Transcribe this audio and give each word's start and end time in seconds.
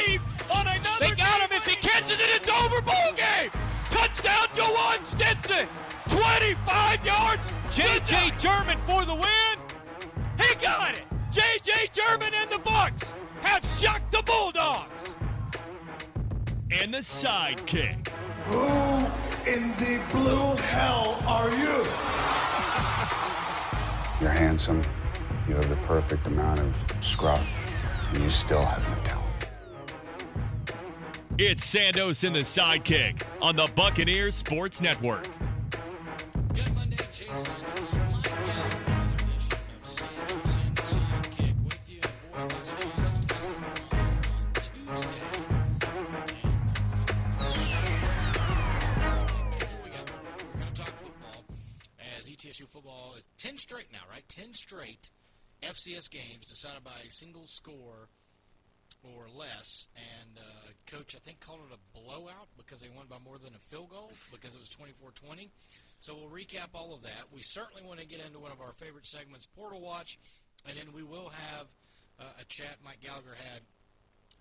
East 0.00 0.06
Tennessee 0.06 0.20
State's 0.26 0.46
going 0.46 0.46
to 0.46 0.46
leave 0.46 0.50
on 0.50 0.66
another. 0.66 1.08
They 1.08 1.14
got 1.14 1.40
him. 1.40 1.56
If 1.56 1.66
he 1.66 1.76
catches 1.76 2.20
it, 2.20 2.30
it's 2.30 2.48
over. 2.48 2.80
Ball 2.82 3.12
game. 3.16 3.50
Touchdown, 3.90 4.46
Jawan 4.54 5.04
Stinson. 5.04 5.68
25 6.08 7.04
yards. 7.04 7.52
J.J. 7.70 8.32
German 8.38 8.78
for 8.86 9.04
the 9.04 9.14
win. 9.14 9.58
He 10.38 10.54
got 10.56 10.94
it. 10.94 11.04
J.J. 11.30 11.90
German 11.92 12.32
and 12.34 12.50
the 12.50 12.58
Bucks 12.58 13.12
have 13.42 13.64
shocked 13.78 14.12
the 14.12 14.22
Bulldogs. 14.22 15.14
And 16.70 16.94
the 16.94 16.98
sidekick. 16.98 18.08
Who 18.46 18.96
in 19.50 19.70
the 19.76 20.00
blue 20.12 20.56
hell 20.56 21.22
are 21.26 21.50
you? 21.50 21.84
You're 24.20 24.30
handsome. 24.30 24.82
You 25.48 25.54
have 25.54 25.68
the 25.68 25.76
perfect 25.86 26.26
amount 26.26 26.60
of 26.60 26.74
scruff, 27.00 27.46
and 28.08 28.22
you 28.22 28.30
still 28.30 28.64
have 28.64 28.82
no 28.88 29.04
talent. 29.04 29.25
It's 31.38 31.70
Sandos 31.70 32.26
and 32.26 32.34
the 32.34 32.40
sidekick 32.40 33.22
on 33.42 33.56
the 33.56 33.70
Buccaneers 33.76 34.34
Sports 34.34 34.80
Network. 34.80 35.28
Good 36.54 36.74
Monday, 36.74 36.96
Jay 37.12 37.26
Sandos, 37.26 37.56
ETSU 52.26 52.66
football 52.68 53.14
is 53.18 53.24
10 53.38 53.58
straight 53.58 53.92
now, 53.92 53.98
right? 54.10 54.26
10 54.28 54.54
straight 54.54 55.10
FCS 55.62 56.10
games 56.10 56.46
decided 56.46 56.82
by 56.82 56.92
a 57.06 57.10
single 57.10 57.46
score 57.46 58.08
or 59.14 59.26
less. 59.30 59.88
And 59.94 60.38
uh, 60.38 60.72
coach, 60.86 61.14
I 61.14 61.20
think, 61.20 61.40
called 61.40 61.60
it 61.70 61.74
a 61.74 61.82
blowout 61.94 62.48
because 62.56 62.80
they 62.80 62.88
won 62.88 63.06
by 63.06 63.18
more 63.22 63.38
than 63.38 63.54
a 63.54 63.62
field 63.70 63.90
goal 63.90 64.10
because 64.32 64.54
it 64.54 64.60
was 64.60 64.70
24-20. 64.72 65.48
So 66.00 66.14
we'll 66.14 66.30
recap 66.30 66.74
all 66.74 66.94
of 66.94 67.02
that. 67.02 67.32
We 67.32 67.40
certainly 67.42 67.82
want 67.82 68.00
to 68.00 68.06
get 68.06 68.20
into 68.20 68.38
one 68.38 68.52
of 68.52 68.60
our 68.60 68.72
favorite 68.72 69.06
segments, 69.06 69.46
Portal 69.46 69.80
Watch, 69.80 70.18
and 70.68 70.76
then 70.76 70.92
we 70.92 71.02
will 71.02 71.30
have 71.30 71.66
uh, 72.20 72.40
a 72.40 72.44
chat 72.48 72.78
Mike 72.84 73.00
Gallagher 73.00 73.36
had 73.36 73.62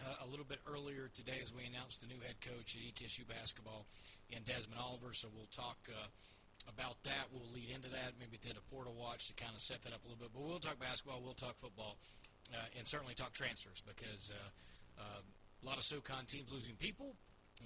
uh, 0.04 0.26
a 0.26 0.28
little 0.28 0.46
bit 0.46 0.60
earlier 0.68 1.08
today 1.14 1.40
as 1.42 1.54
we 1.54 1.64
announced 1.64 2.02
the 2.02 2.08
new 2.08 2.20
head 2.20 2.36
coach 2.44 2.76
at 2.76 2.82
ETSU 2.84 3.28
basketball 3.28 3.86
in 4.30 4.44
Desmond 4.44 4.80
Oliver. 4.80 5.14
So 5.14 5.28
we'll 5.32 5.52
talk 5.52 5.78
uh, 5.88 6.08
about 6.68 7.02
that. 7.04 7.32
We'll 7.32 7.50
lead 7.54 7.72
into 7.72 7.90
that, 7.90 8.20
maybe 8.20 8.38
did 8.38 8.58
a 8.58 8.66
Portal 8.74 8.94
Watch 8.94 9.28
to 9.28 9.34
kind 9.34 9.54
of 9.56 9.62
set 9.62 9.84
that 9.84 9.94
up 9.94 10.04
a 10.04 10.08
little 10.08 10.20
bit. 10.20 10.34
But 10.34 10.44
we'll 10.44 10.60
talk 10.60 10.80
basketball, 10.80 11.22
we'll 11.24 11.38
talk 11.38 11.58
football, 11.58 11.98
and 12.78 12.88
certainly 12.88 13.14
talk 13.14 13.34
transfers 13.34 13.82
because 13.86 14.32
uh, 14.32 15.02
uh, 15.02 15.22
a 15.22 15.64
lot 15.66 15.78
of 15.78 15.84
SoCon 15.84 16.26
teams 16.26 16.52
losing 16.52 16.76
people, 16.76 17.16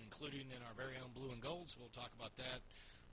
including 0.02 0.52
in 0.52 0.62
our 0.64 0.74
very 0.76 0.96
own 1.02 1.12
blue 1.14 1.32
and 1.32 1.42
gold. 1.42 1.70
So 1.70 1.78
we'll 1.80 1.90
talk 1.94 2.12
about 2.16 2.36
that. 2.38 2.62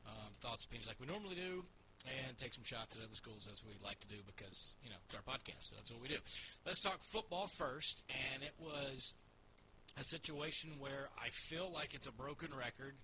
Um, 0.07 0.31
thoughts, 0.41 0.65
opinions, 0.65 0.87
like 0.87 1.01
we 1.01 1.07
normally 1.07 1.35
do, 1.35 1.65
and 2.07 2.39
take 2.39 2.55
some 2.55 2.63
shots 2.63 2.95
at 2.95 3.03
other 3.03 3.15
schools 3.19 3.49
as 3.51 3.65
we 3.65 3.75
like 3.83 3.99
to 4.01 4.07
do 4.07 4.23
because 4.25 4.75
you 4.83 4.91
know 4.91 4.97
it's 5.05 5.15
our 5.15 5.23
podcast, 5.27 5.71
so 5.71 5.77
that's 5.77 5.91
what 5.91 6.01
we 6.01 6.09
do. 6.09 6.23
Let's 6.65 6.81
talk 6.81 7.03
football 7.03 7.49
first, 7.59 8.05
and 8.09 8.43
it 8.43 8.55
was 8.59 9.15
a 9.99 10.05
situation 10.05 10.79
where 10.79 11.09
I 11.19 11.31
feel 11.31 11.71
like 11.73 11.95
it's 11.95 12.07
a 12.07 12.13
broken 12.13 12.51
record. 12.57 12.95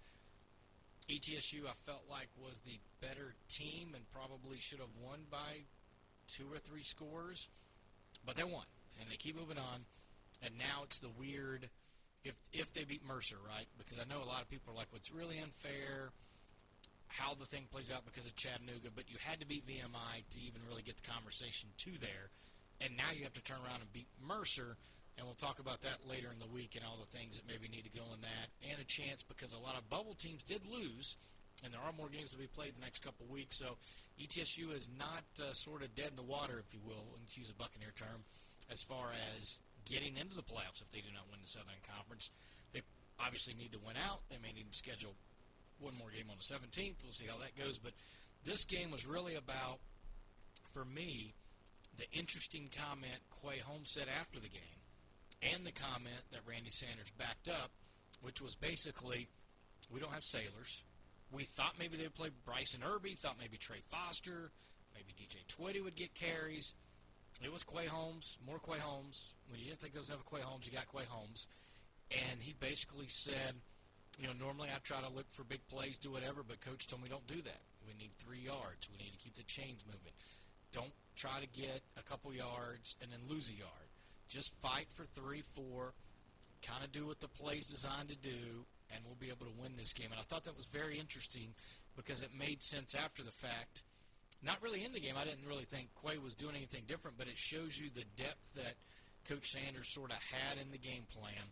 ETSU, 1.10 1.66
I 1.66 1.74
felt 1.84 2.04
like 2.08 2.28
was 2.38 2.60
the 2.60 2.78
better 3.00 3.34
team 3.48 3.90
and 3.94 4.04
probably 4.12 4.58
should 4.60 4.78
have 4.78 4.94
won 5.02 5.26
by 5.30 5.66
two 6.28 6.46
or 6.52 6.58
three 6.58 6.84
scores, 6.84 7.48
but 8.24 8.36
they 8.36 8.44
won 8.44 8.64
and 9.00 9.10
they 9.10 9.16
keep 9.16 9.36
moving 9.36 9.58
on. 9.58 9.84
And 10.42 10.58
now 10.58 10.82
it's 10.82 10.98
the 10.98 11.10
weird 11.10 11.70
if 12.24 12.34
if 12.52 12.72
they 12.72 12.84
beat 12.84 13.04
Mercer, 13.06 13.36
right? 13.46 13.66
Because 13.78 13.98
I 13.98 14.04
know 14.04 14.22
a 14.22 14.26
lot 14.26 14.42
of 14.42 14.48
people 14.48 14.72
are 14.72 14.76
like, 14.76 14.92
"What's 14.92 15.10
really 15.10 15.38
unfair." 15.38 16.12
How 17.06 17.34
the 17.34 17.44
thing 17.44 17.68
plays 17.70 17.92
out 17.92 18.06
because 18.06 18.24
of 18.24 18.34
Chattanooga, 18.36 18.88
but 18.94 19.10
you 19.10 19.18
had 19.20 19.38
to 19.40 19.46
beat 19.46 19.66
VMI 19.66 20.24
to 20.30 20.40
even 20.40 20.64
really 20.66 20.82
get 20.82 20.96
the 20.96 21.10
conversation 21.10 21.68
to 21.84 21.98
there, 21.98 22.30
and 22.80 22.96
now 22.96 23.12
you 23.12 23.24
have 23.24 23.34
to 23.34 23.42
turn 23.42 23.58
around 23.60 23.82
and 23.82 23.92
beat 23.92 24.08
Mercer, 24.18 24.78
and 25.18 25.26
we'll 25.26 25.34
talk 25.34 25.58
about 25.58 25.82
that 25.82 26.08
later 26.08 26.32
in 26.32 26.38
the 26.38 26.46
week 26.46 26.74
and 26.74 26.82
all 26.86 26.96
the 26.96 27.16
things 27.16 27.36
that 27.36 27.46
maybe 27.46 27.68
need 27.68 27.84
to 27.84 27.92
go 27.92 28.04
in 28.14 28.22
that, 28.22 28.48
and 28.64 28.80
a 28.80 28.84
chance 28.84 29.22
because 29.22 29.52
a 29.52 29.58
lot 29.58 29.76
of 29.76 29.90
bubble 29.90 30.14
teams 30.14 30.42
did 30.42 30.64
lose, 30.64 31.16
and 31.64 31.72
there 31.72 31.80
are 31.80 31.92
more 31.92 32.08
games 32.08 32.30
to 32.32 32.38
be 32.38 32.46
played 32.46 32.74
the 32.76 32.80
next 32.80 33.04
couple 33.04 33.26
weeks. 33.26 33.58
So 33.58 33.76
ETSU 34.20 34.74
is 34.74 34.88
not 34.98 35.24
uh, 35.38 35.52
sort 35.52 35.82
of 35.82 35.94
dead 35.94 36.10
in 36.10 36.16
the 36.16 36.22
water, 36.22 36.58
if 36.58 36.72
you 36.72 36.80
will, 36.84 37.14
and 37.16 37.26
to 37.28 37.40
use 37.40 37.50
a 37.50 37.54
Buccaneer 37.54 37.92
term, 37.94 38.24
as 38.70 38.82
far 38.82 39.12
as 39.38 39.60
getting 39.84 40.16
into 40.16 40.34
the 40.34 40.42
playoffs 40.42 40.80
if 40.80 40.90
they 40.90 41.00
do 41.00 41.12
not 41.12 41.30
win 41.30 41.40
the 41.42 41.48
Southern 41.48 41.82
Conference. 41.86 42.30
They 42.72 42.82
obviously 43.18 43.54
need 43.54 43.72
to 43.72 43.78
win 43.78 43.96
out. 43.96 44.20
They 44.30 44.38
may 44.42 44.52
need 44.52 44.70
to 44.70 44.76
schedule 44.76 45.14
one 45.78 45.96
more 45.98 46.10
game 46.10 46.30
on 46.30 46.38
the 46.38 46.46
17th. 46.46 47.02
We'll 47.02 47.12
see 47.12 47.26
how 47.26 47.38
that 47.38 47.58
goes. 47.58 47.78
But 47.78 47.92
this 48.44 48.64
game 48.64 48.90
was 48.90 49.06
really 49.06 49.34
about, 49.34 49.78
for 50.72 50.84
me, 50.84 51.34
the 51.96 52.10
interesting 52.12 52.70
comment 52.70 53.20
Quay 53.42 53.58
Holmes 53.58 53.90
said 53.90 54.06
after 54.08 54.40
the 54.40 54.48
game 54.48 54.80
and 55.42 55.66
the 55.66 55.72
comment 55.72 56.30
that 56.30 56.40
Randy 56.46 56.70
Sanders 56.70 57.10
backed 57.18 57.48
up, 57.48 57.70
which 58.22 58.40
was 58.40 58.54
basically, 58.54 59.28
we 59.92 60.00
don't 60.00 60.12
have 60.12 60.22
Saylors. 60.22 60.84
We 61.32 61.44
thought 61.44 61.74
maybe 61.78 61.96
they'd 61.96 62.14
play 62.14 62.28
Bryson 62.44 62.82
Irby, 62.84 63.14
thought 63.14 63.36
maybe 63.40 63.56
Trey 63.56 63.80
Foster, 63.90 64.50
maybe 64.94 65.14
DJ 65.16 65.46
Twitty 65.48 65.82
would 65.82 65.96
get 65.96 66.14
carries. 66.14 66.74
It 67.42 67.50
was 67.50 67.62
Quay 67.64 67.86
Holmes, 67.86 68.36
more 68.46 68.58
Quay 68.58 68.78
Holmes. 68.78 69.32
When 69.48 69.58
you 69.58 69.66
didn't 69.66 69.80
think 69.80 69.94
there 69.94 70.00
was 70.00 70.10
enough 70.10 70.28
Quay 70.30 70.42
Holmes, 70.42 70.66
you 70.66 70.72
got 70.72 70.86
Quay 70.92 71.04
Holmes. 71.08 71.46
And 72.10 72.40
he 72.40 72.52
basically 72.52 73.08
said, 73.08 73.54
you 74.20 74.26
know, 74.26 74.34
normally 74.38 74.68
I 74.68 74.78
try 74.84 75.00
to 75.00 75.08
look 75.08 75.26
for 75.32 75.44
big 75.44 75.66
plays, 75.68 75.96
do 75.96 76.12
whatever, 76.12 76.42
but 76.46 76.60
coach 76.60 76.86
told 76.86 77.02
me 77.02 77.08
don't 77.08 77.26
do 77.26 77.40
that. 77.40 77.62
We 77.86 77.94
need 77.94 78.12
three 78.18 78.40
yards. 78.40 78.88
We 78.92 79.02
need 79.02 79.12
to 79.12 79.18
keep 79.18 79.34
the 79.34 79.42
chains 79.44 79.84
moving. 79.86 80.12
Don't 80.72 80.92
try 81.16 81.40
to 81.40 81.46
get 81.46 81.80
a 81.98 82.02
couple 82.02 82.32
yards 82.32 82.96
and 83.00 83.10
then 83.10 83.20
lose 83.28 83.48
a 83.50 83.54
yard. 83.54 83.88
Just 84.28 84.54
fight 84.60 84.86
for 84.94 85.04
three, 85.04 85.42
four, 85.54 85.94
kind 86.62 86.84
of 86.84 86.92
do 86.92 87.06
what 87.06 87.20
the 87.20 87.28
play's 87.28 87.66
designed 87.66 88.08
to 88.08 88.16
do, 88.16 88.64
and 88.94 89.04
we'll 89.04 89.20
be 89.20 89.28
able 89.28 89.46
to 89.46 89.60
win 89.60 89.76
this 89.76 89.92
game. 89.92 90.08
And 90.10 90.20
I 90.20 90.24
thought 90.24 90.44
that 90.44 90.56
was 90.56 90.66
very 90.66 90.98
interesting 90.98 91.54
because 91.96 92.22
it 92.22 92.30
made 92.36 92.62
sense 92.62 92.94
after 92.94 93.22
the 93.22 93.32
fact. 93.32 93.82
Not 94.42 94.60
really 94.60 94.84
in 94.84 94.92
the 94.92 95.00
game. 95.00 95.14
I 95.16 95.24
didn't 95.24 95.46
really 95.46 95.66
think 95.70 95.88
Quay 96.02 96.18
was 96.18 96.34
doing 96.34 96.56
anything 96.56 96.82
different, 96.88 97.16
but 97.16 97.28
it 97.28 97.38
shows 97.38 97.78
you 97.78 97.90
the 97.94 98.04
depth 98.16 98.54
that 98.56 98.74
Coach 99.28 99.46
Sanders 99.46 99.94
sort 99.94 100.10
of 100.10 100.18
had 100.18 100.58
in 100.58 100.72
the 100.72 100.78
game 100.78 101.06
plan. 101.14 101.46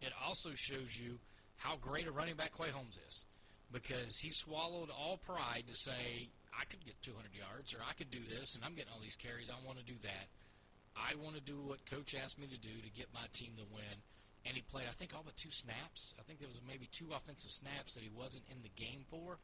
It 0.00 0.12
also 0.24 0.50
shows 0.54 0.94
you 0.94 1.18
how 1.56 1.76
great 1.80 2.06
a 2.06 2.12
running 2.12 2.36
back 2.36 2.56
Quay 2.56 2.70
Holmes 2.70 2.98
is 3.08 3.24
because 3.72 4.16
he 4.18 4.30
swallowed 4.30 4.90
all 4.90 5.18
pride 5.18 5.64
to 5.66 5.74
say, 5.74 6.30
I 6.54 6.64
could 6.64 6.84
get 6.84 7.02
200 7.02 7.34
yards 7.34 7.74
or 7.74 7.78
I 7.82 7.92
could 7.94 8.10
do 8.10 8.22
this 8.30 8.54
and 8.54 8.64
I'm 8.64 8.74
getting 8.74 8.92
all 8.92 9.02
these 9.02 9.16
carries. 9.16 9.50
I 9.50 9.66
want 9.66 9.78
to 9.78 9.84
do 9.84 9.98
that. 10.02 10.26
I 10.96 11.14
want 11.20 11.36
to 11.36 11.42
do 11.42 11.60
what 11.60 11.84
coach 11.90 12.14
asked 12.14 12.38
me 12.38 12.46
to 12.46 12.58
do 12.58 12.72
to 12.72 12.90
get 12.90 13.12
my 13.12 13.26
team 13.32 13.52
to 13.58 13.64
win. 13.74 14.00
And 14.46 14.54
he 14.54 14.62
played, 14.62 14.86
I 14.86 14.94
think, 14.94 15.10
all 15.10 15.26
but 15.26 15.34
two 15.34 15.50
snaps. 15.50 16.14
I 16.18 16.22
think 16.22 16.38
there 16.38 16.48
was 16.48 16.62
maybe 16.62 16.86
two 16.86 17.10
offensive 17.10 17.50
snaps 17.50 17.98
that 17.98 18.06
he 18.06 18.10
wasn't 18.14 18.46
in 18.46 18.62
the 18.62 18.70
game 18.78 19.02
for. 19.10 19.42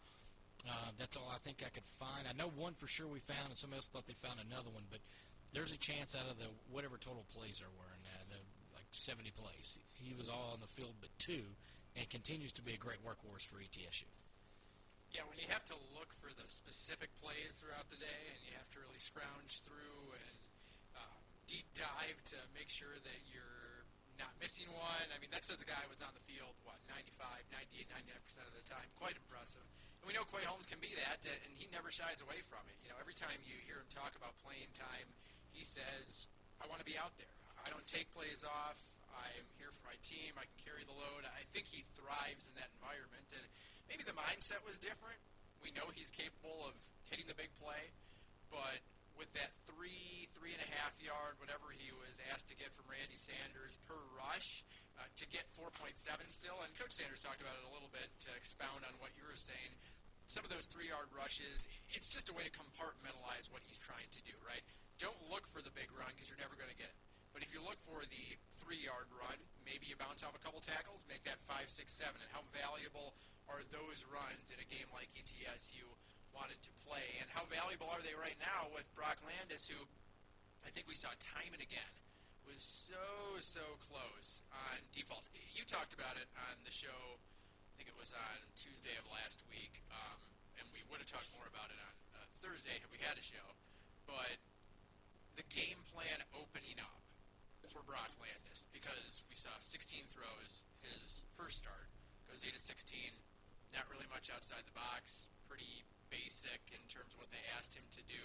Uh, 0.63 0.95
that's 0.95 1.19
all 1.19 1.27
I 1.27 1.43
think 1.43 1.67
I 1.67 1.75
could 1.75 1.87
find. 1.99 2.31
I 2.31 2.39
know 2.39 2.47
one 2.55 2.79
for 2.79 2.87
sure 2.87 3.11
we 3.11 3.19
found, 3.19 3.51
and 3.51 3.59
somebody 3.59 3.83
else 3.83 3.91
thought 3.91 4.07
they 4.07 4.15
found 4.15 4.39
another 4.39 4.71
one. 4.71 4.87
But 4.87 5.03
there's 5.51 5.75
a 5.75 5.81
chance 5.81 6.15
out 6.15 6.31
of 6.31 6.39
the 6.39 6.47
whatever 6.71 7.03
total 7.03 7.27
plays 7.35 7.59
there 7.59 7.75
were 7.75 7.91
in 7.99 8.03
that, 8.07 8.27
uh, 8.31 8.39
like 8.79 8.87
70 8.95 9.35
plays, 9.35 9.83
he 9.99 10.15
was 10.15 10.31
all 10.31 10.55
on 10.55 10.63
the 10.63 10.71
field 10.71 10.95
but 11.03 11.11
two, 11.19 11.51
and 11.99 12.07
continues 12.09 12.55
to 12.57 12.63
be 12.63 12.79
a 12.79 12.81
great 12.81 13.03
workhorse 13.03 13.43
for 13.43 13.59
ETSU. 13.59 14.07
Yeah, 15.13 15.29
when 15.29 15.37
you 15.37 15.45
have 15.53 15.67
to 15.69 15.77
look 15.93 16.09
for 16.17 16.33
the 16.33 16.49
specific 16.49 17.13
plays 17.21 17.53
throughout 17.59 17.91
the 17.93 18.01
day, 18.01 18.23
and 18.33 18.41
you 18.49 18.57
have 18.57 18.71
to 18.73 18.81
really 18.81 19.03
scrounge 19.03 19.61
through 19.61 20.17
and 20.17 20.39
uh, 20.97 21.19
deep 21.45 21.69
dive 21.77 22.17
to 22.33 22.39
make 22.57 22.73
sure 22.73 22.97
that 22.97 23.21
you're 23.29 23.62
not 24.23 24.39
missing 24.39 24.71
one. 24.71 25.07
I 25.11 25.19
mean, 25.19 25.35
that 25.35 25.43
says 25.43 25.59
a 25.59 25.67
guy 25.67 25.83
was 25.91 25.99
on 25.99 26.15
the 26.15 26.23
field, 26.23 26.55
what, 26.63 26.79
95, 26.87 27.27
98, 27.51 27.91
99% 27.91 28.47
of 28.47 28.55
the 28.55 28.63
time. 28.63 28.87
Quite 28.95 29.19
impressive. 29.19 29.67
And 29.99 30.07
we 30.07 30.15
know 30.15 30.23
Quay 30.31 30.47
Holmes 30.47 30.71
can 30.71 30.79
be 30.79 30.95
that, 30.95 31.27
and 31.27 31.51
he 31.59 31.67
never 31.75 31.91
shies 31.91 32.23
away 32.23 32.39
from 32.47 32.63
it. 32.71 32.79
You 32.87 32.95
know, 32.95 32.99
every 33.03 33.19
time 33.19 33.35
you 33.43 33.59
hear 33.67 33.83
him 33.83 33.91
talk 33.91 34.15
about 34.15 34.39
playing 34.43 34.71
time, 34.75 35.11
he 35.51 35.67
says, 35.67 36.31
I 36.63 36.71
want 36.71 36.79
to 36.79 36.87
be 36.87 36.95
out 36.95 37.15
there. 37.19 37.39
I 37.63 37.71
don't 37.71 37.87
take 37.87 38.11
plays 38.15 38.47
off. 38.47 38.79
I'm 39.15 39.47
here 39.61 39.71
for 39.71 39.85
my 39.87 39.95
team. 40.03 40.35
I 40.39 40.47
can 40.49 40.59
carry 40.63 40.83
the 40.83 40.97
load. 40.97 41.27
I 41.29 41.45
think 41.51 41.69
he 41.69 41.87
thrives 41.95 42.47
in 42.47 42.55
that 42.59 42.73
environment. 42.79 43.27
And 43.35 43.47
maybe 43.87 44.03
the 44.03 44.17
mindset 44.17 44.63
was 44.67 44.81
different. 44.81 45.19
We 45.63 45.71
know 45.75 45.87
he's 45.95 46.11
capable 46.11 46.67
of 46.67 46.75
hitting 47.07 47.31
the 47.31 47.39
big 47.39 47.55
play, 47.63 47.93
but 48.51 48.83
with 49.15 49.31
that 49.39 49.55
three, 49.69 50.27
three 50.35 50.51
and 50.57 50.63
a 50.65 50.71
half 50.81 50.97
yard, 51.33 51.41
whatever 51.41 51.73
he 51.73 51.89
was 51.97 52.21
asked 52.29 52.53
to 52.53 52.57
get 52.61 52.69
from 52.77 52.85
Randy 52.93 53.17
Sanders 53.17 53.81
per 53.89 53.97
rush, 54.13 54.69
uh, 55.01 55.09
to 55.17 55.25
get 55.33 55.49
4.7 55.57 55.97
still, 56.29 56.61
and 56.61 56.69
Coach 56.77 56.93
Sanders 56.93 57.25
talked 57.25 57.41
about 57.41 57.57
it 57.57 57.65
a 57.65 57.73
little 57.73 57.89
bit 57.89 58.13
to 58.29 58.31
expound 58.37 58.85
on 58.85 58.93
what 59.01 59.17
you 59.17 59.25
were 59.25 59.39
saying. 59.41 59.73
Some 60.29 60.45
of 60.45 60.53
those 60.53 60.69
three 60.69 60.93
yard 60.93 61.09
rushes, 61.17 61.65
it's 61.97 62.13
just 62.13 62.29
a 62.29 62.37
way 62.37 62.45
to 62.45 62.53
compartmentalize 62.53 63.49
what 63.49 63.65
he's 63.65 63.81
trying 63.81 64.13
to 64.13 64.21
do, 64.29 64.37
right? 64.45 64.61
Don't 65.01 65.17
look 65.33 65.49
for 65.49 65.65
the 65.65 65.73
big 65.73 65.89
run 65.97 66.13
because 66.13 66.29
you're 66.29 66.41
never 66.41 66.53
going 66.53 66.69
to 66.69 66.77
get 66.77 66.93
it. 66.93 66.99
But 67.33 67.41
if 67.41 67.49
you 67.49 67.65
look 67.65 67.81
for 67.81 68.05
the 68.05 68.27
three 68.61 68.85
yard 68.85 69.09
run, 69.17 69.41
maybe 69.65 69.89
you 69.89 69.97
bounce 69.97 70.21
off 70.21 70.37
a 70.37 70.43
couple 70.45 70.61
tackles, 70.61 71.09
make 71.09 71.25
that 71.25 71.41
five, 71.49 71.73
six, 71.73 71.97
seven. 71.97 72.21
And 72.21 72.29
how 72.29 72.45
valuable 72.53 73.17
are 73.49 73.65
those 73.73 74.05
runs 74.13 74.53
in 74.53 74.61
a 74.61 74.69
game 74.69 74.89
like 74.93 75.09
ETSU 75.17 75.89
wanted 76.37 76.61
to 76.61 76.73
play? 76.85 77.17
And 77.25 77.29
how 77.33 77.49
valuable 77.49 77.89
are 77.89 78.05
they 78.05 78.13
right 78.13 78.37
now 78.37 78.69
with 78.77 78.85
Brock 78.93 79.17
Landis, 79.25 79.65
who 79.65 79.81
I 80.63 80.71
think 80.71 80.87
we 80.87 80.95
saw 80.95 81.11
time 81.19 81.53
and 81.53 81.63
again 81.63 81.93
was 82.47 82.63
so, 82.63 83.39
so 83.39 83.63
close 83.87 84.43
on 84.51 84.83
deep 84.91 85.09
balls. 85.09 85.31
You 85.55 85.63
talked 85.65 85.95
about 85.95 86.19
it 86.19 86.27
on 86.35 86.59
the 86.67 86.75
show, 86.75 87.19
I 87.19 87.73
think 87.79 87.89
it 87.89 87.99
was 87.99 88.11
on 88.13 88.39
Tuesday 88.59 88.95
of 88.99 89.07
last 89.09 89.47
week, 89.49 89.81
um, 89.95 90.21
and 90.59 90.67
we 90.75 90.83
would 90.91 90.99
have 90.99 91.09
talked 91.09 91.31
more 91.33 91.47
about 91.47 91.71
it 91.71 91.79
on 91.79 91.95
uh, 92.19 92.27
Thursday 92.43 92.77
had 92.77 92.91
we 92.91 93.01
had 93.01 93.17
a 93.17 93.25
show. 93.25 93.47
But 94.05 94.37
the 95.39 95.47
game 95.49 95.81
plan 95.95 96.21
opening 96.35 96.77
up 96.83 97.01
for 97.71 97.81
Brock 97.89 98.13
Landis 98.21 98.69
because 98.69 99.25
we 99.33 99.37
saw 99.39 99.55
16 99.57 100.13
throws 100.13 100.67
his 100.85 101.25
first 101.39 101.63
start 101.63 101.89
goes 102.29 102.45
8 102.45 102.53
to 102.53 102.61
16, 102.61 103.13
not 103.77 103.89
really 103.89 104.09
much 104.09 104.29
outside 104.33 104.65
the 104.65 104.77
box, 104.77 105.29
pretty 105.49 105.85
basic 106.09 106.61
in 106.73 106.81
terms 106.89 107.13
of 107.17 107.21
what 107.21 107.33
they 107.33 107.41
asked 107.57 107.77
him 107.77 107.85
to 107.97 108.03
do. 108.05 108.25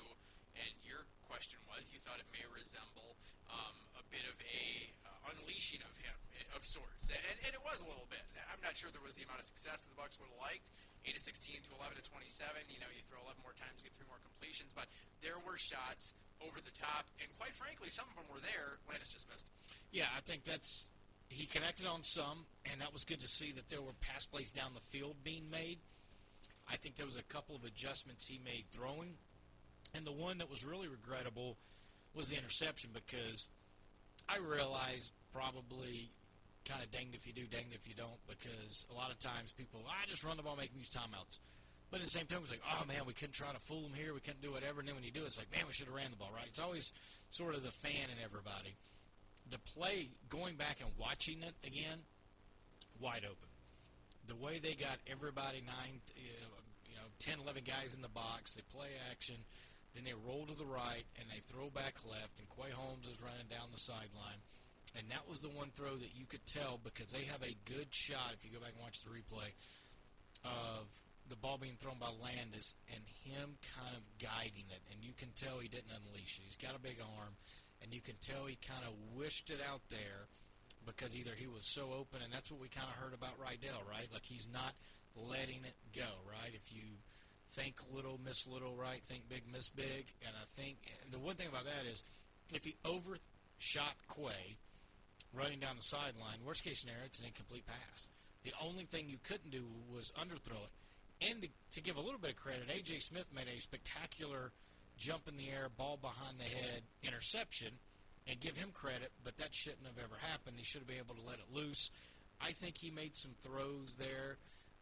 And 0.57 0.73
your 0.81 1.05
question 1.29 1.61
was, 1.69 1.85
you 1.93 1.99
thought 2.01 2.17
it 2.17 2.29
may 2.33 2.43
resemble 2.49 3.13
um, 3.51 3.75
a 3.99 4.03
bit 4.09 4.25
of 4.25 4.35
a 4.41 4.61
uh, 5.05 5.31
unleashing 5.35 5.83
of 5.85 5.93
him 6.01 6.15
eh, 6.39 6.57
of 6.57 6.65
sorts, 6.65 7.13
and, 7.13 7.37
and 7.45 7.51
it 7.53 7.63
was 7.63 7.83
a 7.83 7.87
little 7.87 8.07
bit. 8.09 8.23
I'm 8.49 8.61
not 8.65 8.73
sure 8.73 8.89
there 8.89 9.03
was 9.03 9.15
the 9.15 9.23
amount 9.27 9.43
of 9.43 9.47
success 9.47 9.83
that 9.83 9.89
the 9.91 9.99
Bucks 9.99 10.17
would 10.17 10.29
have 10.33 10.41
liked. 10.41 10.65
8 11.05 11.13
to 11.13 11.23
16 11.23 11.63
to 11.63 11.71
11 11.79 11.95
to 11.95 12.03
27. 12.03 12.67
You 12.67 12.83
know, 12.83 12.89
you 12.91 12.99
throw 13.05 13.21
11 13.23 13.39
more 13.39 13.55
times, 13.55 13.79
get 13.79 13.95
three 13.95 14.09
more 14.11 14.19
completions, 14.19 14.75
but 14.75 14.91
there 15.23 15.39
were 15.45 15.55
shots 15.55 16.11
over 16.43 16.59
the 16.59 16.73
top, 16.73 17.07
and 17.21 17.29
quite 17.39 17.55
frankly, 17.55 17.87
some 17.87 18.05
of 18.11 18.15
them 18.17 18.27
were 18.27 18.43
there. 18.43 18.81
Landis 18.91 19.13
just 19.13 19.29
missed. 19.31 19.47
Yeah, 19.93 20.09
I 20.11 20.21
think 20.25 20.43
that's 20.43 20.89
he 21.29 21.45
connected 21.45 21.85
on 21.85 22.03
some, 22.03 22.45
and 22.71 22.81
that 22.81 22.93
was 22.93 23.03
good 23.03 23.19
to 23.19 23.27
see 23.27 23.51
that 23.53 23.67
there 23.67 23.81
were 23.81 23.95
pass 24.01 24.25
plays 24.25 24.51
down 24.51 24.73
the 24.73 24.83
field 24.91 25.15
being 25.23 25.49
made. 25.49 25.79
I 26.69 26.75
think 26.75 26.95
there 26.95 27.05
was 27.05 27.17
a 27.17 27.23
couple 27.23 27.55
of 27.55 27.63
adjustments 27.63 28.27
he 28.27 28.39
made 28.43 28.65
throwing, 28.71 29.15
and 29.93 30.05
the 30.05 30.11
one 30.11 30.37
that 30.39 30.49
was 30.49 30.65
really 30.65 30.87
regrettable 30.87 31.57
was 32.13 32.29
the 32.29 32.37
interception 32.37 32.91
because 32.93 33.47
I 34.27 34.37
realize 34.37 35.11
probably 35.33 36.11
kind 36.65 36.83
of 36.83 36.91
danged 36.91 37.15
if 37.15 37.25
you 37.25 37.33
do, 37.33 37.47
danged 37.47 37.73
if 37.73 37.87
you 37.87 37.95
don't, 37.95 38.19
because 38.27 38.85
a 38.91 38.93
lot 38.93 39.11
of 39.11 39.19
times 39.19 39.53
people, 39.53 39.85
I 39.87 40.09
just 40.09 40.23
run 40.23 40.35
the 40.35 40.43
ball, 40.43 40.57
make 40.57 40.71
them 40.71 40.79
use 40.79 40.89
timeouts. 40.89 41.39
But 41.89 42.01
at 42.01 42.05
the 42.05 42.11
same 42.11 42.25
time, 42.25 42.39
it's 42.43 42.51
like, 42.51 42.65
oh 42.67 42.83
man, 42.85 43.07
we 43.07 43.13
couldn't 43.13 43.33
try 43.33 43.47
to 43.47 43.59
fool 43.59 43.81
them 43.83 43.93
here, 43.95 44.13
we 44.13 44.19
couldn't 44.19 44.41
do 44.41 44.51
whatever. 44.51 44.79
And 44.79 44.87
then 44.89 44.95
when 44.95 45.05
you 45.05 45.11
do, 45.11 45.23
it, 45.23 45.27
it's 45.27 45.37
like, 45.37 45.51
man, 45.51 45.63
we 45.67 45.73
should 45.73 45.87
have 45.87 45.95
ran 45.95 46.11
the 46.11 46.17
ball, 46.17 46.31
right? 46.35 46.47
It's 46.47 46.59
always 46.59 46.91
sort 47.29 47.55
of 47.55 47.63
the 47.63 47.71
fan 47.71 48.11
and 48.11 48.19
everybody. 48.23 48.75
The 49.49 49.59
play, 49.59 50.09
going 50.27 50.55
back 50.55 50.81
and 50.81 50.91
watching 50.99 51.43
it 51.43 51.55
again, 51.63 52.03
wide 52.99 53.23
open. 53.23 53.47
The 54.27 54.35
way 54.35 54.59
they 54.59 54.75
got 54.75 54.99
everybody 55.07 55.63
nine, 55.63 56.03
you 56.11 56.95
know, 56.95 57.07
10, 57.19 57.39
11 57.39 57.63
guys 57.63 57.95
in 57.95 58.01
the 58.01 58.11
box, 58.11 58.55
they 58.55 58.63
play 58.75 58.91
action, 59.09 59.37
then 59.97 60.05
they 60.05 60.13
roll 60.13 60.45
to 60.45 60.53
the 60.53 60.69
right 60.69 61.03
and 61.17 61.25
they 61.27 61.41
throw 61.49 61.73
back 61.73 61.97
left, 62.05 62.37
and 62.37 62.45
Quay 62.53 62.69
Holmes 62.69 63.09
is 63.09 63.17
running 63.17 63.49
down 63.49 63.73
the 63.73 63.81
sideline 63.81 64.45
and 64.95 65.05
that 65.11 65.27
was 65.29 65.41
the 65.41 65.53
one 65.53 65.69
throw 65.75 65.93
that 65.93 66.17
you 66.17 66.25
could 66.25 66.45
tell 66.49 66.79
because 66.81 67.11
they 67.13 67.29
have 67.29 67.43
a 67.43 67.53
good 67.69 67.87
shot 67.91 68.33
if 68.33 68.45
you 68.45 68.49
go 68.49 68.57
back 68.57 68.73
and 68.73 68.81
watch 68.81 68.97
the 69.05 69.13
replay 69.13 69.53
of 70.45 70.89
the 71.29 71.35
ball 71.35 71.59
being 71.61 71.75
thrown 71.75 71.99
by 71.99 72.09
Landis 72.23 72.73
and 72.89 73.03
him 73.27 73.59
kind 73.75 73.93
of 73.93 74.03
guiding 74.17 74.65
it, 74.71 74.81
and 74.89 75.03
you 75.03 75.11
can 75.13 75.29
tell 75.35 75.59
he 75.59 75.67
didn't 75.67 75.91
unleash 75.91 76.39
it. 76.39 76.47
He's 76.47 76.57
got 76.57 76.73
a 76.73 76.79
big 76.79 76.97
arm, 77.03 77.35
and 77.83 77.93
you 77.93 77.99
can 77.99 78.15
tell 78.23 78.47
he 78.47 78.57
kind 78.57 78.87
of 78.87 78.95
wished 79.13 79.51
it 79.51 79.59
out 79.59 79.83
there 79.91 80.31
because 80.87 81.19
either 81.19 81.35
he 81.35 81.45
was 81.45 81.67
so 81.67 81.91
open, 81.91 82.23
and 82.23 82.31
that's 82.31 82.49
what 82.49 82.63
we 82.63 82.71
kind 82.71 82.87
of 82.87 82.95
heard 82.95 83.13
about 83.13 83.35
Riddell, 83.35 83.83
right? 83.83 84.07
Like 84.09 84.23
he's 84.23 84.47
not 84.47 84.71
letting 85.13 85.67
it 85.67 85.75
go, 85.91 86.07
right? 86.23 86.55
If 86.55 86.71
you 86.71 87.03
think 87.51 87.75
little, 87.93 88.19
miss 88.23 88.47
little, 88.47 88.75
right? 88.75 89.01
Think 89.05 89.29
big, 89.29 89.43
miss 89.51 89.69
big, 89.69 90.13
and 90.25 90.33
I 90.35 90.45
think 90.59 90.77
and 91.03 91.13
the 91.13 91.19
one 91.19 91.35
thing 91.35 91.47
about 91.47 91.65
that 91.65 91.85
is 91.89 92.03
if 92.53 92.63
he 92.63 92.75
overshot 92.85 93.95
Quay 94.13 94.57
running 95.33 95.59
down 95.59 95.75
the 95.75 95.81
sideline. 95.81 96.39
Worst 96.45 96.63
case 96.63 96.81
scenario, 96.81 97.05
it's 97.05 97.19
an 97.19 97.25
incomplete 97.25 97.65
pass. 97.67 98.09
The 98.43 98.53
only 98.61 98.85
thing 98.85 99.09
you 99.09 99.17
couldn't 99.23 99.51
do 99.51 99.65
was 99.91 100.11
underthrow 100.15 100.63
it. 100.63 100.73
And 101.29 101.41
to, 101.41 101.49
to 101.73 101.81
give 101.81 101.97
a 101.97 102.01
little 102.01 102.19
bit 102.19 102.31
of 102.31 102.37
credit, 102.37 102.69
A.J. 102.69 102.99
Smith 102.99 103.25
made 103.33 103.47
a 103.47 103.59
spectacular 103.61 104.51
jump 104.97 105.27
in 105.27 105.37
the 105.37 105.49
air, 105.49 105.67
ball 105.69 105.97
behind 106.01 106.39
the 106.39 106.49
head 106.49 106.81
interception, 107.03 107.69
and 108.27 108.39
give 108.39 108.55
him 108.55 108.69
credit, 108.73 109.11
but 109.23 109.37
that 109.37 109.53
shouldn't 109.53 109.85
have 109.85 109.97
ever 109.97 110.15
happened. 110.19 110.57
He 110.57 110.65
should 110.65 110.81
have 110.81 110.87
been 110.87 110.97
able 110.97 111.15
to 111.15 111.25
let 111.25 111.39
it 111.39 111.49
loose. 111.53 111.91
I 112.41 112.51
think 112.51 112.77
he 112.77 112.91
made 112.91 113.15
some 113.15 113.31
throws 113.41 113.95
there 113.97 114.37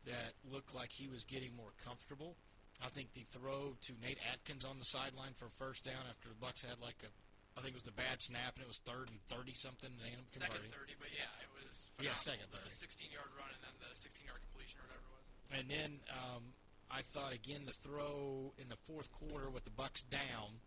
that 0.05 0.33
looked 0.51 0.75
like 0.75 0.91
he 0.91 1.07
was 1.07 1.23
getting 1.23 1.55
more 1.55 1.73
comfortable. 1.83 2.35
I 2.83 2.89
think 2.91 3.13
the 3.13 3.23
throw 3.31 3.79
to 3.87 3.91
Nate 4.03 4.19
Atkins 4.31 4.65
on 4.65 4.79
the 4.79 4.85
sideline 4.85 5.33
for 5.39 5.47
first 5.55 5.85
down 5.85 6.03
after 6.09 6.27
the 6.27 6.35
Bucks 6.35 6.61
had 6.61 6.81
like 6.81 6.99
a 7.03 7.11
I 7.55 7.63
think 7.63 7.71
it 7.71 7.79
was 7.79 7.87
the 7.87 7.95
bad 7.95 8.19
snap, 8.19 8.59
and 8.59 8.67
it 8.67 8.67
was 8.67 8.83
third 8.83 9.07
and 9.07 9.19
thirty 9.31 9.55
something. 9.55 9.87
And 9.87 10.03
ended 10.03 10.27
up 10.27 10.51
second 10.51 10.67
thirty, 10.67 10.95
but 10.99 11.07
yeah, 11.15 11.31
it 11.39 11.51
was 11.55 11.87
yeah 12.03 12.11
second 12.15 12.51
thirty. 12.51 12.67
The 12.67 12.75
sixteen 12.75 13.15
yard 13.15 13.31
run 13.39 13.47
and 13.47 13.63
then 13.63 13.75
the 13.79 13.95
sixteen 13.95 14.27
yard 14.27 14.43
completion 14.43 14.83
or 14.83 14.91
whatever 14.91 15.07
it 15.07 15.13
was. 15.15 15.25
And 15.55 15.65
then 15.71 15.91
um, 16.11 16.43
I 16.91 16.99
thought 17.15 17.31
again 17.31 17.63
the 17.63 17.77
throw 17.79 18.51
in 18.59 18.67
the 18.67 18.79
fourth 18.83 19.07
quarter 19.15 19.47
with 19.47 19.63
the 19.63 19.71
Bucks 19.71 20.03
down, 20.03 20.59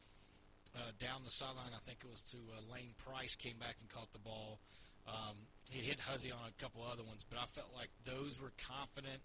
uh, 0.73 0.97
down 0.97 1.29
the 1.29 1.35
sideline. 1.35 1.77
I 1.77 1.83
think 1.85 2.00
it 2.00 2.09
was 2.09 2.25
to 2.33 2.41
uh, 2.57 2.65
Lane 2.73 2.97
Price 2.97 3.37
came 3.37 3.61
back 3.61 3.77
and 3.85 3.93
caught 3.93 4.09
the 4.17 4.25
ball. 4.25 4.57
Um, 5.05 5.45
he 5.69 5.85
hit 5.85 6.00
Huzzie 6.00 6.33
on 6.33 6.49
a 6.49 6.57
couple 6.57 6.85
other 6.85 7.05
ones, 7.05 7.25
but 7.29 7.37
I 7.37 7.45
felt 7.53 7.73
like 7.77 7.93
those 8.05 8.41
were 8.41 8.53
confident 8.57 9.21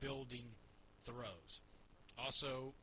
building 0.00 0.56
throws. 1.04 1.60
Also, 2.18 2.74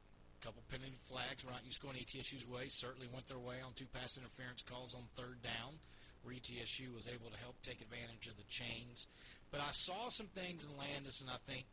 a 0.41 0.45
couple 0.45 0.63
penalty 0.69 0.97
flags 1.07 1.43
were 1.43 1.51
not 1.51 1.65
used 1.65 1.81
going 1.81 1.95
ETSU's 1.95 2.47
way. 2.47 2.67
Certainly 2.69 3.07
went 3.13 3.27
their 3.27 3.39
way 3.39 3.61
on 3.63 3.73
two 3.73 3.87
pass 3.93 4.17
interference 4.17 4.63
calls 4.63 4.93
on 4.93 5.03
third 5.15 5.41
down, 5.41 5.79
where 6.23 6.35
ETSU 6.35 6.93
was 6.93 7.07
able 7.07 7.29
to 7.29 7.39
help 7.39 7.55
take 7.61 7.81
advantage 7.81 8.27
of 8.27 8.37
the 8.37 8.47
chains. 8.49 9.07
But 9.51 9.61
I 9.61 9.71
saw 9.71 10.09
some 10.09 10.27
things 10.27 10.65
in 10.65 10.77
Landis, 10.77 11.21
and 11.21 11.29
I 11.29 11.37
think 11.45 11.65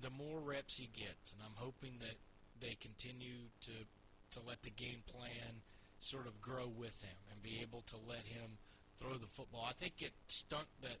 the 0.00 0.10
more 0.10 0.40
reps 0.40 0.76
he 0.76 0.88
gets, 0.94 1.32
and 1.32 1.42
I'm 1.42 1.56
hoping 1.56 1.98
that 2.00 2.16
they 2.60 2.76
continue 2.80 3.50
to 3.62 3.86
to 4.32 4.40
let 4.46 4.60
the 4.62 4.70
game 4.70 5.00
plan 5.08 5.64
sort 6.00 6.26
of 6.26 6.40
grow 6.40 6.68
with 6.68 7.00
him 7.02 7.16
and 7.32 7.42
be 7.42 7.60
able 7.62 7.82
to 7.88 7.96
let 7.96 8.28
him 8.28 8.58
throw 8.98 9.16
the 9.16 9.26
football. 9.26 9.64
I 9.68 9.72
think 9.72 10.02
it 10.02 10.12
stunk 10.28 10.66
that 10.82 11.00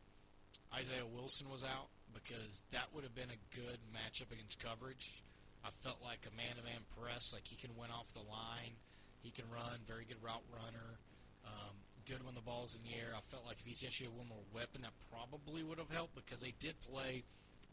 Isaiah 0.74 1.06
Wilson 1.06 1.50
was 1.50 1.62
out 1.62 1.88
because 2.14 2.62
that 2.72 2.88
would 2.94 3.04
have 3.04 3.14
been 3.14 3.30
a 3.30 3.54
good 3.54 3.78
matchup 3.92 4.32
against 4.32 4.58
coverage. 4.62 5.22
I 5.64 5.70
felt 5.82 5.98
like 6.02 6.24
a 6.26 6.34
man-to-man 6.34 6.86
press, 6.94 7.32
like 7.32 7.46
he 7.46 7.56
can 7.56 7.74
win 7.76 7.90
off 7.90 8.12
the 8.14 8.24
line, 8.24 8.78
he 9.20 9.30
can 9.30 9.44
run, 9.50 9.82
very 9.86 10.04
good 10.06 10.22
route 10.22 10.46
runner, 10.54 10.98
um, 11.44 11.74
good 12.06 12.24
when 12.24 12.34
the 12.34 12.44
ball's 12.44 12.78
in 12.78 12.82
the 12.86 12.96
air. 12.96 13.12
I 13.12 13.20
felt 13.28 13.44
like 13.44 13.60
if 13.60 13.66
ETSU 13.68 14.08
had 14.08 14.16
one 14.16 14.28
more 14.28 14.46
weapon, 14.54 14.80
that 14.82 14.96
probably 15.12 15.62
would 15.62 15.78
have 15.78 15.90
helped 15.90 16.14
because 16.14 16.40
they 16.40 16.54
did 16.56 16.80
play 16.80 17.24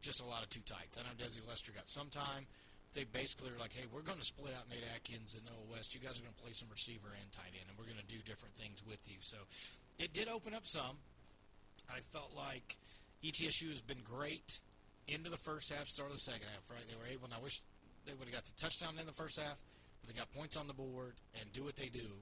just 0.02 0.20
a 0.20 0.28
lot 0.28 0.44
of 0.44 0.50
two 0.50 0.66
tights. 0.66 0.98
I 1.00 1.08
know 1.08 1.16
Desi 1.16 1.40
Lester 1.48 1.72
got 1.72 1.88
some 1.90 2.10
time. 2.10 2.46
They 2.94 3.04
basically 3.04 3.52
were 3.52 3.60
like, 3.60 3.74
hey, 3.74 3.88
we're 3.92 4.06
going 4.06 4.20
to 4.20 4.26
split 4.26 4.56
out 4.56 4.68
Nate 4.70 4.84
Atkins 4.96 5.36
and 5.36 5.44
Noah 5.44 5.68
West. 5.68 5.94
You 5.94 6.00
guys 6.00 6.16
are 6.20 6.24
going 6.24 6.36
to 6.36 6.44
play 6.44 6.56
some 6.56 6.72
receiver 6.72 7.12
and 7.12 7.28
tight 7.32 7.52
end, 7.52 7.68
and 7.68 7.76
we're 7.76 7.90
going 7.90 8.00
to 8.00 8.08
do 8.08 8.24
different 8.24 8.56
things 8.56 8.84
with 8.88 9.04
you. 9.08 9.20
So 9.20 9.38
it 10.00 10.14
did 10.14 10.28
open 10.28 10.54
up 10.54 10.64
some. 10.64 11.04
I 11.92 12.00
felt 12.12 12.32
like 12.36 12.78
ETSU 13.24 13.70
has 13.70 13.82
been 13.82 14.04
great 14.04 14.60
into 15.08 15.30
the 15.30 15.42
first 15.44 15.72
half, 15.72 15.88
start 15.88 16.10
of 16.10 16.16
the 16.16 16.24
second 16.24 16.48
half, 16.54 16.70
right? 16.72 16.84
They 16.88 16.96
were 16.96 17.08
able, 17.08 17.26
and 17.26 17.34
I 17.34 17.44
wish 17.44 17.62
they 18.06 18.14
would 18.14 18.28
have 18.28 18.34
got 18.34 18.46
the 18.46 18.56
touchdown 18.58 18.96
in 19.00 19.06
the 19.06 19.16
first 19.16 19.40
half, 19.40 19.58
but 20.02 20.14
they 20.14 20.18
got 20.18 20.32
points 20.34 20.58
on 20.58 20.68
the 20.68 20.74
board 20.74 21.16
and 21.40 21.52
do 21.52 21.64
what 21.64 21.76
they 21.76 21.90
do. 21.90 22.22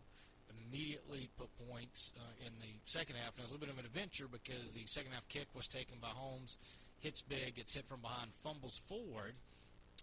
Immediately 0.69 1.29
put 1.37 1.49
points 1.69 2.11
uh, 2.17 2.45
in 2.45 2.53
the 2.61 2.73
second 2.85 3.15
half. 3.15 3.35
And 3.35 3.39
it 3.39 3.41
was 3.43 3.51
a 3.51 3.53
little 3.53 3.67
bit 3.67 3.73
of 3.73 3.79
an 3.79 3.85
adventure 3.85 4.25
because 4.31 4.73
the 4.73 4.85
second 4.85 5.11
half 5.13 5.27
kick 5.27 5.47
was 5.53 5.67
taken 5.67 5.97
by 6.01 6.09
Holmes, 6.09 6.57
hits 6.99 7.21
big, 7.21 7.55
gets 7.55 7.73
hit 7.75 7.85
from 7.87 8.01
behind, 8.01 8.31
fumbles 8.41 8.77
forward, 8.77 9.35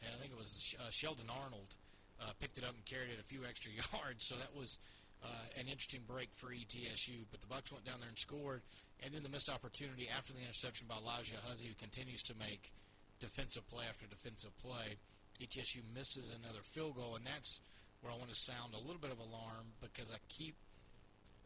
and 0.05 0.11
I 0.15 0.17
think 0.21 0.33
it 0.33 0.39
was 0.39 0.75
uh, 0.81 0.91
Sheldon 0.91 1.29
Arnold 1.29 1.75
uh, 2.21 2.33
picked 2.41 2.59
it 2.59 2.65
up 2.65 2.75
and 2.75 2.85
carried 2.85 3.11
it 3.11 3.21
a 3.21 3.27
few 3.27 3.41
extra 3.49 3.73
yards. 3.93 4.25
So 4.25 4.37
that 4.37 4.55
was 4.55 4.79
uh, 5.23 5.49
an 5.59 5.67
interesting 5.69 6.01
break 6.07 6.31
for 6.35 6.49
ETSU. 6.49 7.29
But 7.31 7.41
the 7.41 7.47
Bucks 7.47 7.73
went 7.73 7.85
down 7.85 8.01
there 8.01 8.09
and 8.09 8.19
scored, 8.19 8.63
and 9.03 9.13
then 9.13 9.23
the 9.23 9.29
missed 9.29 9.51
opportunity 9.51 10.09
after 10.09 10.33
the 10.33 10.41
interception 10.41 10.87
by 10.89 10.97
Elijah 10.97 11.41
Huzzie, 11.47 11.69
who 11.69 11.75
continues 11.75 12.23
to 12.25 12.35
make 12.39 12.73
defensive 13.21 13.69
play 13.69 13.85
after 13.89 14.07
defensive 14.07 14.57
play. 14.59 14.97
ETSU 15.41 15.81
misses 15.95 16.31
another 16.31 16.61
field 16.63 16.97
goal, 16.97 17.17
and 17.17 17.27
that's 17.27 17.61
where 18.01 18.13
I 18.13 18.17
want 18.17 18.31
to 18.31 18.37
sound 18.37 18.75
a 18.75 18.81
little 18.81 19.01
bit 19.01 19.13
of 19.13 19.19
alarm 19.19 19.77
because 19.81 20.11
I 20.11 20.19
keep 20.29 20.55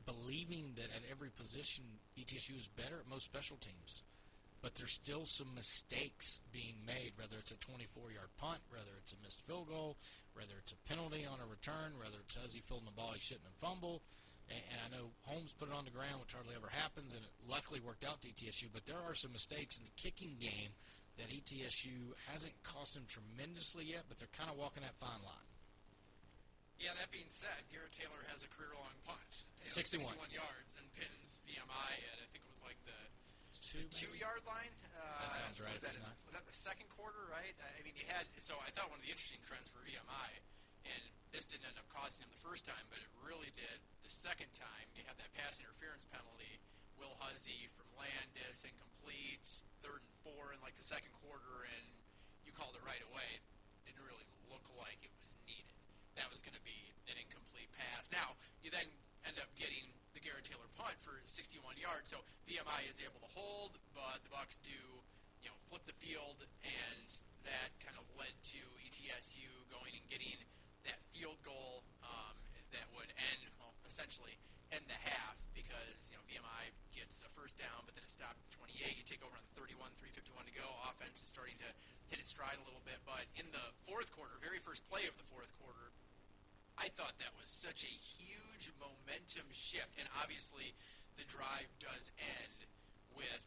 believing 0.05 0.77
that 0.77 0.93
at 0.93 1.07
every 1.11 1.31
position 1.31 1.85
ETSU 2.19 2.59
is 2.59 2.69
better 2.69 3.01
at 3.01 3.11
most 3.11 3.25
special 3.25 3.57
teams. 3.57 4.03
But 4.63 4.77
there's 4.77 4.97
still 4.97 5.29
some 5.29 5.53
mistakes 5.55 6.41
being 6.49 6.81
made, 6.87 7.13
whether 7.21 7.37
it's 7.37 7.53
a 7.53 7.61
24-yard 7.61 8.33
punt, 8.41 8.65
whether 8.73 8.97
it's 8.97 9.13
a 9.13 9.21
missed 9.23 9.45
field 9.45 9.69
goal, 9.69 9.97
whether 10.33 10.57
it's 10.57 10.73
a 10.73 10.89
penalty 10.89 11.29
on 11.29 11.37
a 11.37 11.45
return, 11.45 12.01
whether 12.01 12.17
it's 12.25 12.33
Huzzie 12.33 12.65
fielding 12.65 12.89
the 12.89 12.97
ball 12.97 13.13
he 13.13 13.21
shouldn't 13.21 13.45
have 13.45 13.61
fumbled. 13.61 14.01
And, 14.49 14.81
I 14.81 14.89
know 14.89 15.13
Holmes 15.29 15.53
put 15.53 15.69
it 15.69 15.77
on 15.77 15.85
the 15.85 15.93
ground, 15.93 16.21
which 16.21 16.33
hardly 16.33 16.57
ever 16.57 16.73
happens, 16.73 17.13
and 17.13 17.25
it 17.25 17.33
luckily 17.45 17.81
worked 17.81 18.05
out 18.05 18.21
to 18.25 18.29
ETSU. 18.29 18.73
But 18.73 18.89
there 18.89 19.01
are 19.01 19.15
some 19.15 19.33
mistakes 19.33 19.77
in 19.77 19.85
the 19.85 19.97
kicking 20.01 20.37
game 20.41 20.73
that 21.19 21.31
ETSU 21.31 22.15
hasn't 22.27 22.55
cost 22.67 22.95
them 22.99 23.07
tremendously 23.07 23.87
yet, 23.87 24.05
but 24.11 24.19
they're 24.19 24.33
kind 24.35 24.51
of 24.51 24.59
walking 24.59 24.83
that 24.83 24.99
fine 24.99 25.23
line. 25.23 25.49
Yeah, 26.83 26.91
that 26.99 27.15
being 27.15 27.31
said, 27.31 27.55
Garrett 27.71 27.95
Taylor 27.95 28.19
has 28.35 28.43
a 28.43 28.51
career-long 28.51 28.91
punt. 29.07 29.47
You 29.63 29.71
know, 29.71 29.79
61. 29.79 30.11
61 30.11 30.35
yards 30.35 30.75
and 30.75 30.87
pins 30.99 31.39
VMI 31.47 31.91
at, 32.11 32.19
I 32.19 32.27
think 32.35 32.43
it 32.43 32.51
was 32.51 32.67
like 32.67 32.77
the 32.83 32.99
two, 33.55 33.87
two 33.95 34.11
yard 34.19 34.43
line. 34.43 34.75
Uh, 34.91 35.23
That 35.23 35.33
sounds 35.39 35.63
right, 35.63 35.71
Was 35.71 35.87
that, 35.87 35.95
was 36.27 36.35
that 36.35 36.45
the 36.51 36.53
second 36.59 36.91
quarter, 36.99 37.23
right? 37.31 37.55
I 37.63 37.81
mean, 37.87 37.95
you 37.95 38.05
had. 38.11 38.27
So 38.43 38.59
I 38.59 38.75
thought 38.75 38.91
one 38.91 38.99
of 38.99 39.07
the 39.07 39.13
interesting 39.15 39.39
trends 39.47 39.71
for 39.71 39.81
VMI, 39.87 40.29
and 40.91 41.03
this 41.31 41.47
didn't 41.47 41.71
end 41.71 41.79
up 41.79 41.87
costing 41.95 42.27
him 42.27 42.35
the 42.35 42.43
first 42.43 42.67
time, 42.67 42.83
but 42.91 42.99
it 42.99 43.09
really 43.23 43.55
did 43.55 43.79
the 44.03 44.11
second 44.11 44.51
time. 44.53 44.87
You 44.99 45.07
had 45.07 45.15
that 45.23 45.31
pass 45.39 45.63
interference 45.63 46.05
penalty. 46.11 46.59
Will 46.99 47.15
Huzzie 47.19 47.71
from 47.75 47.87
Landis 47.99 48.65
incomplete, 48.65 49.47
third 49.83 50.01
and 50.03 50.15
four 50.23 50.55
in 50.55 50.59
like 50.65 50.77
the 50.79 50.87
second 50.87 51.13
quarter, 51.25 51.67
and 51.69 51.85
you 52.47 52.53
called 52.55 52.77
it 52.79 52.85
right 52.85 53.03
away. 53.11 53.29
It 53.85 53.93
Didn't 53.93 54.07
really 54.07 54.27
look 54.49 54.65
like 54.79 55.01
it 55.03 55.13
was 55.19 55.35
needed. 55.45 55.77
That 56.15 56.31
was 56.31 56.41
going 56.41 56.55
to 56.57 56.65
be 56.65 56.95
an 57.11 57.17
incomplete 57.19 57.71
pass. 57.75 58.09
Now 58.11 58.39
you 58.63 58.71
then 58.71 58.87
end 59.27 59.41
up 59.41 59.51
getting 59.57 59.85
the 60.13 60.23
Garrett 60.23 60.47
Taylor 60.47 60.69
punt 60.79 60.95
for 61.03 61.19
61 61.27 61.77
yards. 61.81 62.13
So 62.13 62.23
VMI 62.47 62.87
is 62.87 63.03
able 63.03 63.19
to 63.25 63.31
hold, 63.35 63.77
but 63.97 64.23
the 64.23 64.31
Bucks 64.31 64.63
do, 64.63 64.79
you 65.43 65.49
know, 65.51 65.59
flip 65.67 65.83
the 65.89 65.97
field, 65.99 66.45
and 66.63 67.09
that 67.45 67.75
kind 67.83 67.99
of 67.99 68.07
led 68.15 68.33
to 68.55 68.61
ETSU 68.89 69.51
going 69.69 69.93
and 69.93 70.05
getting 70.07 70.39
that 70.87 71.01
field 71.13 71.41
goal 71.45 71.83
um, 72.05 72.37
that 72.73 72.87
would 72.97 73.11
end, 73.17 73.43
well, 73.59 73.73
essentially 73.89 74.37
end 74.73 74.85
the 74.89 75.01
half 75.07 75.37
because 75.53 76.11
you 76.11 76.17
know 76.19 76.25
VMI 76.27 76.73
first 77.35 77.59
down, 77.59 77.83
but 77.85 77.93
then 77.99 78.07
it 78.07 78.13
stopped 78.15 78.39
at 78.39 78.51
28. 78.57 78.95
You 78.95 79.05
take 79.05 79.23
over 79.27 79.35
on 79.35 79.43
the 79.43 79.55
31, 79.59 79.91
3:51 79.99 80.47
to 80.47 80.55
go. 80.55 80.67
Offense 80.89 81.21
is 81.21 81.29
starting 81.29 81.59
to 81.59 81.69
hit 82.09 82.23
its 82.23 82.31
stride 82.31 82.57
a 82.57 82.65
little 82.65 82.83
bit, 82.87 83.03
but 83.05 83.27
in 83.35 83.47
the 83.51 83.67
fourth 83.85 84.15
quarter, 84.15 84.39
very 84.39 84.63
first 84.63 84.87
play 84.87 85.05
of 85.11 85.15
the 85.19 85.27
fourth 85.27 85.51
quarter, 85.59 85.91
I 86.79 86.91
thought 86.95 87.19
that 87.19 87.35
was 87.39 87.51
such 87.51 87.87
a 87.87 87.93
huge 87.93 88.71
momentum 88.79 89.47
shift, 89.51 89.95
and 89.99 90.07
obviously 90.19 90.75
the 91.19 91.27
drive 91.27 91.71
does 91.79 92.11
end 92.19 92.59
with 93.15 93.47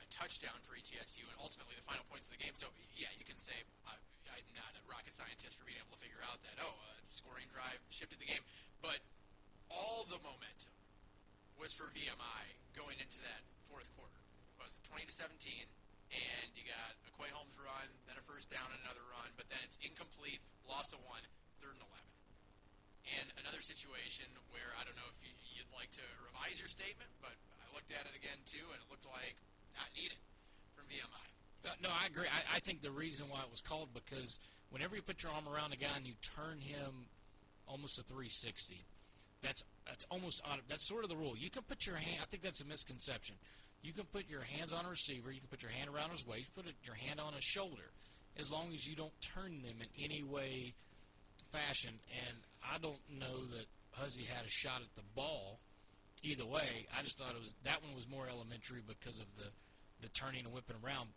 a 0.00 0.06
touchdown 0.08 0.56
for 0.64 0.76
ETSU, 0.76 1.24
and 1.24 1.36
ultimately 1.40 1.76
the 1.76 1.84
final 1.84 2.04
points 2.08 2.28
of 2.28 2.32
the 2.36 2.40
game. 2.40 2.56
So 2.56 2.68
yeah, 2.96 3.12
you 3.16 3.24
can 3.24 3.36
say 3.40 3.56
I, 3.84 3.96
I'm 4.32 4.48
not 4.56 4.72
a 4.76 4.82
rocket 4.88 5.12
scientist 5.12 5.56
for 5.60 5.64
being 5.68 5.80
able 5.80 5.92
to 5.96 6.00
figure 6.00 6.20
out 6.24 6.40
that 6.44 6.56
oh, 6.60 6.72
a 6.72 6.92
scoring 7.12 7.48
drive 7.52 7.80
shifted 7.92 8.20
the 8.20 8.28
game, 8.28 8.42
but 8.80 9.00
all 9.68 10.08
the 10.08 10.20
momentum 10.24 10.72
was 11.60 11.72
for 11.72 11.88
VMI 11.94 12.42
going 12.74 12.98
into 13.00 13.18
that 13.22 13.42
fourth 13.70 13.86
quarter. 13.94 14.18
Was 14.60 14.74
it 14.74 14.82
20 14.88 15.06
to 15.06 15.14
17? 15.14 15.66
And 16.14 16.48
you 16.54 16.62
got 16.66 16.94
a 17.06 17.10
Quay 17.18 17.30
Holmes 17.34 17.56
run, 17.58 17.88
then 18.06 18.14
a 18.18 18.24
first 18.28 18.46
down 18.50 18.66
and 18.70 18.78
another 18.86 19.02
run, 19.10 19.30
but 19.34 19.48
then 19.50 19.58
it's 19.66 19.78
incomplete, 19.82 20.38
loss 20.68 20.92
of 20.94 21.00
one, 21.06 21.22
third 21.58 21.74
and 21.78 21.82
11 21.82 22.04
and 23.20 23.28
another 23.44 23.60
situation 23.60 24.24
where 24.48 24.72
I 24.80 24.84
don't 24.84 24.96
know 24.96 25.08
if 25.12 25.20
you- 25.20 25.36
you'd 25.52 25.70
like 25.76 25.90
to 25.92 26.04
revise 26.24 26.58
your 26.58 26.68
statement, 26.68 27.10
but 27.20 27.36
I 27.60 27.74
looked 27.74 27.90
at 27.90 28.06
it 28.06 28.14
again 28.16 28.40
too, 28.44 28.64
and 28.72 28.80
it 28.80 28.88
looked 28.88 29.04
like 29.04 29.36
not 29.76 29.92
needed 29.94 30.18
from 30.74 30.86
VMI. 30.88 31.28
Uh, 31.68 31.74
no, 31.80 31.90
I 31.90 32.06
agree. 32.06 32.28
I, 32.28 32.56
I 32.56 32.60
think 32.60 32.80
the 32.80 32.90
reason 32.90 33.28
why 33.28 33.42
it 33.42 33.50
was 33.50 33.60
called 33.60 33.92
because 33.92 34.38
whenever 34.70 34.96
you 34.96 35.02
put 35.02 35.22
your 35.22 35.32
arm 35.32 35.48
around 35.48 35.72
a 35.72 35.76
guy 35.76 35.94
and 35.96 36.06
you 36.06 36.14
turn 36.22 36.60
him 36.60 37.08
almost 37.66 37.98
a 37.98 38.02
360, 38.02 38.84
that's 39.42 39.62
that's 39.86 40.04
almost 40.10 40.40
auto- 40.44 40.62
that's 40.68 40.86
sort 40.88 41.04
of 41.04 41.10
the 41.10 41.16
rule. 41.16 41.36
You 41.36 41.50
can 41.50 41.62
put 41.62 41.86
your 41.86 41.96
hand. 41.96 42.18
I 42.22 42.26
think 42.26 42.42
that's 42.42 42.60
a 42.60 42.64
misconception. 42.64 43.36
You 43.82 43.92
can 43.92 44.04
put 44.04 44.28
your 44.30 44.40
hands 44.42 44.72
on 44.72 44.86
a 44.86 44.88
receiver. 44.88 45.30
You 45.30 45.40
can 45.40 45.48
put 45.48 45.62
your 45.62 45.70
hand 45.72 45.90
around 45.94 46.10
his 46.10 46.26
waist. 46.26 46.46
Put 46.54 46.64
your 46.84 46.94
hand 46.94 47.20
on 47.20 47.34
his 47.34 47.44
shoulder, 47.44 47.92
as 48.38 48.50
long 48.50 48.72
as 48.74 48.86
you 48.86 48.96
don't 48.96 49.12
turn 49.20 49.62
them 49.62 49.76
in 49.80 49.88
any 50.02 50.22
way, 50.22 50.72
fashion. 51.52 51.94
And 52.26 52.36
I 52.64 52.78
don't 52.78 53.00
know 53.10 53.44
that 53.52 53.66
Huzzie 53.92 54.24
had 54.24 54.44
a 54.46 54.48
shot 54.50 54.80
at 54.80 54.94
the 54.96 55.02
ball. 55.14 55.58
Either 56.22 56.46
way, 56.46 56.86
I 56.98 57.02
just 57.02 57.18
thought 57.18 57.34
it 57.36 57.40
was 57.40 57.52
that 57.64 57.82
one 57.84 57.94
was 57.94 58.08
more 58.08 58.24
elementary 58.30 58.80
because 58.86 59.20
of 59.20 59.26
the 59.36 59.50
the 60.00 60.08
turning 60.08 60.44
and 60.46 60.54
whipping 60.54 60.76
around. 60.84 61.08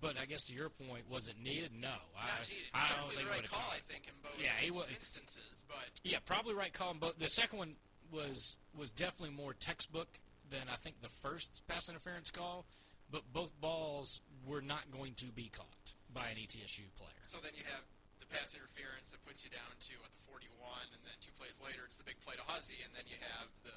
But 0.00 0.16
I 0.20 0.24
guess 0.26 0.44
to 0.44 0.54
your 0.54 0.68
point, 0.68 1.08
was 1.10 1.28
it 1.28 1.34
needed? 1.42 1.70
No, 1.78 1.94
I, 2.18 2.26
Not 2.26 2.48
needed. 2.48 2.70
I 2.74 2.88
don't 2.98 3.10
think 3.10 3.22
the 3.22 3.30
right 3.30 3.48
call. 3.50 3.70
I 3.70 3.78
think, 3.86 4.06
in 4.06 4.14
both 4.22 4.32
Yeah, 4.40 4.50
he 4.60 4.70
wa- 4.70 4.82
instances. 4.90 5.64
But 5.68 5.76
Yeah, 6.02 6.18
probably 6.24 6.54
right 6.54 6.72
call. 6.72 6.94
But 6.98 7.18
the 7.20 7.28
second 7.28 7.58
one 7.58 7.74
was 8.12 8.58
was 8.76 8.90
definitely 8.90 9.34
more 9.34 9.56
textbook 9.56 10.20
than 10.52 10.68
I 10.68 10.76
think 10.76 11.00
the 11.00 11.12
first 11.24 11.64
pass 11.66 11.88
interference 11.88 12.30
call. 12.30 12.66
But 13.10 13.28
both 13.32 13.52
balls 13.60 14.20
were 14.48 14.64
not 14.64 14.88
going 14.88 15.12
to 15.20 15.28
be 15.32 15.52
caught 15.52 15.92
by 16.12 16.32
an 16.32 16.40
ETSU 16.40 16.88
player. 16.96 17.20
so 17.20 17.36
then 17.44 17.52
you 17.52 17.64
have 17.68 17.84
the 18.20 18.28
pass 18.28 18.56
interference 18.56 19.12
that 19.12 19.20
puts 19.20 19.44
you 19.44 19.52
down 19.52 19.68
to 19.84 19.94
at 20.00 20.12
the 20.12 20.22
41, 20.24 20.48
and 20.96 21.00
then 21.04 21.16
two 21.20 21.32
plays 21.36 21.60
later, 21.60 21.84
it's 21.84 22.00
the 22.00 22.08
big 22.08 22.16
play 22.24 22.32
to 22.40 22.44
Huzzie, 22.48 22.80
and 22.80 22.92
then 22.96 23.04
you 23.04 23.20
have 23.20 23.52
the 23.68 23.76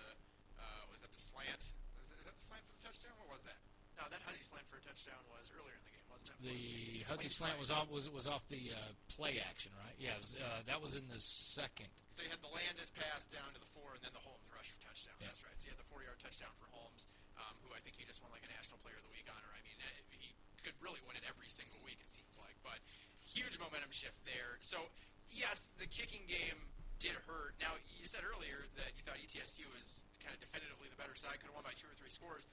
uh, 0.55 0.83
was 0.87 1.03
that 1.03 1.11
the 1.11 1.19
slant? 1.19 1.67
Is 1.99 2.07
that, 2.07 2.19
is 2.19 2.27
that 2.27 2.35
the 2.39 2.45
slant 2.47 2.63
for 2.63 2.75
the 2.79 2.83
touchdown? 2.87 3.11
What 3.19 3.35
was 3.35 3.43
that? 3.43 3.59
No, 3.95 4.03
that 4.11 4.19
Huzzie 4.27 4.43
slant 4.43 4.67
for 4.67 4.77
a 4.77 4.83
touchdown 4.83 5.19
was 5.31 5.47
earlier 5.55 5.75
in 5.75 5.83
the 5.87 5.93
game, 5.95 6.07
wasn't 6.11 6.35
it? 6.35 6.37
The 6.43 7.07
Huzzie 7.07 7.31
slant 7.31 7.55
was 7.55 7.71
off 7.71 7.87
was 7.87 8.11
was 8.11 8.27
off 8.27 8.43
the 8.51 8.75
uh, 8.75 8.91
play 9.07 9.39
action, 9.39 9.71
right? 9.79 9.95
Yeah, 9.95 10.19
was, 10.19 10.35
uh, 10.35 10.67
that 10.67 10.83
was 10.83 10.99
in 10.99 11.07
the 11.07 11.19
second. 11.19 11.87
So 12.11 12.23
you 12.23 12.29
had 12.31 12.43
the 12.43 12.51
Landis 12.51 12.91
pass 12.91 13.27
down 13.31 13.47
to 13.55 13.59
the 13.59 13.71
four, 13.71 13.95
and 13.95 14.03
then 14.03 14.11
the 14.11 14.23
Holmes 14.23 14.47
rush 14.51 14.67
for 14.71 14.79
touchdown. 14.83 15.15
Yeah. 15.23 15.31
That's 15.31 15.43
right. 15.47 15.55
So 15.55 15.71
you 15.71 15.73
had 15.75 15.79
the 15.79 15.87
four-yard 15.87 16.19
touchdown 16.19 16.51
for 16.59 16.67
Holmes, 16.75 17.07
um, 17.39 17.55
who 17.63 17.71
I 17.71 17.79
think 17.83 17.95
he 17.95 18.03
just 18.03 18.19
won 18.19 18.31
like 18.35 18.43
a 18.43 18.51
National 18.51 18.79
Player 18.83 18.99
of 18.99 19.05
the 19.07 19.13
Week 19.15 19.27
honor. 19.31 19.51
I 19.55 19.63
mean, 19.63 19.79
uh, 19.79 19.87
he 20.11 20.35
could 20.59 20.75
really 20.83 20.99
win 21.07 21.15
it 21.15 21.23
every 21.23 21.47
single 21.47 21.79
week. 21.87 21.99
It 22.03 22.11
seems 22.11 22.35
like, 22.39 22.55
but 22.63 22.79
huge 23.23 23.55
momentum 23.59 23.91
shift 23.95 24.19
there. 24.27 24.59
So 24.59 24.91
yes, 25.31 25.71
the 25.79 25.87
kicking 25.87 26.23
game 26.27 26.59
did 26.99 27.15
hurt. 27.27 27.55
Now 27.59 27.75
you 27.99 28.07
said 28.07 28.23
earlier 28.23 28.63
that 28.79 28.95
you 28.95 29.03
thought 29.03 29.19
ETSU 29.19 29.67
was 29.75 30.03
kind 30.23 30.33
of 30.33 30.39
definitively 30.39 30.87
the 30.89 30.97
better 30.97 31.13
side, 31.13 31.37
could 31.43 31.51
have 31.51 31.57
won 31.57 31.67
by 31.67 31.75
two 31.75 31.87
or 31.91 31.95
three 31.99 32.09
scores. 32.11 32.47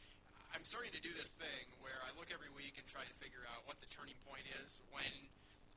I'm 0.52 0.68
starting 0.68 0.92
to 0.92 1.00
do 1.00 1.12
this 1.16 1.32
thing 1.32 1.64
where 1.80 1.96
I 2.04 2.12
look 2.20 2.28
every 2.28 2.52
week 2.52 2.76
and 2.76 2.84
try 2.84 3.02
to 3.02 3.16
figure 3.16 3.42
out 3.56 3.64
what 3.64 3.80
the 3.80 3.88
turning 3.88 4.16
point 4.28 4.44
is 4.60 4.84
when 4.92 5.08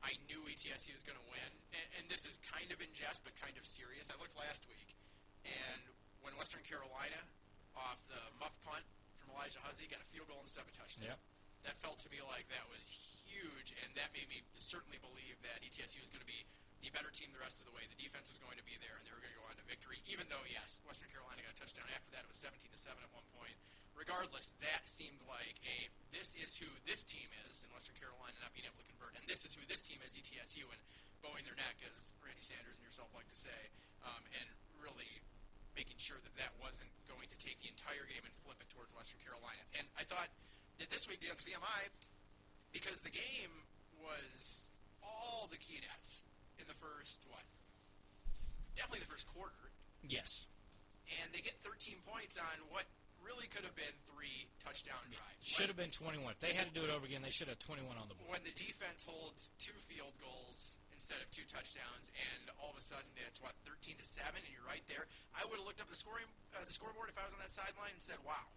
I 0.04 0.12
knew 0.28 0.44
ETSU 0.44 0.92
was 0.92 1.02
going 1.02 1.16
to 1.16 1.28
win, 1.32 1.50
and, 1.72 1.86
and 1.98 2.04
this 2.12 2.28
is 2.28 2.36
kind 2.44 2.68
of 2.68 2.78
in 2.84 2.92
jest 2.92 3.24
but 3.24 3.32
kind 3.40 3.56
of 3.56 3.64
serious. 3.64 4.12
I 4.12 4.20
looked 4.20 4.36
last 4.36 4.68
week, 4.68 4.92
and 5.48 5.82
when 6.20 6.36
Western 6.36 6.60
Carolina, 6.68 7.16
off 7.72 7.96
the 8.12 8.20
muff 8.36 8.52
punt 8.68 8.84
from 9.16 9.32
Elijah 9.32 9.64
Huzzie, 9.64 9.88
got 9.88 10.04
a 10.04 10.08
field 10.12 10.28
goal 10.28 10.44
instead 10.44 10.62
of 10.62 10.70
a 10.70 10.76
touchdown. 10.76 11.16
Yep. 11.16 11.20
That 11.64 11.74
felt 11.80 11.98
to 12.04 12.08
me 12.12 12.20
like 12.28 12.46
that 12.52 12.62
was 12.68 12.84
huge, 13.26 13.72
and 13.80 13.88
that 13.96 14.12
made 14.12 14.28
me 14.28 14.44
certainly 14.60 15.00
believe 15.00 15.40
that 15.40 15.64
ETSU 15.64 15.98
was 16.04 16.12
going 16.12 16.22
to 16.22 16.28
be 16.30 16.44
the 16.84 16.92
better 16.92 17.10
team 17.10 17.32
the 17.32 17.40
rest 17.40 17.58
of 17.58 17.66
the 17.66 17.74
way. 17.74 17.88
The 17.88 17.98
defense 17.98 18.28
was 18.28 18.38
going 18.38 18.60
to 18.60 18.66
be 18.68 18.76
there, 18.78 18.94
and 19.00 19.02
they 19.08 19.10
were 19.10 19.24
going 19.24 19.32
to 19.32 19.40
go 19.40 19.48
on 19.48 19.56
to 19.56 19.64
victory. 19.64 20.04
Even 20.06 20.28
though, 20.28 20.44
yes, 20.46 20.84
Western 20.84 21.08
Carolina 21.10 21.42
got 21.42 21.56
a 21.56 21.58
touchdown 21.58 21.88
after 21.96 22.12
that, 22.12 22.22
it 22.22 22.30
was 22.30 22.38
17 22.38 22.60
to 22.70 22.78
seven 22.78 23.00
at 23.00 23.10
one 23.16 23.26
point. 23.34 23.56
Regardless, 23.96 24.52
that 24.60 24.84
seemed 24.84 25.18
like 25.24 25.56
a 25.64 25.88
this 26.12 26.36
is 26.36 26.56
who 26.60 26.68
this 26.84 27.00
team 27.02 27.26
is 27.48 27.64
in 27.64 27.68
Western 27.72 27.96
Carolina 27.96 28.36
not 28.44 28.52
being 28.52 28.68
able 28.68 28.76
to 28.80 28.88
convert, 28.92 29.16
and 29.16 29.24
this 29.24 29.42
is 29.48 29.56
who 29.56 29.64
this 29.66 29.80
team 29.80 29.98
is, 30.04 30.12
ETSU, 30.16 30.62
and 30.68 30.80
bowing 31.24 31.42
their 31.48 31.56
neck, 31.56 31.80
as 31.96 32.12
Randy 32.20 32.44
Sanders 32.44 32.76
and 32.76 32.84
yourself 32.84 33.08
like 33.16 33.26
to 33.32 33.38
say, 33.38 33.60
um, 34.04 34.20
and 34.36 34.46
really 34.84 35.08
making 35.72 35.96
sure 36.00 36.16
that 36.24 36.32
that 36.36 36.52
wasn't 36.60 36.88
going 37.08 37.28
to 37.32 37.36
take 37.40 37.56
the 37.64 37.68
entire 37.72 38.04
game 38.08 38.24
and 38.24 38.32
flip 38.44 38.56
it 38.60 38.68
towards 38.72 38.92
Western 38.96 39.20
Carolina. 39.24 39.60
And 39.76 39.84
I 39.96 40.04
thought 40.08 40.28
that 40.80 40.88
this 40.92 41.04
week 41.08 41.20
against 41.24 41.44
VMI, 41.48 41.88
because 42.72 43.00
the 43.00 43.12
game 43.12 43.52
was 44.00 44.68
all 45.04 45.48
the 45.52 45.60
Keydets 45.60 46.24
in 46.60 46.64
the 46.68 46.76
first 46.80 47.24
what? 47.28 47.44
Definitely 48.76 49.04
the 49.04 49.12
first 49.12 49.28
quarter, 49.32 49.72
Yes. 50.04 50.44
and 51.20 51.32
they 51.32 51.40
get 51.40 51.56
13 51.64 51.96
points 52.04 52.36
on 52.36 52.56
what 52.72 52.84
really 53.26 53.50
could 53.50 53.66
have 53.66 53.74
been 53.74 53.92
three 54.06 54.46
touchdown 54.62 55.02
drives. 55.10 55.42
Should 55.42 55.66
have 55.68 55.76
been 55.76 55.90
21. 55.90 56.22
If 56.32 56.40
they 56.40 56.54
had 56.54 56.70
to 56.70 56.74
do 56.74 56.86
it 56.86 56.90
over 56.94 57.02
again, 57.04 57.20
they 57.26 57.34
should 57.34 57.50
have 57.50 57.58
21 57.58 57.98
on 57.98 58.06
the 58.06 58.14
board. 58.14 58.38
when 58.38 58.44
the 58.46 58.54
defense 58.54 59.02
holds 59.02 59.50
two 59.58 59.74
field 59.90 60.14
goals 60.22 60.78
instead 60.94 61.20
of 61.20 61.28
two 61.34 61.44
touchdowns, 61.44 62.08
and 62.14 62.48
all 62.62 62.72
of 62.72 62.78
a 62.78 62.84
sudden 62.86 63.10
it's 63.28 63.42
what 63.42 63.52
13 63.68 63.98
to 64.00 64.06
seven, 64.06 64.40
and 64.40 64.48
you're 64.54 64.64
right 64.64 64.82
there. 64.88 65.04
I 65.36 65.44
would 65.44 65.58
have 65.60 65.66
looked 65.68 65.82
up 65.82 65.90
the 65.92 65.98
scoring 65.98 66.24
uh, 66.56 66.64
the 66.64 66.72
scoreboard 66.72 67.12
if 67.12 67.18
I 67.20 67.26
was 67.28 67.34
on 67.36 67.42
that 67.44 67.52
sideline 67.52 67.92
and 67.92 68.00
said, 68.00 68.16
"Wow, 68.24 68.48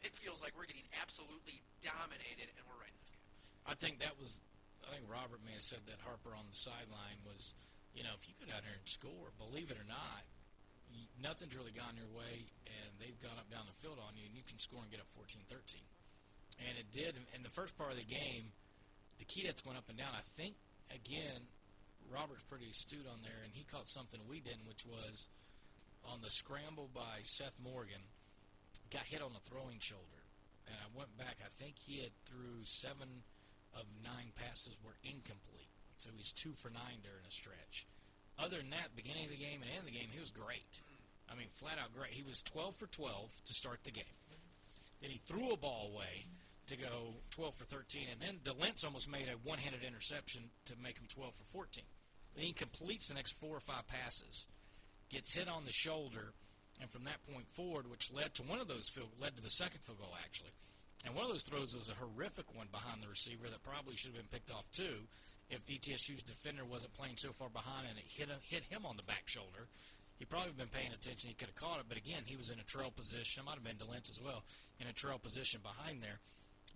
it 0.00 0.16
feels 0.16 0.40
like 0.40 0.56
we're 0.56 0.70
getting 0.70 0.88
absolutely 1.02 1.60
dominated, 1.84 2.48
and 2.56 2.62
we're 2.64 2.80
right 2.80 2.90
in 2.94 3.00
this 3.04 3.12
game." 3.12 3.28
I 3.68 3.74
think 3.76 4.00
that 4.00 4.16
was. 4.16 4.40
I 4.88 4.96
think 4.96 5.04
Robert 5.12 5.44
may 5.44 5.52
have 5.52 5.62
said 5.68 5.84
that 5.92 6.00
Harper 6.00 6.32
on 6.32 6.48
the 6.48 6.56
sideline 6.56 7.20
was, 7.28 7.52
you 7.92 8.00
know, 8.02 8.16
if 8.16 8.24
you 8.24 8.32
go 8.40 8.48
down 8.48 8.64
there 8.64 8.74
and 8.80 8.88
score, 8.88 9.28
believe 9.36 9.68
it 9.68 9.76
or 9.76 9.84
not, 9.84 10.24
nothing's 11.20 11.54
really 11.56 11.72
gone 11.72 11.96
your 11.96 12.10
way, 12.10 12.50
and 12.66 12.90
they've 12.98 13.18
gone 13.20 13.38
up 13.38 13.50
down 13.50 13.66
the 13.66 13.76
field 13.80 13.98
on 14.00 14.16
you, 14.16 14.26
and 14.26 14.34
you 14.34 14.42
can 14.46 14.58
score 14.58 14.82
and 14.82 14.90
get 14.90 15.00
up 15.00 15.08
14-13. 15.14 15.82
And 16.60 16.76
it 16.76 16.90
did 16.92 17.16
in- 17.34 17.42
the 17.42 17.54
first 17.56 17.76
part 17.76 17.90
of 17.90 17.98
the 17.98 18.06
game. 18.06 18.52
The 19.18 19.26
Keydets 19.26 19.64
went 19.66 19.76
up 19.76 19.88
and 19.88 19.98
down. 19.98 20.14
I 20.14 20.24
think 20.36 20.56
again, 20.88 21.48
Robert's 22.08 22.42
pretty 22.44 22.70
astute 22.70 23.06
on 23.06 23.22
there, 23.22 23.42
and 23.44 23.52
he 23.52 23.64
caught 23.64 23.88
something 23.88 24.20
we 24.26 24.40
didn't, 24.40 24.66
which 24.66 24.86
was 24.86 25.28
on 26.04 26.20
the 26.22 26.30
scramble 26.30 26.88
by 26.92 27.20
Seth 27.22 27.58
Morgan, 27.60 28.02
got 28.90 29.04
hit 29.06 29.22
on 29.22 29.32
the 29.32 29.44
throwing 29.44 29.78
shoulder. 29.80 30.24
And 30.66 30.76
I 30.78 30.88
went 30.96 31.16
back. 31.18 31.38
I 31.44 31.50
think 31.50 31.76
he 31.78 32.00
had 32.02 32.12
threw 32.24 32.64
seven 32.64 33.24
of 33.74 33.86
nine 34.02 34.32
passes 34.34 34.76
were 34.82 34.96
incomplete. 35.02 35.70
So 35.98 36.10
he's 36.16 36.32
two 36.32 36.54
for 36.62 36.70
nine 36.70 37.02
during 37.02 37.26
a 37.26 37.30
stretch. 37.30 37.86
Other 38.40 38.56
than 38.56 38.70
that, 38.70 38.96
beginning 38.96 39.24
of 39.28 39.30
the 39.30 39.36
game 39.36 39.60
and 39.60 39.70
end 39.70 39.84
of 39.84 39.86
the 39.86 39.98
game, 39.98 40.08
he 40.10 40.18
was 40.18 40.30
great. 40.30 40.80
I 41.30 41.36
mean, 41.36 41.52
flat 41.54 41.76
out 41.76 41.92
great. 41.92 42.16
He 42.16 42.24
was 42.24 42.42
12 42.42 42.76
for 42.76 42.86
12 42.86 43.30
to 43.44 43.52
start 43.52 43.84
the 43.84 43.92
game. 43.92 44.16
Then 45.00 45.10
he 45.10 45.20
threw 45.28 45.52
a 45.52 45.56
ball 45.56 45.92
away 45.92 46.26
to 46.66 46.76
go 46.76 47.20
12 47.30 47.54
for 47.54 47.64
13, 47.64 48.06
and 48.10 48.20
then 48.20 48.40
DeLentz 48.44 48.84
almost 48.84 49.10
made 49.10 49.28
a 49.28 49.36
one-handed 49.48 49.82
interception 49.82 50.50
to 50.66 50.74
make 50.82 50.98
him 50.98 51.06
12 51.08 51.34
for 51.34 51.44
14. 51.52 51.84
Then 52.34 52.44
he 52.44 52.52
completes 52.52 53.08
the 53.08 53.14
next 53.14 53.32
four 53.40 53.56
or 53.56 53.60
five 53.60 53.86
passes, 53.88 54.46
gets 55.10 55.34
hit 55.34 55.48
on 55.48 55.64
the 55.66 55.72
shoulder, 55.72 56.32
and 56.80 56.90
from 56.90 57.04
that 57.04 57.24
point 57.32 57.48
forward, 57.56 57.90
which 57.90 58.12
led 58.12 58.34
to 58.34 58.42
one 58.42 58.60
of 58.60 58.68
those 58.68 58.88
field 58.88 59.10
led 59.20 59.36
to 59.36 59.42
the 59.42 59.50
second 59.50 59.80
field 59.84 59.98
goal 59.98 60.14
actually. 60.24 60.54
And 61.04 61.14
one 61.14 61.24
of 61.24 61.30
those 61.30 61.42
throws 61.42 61.74
was 61.74 61.88
a 61.88 61.96
horrific 61.96 62.54
one 62.54 62.68
behind 62.70 63.02
the 63.02 63.08
receiver 63.08 63.48
that 63.48 63.62
probably 63.62 63.96
should 63.96 64.12
have 64.12 64.20
been 64.20 64.32
picked 64.32 64.50
off 64.52 64.70
too, 64.70 65.08
if 65.50 65.66
ETSU's 65.66 66.22
defender 66.22 66.64
wasn't 66.64 66.94
playing 66.94 67.16
so 67.18 67.32
far 67.32 67.48
behind 67.48 67.86
and 67.88 67.98
it 67.98 68.06
hit 68.06 68.28
him, 68.28 68.38
hit 68.42 68.64
him 68.64 68.86
on 68.86 68.96
the 68.96 69.02
back 69.02 69.26
shoulder. 69.26 69.66
He 70.18 70.24
probably 70.24 70.52
been 70.52 70.68
paying 70.68 70.92
attention. 70.92 71.28
He 71.28 71.34
could 71.34 71.48
have 71.48 71.56
caught 71.56 71.80
it, 71.80 71.88
but 71.88 71.96
again, 71.96 72.22
he 72.26 72.36
was 72.36 72.50
in 72.50 72.60
a 72.60 72.68
trail 72.68 72.92
position. 72.94 73.42
It 73.42 73.46
might 73.46 73.56
have 73.56 73.64
been 73.64 73.80
DeLentz 73.80 74.10
as 74.10 74.20
well 74.22 74.44
in 74.78 74.86
a 74.86 74.92
trail 74.92 75.18
position 75.18 75.60
behind 75.62 76.02
there. 76.02 76.20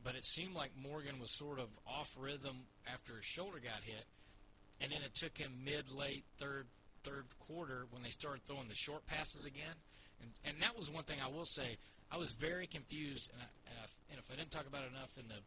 But 0.02 0.16
it 0.16 0.24
seemed 0.24 0.54
like 0.54 0.72
Morgan 0.76 1.20
was 1.20 1.36
sort 1.36 1.58
of 1.58 1.68
off 1.86 2.16
rhythm 2.18 2.66
after 2.90 3.16
his 3.16 3.24
shoulder 3.24 3.60
got 3.60 3.84
hit, 3.84 4.04
and 4.80 4.90
then 4.90 5.00
it 5.04 5.14
took 5.14 5.36
him 5.38 5.64
mid 5.64 5.92
late 5.92 6.24
third 6.38 6.66
third 7.04 7.24
quarter 7.38 7.84
when 7.90 8.02
they 8.02 8.10
started 8.10 8.42
throwing 8.44 8.68
the 8.68 8.74
short 8.74 9.06
passes 9.06 9.44
again. 9.44 9.76
And 10.20 10.30
and 10.44 10.62
that 10.62 10.76
was 10.76 10.90
one 10.90 11.04
thing 11.04 11.18
I 11.22 11.28
will 11.28 11.44
say. 11.44 11.78
I 12.10 12.16
was 12.16 12.32
very 12.32 12.66
confused, 12.66 13.30
and, 13.32 13.40
I, 13.42 13.48
and, 13.70 13.76
I, 13.80 13.86
and 14.10 14.18
if 14.18 14.30
I 14.30 14.36
didn't 14.36 14.52
talk 14.52 14.66
about 14.66 14.84
it 14.84 14.92
enough 14.92 15.16
in 15.18 15.28
the 15.28 15.40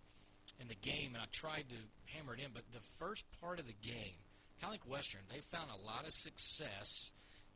in 0.59 0.67
the 0.67 0.75
game, 0.75 1.13
and 1.13 1.21
I 1.21 1.27
tried 1.31 1.65
to 1.69 1.79
hammer 2.13 2.33
it 2.33 2.39
in, 2.39 2.51
but 2.53 2.63
the 2.71 2.83
first 2.99 3.25
part 3.41 3.59
of 3.59 3.67
the 3.67 3.77
game, 3.81 4.17
kind 4.59 4.73
of 4.73 4.81
like 4.81 4.89
Western, 4.89 5.21
they 5.29 5.41
found 5.51 5.69
a 5.69 5.85
lot 5.85 6.05
of 6.05 6.11
success 6.11 7.11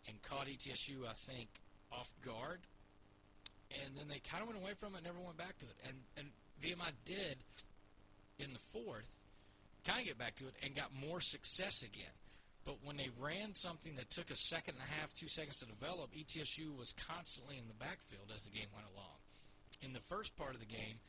and 0.07 0.21
caught 0.21 0.47
ETSU, 0.47 1.05
I 1.07 1.13
think, 1.13 1.49
off 1.91 2.07
guard, 2.25 2.61
and 3.71 3.97
then 3.97 4.07
they 4.07 4.19
kind 4.19 4.41
of 4.43 4.49
went 4.49 4.61
away 4.61 4.73
from 4.79 4.93
it, 4.93 4.97
and 4.97 5.05
never 5.05 5.19
went 5.19 5.37
back 5.37 5.57
to 5.59 5.65
it. 5.65 5.77
And 5.87 5.97
and 6.17 6.27
VMI 6.61 6.91
did 7.05 7.37
in 8.39 8.53
the 8.53 8.63
fourth, 8.73 9.23
kind 9.85 9.99
of 9.99 10.05
get 10.05 10.17
back 10.17 10.35
to 10.35 10.47
it, 10.47 10.55
and 10.63 10.75
got 10.75 10.93
more 10.93 11.21
success 11.21 11.83
again. 11.83 12.15
But 12.65 12.77
when 12.83 12.97
they 12.97 13.09
ran 13.17 13.55
something 13.55 13.95
that 13.95 14.09
took 14.09 14.29
a 14.29 14.35
second 14.35 14.75
and 14.75 14.83
a 14.85 14.93
half, 15.01 15.13
two 15.13 15.27
seconds 15.27 15.57
to 15.59 15.65
develop, 15.65 16.13
ETSU 16.13 16.77
was 16.77 16.93
constantly 16.93 17.57
in 17.57 17.67
the 17.67 17.73
backfield 17.73 18.29
as 18.33 18.43
the 18.43 18.51
game 18.51 18.69
went 18.73 18.85
along. 18.93 19.17
In 19.81 19.93
the 19.93 20.05
first 20.09 20.37
part 20.37 20.53
of 20.53 20.59
the 20.59 20.69
game, 20.69 21.01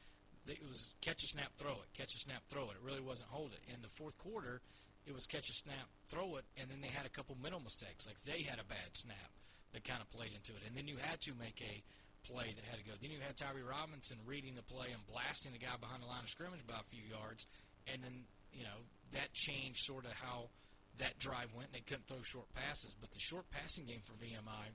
it 0.49 0.67
was 0.67 0.95
catch 1.01 1.23
a 1.23 1.27
snap, 1.27 1.53
throw 1.57 1.73
it, 1.83 1.89
catch 1.97 2.15
a 2.15 2.19
snap, 2.19 2.43
throw 2.49 2.71
it. 2.71 2.79
It 2.81 2.85
really 2.85 3.01
wasn't 3.01 3.31
hold 3.31 3.53
it. 3.53 3.63
In 3.73 3.83
the 3.83 3.93
fourth 3.95 4.19
quarter, 4.19 4.61
it 5.07 5.15
was 5.15 5.27
catch 5.27 5.49
a 5.49 5.55
snap, 5.55 5.89
throw 6.09 6.37
it, 6.37 6.45
and 6.57 6.71
then 6.71 6.81
they 6.81 6.89
had 6.89 7.07
a 7.07 7.13
couple 7.13 7.37
mental 7.41 7.61
mistakes. 7.61 8.07
Like 8.07 8.21
they 8.23 8.43
had 8.43 8.59
a 8.59 8.67
bad 8.67 8.95
snap 8.95 9.31
that 9.73 9.85
kind 9.85 10.01
of 10.01 10.11
played 10.11 10.33
into 10.35 10.53
it. 10.53 10.63
And 10.67 10.77
then 10.77 10.87
you 10.87 10.97
had 11.01 11.21
to 11.23 11.33
make 11.35 11.63
a 11.63 11.83
play 12.27 12.55
that 12.55 12.65
had 12.65 12.79
to 12.79 12.87
go. 12.87 12.95
Then 13.01 13.11
you 13.11 13.19
had 13.19 13.37
Tyree 13.37 13.67
Robinson 13.67 14.19
reading 14.27 14.55
the 14.55 14.63
play 14.63 14.91
and 14.93 15.03
blasting 15.07 15.53
the 15.53 15.59
guy 15.59 15.75
behind 15.81 16.03
the 16.03 16.11
line 16.11 16.23
of 16.23 16.31
scrimmage 16.31 16.67
by 16.67 16.79
a 16.79 16.91
few 16.91 17.03
yards. 17.03 17.47
And 17.91 18.03
then, 18.03 18.27
you 18.53 18.63
know, 18.63 18.87
that 19.13 19.33
changed 19.33 19.83
sort 19.83 20.05
of 20.05 20.13
how 20.13 20.51
that 20.99 21.19
drive 21.19 21.51
went. 21.57 21.73
They 21.73 21.83
couldn't 21.83 22.07
throw 22.07 22.23
short 22.23 22.47
passes. 22.55 22.95
But 22.95 23.11
the 23.11 23.19
short 23.19 23.51
passing 23.51 23.87
game 23.87 24.03
for 24.05 24.15
VMI 24.23 24.71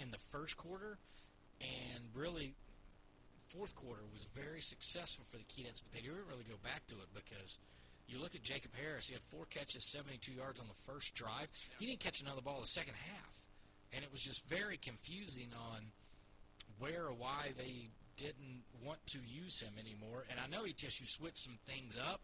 in 0.00 0.10
the 0.10 0.22
first 0.30 0.56
quarter 0.56 0.98
and 1.60 2.04
really 2.14 2.54
fourth 3.48 3.74
quarter 3.74 4.02
was 4.12 4.26
very 4.34 4.60
successful 4.60 5.24
for 5.30 5.36
the 5.38 5.44
Keydets, 5.44 5.82
but 5.82 5.92
they 5.92 6.00
didn't 6.00 6.26
really 6.28 6.44
go 6.44 6.58
back 6.62 6.86
to 6.88 6.94
it 6.96 7.08
because 7.14 7.58
you 8.08 8.20
look 8.20 8.34
at 8.34 8.42
Jacob 8.42 8.70
Harris, 8.74 9.08
he 9.08 9.14
had 9.14 9.22
four 9.30 9.46
catches, 9.46 9.90
72 9.90 10.32
yards 10.32 10.60
on 10.60 10.66
the 10.66 10.92
first 10.92 11.14
drive. 11.14 11.48
He 11.78 11.86
didn't 11.86 12.00
catch 12.00 12.20
another 12.20 12.40
ball 12.40 12.60
the 12.60 12.66
second 12.66 12.94
half. 12.94 13.32
And 13.94 14.04
it 14.04 14.10
was 14.10 14.20
just 14.20 14.46
very 14.48 14.76
confusing 14.76 15.50
on 15.74 15.90
where 16.78 17.06
or 17.06 17.14
why 17.14 17.52
they 17.56 17.88
didn't 18.16 18.64
want 18.84 18.98
to 19.08 19.18
use 19.26 19.60
him 19.60 19.74
anymore. 19.78 20.24
And 20.30 20.38
I 20.40 20.46
know 20.46 20.64
ETSU 20.64 21.06
switched 21.06 21.38
some 21.44 21.58
things 21.66 21.96
up, 21.96 22.20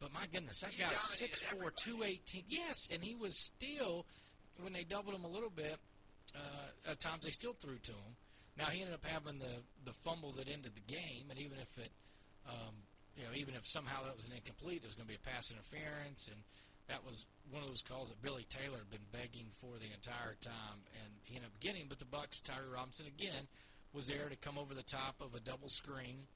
but 0.00 0.12
my 0.12 0.26
goodness, 0.32 0.60
that 0.60 0.70
He's 0.70 0.84
guy's 0.84 1.18
dominated 1.18 1.74
6'4", 1.76 1.76
218. 1.76 2.44
Yes, 2.48 2.88
and 2.92 3.02
he 3.02 3.14
was 3.14 3.34
still, 3.38 4.06
when 4.60 4.72
they 4.72 4.84
doubled 4.84 5.14
him 5.14 5.24
a 5.24 5.28
little 5.28 5.50
bit, 5.50 5.78
uh, 6.34 6.90
at 6.90 7.00
times 7.00 7.24
they 7.24 7.30
still 7.30 7.54
threw 7.54 7.78
to 7.78 7.92
him. 7.92 8.14
Now 8.58 8.74
he 8.74 8.82
ended 8.82 8.98
up 8.98 9.06
having 9.06 9.38
the 9.38 9.62
the 9.86 9.94
fumble 10.02 10.34
that 10.34 10.50
ended 10.50 10.74
the 10.74 10.92
game, 10.92 11.30
and 11.30 11.38
even 11.38 11.62
if 11.62 11.70
it, 11.78 11.94
um, 12.50 12.74
you 13.14 13.22
know, 13.22 13.30
even 13.38 13.54
if 13.54 13.62
somehow 13.64 14.02
that 14.02 14.18
was 14.18 14.26
an 14.26 14.34
incomplete, 14.34 14.82
it 14.82 14.90
was 14.90 14.98
going 14.98 15.06
to 15.06 15.14
be 15.14 15.20
a 15.22 15.30
pass 15.30 15.54
interference, 15.54 16.26
and 16.26 16.42
that 16.90 17.06
was 17.06 17.24
one 17.54 17.62
of 17.62 17.68
those 17.70 17.86
calls 17.86 18.10
that 18.10 18.20
Billy 18.20 18.44
Taylor 18.50 18.82
had 18.82 18.90
been 18.90 19.06
begging 19.14 19.54
for 19.62 19.78
the 19.78 19.94
entire 19.94 20.34
time, 20.42 20.82
and 20.98 21.22
he 21.22 21.38
ended 21.38 21.54
up 21.54 21.60
getting. 21.62 21.86
But 21.86 22.02
the 22.02 22.10
Bucks, 22.10 22.42
Tyree 22.42 22.74
Robinson 22.74 23.06
again, 23.06 23.46
was 23.94 24.10
there 24.10 24.28
to 24.28 24.36
come 24.36 24.58
over 24.58 24.74
the 24.74 24.82
top 24.82 25.22
of 25.22 25.38
a 25.38 25.40
double 25.40 25.70
screen, 25.70 26.26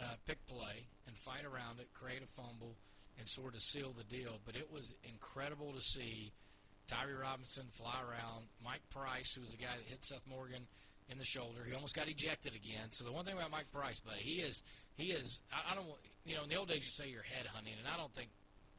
uh, 0.00 0.16
pick 0.24 0.40
play, 0.48 0.88
and 1.06 1.14
fight 1.20 1.44
around 1.44 1.84
it, 1.84 1.92
create 1.92 2.24
a 2.24 2.30
fumble, 2.32 2.80
and 3.20 3.28
sort 3.28 3.52
of 3.52 3.60
seal 3.60 3.92
the 3.92 4.08
deal. 4.08 4.40
But 4.46 4.56
it 4.56 4.72
was 4.72 4.96
incredible 5.04 5.76
to 5.76 5.82
see 5.84 6.32
Tyree 6.88 7.20
Robinson 7.20 7.68
fly 7.76 8.00
around. 8.00 8.48
Mike 8.64 8.88
Price, 8.88 9.34
who 9.34 9.42
was 9.42 9.52
the 9.52 9.60
guy 9.60 9.76
that 9.76 9.84
hit 9.84 10.04
Seth 10.04 10.24
Morgan 10.24 10.64
in 11.10 11.18
the 11.18 11.24
shoulder, 11.24 11.60
he 11.66 11.74
almost 11.74 11.96
got 11.96 12.08
ejected 12.08 12.54
again. 12.54 12.90
So 12.90 13.04
the 13.04 13.12
one 13.12 13.24
thing 13.24 13.34
about 13.34 13.50
Mike 13.50 13.72
Price, 13.72 14.00
buddy, 14.00 14.20
he 14.20 14.40
is 14.40 14.62
he 14.96 15.12
is. 15.12 15.40
I, 15.52 15.72
I 15.72 15.74
don't. 15.74 15.86
You 16.26 16.36
know, 16.36 16.42
in 16.42 16.48
the 16.48 16.56
old 16.56 16.68
days, 16.68 16.84
you 16.84 16.92
say 16.92 17.08
you're 17.08 17.22
head 17.22 17.46
hunting, 17.46 17.74
and 17.78 17.88
I 17.88 17.96
don't 17.96 18.12
think 18.12 18.28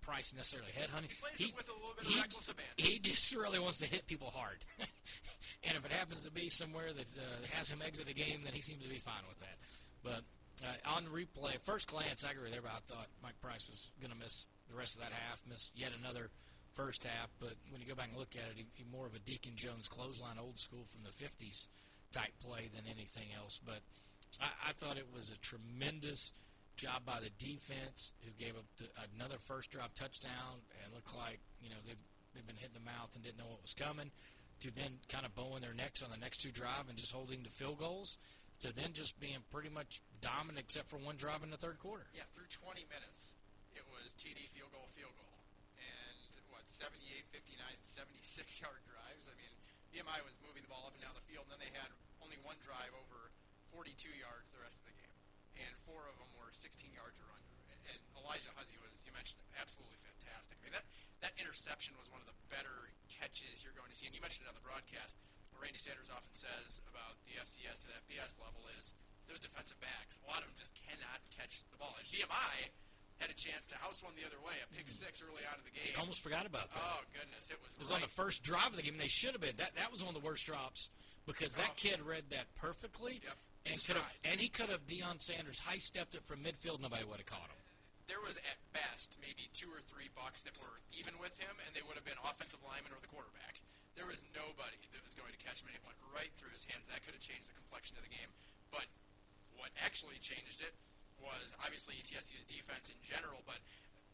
Price 0.01 0.33
necessarily 0.35 0.71
head 0.71 0.89
hunting. 0.89 1.09
He 1.09 1.17
plays 1.17 1.49
it 1.49 1.55
with 1.55 1.69
a 1.69 1.73
little 1.73 1.95
bit 1.97 2.05
of 2.05 2.13
he- 2.13 2.19
reckless 2.19 2.49
abandon. 2.49 2.75
He 2.77 2.99
just 2.99 3.35
really 3.35 3.59
wants 3.59 3.79
to 3.79 3.87
hit 3.87 4.05
people 4.05 4.29
hard. 4.29 4.63
and 5.63 5.77
if 5.77 5.85
it 5.85 5.91
happens 5.91 6.21
to 6.21 6.31
be 6.31 6.49
somewhere 6.49 6.93
that 6.93 7.09
uh, 7.17 7.45
has 7.53 7.69
him 7.69 7.81
exit 7.85 8.09
a 8.09 8.13
game, 8.13 8.41
then 8.43 8.53
he 8.53 8.61
seems 8.61 8.83
to 8.83 8.89
be 8.89 8.99
fine 8.99 9.23
with 9.27 9.39
that. 9.39 9.57
But 10.03 10.23
uh, 10.61 10.95
on 10.95 11.05
replay, 11.05 11.59
first 11.63 11.87
glance, 11.87 12.25
I 12.25 12.31
agree 12.31 12.51
there, 12.51 12.61
but 12.61 12.71
I 12.71 12.81
thought 12.85 13.07
Mike 13.23 13.39
Price 13.41 13.69
was 13.69 13.89
going 13.99 14.11
to 14.11 14.19
miss 14.19 14.45
the 14.69 14.75
rest 14.75 14.95
of 14.95 15.01
that 15.01 15.11
half, 15.11 15.41
miss 15.47 15.71
yet 15.75 15.91
another 15.97 16.29
first 16.75 17.03
half. 17.03 17.29
But 17.39 17.55
when 17.71 17.81
you 17.81 17.87
go 17.87 17.95
back 17.95 18.09
and 18.09 18.17
look 18.17 18.35
at 18.35 18.49
it, 18.51 18.55
he, 18.55 18.65
he 18.73 18.85
more 18.89 19.05
of 19.05 19.15
a 19.15 19.19
Deacon 19.19 19.53
Jones 19.55 19.87
clothesline, 19.87 20.37
old 20.39 20.59
school 20.59 20.85
from 20.85 21.01
the 21.03 21.15
50s 21.15 21.67
type 22.11 22.33
play 22.41 22.69
than 22.73 22.85
anything 22.89 23.29
else. 23.37 23.59
But 23.63 23.81
I, 24.41 24.69
I 24.69 24.71
thought 24.73 24.97
it 24.97 25.07
was 25.13 25.29
a 25.29 25.37
tremendous 25.39 26.33
job 26.79 27.03
by 27.05 27.19
the 27.19 27.31
defense, 27.35 28.13
who 28.23 28.31
gave 28.39 28.55
up 28.55 28.63
the, 28.79 28.87
another 29.11 29.35
first 29.43 29.71
drive 29.71 29.93
touchdown 29.93 30.63
and 30.79 30.95
looked 30.95 31.11
like 31.11 31.43
you 31.59 31.69
know 31.69 31.79
they 31.83 31.99
they've 32.31 32.47
been 32.47 32.55
hitting 32.55 32.77
the 32.77 32.87
mouth 32.87 33.11
and 33.15 33.23
didn't 33.23 33.37
know 33.37 33.51
what 33.51 33.61
was 33.61 33.75
coming. 33.75 34.11
To 34.63 34.71
then 34.75 34.99
kind 35.07 35.23
of 35.23 35.31
bowing 35.35 35.63
their 35.63 35.75
necks 35.75 36.03
on 36.03 36.11
the 36.11 36.19
next 36.19 36.43
two 36.43 36.51
drive 36.51 36.91
and 36.91 36.99
just 36.99 37.15
holding 37.15 37.47
to 37.47 37.51
field 37.51 37.79
goals. 37.79 38.19
To 38.67 38.75
then 38.75 38.91
just 38.91 39.15
being 39.23 39.39
pretty 39.55 39.71
much 39.71 40.03
dominant 40.19 40.67
except 40.67 40.91
for 40.91 40.99
one 40.99 41.15
drive 41.15 41.47
in 41.47 41.51
the 41.51 41.55
third 41.55 41.79
quarter. 41.79 42.11
Yeah, 42.11 42.27
through 42.35 42.51
20 42.51 42.83
minutes, 42.91 43.39
it 43.71 43.87
was 43.87 44.11
TD 44.19 44.51
field 44.51 44.75
goal, 44.75 44.91
field 44.91 45.15
goal. 45.15 45.39
And 45.79 46.43
what, 46.51 46.67
78, 46.67 47.23
59, 47.31 47.55
76 47.87 48.59
yard 48.59 48.83
VMI 49.93 50.21
was 50.25 50.37
moving 50.45 50.61
the 50.61 50.71
ball 50.71 50.85
up 50.85 50.93
and 50.93 51.01
down 51.01 51.17
the 51.17 51.25
field, 51.25 51.49
and 51.49 51.57
then 51.57 51.61
they 51.63 51.73
had 51.73 51.89
only 52.21 52.37
one 52.45 52.57
drive 52.61 52.93
over 52.93 53.33
42 53.73 54.09
yards 54.17 54.53
the 54.53 54.61
rest 54.61 54.81
of 54.81 54.87
the 54.89 54.95
game. 54.97 55.17
And 55.59 55.71
four 55.83 56.05
of 56.07 56.15
them 56.21 56.29
were 56.37 56.49
16 56.53 56.93
yards 56.93 57.17
or 57.19 57.27
under. 57.33 57.47
And 57.89 57.99
Elijah 58.21 58.53
Huzzie 58.53 58.77
was, 58.85 59.01
you 59.01 59.09
mentioned 59.17 59.41
absolutely 59.57 59.97
fantastic. 60.05 60.61
I 60.61 60.69
mean, 60.69 60.75
that, 60.77 60.85
that 61.25 61.33
interception 61.41 61.97
was 61.97 62.05
one 62.13 62.21
of 62.21 62.29
the 62.29 62.37
better 62.53 62.93
catches 63.09 63.65
you're 63.65 63.73
going 63.73 63.89
to 63.89 63.97
see. 63.97 64.05
And 64.05 64.13
you 64.13 64.21
mentioned 64.21 64.45
it 64.45 64.53
on 64.53 64.57
the 64.57 64.61
broadcast 64.61 65.17
what 65.59 65.67
Randy 65.67 65.81
Sanders 65.81 66.07
often 66.07 66.31
says 66.31 66.79
about 66.87 67.19
the 67.27 67.35
FCS 67.35 67.83
to 67.83 67.87
the 67.91 67.97
FBS 68.07 68.39
level 68.39 68.63
is 68.79 68.95
those 69.27 69.43
defensive 69.43 69.75
backs, 69.83 70.15
a 70.23 70.27
lot 70.31 70.39
of 70.39 70.47
them 70.47 70.55
just 70.55 70.71
cannot 70.71 71.19
catch 71.35 71.67
the 71.67 71.77
ball. 71.77 71.93
And 71.99 72.07
VMI 72.07 72.71
had 73.19 73.29
a 73.29 73.37
chance 73.37 73.67
to 73.67 73.75
house 73.79 74.01
one 74.01 74.15
the 74.15 74.23
other 74.25 74.39
way, 74.41 74.55
a 74.63 74.67
pick 74.75 74.87
six 74.89 75.21
early 75.21 75.43
on 75.51 75.59
in 75.59 75.65
the 75.67 75.75
game. 75.75 75.91
I 75.95 75.99
almost 75.99 76.23
forgot 76.23 76.47
about 76.47 76.71
that. 76.71 76.79
Oh 76.81 77.03
goodness, 77.11 77.51
it 77.51 77.59
was. 77.61 77.71
It 77.75 77.83
was 77.83 77.91
on 77.91 78.01
the 78.01 78.11
first 78.15 78.43
drive 78.43 78.71
of 78.71 78.77
the 78.79 78.83
game. 78.83 78.95
and 78.95 79.03
They 79.03 79.11
should 79.11 79.31
have 79.35 79.41
been. 79.43 79.55
That 79.59 79.75
that 79.75 79.91
was 79.91 80.01
one 80.03 80.15
of 80.15 80.19
the 80.19 80.25
worst 80.25 80.45
drops 80.47 80.89
because 81.27 81.53
that 81.59 81.75
Oh. 81.75 81.79
kid 81.79 81.99
read 82.01 82.31
that 82.31 82.47
perfectly, 82.55 83.19
Yep. 83.23 83.37
and 83.67 83.75
could 83.85 83.95
have 83.99 84.11
and 84.23 84.39
he 84.39 84.47
could 84.49 84.69
have 84.71 84.87
Deion 84.87 85.19
Sanders 85.21 85.59
high 85.59 85.77
stepped 85.83 86.15
it 86.15 86.23
from 86.23 86.43
midfield. 86.43 86.79
Nobody 86.79 87.03
would 87.03 87.19
have 87.19 87.27
caught 87.29 87.49
him. 87.51 87.59
There 88.07 88.21
was 88.23 88.37
at 88.37 88.57
best 88.73 89.19
maybe 89.21 89.49
two 89.53 89.69
or 89.69 89.81
three 89.85 90.09
bucks 90.15 90.41
that 90.41 90.57
were 90.57 90.79
even 90.97 91.19
with 91.19 91.37
him, 91.37 91.53
and 91.67 91.75
they 91.75 91.83
would 91.83 91.93
have 91.95 92.05
been 92.05 92.17
offensive 92.25 92.63
lineman 92.65 92.89
or 92.91 92.99
the 93.03 93.11
quarterback. 93.11 93.61
There 93.93 94.07
was 94.07 94.23
nobody 94.33 94.79
that 94.95 95.03
was 95.03 95.13
going 95.13 95.29
to 95.35 95.37
catch 95.43 95.61
him, 95.61 95.67
and 95.67 95.75
it 95.77 95.83
went 95.85 95.99
right 96.15 96.31
through 96.33 96.49
his 96.55 96.63
hands. 96.65 96.87
That 96.87 97.03
could 97.05 97.13
have 97.13 97.21
changed 97.21 97.49
the 97.51 97.53
complexion 97.53 97.97
of 97.97 98.03
the 98.03 98.09
game. 98.09 98.31
But 98.71 98.87
what 99.59 99.69
actually 99.77 100.17
changed 100.23 100.61
it 100.61 100.73
was 101.21 101.55
obviously 101.63 101.95
ETSU's 101.99 102.45
defense 102.47 102.89
in 102.89 102.99
general, 103.03 103.43
but 103.45 103.59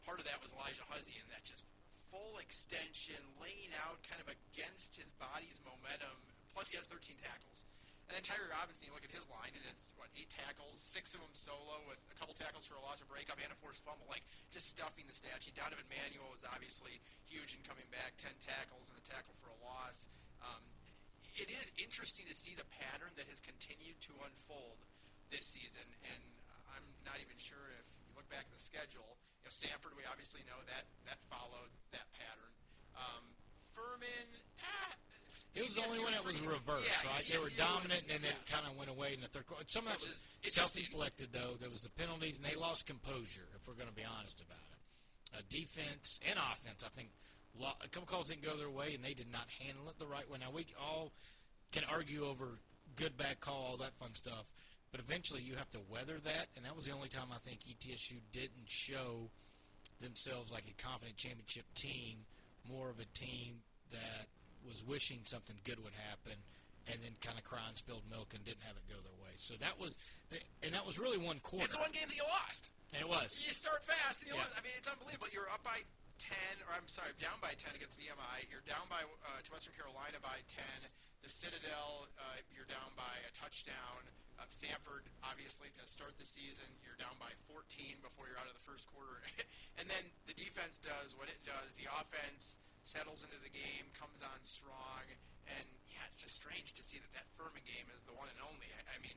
part 0.06 0.18
of 0.18 0.26
that 0.26 0.38
was 0.38 0.54
Elijah 0.54 0.86
Huzzie 0.90 1.18
and 1.18 1.28
that 1.34 1.42
just 1.42 1.66
full 2.10 2.38
extension, 2.38 3.18
laying 3.42 3.74
out 3.82 3.98
kind 4.06 4.22
of 4.22 4.30
against 4.30 4.94
his 4.94 5.10
body's 5.18 5.58
momentum. 5.66 6.14
Plus, 6.54 6.70
he 6.70 6.78
has 6.78 6.86
13 6.86 7.18
tackles. 7.20 7.66
And 8.06 8.14
then 8.14 8.22
Tyree 8.22 8.46
Robinson, 8.46 8.86
you 8.86 8.94
look 8.94 9.02
at 9.02 9.10
his 9.10 9.26
line, 9.26 9.50
and 9.50 9.66
it's, 9.66 9.90
what, 9.98 10.06
eight 10.14 10.30
tackles, 10.30 10.78
six 10.78 11.18
of 11.18 11.20
them 11.26 11.34
solo, 11.34 11.82
with 11.90 11.98
a 12.06 12.14
couple 12.14 12.38
tackles 12.38 12.62
for 12.62 12.78
a 12.78 12.82
loss 12.86 13.02
or 13.02 13.10
breakup 13.10 13.34
and 13.42 13.50
a 13.50 13.58
forced 13.58 13.82
fumble. 13.82 14.06
Like, 14.06 14.22
just 14.54 14.70
stuffing 14.70 15.10
the 15.10 15.16
stat 15.18 15.42
sheet. 15.42 15.58
Donovan 15.58 15.90
Manuel 15.90 16.30
is 16.38 16.46
obviously 16.46 17.02
huge 17.26 17.58
in 17.58 17.66
coming 17.66 17.86
back, 17.90 18.14
10 18.22 18.30
tackles 18.46 18.86
and 18.86 18.94
a 18.94 19.02
tackle 19.02 19.34
for 19.42 19.50
a 19.50 19.58
loss. 19.58 20.06
Um, 20.38 20.62
it 21.34 21.50
is 21.50 21.74
interesting 21.82 22.30
to 22.30 22.36
see 22.38 22.54
the 22.54 22.64
pattern 22.78 23.10
that 23.18 23.26
has 23.26 23.42
continued 23.42 23.98
to 24.06 24.14
unfold 24.22 24.86
this 25.34 25.50
season, 25.50 25.84
and 26.06 26.22
not 27.06 27.22
even 27.22 27.38
sure 27.38 27.70
if 27.78 27.86
you 28.02 28.10
look 28.18 28.26
back 28.28 28.44
at 28.44 28.52
the 28.52 28.60
schedule. 28.60 29.16
You 29.40 29.48
know, 29.48 29.54
Sanford, 29.54 29.94
we 29.94 30.02
obviously 30.10 30.42
know 30.44 30.58
that 30.66 30.90
that 31.06 31.22
followed 31.30 31.70
that 31.94 32.10
pattern. 32.18 32.52
Um, 32.98 33.24
Furman, 33.72 34.28
ah, 34.60 34.92
It 35.54 35.62
was 35.62 35.76
ETSU 35.78 35.84
only 35.86 36.00
when 36.04 36.12
it 36.12 36.24
was 36.24 36.40
reversed, 36.42 36.88
yeah, 37.04 37.12
right? 37.12 37.24
They 37.24 37.38
were 37.38 37.52
dominant, 37.56 38.02
was- 38.04 38.10
and 38.10 38.24
then 38.24 38.34
yes. 38.34 38.52
kind 38.52 38.66
of 38.66 38.76
went 38.76 38.90
away 38.90 39.14
in 39.14 39.20
the 39.20 39.28
third 39.28 39.46
quarter. 39.46 39.64
Some 39.68 39.86
of 39.86 39.92
that 39.96 40.00
was 40.04 40.28
self-inflicted, 40.48 41.28
though. 41.32 41.56
There 41.60 41.70
was 41.70 41.80
the 41.80 41.92
penalties, 41.92 42.36
and 42.40 42.44
they 42.44 42.56
lost 42.56 42.84
composure. 42.86 43.48
If 43.54 43.68
we're 43.68 43.76
going 43.78 43.88
to 43.88 43.94
be 43.96 44.04
honest 44.04 44.40
about 44.40 44.64
it, 44.72 44.80
uh, 45.36 45.42
defense 45.48 46.20
and 46.28 46.38
offense, 46.40 46.84
I 46.84 46.88
think 46.96 47.12
a 47.60 47.88
couple 47.88 48.08
calls 48.08 48.28
didn't 48.28 48.44
go 48.44 48.56
their 48.56 48.70
way, 48.70 48.94
and 48.94 49.04
they 49.04 49.14
did 49.14 49.30
not 49.30 49.48
handle 49.60 49.88
it 49.88 49.98
the 49.98 50.06
right 50.06 50.28
way. 50.28 50.38
Now 50.40 50.50
we 50.52 50.66
all 50.80 51.12
can 51.72 51.84
argue 51.84 52.24
over 52.26 52.58
good, 52.96 53.16
bad 53.16 53.40
call, 53.40 53.60
all 53.70 53.76
that 53.78 53.96
fun 53.98 54.14
stuff, 54.14 54.46
but 54.96 55.04
eventually 55.04 55.44
you 55.44 55.52
have 55.60 55.68
to 55.68 55.80
weather 55.92 56.16
that, 56.24 56.48
and 56.56 56.64
that 56.64 56.72
was 56.72 56.88
the 56.88 56.92
only 56.96 57.12
time 57.12 57.28
I 57.28 57.36
think 57.44 57.60
ETSU 57.68 58.16
didn't 58.32 58.64
show 58.64 59.28
themselves 60.00 60.48
like 60.48 60.64
a 60.64 60.72
confident 60.80 61.20
championship 61.20 61.68
team, 61.76 62.24
more 62.64 62.88
of 62.88 62.96
a 62.96 63.04
team 63.12 63.60
that 63.92 64.24
was 64.64 64.80
wishing 64.88 65.20
something 65.28 65.52
good 65.68 65.76
would 65.84 65.92
happen, 66.08 66.32
and 66.88 66.96
then 67.04 67.12
kind 67.20 67.36
of 67.36 67.44
crying 67.44 67.76
spilled 67.76 68.08
milk 68.08 68.32
and 68.32 68.40
didn't 68.48 68.64
have 68.64 68.72
it 68.80 68.88
go 68.88 68.96
their 69.04 69.20
way. 69.20 69.36
So 69.36 69.52
that 69.60 69.76
was, 69.76 70.00
and 70.64 70.72
that 70.72 70.88
was 70.88 70.96
really 70.96 71.20
one 71.20 71.44
quarter. 71.44 71.68
It's 71.68 71.76
one 71.76 71.92
game 71.92 72.08
that 72.08 72.16
you 72.16 72.24
lost. 72.48 72.72
and 72.96 73.04
it 73.04 73.10
was. 73.10 73.36
You 73.44 73.52
start 73.52 73.84
fast, 73.84 74.24
and 74.24 74.32
you 74.32 74.36
Yeah. 74.40 74.48
lose. 74.48 74.56
I 74.56 74.64
mean, 74.64 74.72
it's 74.80 74.88
unbelievable. 74.88 75.28
You're 75.28 75.50
up 75.52 75.60
by 75.60 75.84
10, 76.16 76.32
or 76.64 76.72
I'm 76.72 76.88
sorry, 76.88 77.12
down 77.20 77.36
by 77.44 77.52
10 77.52 77.76
against 77.76 78.00
VMI. 78.00 78.48
You're 78.48 78.64
down 78.64 78.88
by 78.88 79.04
uh, 79.04 79.44
to 79.44 79.48
Western 79.52 79.76
Carolina 79.76 80.16
by 80.24 80.40
10. 80.48 80.64
The 81.20 81.28
Citadel, 81.28 82.08
uh, 82.16 82.40
you're 82.54 82.64
down 82.70 82.94
by 82.96 83.12
a 83.28 83.32
touchdown. 83.36 84.06
Uh, 84.36 84.44
Sanford, 84.52 85.08
obviously, 85.24 85.72
to 85.72 85.82
start 85.88 86.12
the 86.20 86.28
season, 86.28 86.68
you're 86.84 86.98
down 87.00 87.16
by 87.16 87.32
14 87.48 88.04
before 88.04 88.28
you're 88.28 88.36
out 88.36 88.48
of 88.48 88.56
the 88.56 88.66
first 88.68 88.84
quarter. 88.92 89.24
and 89.80 89.88
then 89.88 90.04
the 90.28 90.36
defense 90.36 90.76
does 90.76 91.16
what 91.16 91.32
it 91.32 91.40
does. 91.40 91.72
The 91.80 91.88
offense 91.88 92.60
settles 92.84 93.24
into 93.24 93.40
the 93.40 93.50
game, 93.50 93.88
comes 93.96 94.20
on 94.20 94.38
strong, 94.44 95.08
and 95.48 95.66
yeah, 95.88 96.04
it's 96.12 96.20
just 96.20 96.36
strange 96.36 96.76
to 96.76 96.84
see 96.84 97.00
that 97.00 97.12
that 97.16 97.26
Furman 97.34 97.64
game 97.64 97.88
is 97.96 98.04
the 98.04 98.12
one 98.12 98.28
and 98.28 98.40
only. 98.44 98.68
I, 98.76 98.94
I 98.94 98.98
mean, 99.00 99.16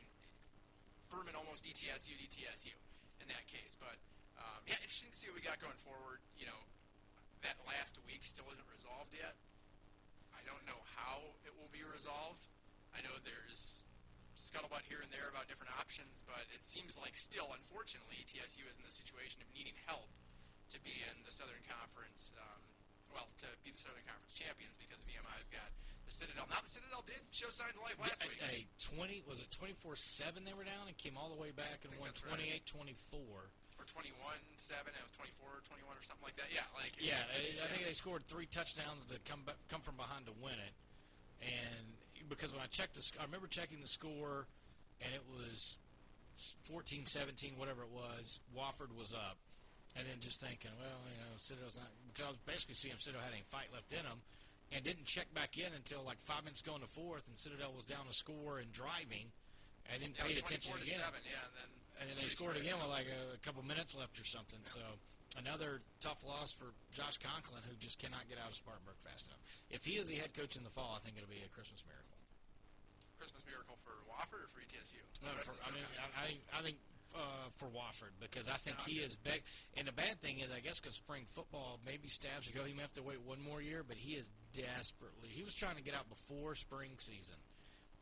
Furman 1.12 1.36
almost 1.36 1.67
DTSU, 1.67 2.15
DTSU 2.15 2.73
in 3.19 3.27
that 3.27 3.43
case. 3.51 3.75
But 3.75 3.99
um, 4.39 4.63
yeah, 4.63 4.79
interesting 4.79 5.12
to 5.12 5.17
see 5.17 5.27
what 5.27 5.36
we 5.36 5.43
got 5.43 5.60
going 5.60 5.77
forward. 5.84 6.23
You 6.39 6.47
know, 6.47 6.62
that 7.43 7.60
last 7.67 7.99
week 8.08 8.23
still 8.23 8.47
isn't 8.55 8.69
resolved 8.71 9.12
yet. 9.12 9.36
I 10.32 10.41
don't 10.47 10.63
know 10.63 10.79
how 10.95 11.36
it 11.43 11.51
will 11.60 11.69
be 11.75 11.84
resolved. 11.84 12.47
I 12.95 13.03
know 13.03 13.13
there's 13.21 13.84
scuttlebutt 14.49 14.81
here 14.89 14.99
and 15.05 15.09
there 15.13 15.29
about 15.29 15.45
different 15.45 15.69
options, 15.77 16.25
but 16.25 16.41
it 16.49 16.65
seems 16.65 16.97
like 16.97 17.13
still, 17.13 17.47
unfortunately, 17.53 18.25
TSU 18.25 18.65
is 18.65 18.75
in 18.81 18.85
the 18.85 18.91
situation 18.93 19.45
of 19.45 19.47
needing 19.53 19.77
help 19.85 20.09
to 20.73 20.77
be 20.81 20.93
in 21.05 21.15
the 21.21 21.33
Southern 21.33 21.62
Conference. 21.69 22.33
Um, 22.33 22.62
well, 23.13 23.29
to 23.45 23.47
be 23.62 23.69
the 23.69 23.81
Southern 23.81 24.05
Conference 24.09 24.33
champions 24.33 24.73
because 24.81 24.97
VMI's 25.05 25.49
got 25.53 25.69
the 26.09 26.13
Citadel. 26.13 26.49
Now 26.49 26.62
the 26.65 26.69
Citadel 26.69 27.05
did 27.05 27.21
show 27.29 27.53
signs 27.53 27.77
of 27.77 27.85
life 27.85 27.97
last 28.01 28.25
week. 28.25 28.41
A, 28.41 28.65
a 28.65 28.97
20 28.97 29.29
was 29.29 29.41
it 29.41 29.49
24-7 29.53 30.41
they 30.45 30.57
were 30.57 30.65
down 30.65 30.89
and 30.89 30.97
came 30.97 31.13
all 31.17 31.29
the 31.29 31.38
way 31.38 31.53
back 31.53 31.85
and 31.85 31.93
won 32.01 32.09
that's 32.09 32.25
28-24. 32.25 33.21
or 33.21 33.85
21 33.85 34.13
7 34.57 34.77
it 34.93 35.01
was 35.01 35.13
24 35.17 35.65
21 35.65 35.89
or 35.89 36.03
something 36.05 36.25
like 36.25 36.38
that 36.38 36.49
yeah 36.53 36.65
like 36.77 36.93
Yeah, 37.01 37.17
I, 37.33 37.65
I 37.65 37.67
think 37.73 37.85
they 37.89 37.97
scored 37.97 38.25
three 38.29 38.45
touchdowns 38.49 39.05
to 39.09 39.17
come 39.25 39.45
come 39.69 39.81
from 39.81 39.97
behind 39.97 40.25
to 40.29 40.35
win 40.41 40.57
it. 40.57 40.73
And 41.45 41.88
because 42.29 42.53
when 42.53 42.61
I 42.61 42.67
checked 42.67 42.95
the, 42.95 43.03
I 43.19 43.25
remember 43.25 43.47
checking 43.47 43.81
the 43.81 43.87
score, 43.87 44.47
and 45.01 45.11
it 45.13 45.23
was 45.27 45.77
14, 46.69 47.05
17, 47.05 47.57
whatever 47.57 47.83
it 47.83 47.91
was. 47.91 48.39
Wofford 48.55 48.95
was 48.95 49.13
up, 49.13 49.37
and 49.97 50.07
then 50.07 50.21
just 50.21 50.39
thinking, 50.39 50.71
well, 50.77 51.01
you 51.09 51.17
know, 51.19 51.33
Citadel's 51.39 51.77
not 51.77 51.89
because 52.13 52.25
I 52.25 52.31
was 52.31 52.41
basically 52.45 52.75
seeing 52.75 52.93
if 52.93 53.01
Citadel 53.01 53.25
had 53.25 53.33
any 53.33 53.43
fight 53.49 53.73
left 53.73 53.91
in 53.91 54.05
them, 54.05 54.21
and 54.71 54.85
didn't 54.85 55.05
check 55.05 55.33
back 55.33 55.57
in 55.57 55.73
until 55.73 56.05
like 56.05 56.21
five 56.21 56.45
minutes 56.45 56.61
going 56.61 56.81
to 56.81 56.91
fourth, 56.93 57.27
and 57.27 57.37
Citadel 57.37 57.73
was 57.75 57.83
down 57.83 58.05
a 58.09 58.13
score 58.13 58.61
and 58.61 58.71
driving, 58.71 59.33
and 59.89 59.99
then 59.99 60.13
yeah, 60.15 60.29
paid 60.29 60.37
attention 60.37 60.77
24 60.77 60.77
to 60.77 60.85
again 60.85 61.01
7 61.01 61.19
yeah 61.25 61.41
and 61.41 61.55
then 61.57 61.69
and 61.99 62.05
then 62.07 62.15
they 62.15 62.31
scored 62.31 62.55
again 62.55 62.79
with 62.79 62.87
like 62.87 63.11
a, 63.11 63.35
a 63.35 63.41
couple 63.43 63.59
minutes 63.63 63.91
left 63.91 64.15
or 64.19 64.23
something. 64.23 64.59
So 64.63 64.79
another 65.37 65.81
tough 65.99 66.23
loss 66.23 66.51
for 66.51 66.71
Josh 66.95 67.19
Conklin, 67.19 67.61
who 67.67 67.75
just 67.75 67.99
cannot 67.99 68.23
get 68.31 68.39
out 68.39 68.49
of 68.49 68.55
Spartanburg 68.55 68.95
fast 69.03 69.27
enough. 69.27 69.43
If 69.69 69.83
he 69.83 69.99
is 69.99 70.07
the 70.07 70.15
head 70.15 70.33
coach 70.33 70.55
in 70.55 70.63
the 70.63 70.71
fall, 70.71 70.95
I 70.95 71.03
think 71.03 71.19
it'll 71.19 71.29
be 71.29 71.43
a 71.43 71.51
Christmas 71.51 71.83
miracle. 71.83 72.18
Christmas 73.29 73.45
miracle 73.45 73.77
for 73.85 73.93
Wofford 74.09 74.41
or 74.41 74.49
for 74.49 74.61
ETSU 74.65 74.97
No, 75.21 75.29
for, 75.45 75.53
I 75.61 75.69
mean, 75.69 75.85
I, 76.01 76.09
I 76.09 76.23
think 76.25 76.41
I 76.49 76.59
think 76.65 76.77
uh, 77.13 77.53
for 77.61 77.69
Wofford 77.69 78.17
because 78.17 78.49
I 78.49 78.57
think 78.57 78.81
he 78.89 79.05
is 79.05 79.13
back. 79.21 79.45
And 79.77 79.85
the 79.85 79.93
bad 79.93 80.17
thing 80.21 80.41
is, 80.41 80.49
I 80.49 80.65
guess, 80.65 80.81
because 80.81 80.97
spring 80.97 81.29
football 81.37 81.77
maybe 81.85 82.09
stabs 82.09 82.49
to 82.49 82.53
go, 82.53 82.65
he 82.65 82.73
may 82.73 82.81
have 82.81 82.97
to 82.97 83.05
wait 83.05 83.21
one 83.21 83.37
more 83.37 83.61
year. 83.61 83.85
But 83.85 84.01
he 84.01 84.17
is 84.17 84.25
desperately. 84.53 85.29
He 85.29 85.45
was 85.45 85.53
trying 85.53 85.77
to 85.77 85.85
get 85.85 85.93
out 85.93 86.09
before 86.09 86.57
spring 86.57 86.97
season. 86.97 87.37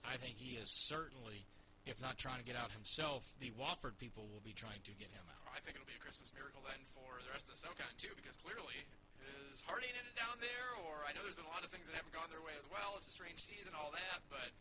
I 0.07 0.15
think 0.15 0.39
he 0.39 0.55
is 0.55 0.71
certainly, 0.87 1.43
if 1.83 1.99
not 1.99 2.15
trying 2.15 2.39
to 2.39 2.47
get 2.47 2.55
out 2.55 2.71
himself, 2.71 3.27
the 3.43 3.51
Wofford 3.59 3.99
people 3.99 4.31
will 4.31 4.43
be 4.43 4.55
trying 4.55 4.79
to 4.87 4.93
get 4.95 5.11
him 5.11 5.27
out. 5.27 5.43
I 5.51 5.59
think 5.59 5.75
it'll 5.75 5.89
be 5.89 5.99
a 5.99 6.03
Christmas 6.03 6.31
miracle 6.31 6.63
then 6.63 6.79
for 6.95 7.19
the 7.19 7.31
rest 7.35 7.51
of 7.51 7.59
the 7.59 7.61
SoCon 7.67 7.91
too, 7.99 8.15
because 8.15 8.39
clearly 8.39 8.87
is 9.27 9.59
Harding 9.65 9.91
in 9.91 10.05
it 10.05 10.15
down 10.15 10.37
there, 10.39 10.69
or 10.87 11.03
I 11.03 11.11
know 11.11 11.25
there's 11.25 11.35
been 11.35 11.49
a 11.49 11.51
lot 11.51 11.65
of 11.65 11.73
things 11.73 11.89
that 11.89 11.95
haven't 11.97 12.13
gone 12.15 12.29
their 12.31 12.43
way 12.45 12.55
as 12.55 12.67
well. 12.71 12.95
It's 12.95 13.09
a 13.09 13.15
strange 13.15 13.41
season, 13.41 13.75
all 13.75 13.91
that, 13.91 14.23
but 14.31 14.53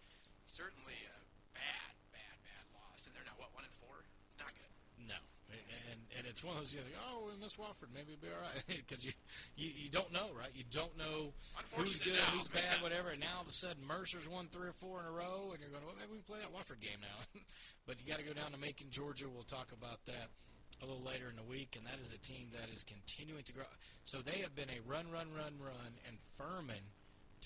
certainly 0.56 0.96
a 1.04 1.16
bad, 1.52 1.92
bad, 2.16 2.36
bad 2.40 2.64
loss. 2.72 3.04
And 3.04 3.12
they're 3.12 3.28
now 3.28 3.36
what 3.36 3.52
one 3.52 3.68
and 3.68 3.76
four. 3.76 4.08
It's 4.24 4.40
not 4.40 4.48
good. 4.56 4.72
No, 5.04 5.20
and 5.52 6.00
and 6.16 6.24
it's 6.24 6.40
one 6.40 6.56
of 6.56 6.64
those 6.64 6.72
things. 6.72 6.88
Like, 6.88 6.96
oh, 6.96 7.28
we 7.28 7.36
miss 7.36 7.60
Wofford. 7.60 7.92
Maybe 7.92 8.16
it'll 8.16 8.24
be 8.24 8.32
all 8.32 8.40
right 8.40 8.64
because 8.88 9.04
you, 9.04 9.12
you 9.60 9.68
you 9.68 9.88
don't 9.92 10.08
know, 10.16 10.32
right? 10.32 10.48
You 10.56 10.64
don't 10.72 10.96
know 10.96 11.36
who's 11.76 12.00
good, 12.00 12.16
now, 12.16 12.32
who's 12.32 12.48
bad, 12.48 12.80
man. 12.80 12.82
whatever. 12.88 13.12
And 13.12 13.20
now 13.20 13.44
all 13.44 13.44
of 13.44 13.52
a 13.52 13.58
sudden, 13.60 13.84
Mercer's 13.84 14.24
won 14.24 14.48
three 14.48 14.72
or 14.72 14.78
four 14.80 15.04
in 15.04 15.06
a 15.06 15.12
row, 15.12 15.52
and 15.52 15.60
you're 15.60 15.68
going, 15.68 15.84
well, 15.84 16.00
maybe 16.00 16.16
we 16.16 16.24
can 16.24 16.28
play 16.28 16.40
that 16.40 16.48
Wofford 16.56 16.80
game 16.80 17.04
now. 17.04 17.20
but 17.86 18.00
you 18.00 18.08
got 18.08 18.16
to 18.16 18.24
go 18.24 18.32
down 18.32 18.56
to 18.56 18.58
Macon, 18.58 18.88
Georgia. 18.88 19.28
We'll 19.28 19.44
talk 19.44 19.76
about 19.76 20.08
that 20.08 20.32
a 20.80 20.88
little 20.88 21.04
later 21.04 21.28
in 21.28 21.36
the 21.36 21.44
week, 21.44 21.76
and 21.76 21.84
that 21.84 22.00
is 22.00 22.16
a 22.16 22.20
team 22.20 22.48
that 22.56 22.72
is 22.72 22.80
continuing 22.80 23.44
to 23.44 23.52
grow. 23.52 23.68
So 24.08 24.24
they 24.24 24.40
have 24.40 24.56
been 24.56 24.72
a 24.72 24.80
run, 24.88 25.12
run, 25.12 25.36
run, 25.36 25.60
run, 25.60 25.92
and 26.08 26.16
Furman 26.36 26.95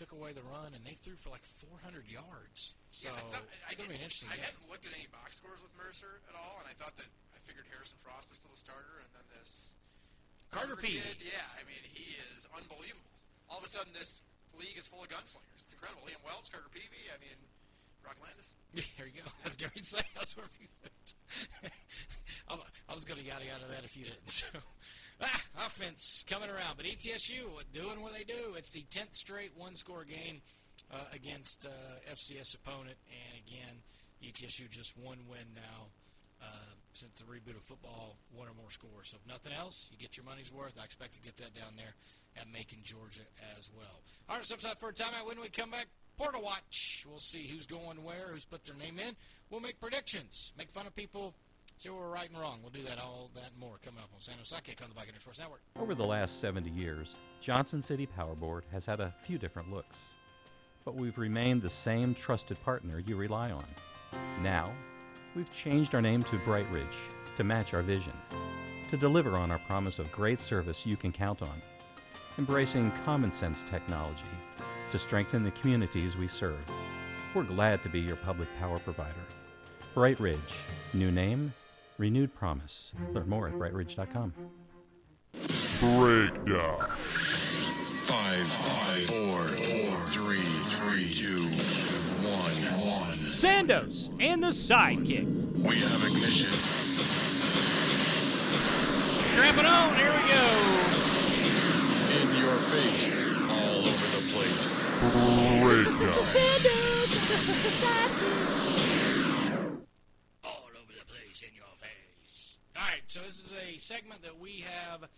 took 0.00 0.16
away 0.16 0.32
the 0.32 0.40
run, 0.48 0.72
and 0.72 0.80
they 0.80 0.96
threw 0.96 1.12
for 1.20 1.28
like 1.28 1.44
400 1.60 2.08
yards. 2.08 2.72
So 2.88 3.12
yeah, 3.12 3.20
I 3.20 3.22
thought, 3.28 3.44
it's 3.68 3.76
going 3.76 3.84
to 3.84 3.92
be 3.92 4.00
an 4.00 4.06
interesting 4.08 4.32
I 4.32 4.40
game. 4.40 4.48
hadn't 4.48 4.64
looked 4.72 4.88
at 4.88 4.96
any 4.96 5.04
box 5.12 5.36
scores 5.36 5.60
with 5.60 5.76
Mercer 5.76 6.24
at 6.24 6.34
all, 6.40 6.56
and 6.64 6.66
I 6.66 6.72
thought 6.72 6.96
that 6.96 7.10
I 7.36 7.38
figured 7.44 7.68
Harrison 7.68 8.00
Frost 8.00 8.32
was 8.32 8.40
still 8.40 8.56
a 8.56 8.56
starter, 8.56 9.04
and 9.04 9.12
then 9.12 9.26
this 9.36 9.76
Carter 10.48 10.74
kid, 10.80 11.20
yeah, 11.20 11.46
I 11.54 11.62
mean 11.68 11.84
he 11.84 12.16
is 12.32 12.48
unbelievable. 12.50 13.12
All 13.52 13.60
of 13.60 13.66
a 13.68 13.70
sudden, 13.70 13.92
this 13.94 14.24
league 14.56 14.74
is 14.80 14.88
full 14.88 15.04
of 15.04 15.12
gunslingers. 15.12 15.62
It's 15.62 15.70
incredible. 15.76 16.02
Liam 16.08 16.18
Welch, 16.26 16.50
Carter 16.50 16.72
Peavy. 16.72 17.06
I 17.12 17.20
mean, 17.22 17.38
Brock 18.02 18.16
Landis. 18.22 18.54
Yeah, 18.72 18.84
there 18.98 19.06
you 19.08 19.22
go. 19.24 19.28
That's 19.42 19.56
Gary 19.56 19.72
say. 19.82 19.98
That's 20.14 20.36
where 20.36 20.46
you 20.60 20.68
I 22.88 22.94
was 22.94 23.04
going 23.04 23.20
to 23.20 23.26
yada 23.26 23.44
yada 23.44 23.64
that 23.70 23.84
if 23.84 23.96
you 23.96 24.04
didn't. 24.04 24.30
So, 24.30 24.46
ah, 25.20 25.42
offense 25.66 26.24
coming 26.28 26.50
around, 26.50 26.76
but 26.76 26.86
ETSU 26.86 27.46
doing 27.72 28.00
what 28.00 28.12
they 28.14 28.24
do. 28.24 28.54
It's 28.56 28.70
the 28.70 28.84
tenth 28.90 29.14
straight 29.14 29.52
one-score 29.56 30.04
game 30.04 30.42
uh, 30.92 31.06
against 31.12 31.66
uh, 31.66 32.14
FCS 32.14 32.54
opponent, 32.54 32.96
and 33.06 33.42
again, 33.46 33.82
ETSU 34.22 34.70
just 34.70 34.96
one 34.98 35.18
win 35.28 35.54
now 35.54 35.90
uh, 36.42 36.74
since 36.92 37.20
the 37.20 37.24
reboot 37.24 37.56
of 37.56 37.62
football, 37.62 38.16
one 38.34 38.48
or 38.48 38.54
more 38.54 38.70
scores. 38.70 39.10
So 39.10 39.18
if 39.22 39.28
nothing 39.28 39.52
else, 39.52 39.88
you 39.92 39.98
get 39.98 40.16
your 40.16 40.26
money's 40.26 40.52
worth. 40.52 40.76
I 40.80 40.84
expect 40.84 41.14
to 41.14 41.20
get 41.20 41.36
that 41.38 41.54
down 41.54 41.76
there 41.76 41.94
at 42.36 42.50
Macon, 42.52 42.78
Georgia, 42.82 43.22
as 43.56 43.70
well. 43.76 44.02
All 44.28 44.36
right, 44.36 44.46
so 44.46 44.54
upside 44.54 44.78
for 44.78 44.90
a 44.90 44.92
timeout. 44.92 45.26
When 45.26 45.40
we 45.40 45.48
come 45.48 45.70
back, 45.70 45.86
Portal 46.20 46.42
Watch. 46.42 47.06
We'll 47.08 47.18
see 47.18 47.46
who's 47.46 47.64
going 47.64 48.04
where, 48.04 48.28
who's 48.30 48.44
put 48.44 48.62
their 48.64 48.74
name 48.74 48.98
in. 48.98 49.16
We'll 49.48 49.62
make 49.62 49.80
predictions, 49.80 50.52
make 50.58 50.70
fun 50.70 50.86
of 50.86 50.94
people, 50.94 51.32
see 51.78 51.88
what 51.88 51.98
we're 51.98 52.10
right 52.10 52.28
and 52.28 52.38
wrong. 52.38 52.58
We'll 52.60 52.70
do 52.70 52.82
that 52.82 52.98
all 52.98 53.30
that 53.34 53.52
more 53.58 53.78
coming 53.82 54.00
up 54.00 54.10
on 54.12 54.20
Sandos 54.20 54.52
on 54.52 54.88
the 54.90 54.94
Buccaneers 54.94 55.22
Sports 55.22 55.38
Network. 55.38 55.62
Over 55.80 55.94
the 55.94 56.04
last 56.04 56.38
70 56.38 56.68
years, 56.68 57.14
Johnson 57.40 57.80
City 57.80 58.04
Power 58.04 58.34
Board 58.34 58.64
has 58.70 58.84
had 58.84 59.00
a 59.00 59.14
few 59.22 59.38
different 59.38 59.72
looks, 59.72 60.12
but 60.84 60.94
we've 60.94 61.16
remained 61.16 61.62
the 61.62 61.70
same 61.70 62.14
trusted 62.14 62.62
partner 62.64 62.98
you 62.98 63.16
rely 63.16 63.50
on. 63.50 63.64
Now, 64.42 64.74
we've 65.34 65.50
changed 65.54 65.94
our 65.94 66.02
name 66.02 66.22
to 66.24 66.36
Bright 66.40 66.70
Ridge 66.70 66.98
to 67.38 67.44
match 67.44 67.72
our 67.72 67.82
vision, 67.82 68.12
to 68.90 68.98
deliver 68.98 69.38
on 69.38 69.50
our 69.50 69.60
promise 69.60 69.98
of 69.98 70.12
great 70.12 70.38
service 70.38 70.84
you 70.84 70.98
can 70.98 71.12
count 71.12 71.40
on, 71.40 71.62
embracing 72.36 72.92
common 73.06 73.32
sense 73.32 73.64
technology 73.70 74.24
to 74.90 74.98
strengthen 74.98 75.44
the 75.44 75.50
communities 75.52 76.16
we 76.16 76.28
serve. 76.28 76.58
We're 77.34 77.44
glad 77.44 77.82
to 77.84 77.88
be 77.88 78.00
your 78.00 78.16
public 78.16 78.48
power 78.58 78.78
provider. 78.78 79.14
Bright 79.94 80.18
Ridge, 80.18 80.38
new 80.92 81.10
name, 81.10 81.52
renewed 81.98 82.34
promise. 82.34 82.92
Learn 83.12 83.28
more 83.28 83.48
at 83.48 83.54
brightridge.com. 83.54 84.32
Breakdown. 85.80 86.90
Five, 88.02 88.46
five, 88.46 89.02
four, 89.04 89.40
four, 89.42 89.96
three, 90.10 90.36
three, 90.36 91.10
two, 91.12 91.42
one, 92.26 92.56
one. 92.84 93.18
Sandos 93.30 94.10
and 94.20 94.42
the 94.42 94.48
Sidekick. 94.48 95.26
We 95.58 95.76
have 95.76 96.04
ignition. 96.04 96.50
Strap 99.30 99.58
it 99.58 99.66
on. 99.66 99.96
Here 99.96 100.12
we 100.12 100.18
go. 100.28 100.44
In 102.20 102.28
your 102.42 102.58
face, 102.58 103.39
all 103.80 103.86
over 103.86 104.06
the 104.06 104.22
place. 104.32 104.84
Breakdown. 105.62 106.10
all 110.44 110.68
over 110.68 110.92
the 110.92 111.04
place 111.06 111.42
in 111.42 111.54
your 111.54 111.64
face. 111.76 112.58
All 112.76 112.82
right, 112.82 113.02
so 113.06 113.20
this 113.20 113.38
is 113.38 113.54
a 113.54 113.78
segment 113.78 114.22
that 114.22 114.38
we 114.38 114.64
have 114.68 115.08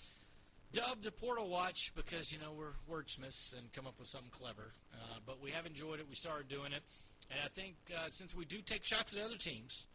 dubbed 0.72 1.08
Portal 1.18 1.48
Watch 1.48 1.92
because 1.96 2.32
you 2.32 2.38
know 2.38 2.52
we're 2.56 2.74
wordsmiths 2.90 3.52
and 3.58 3.72
come 3.72 3.86
up 3.86 3.98
with 3.98 4.06
something 4.08 4.30
clever. 4.30 4.72
Uh, 4.94 5.18
but 5.26 5.42
we 5.42 5.50
have 5.50 5.66
enjoyed 5.66 5.98
it. 5.98 6.06
We 6.08 6.14
started 6.14 6.48
doing 6.48 6.72
it, 6.72 6.82
and 7.30 7.40
I 7.44 7.48
think 7.48 7.74
uh, 7.92 8.10
since 8.10 8.34
we 8.34 8.44
do 8.44 8.58
take 8.64 8.84
shots 8.84 9.16
at 9.16 9.24
other 9.24 9.36
teams, 9.36 9.86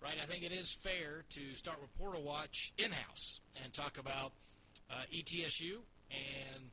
right? 0.00 0.14
I 0.22 0.26
think 0.26 0.44
it 0.44 0.52
is 0.52 0.72
fair 0.72 1.24
to 1.30 1.54
start 1.54 1.80
with 1.80 1.92
Portal 1.98 2.22
Watch 2.22 2.72
in 2.78 2.92
house 2.92 3.40
and 3.64 3.72
talk 3.72 3.98
about 3.98 4.32
uh, 4.90 5.02
ETSU 5.12 5.78
and 6.10 6.70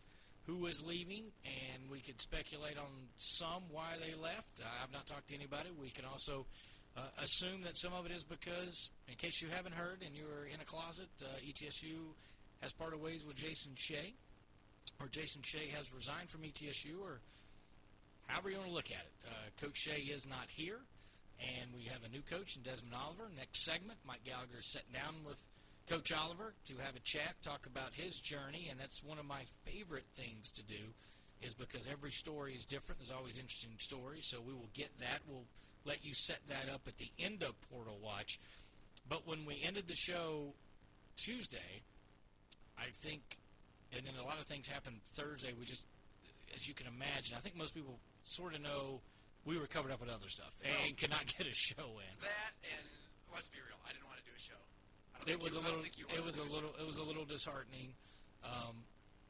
who 0.49 0.65
is 0.65 0.83
leaving, 0.83 1.25
and 1.45 1.89
we 1.91 1.99
could 1.99 2.19
speculate 2.21 2.77
on 2.77 2.89
some 3.17 3.63
why 3.71 3.93
they 4.01 4.13
left. 4.19 4.61
I've 4.81 4.91
not 4.91 5.05
talked 5.05 5.29
to 5.29 5.35
anybody. 5.35 5.69
We 5.79 5.89
can 5.89 6.05
also 6.05 6.45
uh, 6.97 7.01
assume 7.23 7.61
that 7.63 7.77
some 7.77 7.93
of 7.93 8.05
it 8.05 8.11
is 8.11 8.23
because, 8.23 8.89
in 9.07 9.15
case 9.15 9.41
you 9.41 9.47
haven't 9.53 9.75
heard 9.75 10.01
and 10.05 10.15
you're 10.15 10.47
in 10.51 10.59
a 10.61 10.65
closet, 10.65 11.09
uh, 11.21 11.27
ETSU 11.45 12.15
has 12.61 12.73
parted 12.73 13.01
ways 13.01 13.23
with 13.25 13.35
Jason 13.35 13.73
Shay, 13.75 14.13
or 14.99 15.07
Jason 15.07 15.41
Shay 15.43 15.69
has 15.75 15.93
resigned 15.93 16.29
from 16.29 16.41
ETSU, 16.41 16.99
or 17.01 17.19
however 18.27 18.49
you 18.49 18.57
want 18.57 18.69
to 18.69 18.75
look 18.75 18.91
at 18.91 19.05
it. 19.05 19.13
Uh, 19.29 19.65
coach 19.65 19.77
Shay 19.77 20.01
is 20.01 20.27
not 20.27 20.47
here, 20.49 20.79
and 21.39 21.69
we 21.75 21.83
have 21.85 22.03
a 22.03 22.09
new 22.09 22.21
coach 22.21 22.55
in 22.55 22.63
Desmond 22.63 22.95
Oliver. 22.95 23.29
Next 23.37 23.63
segment, 23.63 23.99
Mike 24.05 24.23
Gallagher 24.25 24.59
is 24.59 24.71
sitting 24.71 24.93
down 24.93 25.15
with 25.25 25.45
Coach 25.89 26.13
Oliver 26.13 26.53
to 26.67 26.75
have 26.85 26.95
a 26.95 26.99
chat, 26.99 27.33
talk 27.41 27.65
about 27.65 27.93
his 27.93 28.19
journey, 28.19 28.67
and 28.69 28.79
that's 28.79 29.03
one 29.03 29.17
of 29.17 29.25
my 29.25 29.41
favorite 29.65 30.05
things 30.13 30.51
to 30.51 30.63
do, 30.63 30.93
is 31.41 31.55
because 31.55 31.87
every 31.91 32.11
story 32.11 32.53
is 32.53 32.63
different. 32.63 32.99
There's 32.99 33.09
always 33.09 33.37
interesting 33.37 33.73
stories, 33.79 34.27
so 34.27 34.37
we 34.39 34.53
will 34.53 34.69
get 34.75 34.91
that. 34.99 35.21
We'll 35.27 35.45
let 35.85 36.05
you 36.05 36.13
set 36.13 36.45
that 36.47 36.71
up 36.71 36.81
at 36.87 36.97
the 36.97 37.09
end 37.17 37.41
of 37.41 37.59
Portal 37.73 37.97
Watch. 38.03 38.39
But 39.09 39.27
when 39.27 39.45
we 39.45 39.63
ended 39.65 39.87
the 39.87 39.95
show 39.95 40.53
Tuesday, 41.17 41.81
I 42.77 42.93
think, 42.93 43.21
and 43.91 44.05
then 44.05 44.13
a 44.21 44.25
lot 44.25 44.39
of 44.39 44.45
things 44.45 44.67
happened 44.67 45.01
Thursday. 45.15 45.55
We 45.59 45.65
just, 45.65 45.87
as 46.55 46.67
you 46.67 46.75
can 46.75 46.85
imagine, 46.85 47.35
I 47.35 47.39
think 47.39 47.57
most 47.57 47.73
people 47.73 47.97
sort 48.23 48.53
of 48.53 48.61
know 48.61 49.01
we 49.43 49.57
were 49.57 49.65
covered 49.65 49.91
up 49.91 50.01
with 50.01 50.09
other 50.09 50.29
stuff 50.29 50.53
and 50.63 50.71
oh. 50.71 50.93
could 50.99 51.09
not 51.09 51.25
get 51.37 51.47
a 51.47 51.55
show 51.55 51.97
in. 51.97 52.13
That 52.21 52.53
and 52.77 52.85
let's 53.33 53.49
be 53.49 53.57
real, 53.57 53.79
I 53.89 53.91
didn't 53.91 54.05
want 54.05 54.19
to 54.19 54.23
do 54.29 54.35
a 54.37 54.39
show. 54.39 54.61
It 55.27 55.41
was 55.41 55.53
you, 55.53 55.59
a 55.59 55.61
little. 55.61 55.83
It 55.83 56.23
was 56.23 56.37
a 56.37 56.43
little. 56.43 56.73
It 56.79 56.85
was 56.85 56.97
a 56.97 57.03
little 57.03 57.25
disheartening. 57.25 57.93
Um, 58.43 58.83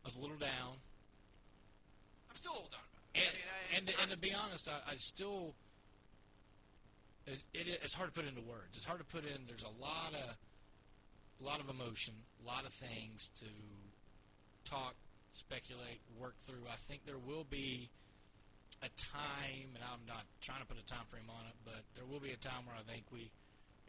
I 0.04 0.08
was 0.08 0.16
a 0.16 0.22
little 0.22 0.38
down, 0.38 0.78
I'm 2.30 2.36
still 2.36 2.70
down 2.72 2.90
and 3.16 3.26
I 3.26 3.34
mean, 3.34 3.48
I, 3.50 3.78
and, 3.78 3.88
to, 3.88 3.94
and 4.02 4.12
to 4.12 4.20
be 4.20 4.34
honest, 4.34 4.70
I, 4.70 4.94
I 4.94 4.96
still. 4.98 5.56
It, 7.26 7.42
it, 7.54 7.80
it's 7.84 7.94
hard 7.94 8.14
to 8.14 8.16
put 8.16 8.28
into 8.28 8.42
words. 8.42 8.78
It's 8.78 8.86
hard 8.86 9.00
to 9.00 9.06
put 9.06 9.26
in. 9.26 9.46
There's 9.46 9.66
a 9.66 9.76
lot 9.82 10.14
of, 10.14 10.34
a 10.34 11.44
lot 11.46 11.60
of 11.60 11.70
emotion, 11.70 12.14
a 12.42 12.46
lot 12.48 12.66
of 12.66 12.74
things 12.74 13.30
to 13.42 13.50
talk, 14.66 14.96
speculate, 15.34 16.02
work 16.18 16.34
through. 16.42 16.66
I 16.72 16.78
think 16.78 17.06
there 17.06 17.22
will 17.22 17.46
be 17.46 17.90
a 18.82 18.90
time, 18.98 19.78
and 19.78 19.84
I'm 19.84 20.06
not 20.08 20.26
trying 20.42 20.62
to 20.62 20.66
put 20.66 20.78
a 20.82 20.86
time 20.86 21.06
frame 21.10 21.30
on 21.30 21.46
it, 21.46 21.58
but 21.66 21.86
there 21.94 22.06
will 22.06 22.22
be 22.22 22.32
a 22.32 22.40
time 22.40 22.66
where 22.66 22.78
I 22.78 22.86
think 22.90 23.06
we, 23.12 23.30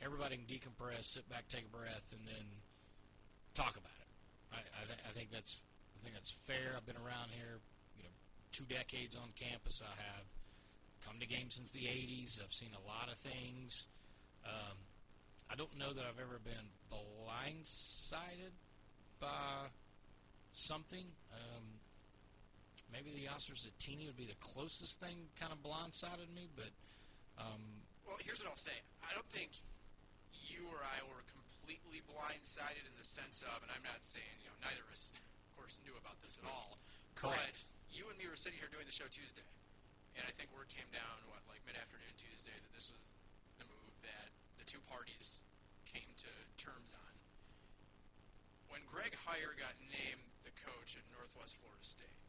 everybody 0.05 0.37
can 0.37 0.47
decompress, 0.47 1.05
sit 1.05 1.29
back, 1.29 1.49
take 1.49 1.67
a 1.67 1.77
breath, 1.77 2.13
and 2.13 2.27
then 2.27 2.47
talk 3.55 3.77
about 3.77 3.97
it. 4.01 4.11
I, 4.53 4.59
I, 4.59 4.83
th- 4.87 5.03
I 5.09 5.13
think 5.13 5.31
that's 5.31 5.59
I 5.97 6.03
think 6.03 6.15
that's 6.15 6.33
fair. 6.47 6.75
I've 6.77 6.87
been 6.87 6.97
around 6.97 7.31
here, 7.31 7.61
you 7.97 8.05
know, 8.05 8.15
two 8.53 8.65
decades 8.65 9.17
on 9.17 9.29
campus. 9.37 9.83
I 9.85 9.95
have 10.01 10.25
come 11.05 11.21
to 11.21 11.27
games 11.27 11.55
since 11.57 11.71
the 11.71 11.85
'80s. 11.87 12.41
I've 12.43 12.53
seen 12.53 12.71
a 12.75 12.85
lot 12.89 13.11
of 13.13 13.19
things. 13.19 13.87
Um, 14.45 14.77
I 15.51 15.57
don't 15.57 15.77
know 15.77 15.93
that 15.93 16.05
I've 16.05 16.21
ever 16.21 16.39
been 16.43 16.71
blindsided 16.91 18.55
by 19.21 19.69
something. 20.53 21.05
Um, 21.33 21.65
maybe 22.93 23.11
the 23.13 23.29
Oscars 23.31 23.67
at 23.67 23.79
Teeny 23.79 24.07
would 24.07 24.17
be 24.17 24.27
the 24.27 24.39
closest 24.41 25.01
thing 25.01 25.29
kind 25.39 25.53
of 25.53 25.59
blindsided 25.63 26.33
me, 26.35 26.49
but 26.57 26.71
um, 27.39 27.61
Well, 28.07 28.17
here's 28.25 28.41
what 28.43 28.51
I'll 28.51 28.57
say. 28.57 28.79
I 29.03 29.15
don't 29.15 29.29
think 29.29 29.51
you 30.61 30.69
or 30.69 30.85
I 30.85 31.01
were 31.09 31.25
completely 31.33 32.05
blindsided 32.05 32.85
in 32.85 32.93
the 33.01 33.09
sense 33.09 33.41
of, 33.41 33.65
and 33.65 33.73
I'm 33.73 33.81
not 33.81 34.05
saying, 34.05 34.37
you 34.45 34.53
know, 34.53 34.61
neither 34.61 34.85
of 34.85 34.93
us, 34.93 35.09
of 35.49 35.51
course, 35.57 35.81
knew 35.89 35.97
about 35.97 36.21
this 36.21 36.37
at 36.37 36.45
all. 36.45 36.77
Correct. 37.17 37.65
But 37.65 37.97
you 37.97 38.05
and 38.13 38.21
me 38.21 38.29
were 38.29 38.37
sitting 38.37 38.61
here 38.61 38.69
doing 38.69 38.85
the 38.85 38.93
show 38.93 39.09
Tuesday, 39.09 39.49
and 40.21 40.29
I 40.29 40.33
think 40.37 40.53
word 40.53 40.69
came 40.69 40.87
down, 40.93 41.17
what, 41.33 41.41
like 41.49 41.65
mid 41.65 41.81
afternoon 41.81 42.13
Tuesday, 42.21 42.53
that 42.53 42.73
this 42.77 42.93
was 42.93 43.07
the 43.57 43.65
move 43.73 43.95
that 44.05 44.29
the 44.61 44.69
two 44.69 44.85
parties 44.85 45.41
came 45.89 46.13
to 46.21 46.31
terms 46.61 46.93
on. 46.93 47.13
When 48.69 48.85
Greg 48.85 49.17
Heiar 49.25 49.57
got 49.57 49.75
named 49.89 50.29
the 50.45 50.53
coach 50.61 50.95
at 51.01 51.03
Northwest 51.17 51.57
Florida 51.57 51.83
State, 51.83 52.21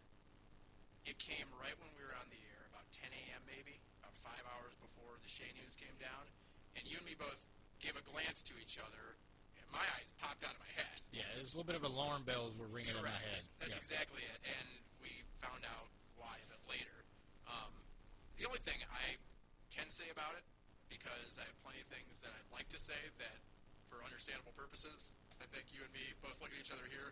it 1.03 1.19
came 1.19 1.51
right 1.59 1.75
when 1.83 1.91
we 1.99 2.01
were 2.07 2.15
on 2.15 2.31
the 2.31 2.39
air, 2.39 2.63
about 2.71 2.87
10 2.95 3.11
a.m. 3.11 3.43
maybe, 3.43 3.75
about 3.99 4.15
five 4.23 4.41
hours 4.55 4.73
before 4.79 5.19
the 5.19 5.29
Shay 5.29 5.51
news 5.59 5.75
came 5.75 5.93
down, 5.99 6.25
and 6.79 6.87
you 6.87 6.97
and 6.97 7.05
me 7.05 7.13
both 7.13 7.50
gave 7.81 7.97
a 7.97 8.05
glance 8.13 8.41
to 8.45 8.53
each 8.61 8.77
other, 8.77 9.17
and 9.57 9.65
my 9.73 9.81
eyes 9.97 10.09
popped 10.21 10.45
out 10.45 10.53
of 10.53 10.61
my 10.61 10.71
head. 10.77 10.97
yeah, 11.11 11.25
there's 11.35 11.53
a 11.53 11.57
little 11.57 11.67
bit 11.67 11.75
of 11.75 11.83
alarm 11.83 12.23
bells 12.23 12.53
were 12.55 12.69
ringing 12.69 12.93
in 12.95 13.01
my 13.03 13.09
head. 13.11 13.41
That's 13.59 13.73
Yeah. 13.75 13.81
exactly 13.83 14.21
it, 14.23 14.39
and 14.45 14.67
we 15.01 15.09
found 15.41 15.65
out 15.65 15.89
why 16.15 16.37
a 16.37 16.47
bit 16.47 16.61
later. 16.69 16.97
Um, 17.49 17.73
the 18.37 18.45
only 18.45 18.59
thing 18.61 18.77
I 18.93 19.17
can 19.73 19.89
say 19.89 20.07
about 20.13 20.35
it, 20.37 20.45
because 20.87 21.37
I 21.41 21.43
have 21.43 21.57
plenty 21.65 21.81
of 21.81 21.87
things 21.87 22.21
that 22.21 22.31
I'd 22.31 22.51
like 22.53 22.69
to 22.69 22.79
say 22.79 22.97
that, 23.17 23.39
for 23.89 24.03
understandable 24.05 24.53
purposes, 24.53 25.11
I 25.41 25.45
think 25.51 25.73
you 25.73 25.83
and 25.83 25.91
me 25.91 26.13
both 26.21 26.39
look 26.39 26.51
at 26.53 26.59
each 26.59 26.71
other 26.71 26.85
here, 26.87 27.11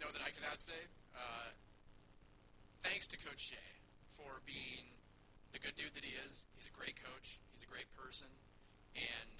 know 0.00 0.10
that 0.10 0.20
I 0.20 0.30
cannot 0.30 0.60
say. 0.62 0.88
Uh, 1.14 1.48
thanks 2.82 3.06
to 3.08 3.16
Coach 3.16 3.40
Shay 3.40 3.70
for 4.18 4.42
being 4.44 4.84
the 5.52 5.58
good 5.60 5.74
dude 5.76 5.94
that 5.94 6.04
he 6.04 6.12
is. 6.28 6.46
He's 6.56 6.66
a 6.66 6.76
great 6.76 6.96
coach. 7.00 7.38
He's 7.52 7.62
a 7.62 7.70
great 7.70 7.88
person, 7.96 8.28
and 8.96 9.38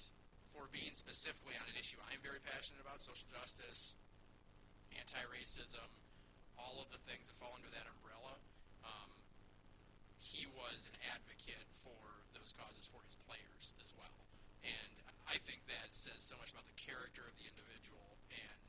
for 0.55 0.71
being 0.71 0.95
specifically 0.95 1.51
on 1.59 1.67
an 1.67 1.75
issue 1.75 1.99
I'm 2.07 2.23
very 2.23 2.39
passionate 2.39 2.79
about, 2.79 3.03
social 3.03 3.27
justice, 3.27 3.99
anti-racism, 4.95 5.83
all 6.55 6.79
of 6.79 6.87
the 6.95 7.01
things 7.03 7.27
that 7.27 7.35
fall 7.35 7.51
under 7.59 7.67
that 7.75 7.83
umbrella. 7.83 8.39
Um, 8.87 9.11
he 10.15 10.47
was 10.55 10.87
an 10.87 10.95
advocate 11.11 11.67
for 11.83 11.99
those 12.31 12.55
causes 12.55 12.87
for 12.87 13.03
his 13.03 13.19
players 13.27 13.75
as 13.83 13.91
well, 13.99 14.15
and 14.63 14.95
I 15.27 15.35
think 15.43 15.67
that 15.67 15.91
says 15.91 16.23
so 16.23 16.39
much 16.39 16.55
about 16.55 16.63
the 16.71 16.79
character 16.79 17.27
of 17.27 17.35
the 17.35 17.51
individual. 17.51 18.15
And 18.31 18.59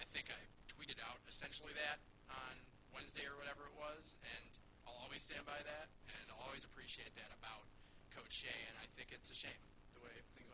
I 0.00 0.08
think 0.08 0.32
I 0.32 0.40
tweeted 0.72 0.96
out 1.04 1.20
essentially 1.28 1.76
that 1.76 2.00
on 2.32 2.54
Wednesday 2.96 3.28
or 3.28 3.36
whatever 3.36 3.68
it 3.68 3.76
was, 3.76 4.16
and 4.24 4.48
I'll 4.88 4.98
always 5.04 5.20
stand 5.26 5.44
by 5.44 5.60
that, 5.60 5.92
and 6.08 6.24
I'll 6.32 6.48
always 6.48 6.64
appreciate 6.64 7.12
that 7.20 7.30
about 7.36 7.68
Coach 8.14 8.32
Shay. 8.46 8.60
And 8.70 8.78
I 8.80 8.86
think 8.94 9.12
it's 9.12 9.28
a 9.28 9.36
shame 9.36 9.60
the 9.92 10.00
way 10.00 10.14
things. 10.32 10.51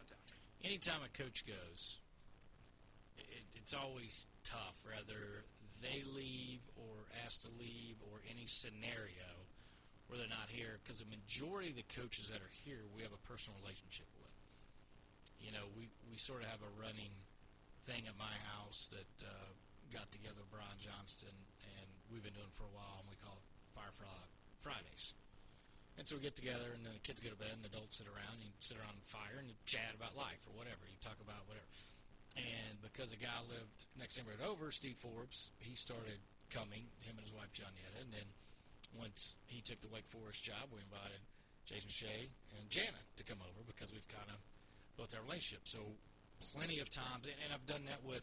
Anytime 0.64 1.00
a 1.04 1.10
coach 1.16 1.44
goes, 1.46 2.00
it, 3.16 3.44
it's 3.54 3.74
always 3.74 4.26
tough, 4.44 4.76
whether 4.84 5.44
they 5.82 6.02
leave 6.02 6.60
or 6.74 7.06
asked 7.24 7.42
to 7.42 7.50
leave 7.58 7.96
or 8.10 8.18
any 8.30 8.46
scenario 8.46 9.46
where 10.08 10.16
they're 10.16 10.32
not 10.32 10.48
here, 10.48 10.80
because 10.80 11.04
the 11.04 11.12
majority 11.12 11.68
of 11.68 11.76
the 11.76 11.84
coaches 11.92 12.32
that 12.32 12.40
are 12.40 12.54
here, 12.64 12.80
we 12.96 13.04
have 13.04 13.12
a 13.12 13.22
personal 13.28 13.60
relationship 13.60 14.08
with. 14.16 14.32
You 15.36 15.52
know, 15.52 15.68
we, 15.76 15.92
we 16.08 16.16
sort 16.16 16.40
of 16.42 16.48
have 16.48 16.64
a 16.64 16.72
running 16.80 17.12
thing 17.84 18.08
at 18.08 18.16
my 18.16 18.32
house 18.56 18.88
that 18.90 19.14
uh, 19.20 19.52
got 19.92 20.08
together 20.10 20.40
Brian 20.48 20.80
Johnston, 20.80 21.36
and 21.76 21.86
we've 22.08 22.24
been 22.24 22.34
doing 22.34 22.50
for 22.56 22.64
a 22.64 22.72
while, 22.72 23.04
and 23.04 23.08
we 23.12 23.20
call 23.20 23.36
it 23.36 23.46
Firefly 23.76 24.24
Fridays. 24.64 25.12
And 25.98 26.06
so 26.06 26.14
we 26.14 26.22
get 26.22 26.38
together, 26.38 26.70
and 26.70 26.86
then 26.86 26.94
the 26.94 27.02
kids 27.02 27.18
go 27.18 27.34
to 27.34 27.36
bed, 27.36 27.50
and 27.58 27.66
the 27.66 27.74
adults 27.74 27.98
sit 27.98 28.06
around, 28.06 28.38
and 28.38 28.46
you 28.46 28.54
sit 28.62 28.78
around 28.78 28.94
the 28.94 29.10
fire, 29.10 29.42
and 29.42 29.50
you 29.50 29.58
chat 29.66 29.98
about 29.98 30.14
life 30.14 30.38
or 30.46 30.54
whatever. 30.54 30.86
You 30.86 30.94
talk 31.02 31.18
about 31.18 31.42
whatever. 31.50 31.66
And 32.38 32.78
because 32.78 33.10
a 33.10 33.18
guy 33.18 33.34
lived 33.50 33.90
next 33.98 34.14
neighborhood 34.14 34.46
over, 34.46 34.70
Steve 34.70 34.94
Forbes, 35.02 35.50
he 35.58 35.74
started 35.74 36.22
coming, 36.54 36.86
him 37.02 37.18
and 37.18 37.26
his 37.26 37.34
wife 37.34 37.50
Jonietta. 37.50 37.98
And 37.98 38.14
then 38.14 38.30
once 38.94 39.34
he 39.50 39.58
took 39.58 39.82
the 39.82 39.90
Wake 39.90 40.06
Forest 40.06 40.46
job, 40.46 40.70
we 40.70 40.78
invited 40.78 41.18
Jason 41.66 41.90
Shay 41.90 42.30
and 42.54 42.70
Jana 42.70 43.02
to 43.18 43.26
come 43.26 43.42
over 43.42 43.66
because 43.66 43.90
we've 43.90 44.06
kind 44.06 44.30
of 44.30 44.38
built 44.94 45.18
our 45.18 45.24
relationship. 45.26 45.66
So 45.66 45.98
plenty 46.54 46.78
of 46.78 46.88
times, 46.88 47.26
and, 47.26 47.36
and 47.42 47.50
I've 47.50 47.66
done 47.66 47.90
that 47.90 48.06
with, 48.06 48.22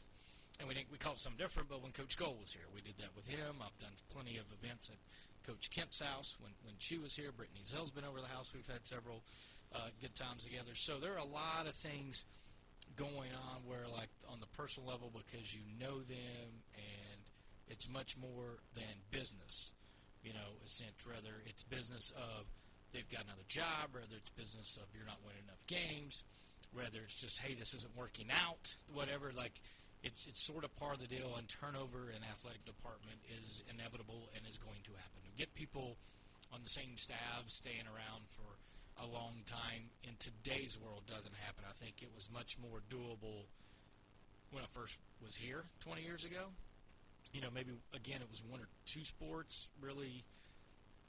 and 0.63 0.71
we 0.71 0.79
didn't, 0.79 0.89
we 0.89 0.97
called 0.97 1.19
it 1.19 1.23
something 1.27 1.43
different, 1.43 1.67
but 1.67 1.83
when 1.83 1.91
Coach 1.91 2.15
Gold 2.15 2.39
was 2.39 2.55
here, 2.55 2.71
we 2.71 2.79
did 2.79 2.95
that 3.03 3.11
with 3.19 3.27
him. 3.27 3.59
I've 3.59 3.75
done 3.83 3.93
plenty 4.09 4.39
of 4.39 4.47
events 4.55 4.87
at 4.87 4.97
Coach 5.45 5.69
Kemp's 5.69 6.01
house 6.01 6.35
when, 6.39 6.51
when 6.63 6.75
she 6.79 6.97
was 6.97 7.15
here. 7.15 7.31
Brittney 7.31 7.63
Ezell's 7.63 7.91
been 7.91 8.05
over 8.05 8.21
the 8.21 8.27
house. 8.27 8.51
We've 8.53 8.67
had 8.67 8.85
several 8.85 9.23
uh, 9.73 9.89
good 10.01 10.15
times 10.15 10.43
together. 10.43 10.73
So 10.73 10.97
there 10.99 11.13
are 11.13 11.19
a 11.19 11.25
lot 11.25 11.67
of 11.67 11.75
things 11.75 12.25
going 12.95 13.31
on 13.33 13.61
where, 13.65 13.85
like, 13.91 14.09
on 14.31 14.39
the 14.39 14.47
personal 14.47 14.89
level, 14.89 15.11
because 15.13 15.53
you 15.53 15.61
know 15.79 15.99
them 15.99 16.63
and 16.75 17.19
it's 17.67 17.89
much 17.89 18.17
more 18.17 18.59
than 18.73 19.05
business. 19.11 19.73
You 20.23 20.33
know, 20.33 20.57
a 20.63 20.67
sense, 20.67 20.95
rather 21.05 21.41
it's 21.45 21.63
business 21.63 22.11
of 22.15 22.45
they've 22.93 23.09
got 23.09 23.25
another 23.25 23.45
job, 23.47 23.93
rather 23.93 24.15
it's 24.17 24.31
business 24.31 24.77
of 24.77 24.87
you're 24.95 25.05
not 25.05 25.19
winning 25.25 25.43
enough 25.45 25.65
games, 25.67 26.23
whether 26.73 26.99
it's 27.03 27.15
just 27.15 27.39
hey 27.39 27.53
this 27.53 27.73
isn't 27.73 27.95
working 27.95 28.27
out, 28.31 28.75
whatever. 28.91 29.31
Like 29.35 29.61
it's 30.05 30.29
it's 30.29 30.45
sort 30.45 30.63
of 30.63 30.71
part 30.77 30.93
of 30.93 31.01
the 31.01 31.09
deal. 31.09 31.33
And 31.35 31.49
turnover 31.49 32.13
in 32.13 32.21
athletic 32.21 32.63
department 32.63 33.17
is 33.41 33.65
inevitable 33.65 34.29
and 34.37 34.45
is 34.45 34.61
going 34.61 34.85
to 34.85 34.93
happen. 34.93 35.25
Get 35.35 35.53
people 35.57 35.97
on 36.53 36.61
the 36.63 36.69
same 36.69 36.95
staff 36.95 37.49
staying 37.49 37.89
around 37.89 38.29
for 38.29 38.45
a 39.01 39.07
long 39.09 39.43
time 39.49 39.91
in 40.07 40.13
today's 40.21 40.79
world 40.79 41.03
doesn't 41.09 41.35
happen. 41.43 41.65
I 41.67 41.73
think 41.73 41.99
it 41.99 42.13
was 42.15 42.29
much 42.31 42.55
more 42.61 42.79
doable 42.87 43.49
when 44.53 44.63
I 44.63 44.67
first 44.71 44.95
was 45.21 45.35
here 45.35 45.65
20 45.81 46.01
years 46.05 46.23
ago. 46.23 46.53
You 47.33 47.41
know, 47.41 47.49
maybe 47.53 47.73
again 47.93 48.21
it 48.21 48.29
was 48.29 48.43
one 48.45 48.61
or 48.61 48.69
two 48.85 49.03
sports 49.03 49.67
really 49.81 50.23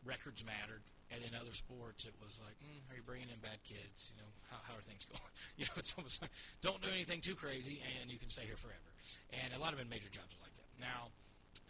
records 0.05 0.43
mattered, 0.45 0.83
and 1.11 1.23
in 1.23 1.33
other 1.38 1.55
sports 1.55 2.05
it 2.05 2.14
was 2.19 2.40
like, 2.42 2.59
mm, 2.59 2.83
are 2.90 2.97
you 2.99 3.05
bringing 3.07 3.31
in 3.31 3.38
bad 3.38 3.62
kids? 3.62 4.11
You 4.14 4.23
know, 4.23 4.31
how, 4.51 4.59
how 4.66 4.75
are 4.75 4.85
things 4.85 5.07
going? 5.12 5.33
you 5.57 5.64
know, 5.66 5.77
it's 5.79 5.95
almost 5.97 6.23
like 6.23 6.33
don't 6.62 6.81
do 6.83 6.90
anything 6.90 7.21
too 7.21 7.35
crazy, 7.35 7.83
and 8.01 8.11
you 8.11 8.19
can 8.19 8.31
stay 8.31 8.45
here 8.45 8.59
forever. 8.59 8.90
And 9.31 9.55
a 9.55 9.61
lot 9.62 9.73
of 9.73 9.79
major 9.87 10.11
jobs 10.11 10.35
are 10.35 10.42
like 10.42 10.57
that. 10.59 10.71
Now, 10.83 11.14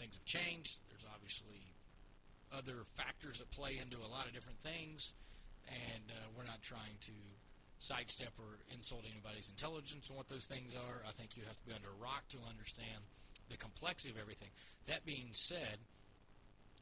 things 0.01 0.16
have 0.16 0.25
changed. 0.25 0.81
There's 0.88 1.05
obviously 1.12 1.72
other 2.55 2.87
factors 2.96 3.38
that 3.38 3.51
play 3.51 3.77
into 3.77 4.01
a 4.01 4.09
lot 4.09 4.25
of 4.27 4.33
different 4.33 4.61
things, 4.61 5.12
and 5.68 6.09
uh, 6.09 6.33
we're 6.33 6.49
not 6.49 6.62
trying 6.62 6.96
to 7.11 7.16
sidestep 7.79 8.33
or 8.40 8.57
insult 8.72 9.05
anybody's 9.05 9.53
intelligence 9.53 10.09
and 10.09 10.16
what 10.16 10.29
those 10.29 10.46
things 10.49 10.72
are. 10.72 11.05
I 11.05 11.12
think 11.12 11.37
you 11.37 11.44
have 11.44 11.61
to 11.61 11.66
be 11.68 11.77
under 11.77 11.92
a 11.92 11.99
rock 12.01 12.25
to 12.33 12.38
understand 12.49 13.05
the 13.53 13.61
complexity 13.61 14.09
of 14.09 14.16
everything. 14.16 14.49
That 14.88 15.05
being 15.05 15.29
said, 15.33 15.85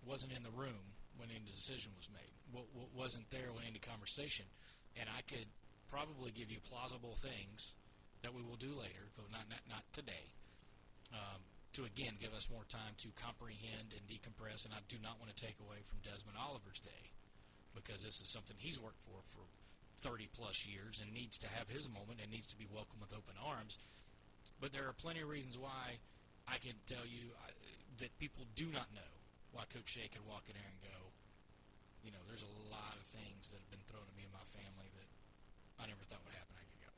wasn't 0.06 0.32
in 0.36 0.44
the 0.44 0.52
room 0.52 0.94
when 1.16 1.30
any 1.30 1.48
decision 1.48 1.92
was 1.96 2.08
made. 2.12 2.32
What, 2.54 2.70
what 2.70 2.90
wasn't 2.94 3.26
there 3.34 3.50
when 3.50 3.66
any 3.66 3.82
conversation, 3.82 4.46
and 4.94 5.10
I 5.10 5.26
could 5.26 5.50
probably 5.90 6.30
give 6.30 6.54
you 6.54 6.62
plausible 6.62 7.18
things 7.18 7.74
that 8.22 8.30
we 8.30 8.46
will 8.46 8.56
do 8.56 8.78
later, 8.78 9.10
but 9.18 9.26
not 9.34 9.50
not, 9.50 9.66
not 9.66 9.84
today. 9.90 10.30
Um, 11.10 11.42
to 11.74 11.82
again 11.82 12.14
give 12.22 12.30
us 12.30 12.46
more 12.46 12.62
time 12.70 12.94
to 13.02 13.10
comprehend 13.18 13.90
and 13.98 14.06
decompress, 14.06 14.62
and 14.62 14.70
I 14.70 14.80
do 14.86 14.96
not 15.02 15.18
want 15.18 15.34
to 15.34 15.38
take 15.38 15.58
away 15.58 15.82
from 15.82 15.98
Desmond 16.06 16.38
Oliver's 16.38 16.78
day 16.78 17.10
because 17.74 18.06
this 18.06 18.22
is 18.22 18.30
something 18.30 18.54
he's 18.62 18.78
worked 18.78 19.02
for 19.02 19.18
for 19.34 19.42
30 20.06 20.30
plus 20.38 20.66
years 20.66 21.02
and 21.02 21.10
needs 21.10 21.38
to 21.42 21.50
have 21.50 21.66
his 21.66 21.90
moment 21.90 22.22
and 22.22 22.30
needs 22.30 22.46
to 22.54 22.58
be 22.58 22.70
welcomed 22.70 23.02
with 23.02 23.10
open 23.10 23.34
arms. 23.42 23.78
But 24.62 24.72
there 24.72 24.86
are 24.86 24.94
plenty 24.94 25.26
of 25.26 25.28
reasons 25.28 25.58
why 25.58 25.98
I 26.46 26.62
can 26.62 26.78
tell 26.86 27.02
you 27.02 27.34
uh, 27.42 27.50
that 27.98 28.14
people 28.22 28.46
do 28.54 28.70
not 28.70 28.94
know 28.94 29.12
why 29.50 29.66
Coach 29.70 29.98
Shay 29.98 30.06
could 30.10 30.26
walk 30.26 30.46
in 30.46 30.54
there 30.54 30.70
and 30.70 30.80
go, 30.82 31.03
you 32.04 32.12
know, 32.12 32.20
there's 32.28 32.44
a 32.44 32.54
lot 32.68 32.94
of 33.00 33.04
things 33.08 33.48
that 33.50 33.58
have 33.64 33.72
been 33.72 33.82
thrown 33.88 34.04
at 34.04 34.14
me 34.14 34.28
and 34.28 34.34
my 34.36 34.44
family 34.52 34.92
that 35.00 35.08
I 35.80 35.88
never 35.88 36.04
thought 36.04 36.20
would 36.22 36.36
happen. 36.36 36.52
I 36.54 36.64
could 36.68 36.84
go. 36.84 36.92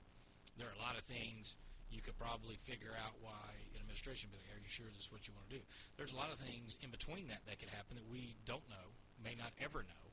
There 0.58 0.68
are 0.68 0.76
a 0.76 0.82
lot 0.82 0.98
of 0.98 1.06
things 1.06 1.54
you 1.88 2.02
could 2.02 2.18
probably 2.18 2.58
figure 2.66 2.92
out 2.98 3.14
why 3.22 3.54
an 3.72 3.78
administration 3.86 4.28
would 4.28 4.36
be 4.36 4.42
like, 4.42 4.58
are 4.58 4.62
you 4.62 4.68
sure 4.68 4.90
this 4.90 5.06
is 5.06 5.12
what 5.14 5.30
you 5.30 5.32
want 5.38 5.46
to 5.46 5.62
do? 5.62 5.62
There's 5.94 6.10
a 6.10 6.18
lot 6.18 6.34
of 6.34 6.42
things 6.42 6.74
in 6.82 6.90
between 6.90 7.30
that 7.30 7.46
that 7.46 7.62
could 7.62 7.70
happen 7.70 7.94
that 7.94 8.10
we 8.10 8.34
don't 8.42 8.66
know, 8.66 8.90
may 9.22 9.38
not 9.38 9.54
ever 9.62 9.86
know, 9.86 10.04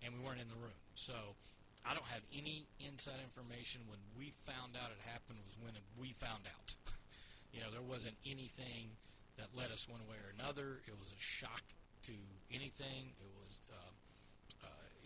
and 0.00 0.16
we 0.16 0.20
weren't 0.24 0.40
in 0.40 0.48
the 0.48 0.56
room. 0.56 0.80
So 0.96 1.36
I 1.84 1.92
don't 1.92 2.08
have 2.08 2.24
any 2.32 2.64
inside 2.80 3.20
information. 3.20 3.84
When 3.84 4.00
we 4.16 4.32
found 4.48 4.74
out 4.74 4.88
it 4.88 5.02
happened 5.04 5.44
was 5.44 5.54
when 5.60 5.76
we 6.00 6.16
found 6.16 6.48
out. 6.48 6.74
you 7.52 7.60
know, 7.60 7.68
there 7.68 7.84
wasn't 7.84 8.16
anything 8.24 8.96
that 9.36 9.52
led 9.54 9.70
us 9.70 9.86
one 9.86 10.02
way 10.08 10.18
or 10.18 10.32
another. 10.32 10.80
It 10.88 10.96
was 10.96 11.12
a 11.12 11.20
shock 11.20 11.62
to 12.08 12.16
anything. 12.50 13.14
It 13.20 13.30
was, 13.36 13.60
um, 13.70 13.94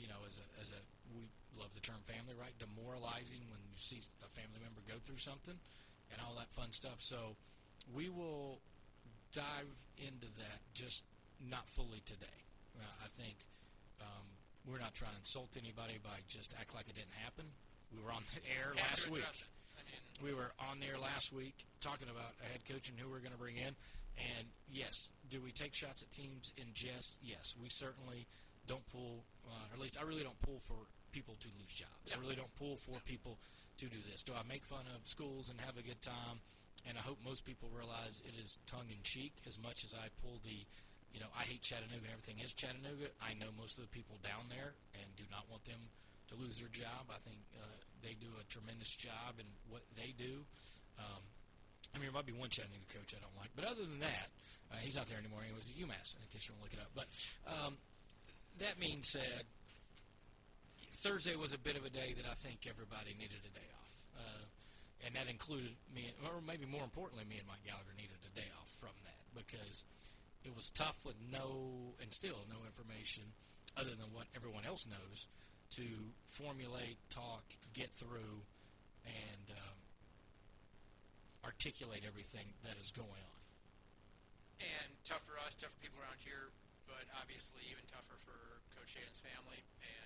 you 0.03 0.11
know, 0.11 0.19
as 0.27 0.35
a 0.43 0.47
as 0.61 0.69
a 0.75 0.81
we 1.15 1.31
love 1.55 1.71
the 1.79 1.85
term 1.85 2.03
family, 2.11 2.35
right? 2.35 2.51
Demoralizing 2.59 3.47
when 3.55 3.63
you 3.63 3.77
see 3.79 4.03
a 4.27 4.29
family 4.35 4.59
member 4.59 4.83
go 4.83 4.99
through 5.07 5.23
something 5.23 5.55
and 6.11 6.17
all 6.27 6.35
that 6.35 6.51
fun 6.59 6.73
stuff. 6.75 6.99
So 6.99 7.39
we 7.95 8.11
will 8.11 8.59
dive 9.31 9.71
into 9.97 10.27
that, 10.43 10.59
just 10.75 11.05
not 11.39 11.69
fully 11.77 12.03
today. 12.05 12.39
I 12.83 13.09
think 13.15 13.37
um, 14.01 14.27
we're 14.67 14.81
not 14.83 14.95
trying 14.95 15.13
to 15.13 15.21
insult 15.23 15.55
anybody 15.61 16.01
by 16.03 16.19
just 16.27 16.55
act 16.59 16.75
like 16.75 16.89
it 16.89 16.97
didn't 16.97 17.15
happen. 17.23 17.45
We 17.95 18.01
were 18.03 18.11
on 18.11 18.25
the 18.35 18.41
air 18.49 18.73
Have 18.75 18.97
last 18.97 19.07
week. 19.13 19.21
address 19.23 19.45
it. 19.45 19.51
I 19.77 19.83
mean, 19.85 20.03
We 20.25 20.33
were 20.35 20.51
on 20.59 20.81
there 20.81 20.97
last 20.99 21.33
week 21.33 21.55
talking 21.85 22.09
about 22.09 22.33
a 22.41 22.47
head 22.51 22.65
coach 22.65 22.89
and 22.89 22.97
who 22.99 23.07
we're 23.13 23.21
going 23.21 23.37
to 23.37 23.39
bring 23.41 23.57
in. 23.61 23.77
And 24.17 24.45
yes, 24.73 25.13
do 25.29 25.41
we 25.45 25.53
take 25.53 25.77
shots 25.77 26.03
at 26.03 26.11
teams 26.11 26.51
in 26.57 26.73
jest? 26.73 27.19
Yes, 27.23 27.55
we 27.61 27.69
certainly 27.69 28.27
don't 28.67 28.85
pull, 28.89 29.25
uh, 29.47 29.71
or 29.71 29.75
at 29.75 29.81
least 29.81 29.99
I 30.01 30.05
really 30.05 30.23
don't 30.23 30.41
pull 30.43 30.61
for 30.67 30.87
people 31.13 31.37
to 31.41 31.49
lose 31.61 31.75
jobs. 31.75 32.09
I 32.13 32.19
really 32.21 32.37
don't 32.37 32.53
pull 32.57 32.77
for 32.77 33.01
people 33.05 33.39
to 33.79 33.87
do 33.87 34.01
this. 34.11 34.23
Do 34.23 34.33
I 34.33 34.43
make 34.49 34.65
fun 34.65 34.85
of 34.95 35.07
schools 35.09 35.51
and 35.51 35.61
have 35.61 35.77
a 35.77 35.85
good 35.85 36.01
time? 36.01 36.41
And 36.89 36.99
I 36.99 37.03
hope 37.03 37.19
most 37.23 37.45
people 37.45 37.71
realize 37.71 38.23
it 38.27 38.35
is 38.35 38.59
tongue 38.67 38.91
in 38.91 38.99
cheek 39.05 39.39
as 39.47 39.61
much 39.61 39.85
as 39.85 39.95
I 39.95 40.11
pull 40.19 40.43
the, 40.43 40.67
you 41.15 41.21
know, 41.23 41.31
I 41.31 41.47
hate 41.47 41.63
Chattanooga 41.63 42.03
and 42.09 42.15
everything 42.15 42.43
is 42.43 42.53
Chattanooga. 42.53 43.15
I 43.23 43.39
know 43.39 43.55
most 43.55 43.79
of 43.79 43.87
the 43.87 43.93
people 43.93 44.19
down 44.19 44.51
there 44.51 44.75
and 44.99 45.07
do 45.15 45.23
not 45.31 45.47
want 45.47 45.63
them 45.69 45.79
to 46.31 46.35
lose 46.35 46.59
their 46.59 46.73
job. 46.73 47.07
I 47.13 47.23
think 47.23 47.39
uh, 47.55 47.79
they 48.03 48.19
do 48.19 48.31
a 48.41 48.45
tremendous 48.51 48.91
job 48.99 49.39
in 49.39 49.47
what 49.71 49.87
they 49.95 50.11
do. 50.17 50.43
Um, 50.99 51.23
I 51.95 52.01
mean, 52.01 52.09
there 52.11 52.17
might 52.17 52.27
be 52.27 52.35
one 52.35 52.51
Chattanooga 52.51 52.89
coach 52.91 53.15
I 53.15 53.21
don't 53.21 53.37
like, 53.39 53.53
but 53.55 53.69
other 53.69 53.85
than 53.85 54.01
that, 54.01 54.33
uh, 54.73 54.81
he's 54.81 54.97
not 54.97 55.07
there 55.07 55.21
anymore. 55.21 55.45
He 55.45 55.53
was 55.53 55.69
at 55.69 55.77
UMass, 55.77 56.17
in 56.17 56.25
case 56.33 56.49
you 56.49 56.57
want 56.57 56.65
to 56.65 56.73
look 56.73 56.77
it 56.77 56.81
up. 56.81 56.91
But 56.97 57.07
um, 57.45 57.77
that 58.61 58.79
being 58.81 59.03
said, 59.03 59.45
Thursday 61.03 61.35
was 61.37 61.53
a 61.53 61.59
bit 61.59 61.77
of 61.77 61.85
a 61.85 61.91
day 61.91 62.15
that 62.17 62.27
I 62.31 62.35
think 62.35 62.67
everybody 62.69 63.15
needed 63.19 63.43
a 63.43 63.53
day 63.53 63.69
off, 63.75 63.93
uh, 64.19 64.45
and 65.07 65.17
that 65.17 65.29
included 65.29 65.75
me, 65.95 66.13
or 66.25 66.41
maybe 66.45 66.67
more 66.67 66.85
importantly, 66.85 67.25
me 67.29 67.39
and 67.39 67.47
Mike 67.49 67.65
Gallagher 67.67 67.95
needed 67.97 68.19
a 68.23 68.33
day 68.39 68.47
off 68.61 68.71
from 68.79 68.95
that 69.03 69.25
because 69.35 69.83
it 70.45 70.55
was 70.55 70.71
tough 70.71 70.99
with 71.05 71.17
no 71.31 71.95
and 72.01 72.13
still 72.13 72.47
no 72.51 72.63
information 72.67 73.25
other 73.77 73.97
than 73.97 74.13
what 74.13 74.27
everyone 74.37 74.65
else 74.67 74.87
knows 74.87 75.27
to 75.71 76.13
formulate, 76.29 76.99
talk, 77.09 77.43
get 77.73 77.91
through, 77.91 78.45
and 79.09 79.47
um, 79.51 79.79
articulate 81.45 82.05
everything 82.07 82.53
that 82.63 82.77
is 82.85 82.93
going 82.93 83.09
on. 83.09 83.41
and 84.61 84.89
tough 85.03 85.25
for 85.27 85.35
us, 85.43 85.57
tough 85.59 85.73
for 85.75 85.81
people 85.83 85.99
around 85.99 86.21
here, 86.23 86.53
but 86.87 87.05
obviously 87.19 87.63
even 87.71 87.85
tougher 87.91 88.19
for 88.23 88.63
Coach 88.75 88.95
Shaden's 88.95 89.23
family. 89.23 89.63
And 89.83 90.03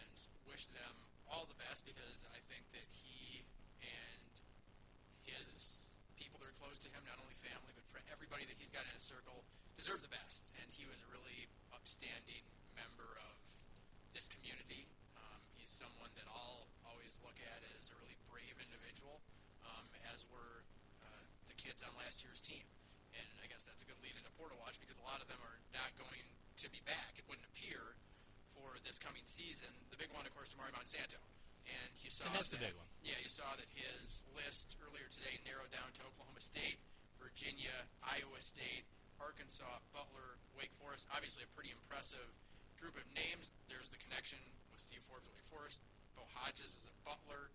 wish 0.57 0.73
them 0.73 0.97
all 1.29 1.45
the 1.45 1.59
best 1.61 1.85
because 1.85 2.25
I 2.33 2.41
think 2.49 2.65
that 2.73 2.87
he 2.89 3.45
and 3.85 4.33
his 5.27 5.85
people 6.17 6.41
that 6.41 6.49
are 6.49 6.57
close 6.57 6.81
to 6.81 6.89
him, 6.89 7.05
not 7.05 7.21
only 7.21 7.37
family 7.45 7.77
but 7.77 7.85
for 7.93 8.01
everybody 8.09 8.49
that 8.49 8.57
he's 8.57 8.73
got 8.73 8.87
in 8.89 8.93
his 8.97 9.05
circle, 9.05 9.45
deserve 9.77 10.01
the 10.01 10.09
best. 10.09 10.49
And 10.57 10.65
he 10.73 10.89
was 10.89 10.97
a 11.05 11.09
really 11.13 11.45
upstanding 11.77 12.41
member 12.73 13.05
of 13.29 13.37
this 14.17 14.33
community. 14.33 14.89
Um, 15.19 15.41
he's 15.61 15.69
someone 15.69 16.09
that 16.17 16.25
I'll 16.25 16.65
always 16.89 17.21
look 17.21 17.37
at 17.43 17.61
as 17.77 17.93
a 17.93 17.95
really 18.01 18.17
brave 18.33 18.57
individual, 18.57 19.21
um, 19.67 19.85
as 20.09 20.25
were 20.33 20.65
uh, 21.05 21.25
the 21.53 21.57
kids 21.61 21.85
on 21.85 21.93
last 22.01 22.25
year's 22.25 22.41
team. 22.41 22.65
And 23.13 23.29
I 23.45 23.51
guess 23.51 23.69
that's 23.69 23.85
a 23.85 23.89
good 23.89 24.01
lead 24.01 24.17
into 24.17 24.33
Portal 24.41 24.57
Watch 24.63 24.81
because 24.81 24.97
a 24.97 25.05
lot 25.05 25.21
of 25.21 25.29
them 25.29 25.43
are 25.45 25.61
not 25.77 25.93
going 26.01 26.25
to 26.63 26.67
be 26.73 26.81
back. 26.89 27.17
It 27.21 27.25
wouldn't 27.29 27.47
appear 27.53 27.97
for 28.57 28.81
this 28.85 28.97
coming 28.97 29.25
season. 29.29 29.69
The 29.93 30.01
big 30.01 30.09
one, 30.17 30.25
of 30.25 30.33
course, 30.33 30.53
Damari 30.53 30.73
Monsanto. 30.73 31.21
And 31.67 31.93
you 31.99 32.11
saw 32.15 32.31
And 32.31 32.35
that's 32.39 32.49
that, 32.55 32.63
the 32.63 32.71
big 32.71 32.77
one. 32.79 32.87
Yeah, 33.03 33.19
you 33.19 33.29
saw 33.29 33.51
that 33.59 33.67
his 33.75 34.23
list 34.33 34.79
earlier 34.79 35.11
today 35.11 35.37
narrowed 35.43 35.75
down 35.75 35.91
to 35.99 36.01
Oklahoma 36.07 36.39
State, 36.39 36.79
Virginia, 37.19 37.75
Iowa 38.07 38.39
State, 38.39 38.87
Arkansas, 39.19 39.83
Butler, 39.91 40.39
Wake 40.55 40.73
Forest. 40.79 41.11
Obviously, 41.11 41.43
a 41.43 41.51
pretty 41.59 41.75
impressive 41.75 42.31
group 42.79 42.95
of 42.95 43.05
names. 43.19 43.51
There's 43.67 43.91
the 43.91 43.99
connection 43.99 44.39
with 44.71 44.79
Steve 44.79 45.03
Forbes 45.11 45.27
at 45.27 45.35
Wake 45.35 45.49
Forest. 45.51 45.83
Bo 46.15 46.23
Hodges 46.39 46.73
is 46.73 46.85
at 46.87 46.97
Butler. 47.03 47.51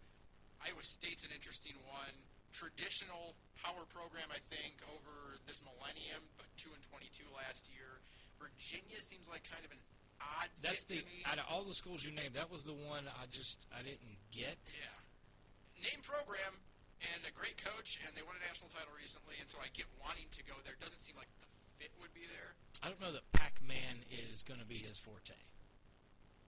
Iowa 0.60 0.84
State's 0.84 1.24
an 1.24 1.32
interesting 1.34 1.80
one. 1.88 2.14
Traditional 2.52 3.34
power 3.64 3.88
program, 3.88 4.28
I 4.28 4.44
think, 4.52 4.84
over 4.92 5.40
this 5.48 5.64
millennium, 5.64 6.20
but 6.36 6.52
two 6.60 6.68
and 6.76 6.84
twenty-two 6.92 7.26
last 7.32 7.72
year. 7.72 8.04
Virginia 8.42 8.98
seems 9.00 9.30
like 9.30 9.46
kind 9.46 9.62
of 9.64 9.72
an 9.72 9.82
odd 10.18 10.50
That's 10.66 10.84
the 10.90 10.98
to 11.00 11.06
me. 11.06 11.22
out 11.30 11.38
of 11.38 11.46
all 11.46 11.62
the 11.64 11.78
schools 11.78 12.02
you 12.04 12.10
named, 12.12 12.34
that 12.34 12.50
was 12.50 12.66
the 12.66 12.74
one 12.76 13.06
I 13.06 13.30
just 13.30 13.66
I 13.70 13.86
didn't 13.86 14.18
get. 14.34 14.58
Yeah. 14.74 15.86
Name 15.86 16.02
program 16.02 16.58
and 17.02 17.22
a 17.26 17.34
great 17.34 17.58
coach, 17.58 17.98
and 18.06 18.14
they 18.14 18.22
won 18.22 18.38
a 18.38 18.44
national 18.46 18.70
title 18.70 18.94
recently, 18.94 19.38
and 19.42 19.50
so 19.50 19.58
I 19.58 19.70
get 19.74 19.90
wanting 19.98 20.30
to 20.30 20.42
go 20.46 20.54
there. 20.62 20.78
Doesn't 20.78 21.02
seem 21.02 21.18
like 21.18 21.30
the 21.42 21.50
fit 21.82 21.90
would 21.98 22.14
be 22.14 22.26
there. 22.30 22.54
I 22.86 22.90
don't 22.94 23.02
know 23.02 23.14
that 23.14 23.26
Pac-Man 23.34 24.06
is 24.10 24.46
going 24.46 24.62
to 24.62 24.66
be 24.70 24.78
his 24.78 24.98
forte. 25.02 25.38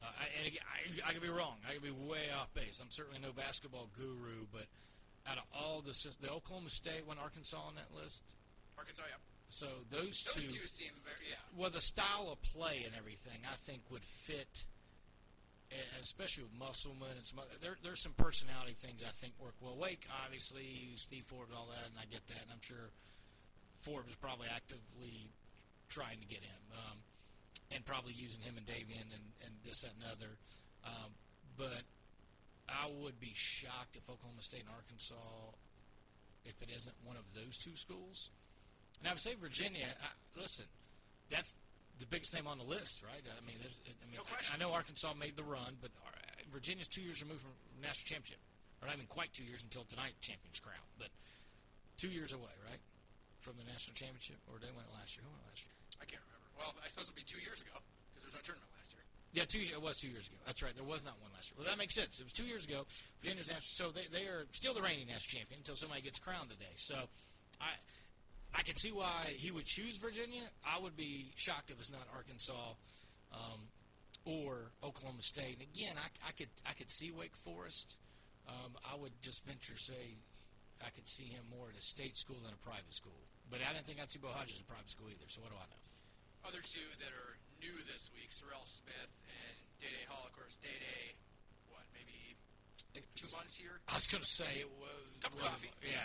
Uh, 0.02 0.14
I, 0.14 0.30
and 0.38 0.46
again, 0.46 0.66
I, 0.70 1.10
I 1.10 1.14
could 1.18 1.26
be 1.26 1.34
wrong. 1.34 1.58
I 1.66 1.74
could 1.74 1.86
be 1.86 1.94
way 1.94 2.30
off 2.30 2.54
base. 2.54 2.78
I'm 2.78 2.91
certainly 2.94 3.18
no 3.22 3.34
basketball 3.34 3.89
guru, 3.98 4.46
but 4.54 4.70
out 5.26 5.38
of 5.41 5.46
all 5.56 5.82
the 5.82 5.96
the 6.22 6.30
Oklahoma 6.30 6.70
State 6.70 7.08
one, 7.08 7.18
Arkansas 7.18 7.58
on 7.58 7.74
that 7.76 7.89
list. 7.96 8.36
Arkansas, 8.78 9.10
yeah. 9.10 9.18
So 9.54 9.70
those, 9.93 10.26
Those 10.26 10.49
two 10.49 10.66
seem 10.66 10.97
very, 11.06 11.30
yeah. 11.30 11.38
well, 11.54 11.70
the 11.70 11.80
style 11.80 12.34
of 12.34 12.41
play 12.41 12.82
and 12.89 12.97
everything, 12.97 13.38
I 13.45 13.54
think 13.70 13.86
would 13.93 14.01
fit, 14.04 14.66
especially 16.01 16.49
with 16.49 16.58
Musselman 16.58 17.14
and 17.14 17.22
some. 17.22 17.38
Other, 17.38 17.54
there, 17.62 17.78
there's 17.86 18.01
some 18.01 18.18
personality 18.18 18.74
things 18.74 19.06
I 19.06 19.14
think 19.14 19.38
work 19.38 19.54
well. 19.62 19.78
Wake, 19.78 20.10
obviously, 20.26 20.97
Steve 20.97 21.30
Forbes, 21.30 21.54
all 21.54 21.70
that, 21.70 21.86
and 21.86 22.01
I 22.01 22.10
get 22.10 22.26
that, 22.34 22.41
and 22.41 22.49
I'm 22.49 22.66
sure 22.66 22.89
Forbes 23.86 24.10
is 24.10 24.18
probably 24.18 24.49
actively 24.49 25.30
trying 25.86 26.18
to 26.18 26.26
get 26.26 26.41
him, 26.41 26.64
um, 26.74 26.97
and 27.70 27.86
probably 27.86 28.18
using 28.18 28.41
him 28.41 28.58
and 28.58 28.66
Davian 28.66 29.06
and, 29.14 29.38
and 29.45 29.54
this, 29.62 29.86
that, 29.86 29.93
and 29.93 30.10
other. 30.10 30.34
Um, 30.82 31.14
but 31.62 31.86
I 32.66 32.89
would 32.89 33.22
be 33.22 33.38
shocked 33.38 34.01
if 34.01 34.10
Oklahoma 34.10 34.41
State 34.41 34.66
and 34.66 34.74
Arkansas, 34.74 35.54
if 36.41 36.58
it 36.66 36.74
isn't 36.74 36.97
one 37.06 37.22
of 37.22 37.38
those 37.38 37.62
two 37.62 37.78
schools. 37.78 38.34
And 39.00 39.10
I 39.10 39.12
would 39.12 39.22
say 39.22 39.36
Virginia. 39.36 39.88
I, 39.88 40.10
listen, 40.39 40.66
that's 41.30 41.56
the 42.00 42.08
biggest 42.08 42.34
name 42.34 42.48
on 42.48 42.58
the 42.58 42.68
list, 42.68 43.04
right? 43.06 43.22
I 43.22 43.41
mean, 43.46 43.58
there's, 43.62 43.78
I 43.86 44.06
mean, 44.10 44.18
No 44.18 44.26
question. 44.26 44.54
I, 44.54 44.58
know 44.58 44.74
Arkansas 44.74 45.14
made 45.14 45.38
the 45.38 45.46
run, 45.46 45.78
but 45.82 45.91
uh, 46.02 46.10
Virginia's 46.50 46.88
two 46.88 47.02
years 47.02 47.22
removed 47.22 47.41
from 47.41 47.54
national 47.82 48.10
championship, 48.10 48.41
or 48.82 48.89
not 48.89 48.98
even 48.98 49.10
quite 49.10 49.34
two 49.34 49.46
years 49.46 49.62
until 49.62 49.86
tonight 49.86 50.18
champion's 50.22 50.58
crown, 50.60 50.84
but 50.98 51.10
two 51.98 52.10
years 52.10 52.34
away, 52.34 52.54
right, 52.66 52.82
from 53.41 53.58
the 53.62 53.66
national 53.68 53.94
championship, 53.94 54.41
or 54.50 54.58
they 54.58 54.72
went 54.74 54.89
last 54.98 55.14
year. 55.14 55.24
Who 55.26 55.32
went 55.32 55.46
last 55.50 55.62
year? 55.62 55.74
I 56.02 56.06
can't 56.10 56.24
remember. 56.26 56.50
Well, 56.58 56.74
I 56.82 56.89
suppose 56.89 57.10
it'll 57.10 57.18
be 57.18 57.28
two 57.28 57.41
years 57.41 57.62
ago 57.62 57.78
because 58.14 58.26
there's 58.26 58.38
no 58.38 58.44
tournament 58.46 58.72
last 58.74 58.94
year. 58.94 59.06
Yeah, 59.34 59.46
two. 59.50 59.66
It 59.66 59.82
was 59.82 59.98
two 59.98 60.14
years 60.14 60.30
ago. 60.30 60.38
That's 60.46 60.62
right. 60.62 60.74
There 60.78 60.86
was 60.86 61.02
not 61.02 61.18
one 61.22 61.34
last 61.34 61.50
year. 61.50 61.58
Well, 61.58 61.70
that 61.70 61.78
makes 61.78 61.98
sense. 61.98 62.22
It 62.22 62.26
was 62.26 62.34
two 62.34 62.46
years 62.46 62.66
ago. 62.66 62.86
Virginia's 63.22 63.50
national. 63.50 63.74
So 63.74 63.86
they, 63.89 64.06
they 64.14 64.30
are 64.30 64.46
still 64.54 64.78
the 64.78 64.82
reigning 64.86 65.10
national 65.10 65.41
champion 65.41 65.62
until 65.62 65.78
somebody 65.78 66.06
gets 66.06 66.22
crowned 66.22 66.54
today. 66.54 66.74
So, 66.78 67.10
I 67.58 67.74
I 68.54 68.62
can 68.62 68.76
see 68.76 68.91
why 68.91 69.34
he 69.36 69.51
would 69.51 69.66
choose 69.66 69.97
Virginia. 69.97 70.45
I 70.66 70.80
would 70.80 70.95
be 70.95 71.34
shocked 71.36 71.72
if 71.72 71.80
it's 71.80 71.91
not 71.91 72.06
Arkansas 72.14 72.78
um, 73.34 73.60
or 74.26 74.72
Oklahoma 74.84 75.22
State. 75.22 75.58
And 75.60 75.66
again, 75.74 75.97
I, 75.97 76.08
I 76.30 76.32
could 76.38 76.54
I 76.66 76.74
could 76.74 76.91
see 76.91 77.10
Wake 77.12 77.36
Forest. 77.43 77.97
Um, 78.47 78.78
I 78.86 78.95
would 78.99 79.14
just 79.22 79.43
venture 79.45 79.78
say 79.78 80.20
I 80.84 80.91
could 80.91 81.08
see 81.08 81.26
him 81.32 81.47
more 81.49 81.72
at 81.72 81.80
a 81.80 81.82
state 81.82 82.18
school 82.20 82.38
than 82.43 82.54
a 82.54 82.62
private 82.62 82.93
school. 82.93 83.26
But 83.49 83.64
I 83.64 83.74
didn't 83.74 83.88
think 83.88 83.97
I'd 84.04 84.12
see 84.12 84.20
Bo 84.20 84.30
Hodges 84.36 84.60
at 84.60 84.68
a 84.68 84.70
private 84.70 84.91
school 84.91 85.08
either. 85.10 85.26
So 85.28 85.41
what 85.41 85.49
do 85.49 85.58
I 85.58 85.66
know? 85.66 85.84
Other 86.43 86.60
two 86.60 86.88
that 86.99 87.12
are 87.16 87.39
new 87.64 87.74
this 87.88 88.12
week, 88.12 88.30
Serrel 88.36 88.68
Smith 88.68 89.14
and 89.24 89.56
Day 89.80 89.89
Day 89.89 90.06
Hall. 90.12 90.28
Of 90.28 90.36
course, 90.36 90.60
Day 90.60 90.76
Day, 90.76 91.16
what, 91.72 91.88
maybe 91.95 92.36
two 93.16 93.32
months 93.32 93.56
here? 93.56 93.80
I 93.88 93.95
was 93.95 94.08
going 94.12 94.22
to 94.22 94.34
say 94.36 94.60
it 94.60 94.72
was. 94.76 95.08
Cup 95.24 95.34
of 95.34 95.39
coffee. 95.39 95.72
Yeah. 95.82 96.04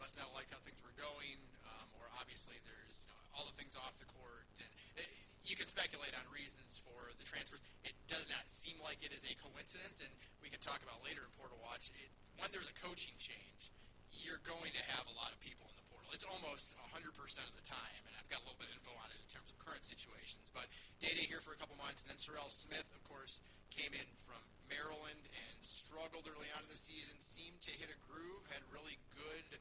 Must 0.00 0.16
not 0.16 0.32
have 0.32 0.36
liked 0.36 0.48
how 0.48 0.58
things 0.64 0.80
were 0.80 0.96
going, 0.96 1.36
um, 1.68 1.86
or 2.00 2.08
obviously 2.16 2.56
there's 2.64 3.04
you 3.04 3.12
know, 3.12 3.20
all 3.36 3.44
the 3.44 3.54
things 3.54 3.76
off 3.76 3.92
the 4.00 4.08
court, 4.16 4.48
and 4.58 4.72
uh 4.96 5.04
you 5.44 5.56
can 5.56 5.68
speculate 5.68 6.12
on 6.12 6.24
reasons 6.28 6.80
for 6.84 7.12
the 7.16 7.24
transfers. 7.24 7.60
It 7.84 7.96
does 8.08 8.28
not 8.28 8.44
seem 8.46 8.76
like 8.84 9.00
it 9.00 9.12
is 9.12 9.24
a 9.24 9.32
coincidence, 9.40 10.04
and 10.04 10.12
we 10.44 10.52
can 10.52 10.60
talk 10.60 10.84
about 10.84 11.00
later 11.00 11.24
in 11.24 11.32
Portal 11.40 11.56
Watch. 11.64 11.88
It, 11.96 12.12
when 12.36 12.52
there's 12.52 12.68
a 12.68 12.76
coaching 12.80 13.16
change, 13.16 13.72
you're 14.12 14.42
going 14.44 14.72
to 14.76 14.82
have 14.92 15.08
a 15.08 15.14
lot 15.16 15.32
of 15.32 15.40
people 15.40 15.64
in 15.72 15.76
the 15.80 15.86
portal. 15.88 16.12
It's 16.12 16.28
almost 16.28 16.76
100% 16.92 17.00
of 17.48 17.54
the 17.56 17.64
time, 17.64 18.02
and 18.04 18.12
I've 18.20 18.28
got 18.28 18.40
a 18.40 18.44
little 18.44 18.60
bit 18.60 18.68
of 18.68 18.76
info 18.78 18.92
on 19.00 19.08
it 19.08 19.18
in 19.20 19.28
terms 19.32 19.48
of 19.48 19.56
current 19.62 19.82
situations. 19.82 20.52
But 20.52 20.68
Day 21.00 21.16
Day 21.16 21.24
here 21.24 21.40
for 21.40 21.56
a 21.56 21.58
couple 21.58 21.74
months, 21.80 22.04
and 22.04 22.12
then 22.12 22.20
Serrel 22.20 22.52
Smith, 22.52 22.86
of 22.92 23.02
course, 23.08 23.40
came 23.72 23.96
in 23.96 24.08
from 24.22 24.40
Maryland 24.68 25.24
and 25.34 25.56
struggled 25.64 26.28
early 26.28 26.50
on 26.52 26.62
in 26.62 26.70
the 26.70 26.78
season. 26.78 27.16
Seemed 27.18 27.58
to 27.64 27.72
hit 27.72 27.88
a 27.88 27.98
groove, 28.04 28.44
had 28.52 28.60
really 28.70 29.00
good 29.14 29.58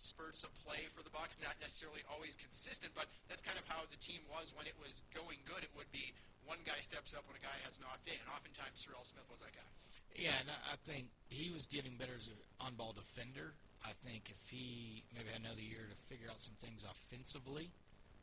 spurts 0.00 0.42
of 0.42 0.50
play 0.64 0.88
for 0.96 1.04
the 1.04 1.12
Bucks. 1.12 1.36
Not 1.38 1.60
necessarily 1.60 2.00
always 2.08 2.34
consistent, 2.34 2.96
but 2.96 3.06
that's 3.28 3.44
kind 3.44 3.60
of 3.60 3.68
how 3.68 3.84
the 3.92 4.00
team 4.00 4.24
was 4.32 4.56
when 4.56 4.64
it 4.64 4.74
was 4.80 5.04
going 5.12 5.38
good. 5.44 5.60
It 5.60 5.72
would 5.76 5.90
be 5.92 6.16
one 6.48 6.58
guy 6.64 6.80
steps 6.80 7.12
up 7.12 7.28
when 7.28 7.36
a 7.36 7.44
guy 7.44 7.54
has 7.68 7.76
an 7.76 7.84
off 7.86 8.00
day, 8.08 8.16
and 8.16 8.26
oftentimes 8.32 8.80
Serrel 8.80 9.04
Smith 9.04 9.28
was 9.28 9.38
that 9.44 9.52
guy. 9.52 9.68
Yeah, 10.16 10.34
and 10.40 10.48
I 10.50 10.74
I 10.74 10.76
think 10.88 11.12
he 11.28 11.52
was 11.52 11.68
getting 11.68 11.94
better 12.00 12.16
as 12.16 12.26
an 12.26 12.40
on-ball 12.58 12.96
defender. 12.96 13.54
I 13.84 13.92
think 13.92 14.32
if 14.32 14.40
he 14.48 15.04
maybe 15.14 15.30
had 15.30 15.40
another 15.40 15.62
year 15.62 15.86
to 15.88 15.96
figure 16.08 16.28
out 16.28 16.42
some 16.42 16.56
things 16.60 16.84
offensively, 16.84 17.70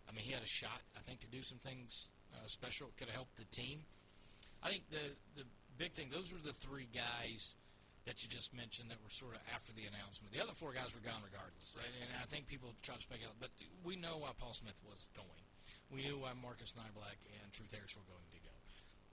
I 0.05 0.13
mean, 0.13 0.25
he 0.25 0.33
had 0.33 0.43
a 0.43 0.49
shot. 0.49 0.81
I 0.97 1.01
think 1.01 1.21
to 1.21 1.29
do 1.29 1.41
some 1.41 1.57
things 1.57 2.09
uh, 2.33 2.45
special 2.45 2.91
could 2.97 3.07
have 3.07 3.15
helped 3.15 3.37
the 3.37 3.49
team. 3.49 3.85
I 4.61 4.69
think 4.69 4.89
the 4.89 5.13
the 5.37 5.45
big 5.77 5.93
thing; 5.93 6.09
those 6.11 6.33
were 6.33 6.41
the 6.43 6.53
three 6.53 6.89
guys 6.91 7.55
that 8.07 8.23
you 8.23 8.31
just 8.31 8.55
mentioned 8.55 8.87
that 8.87 9.03
were 9.03 9.11
sort 9.11 9.35
of 9.35 9.43
after 9.51 9.75
the 9.75 9.83
announcement. 9.83 10.31
The 10.31 10.39
other 10.39 10.55
four 10.55 10.71
guys 10.71 10.95
were 10.95 11.03
gone 11.03 11.19
regardless, 11.19 11.75
and, 11.75 11.91
and 12.07 12.15
I 12.15 12.25
think 12.25 12.47
people 12.47 12.71
try 12.79 12.95
to 12.95 13.03
speculate, 13.03 13.35
but 13.37 13.51
we 13.83 13.99
know 13.99 14.23
why 14.23 14.31
Paul 14.39 14.55
Smith 14.55 14.79
was 14.87 15.11
going. 15.11 15.45
We 15.91 16.07
knew 16.07 16.23
why 16.23 16.31
Marcus 16.31 16.71
Nyblack 16.71 17.19
and 17.27 17.51
Truth 17.51 17.75
Harris 17.75 17.95
were 17.99 18.07
going 18.07 18.27
to 18.31 18.39
go. 18.39 18.55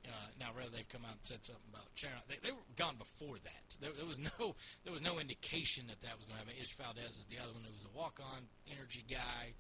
Uh, 0.05 0.29
now, 0.39 0.53
rather 0.53 0.69
they've 0.69 0.89
come 0.93 1.03
out 1.09 1.17
and 1.17 1.25
said 1.25 1.41
something 1.43 1.65
about 1.73 1.89
Sharon, 1.97 2.21
they, 2.29 2.37
they 2.45 2.53
were 2.53 2.69
gone 2.77 3.01
before 3.01 3.41
that. 3.41 3.67
There, 3.81 3.91
there 3.97 4.05
was 4.05 4.21
no 4.21 4.55
there 4.85 4.93
was 4.93 5.01
no 5.01 5.19
indication 5.19 5.89
that 5.89 6.05
that 6.05 6.21
was 6.21 6.29
going 6.29 6.39
to 6.39 6.45
happen. 6.45 6.61
Ish 6.61 6.77
Valdez 6.77 7.17
is 7.17 7.27
the 7.27 7.41
other 7.41 7.57
one 7.57 7.65
who 7.65 7.73
was 7.73 7.89
a 7.89 7.95
walk-on 7.97 8.47
energy 8.69 9.03
guy, 9.09 9.57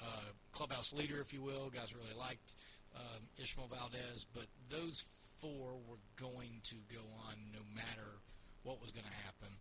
uh, 0.00 0.32
clubhouse 0.56 0.96
leader, 0.96 1.20
if 1.20 1.36
you 1.36 1.44
will. 1.44 1.68
Guys 1.68 1.92
really 1.92 2.16
liked 2.16 2.56
um, 2.96 3.28
Ishmael 3.36 3.68
Valdez, 3.68 4.24
but 4.32 4.48
those 4.72 5.04
four 5.36 5.76
were 5.84 6.00
going 6.16 6.64
to 6.64 6.76
go 6.88 7.04
on 7.28 7.52
no 7.52 7.60
matter 7.76 8.23
what 8.64 8.82
was 8.82 8.90
going 8.90 9.06
to 9.06 9.20
happen. 9.22 9.52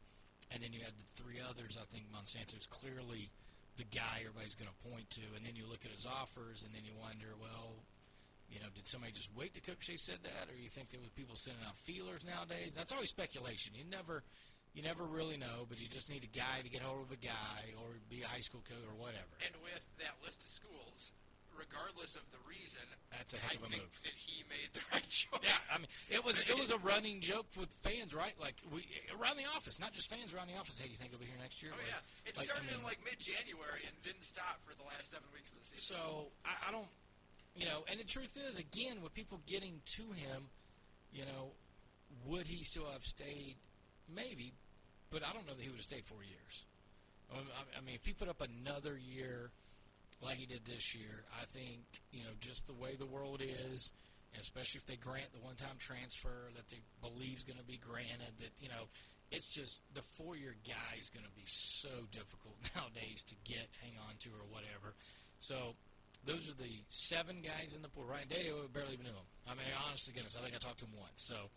And 0.50 0.64
then 0.64 0.74
you 0.74 0.82
had 0.82 0.96
the 0.96 1.08
three 1.20 1.38
others. 1.44 1.78
I 1.78 1.86
think 1.92 2.10
Monsanto's 2.10 2.66
clearly 2.66 3.30
the 3.78 3.86
guy 3.86 4.22
everybody's 4.24 4.56
going 4.56 4.70
to 4.70 4.90
point 4.90 5.10
to. 5.18 5.26
And 5.36 5.46
then 5.46 5.56
you 5.56 5.68
look 5.68 5.86
at 5.86 5.92
his 5.92 6.06
offers, 6.06 6.64
and 6.64 6.74
then 6.74 6.86
you 6.86 6.94
wonder, 6.96 7.36
well, 7.38 7.84
you 8.50 8.62
know, 8.62 8.70
did 8.74 8.86
somebody 8.86 9.12
just 9.12 9.34
wait 9.34 9.54
till 9.54 9.66
Coach 9.66 9.86
Shay 9.86 9.98
said 9.98 10.22
that, 10.24 10.46
or 10.46 10.56
you 10.56 10.70
think 10.70 10.90
there 10.90 11.02
was 11.02 11.10
people 11.18 11.36
sending 11.36 11.64
out 11.66 11.78
feelers 11.82 12.22
nowadays? 12.22 12.74
That's 12.78 12.94
always 12.94 13.10
speculation. 13.10 13.74
You 13.74 13.84
never, 13.90 14.22
you 14.78 14.86
never 14.86 15.04
really 15.04 15.38
know. 15.38 15.66
But 15.66 15.82
you 15.82 15.90
just 15.90 16.10
need 16.10 16.22
a 16.22 16.30
guy 16.30 16.62
to 16.62 16.70
get 16.70 16.86
hold 16.86 17.02
of 17.02 17.12
a 17.12 17.18
guy, 17.18 17.74
or 17.82 17.98
be 18.10 18.22
a 18.22 18.30
high 18.30 18.46
school 18.46 18.62
coach, 18.62 18.86
or 18.86 18.94
whatever. 18.94 19.34
And 19.42 19.58
with 19.66 19.84
that 20.00 20.22
list 20.22 20.46
of 20.46 20.50
schools, 20.54 21.18
regardless 21.58 22.16
of 22.16 22.24
the 22.32 22.42
reason, 22.50 22.82
That's 23.12 23.34
a 23.34 23.38
heck 23.38 23.56
I 23.56 23.62
of 23.62 23.64
a 23.64 23.70
think 23.70 23.84
move. 23.88 24.00
that 24.04 24.16
he 24.18 24.44
made 24.50 24.70
the 24.74 24.82
right 24.94 25.08
choice. 25.10 25.42
Yeah, 25.44 25.58
I 25.74 25.78
mean, 25.80 25.88
it 26.10 26.24
was 26.24 26.40
it 26.42 26.58
was 26.58 26.72
a 26.72 26.78
running 26.86 27.22
joke 27.22 27.48
with 27.58 27.70
fans, 27.82 28.14
right? 28.14 28.34
Like 28.40 28.58
we 28.72 28.86
around 29.16 29.38
the 29.38 29.46
office, 29.56 29.80
not 29.80 29.94
just 29.94 30.10
fans 30.10 30.34
around 30.34 30.48
the 30.50 30.58
office. 30.58 30.78
Hey, 30.78 30.86
do 30.88 30.92
you 30.92 31.00
think 31.00 31.12
he'll 31.12 31.20
be 31.22 31.30
here 31.30 31.40
next 31.42 31.62
year? 31.62 31.72
Oh 31.74 31.80
Like- 31.80 31.90
yeah, 31.92 32.30
it 32.30 32.38
like, 32.38 32.50
I 32.50 32.54
started 32.54 32.70
mean, 32.72 32.80
in 32.80 32.86
like 32.86 33.00
mid-January 33.06 33.84
and 33.88 33.94
didn't 34.04 34.26
stop 34.26 34.60
for 34.66 34.74
the 34.76 34.84
last 34.86 35.10
seven 35.12 35.28
weeks 35.34 35.52
of 35.54 35.60
the 35.62 35.66
season. 35.66 35.98
So 35.98 36.32
I, 36.46 36.70
I 36.70 36.72
don't, 36.72 36.90
you 37.56 37.66
know, 37.66 37.86
and 37.90 38.00
the 38.00 38.06
truth 38.08 38.38
is, 38.38 38.58
again, 38.60 39.02
with 39.02 39.14
people 39.14 39.40
getting 39.46 39.82
to 39.98 40.04
him, 40.14 40.50
you 41.14 41.26
know, 41.26 41.54
would 42.26 42.48
he 42.48 42.64
still 42.64 42.86
have 42.92 43.04
stayed? 43.04 43.56
Maybe, 44.10 44.54
but 45.10 45.22
I 45.24 45.32
don't 45.34 45.48
know 45.48 45.54
that 45.54 45.62
he 45.64 45.70
would 45.70 45.78
have 45.78 45.86
stayed 45.86 46.06
four 46.06 46.24
years. 46.24 46.66
I 47.32 47.38
I- 47.38 47.78
I 47.78 47.82
mean, 47.82 47.96
if 47.96 48.06
he 48.06 48.14
put 48.14 48.28
up 48.30 48.42
another 48.42 48.98
year 48.98 49.52
like 50.24 50.38
he 50.38 50.46
did 50.46 50.66
this 50.66 50.96
year, 50.96 51.26
I 51.40 51.46
think 51.46 51.84
you 52.12 52.24
know 52.24 52.32
just 52.40 52.68
the 52.68 52.74
way 52.74 52.96
the 52.96 53.06
world 53.06 53.42
is, 53.42 53.92
especially 54.40 54.80
if 54.80 54.86
they 54.86 54.96
grant 54.96 55.32
the 55.34 55.44
one-time 55.44 55.78
transfer 55.80 56.50
that 56.56 56.68
they 56.70 56.82
believe 57.02 57.38
is 57.38 57.44
going 57.44 57.60
to 57.60 57.66
be 57.66 57.78
granted, 57.78 58.40
that 58.40 58.52
you 58.60 58.70
know 58.70 58.88
it's 59.32 59.50
just 59.50 59.82
the 59.94 60.04
four-year 60.16 60.56
guy 60.68 61.00
is 61.00 61.10
going 61.10 61.26
to 61.26 61.36
be 61.36 61.46
so 61.46 61.90
difficult 62.12 62.56
nowadays 62.76 63.24
to 63.28 63.36
get, 63.44 63.68
hang 63.82 63.98
on 64.08 64.16
to, 64.20 64.30
or 64.30 64.46
whatever. 64.50 64.94
So 65.40 65.76
those 66.26 66.48
are 66.48 66.56
the 66.56 66.86
seven 66.90 67.42
guys 67.42 67.74
in 67.76 67.82
the 67.82 67.90
pool. 67.90 68.06
Ryan 68.06 68.28
Day, 68.28 68.48
we 68.54 68.68
barely 68.68 68.94
even 68.94 69.06
knew 69.06 69.18
him. 69.18 69.30
I 69.50 69.56
mean, 69.58 69.68
honest 69.88 70.06
to 70.06 70.14
goodness, 70.14 70.38
I 70.38 70.44
think 70.44 70.56
I 70.56 70.60
talked 70.60 70.80
to 70.80 70.86
him 70.86 70.96
once. 70.96 71.26
So 71.26 71.50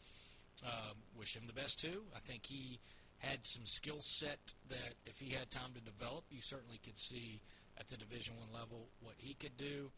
um, 0.65 0.97
wish 1.15 1.37
him 1.37 1.45
the 1.47 1.53
best 1.53 1.79
too. 1.79 2.03
I 2.17 2.21
think 2.21 2.47
he 2.47 2.81
had 3.19 3.45
some 3.45 3.65
skill 3.67 4.01
set 4.01 4.55
that 4.69 4.95
if 5.05 5.19
he 5.19 5.31
had 5.31 5.51
time 5.51 5.73
to 5.75 5.81
develop, 5.81 6.25
you 6.31 6.41
certainly 6.43 6.81
could 6.83 6.99
see 6.99 7.41
at 7.79 7.89
the 7.89 7.97
Division 7.97 8.37
One 8.41 8.51
level 8.53 8.89
what 9.05 9.15
he 9.21 9.35
could 9.37 9.57
do. 9.57 9.91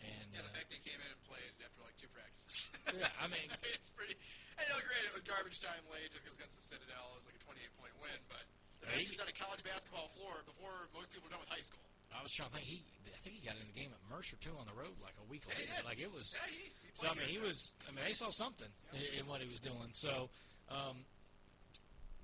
And 0.00 0.32
Yeah, 0.32 0.40
the 0.40 0.50
uh, 0.50 0.56
fact 0.56 0.68
they 0.72 0.80
came 0.80 0.96
in 0.96 1.08
and 1.12 1.20
played 1.28 1.52
after 1.60 1.80
like 1.84 1.96
two 2.00 2.08
practices. 2.10 2.68
Yeah, 2.90 3.06
I 3.22 3.28
mean- 3.30 3.50
it's 3.76 3.90
pretty. 3.94 4.16
I 4.58 4.66
know, 4.68 4.76
granted, 4.82 5.08
it 5.12 5.16
was 5.16 5.24
garbage 5.24 5.56
time 5.62 5.80
late 5.88 6.10
just 6.12 6.20
'cause 6.26 6.36
against 6.36 6.56
the 6.58 6.64
Citadel. 6.64 7.16
It 7.16 7.24
was 7.24 7.26
like 7.30 7.38
a 7.38 7.44
28 7.44 7.70
point 7.80 7.94
win, 8.02 8.18
but 8.28 8.44
the 8.82 8.88
fact 8.92 9.08
was 9.08 9.20
on 9.24 9.28
a 9.30 9.36
college 9.36 9.62
basketball 9.64 10.08
floor 10.16 10.40
before 10.44 10.88
most 10.96 11.08
people 11.12 11.28
are 11.28 11.32
done 11.36 11.40
with 11.44 11.48
high 11.52 11.64
school. 11.64 11.80
I 12.12 12.20
was 12.24 12.32
trying 12.34 12.50
to 12.50 12.58
think. 12.58 12.66
He, 12.66 12.82
I 13.14 13.16
think 13.22 13.38
he 13.38 13.42
got 13.46 13.54
in 13.56 13.64
the 13.70 13.76
game 13.76 13.92
at 13.94 14.02
Mercer 14.10 14.34
too 14.42 14.50
on 14.58 14.66
the 14.66 14.74
road 14.74 14.98
like 15.00 15.14
a 15.22 15.26
week 15.30 15.46
later. 15.46 15.62
did. 15.64 15.84
Like 15.86 16.00
it 16.02 16.10
was. 16.12 16.34
Yeah, 16.34 16.44
he- 16.50 16.72
he 16.82 16.88
so 16.98 17.06
I 17.08 17.14
mean, 17.14 17.28
he 17.30 17.38
good. 17.38 17.46
was. 17.46 17.72
I 17.86 17.94
mean, 17.94 18.02
they 18.04 18.12
saw 18.16 18.28
something 18.34 18.68
in, 18.92 19.22
in 19.22 19.24
what 19.30 19.40
he 19.40 19.48
was 19.48 19.60
doing. 19.62 19.94
So 19.94 20.28
um, 20.68 21.06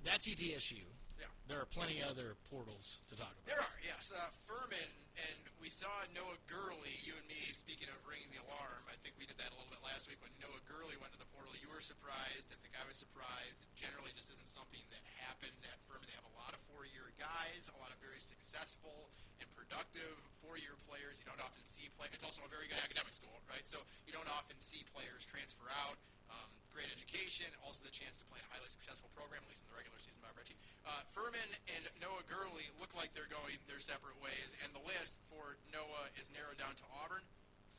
that's 0.03 0.27
ETSU. 0.27 0.83
Yeah. 1.17 1.29
There 1.49 1.57
are 1.57 1.69
plenty 1.69 2.01
other 2.05 2.37
portals 2.53 3.01
to 3.09 3.17
talk 3.17 3.33
about. 3.33 3.49
There 3.49 3.61
are, 3.61 3.77
yes. 3.81 4.13
Uh, 4.13 4.29
Furman, 4.45 4.91
and 5.17 5.41
we 5.57 5.69
saw 5.73 5.89
Noah 6.13 6.37
Gurley, 6.45 6.93
you 7.01 7.17
and 7.17 7.25
me, 7.25 7.53
speaking 7.57 7.89
of 7.89 7.97
ringing 8.05 8.29
the 8.29 8.41
alarm. 8.45 8.85
I 8.85 8.95
think 9.01 9.17
we 9.17 9.25
did 9.25 9.41
that 9.41 9.49
a 9.49 9.55
little 9.57 9.71
bit 9.73 9.81
last 9.81 10.05
week 10.05 10.21
when 10.21 10.29
Noah 10.37 10.61
Gurley 10.69 10.93
went 11.01 11.15
to 11.17 11.21
the 11.21 11.29
portal. 11.33 11.57
You 11.57 11.73
were 11.73 11.81
surprised. 11.81 12.53
I 12.53 12.57
think 12.61 12.77
I 12.77 12.85
was 12.85 13.01
surprised. 13.01 13.65
It 13.65 13.73
generally 13.73 14.13
just 14.13 14.29
isn't 14.29 14.51
something 14.51 14.83
that 14.93 15.01
happens 15.17 15.65
at 15.65 15.81
Furman. 15.89 16.05
They 16.05 16.17
have 16.17 16.29
a 16.29 16.37
lot 16.37 16.53
of 16.53 16.61
four 16.69 16.85
year 16.85 17.09
guys, 17.17 17.65
a 17.73 17.77
lot 17.81 17.89
of 17.89 17.97
very 17.97 18.21
successful 18.21 19.09
and 19.41 19.49
productive 19.57 20.21
four 20.37 20.61
year 20.61 20.77
players. 20.85 21.17
You 21.17 21.25
don't 21.25 21.41
often 21.41 21.65
see 21.65 21.89
play. 21.97 22.13
It's 22.13 22.25
also 22.25 22.45
a 22.45 22.51
very 22.51 22.69
good 22.69 22.81
academic 22.81 23.17
school, 23.17 23.33
right? 23.49 23.65
So 23.65 23.81
you 24.05 24.13
don't 24.13 24.29
often 24.29 24.61
see 24.61 24.85
players 24.93 25.25
transfer 25.25 25.65
out. 25.73 25.97
Um, 26.29 26.51
great 26.77 26.93
education, 26.93 27.49
also 27.65 27.81
the 27.81 27.89
chance 27.89 28.21
to 28.21 28.25
play 28.29 28.37
in 28.37 28.45
a 28.45 28.51
highly 28.53 28.69
successful 28.69 29.09
program, 29.17 29.41
at 29.41 29.49
least 29.49 29.65
in 29.65 29.69
the 29.73 29.77
regular 29.81 29.97
season. 29.97 30.21
Bob 30.21 30.37
Richey, 30.37 30.53
uh, 30.85 31.01
Furman 31.09 31.49
and 31.73 31.89
Noah 31.97 32.21
Gurley 32.29 32.69
look 32.77 32.93
like 32.93 33.09
they're 33.17 33.31
going 33.33 33.57
their 33.65 33.81
separate 33.81 34.13
ways, 34.21 34.53
and 34.61 34.69
the 34.77 34.85
list 34.85 35.17
for 35.25 35.57
Noah 35.73 36.13
is 36.21 36.29
narrowed 36.29 36.61
down 36.61 36.77
to 36.77 36.85
Auburn, 37.01 37.25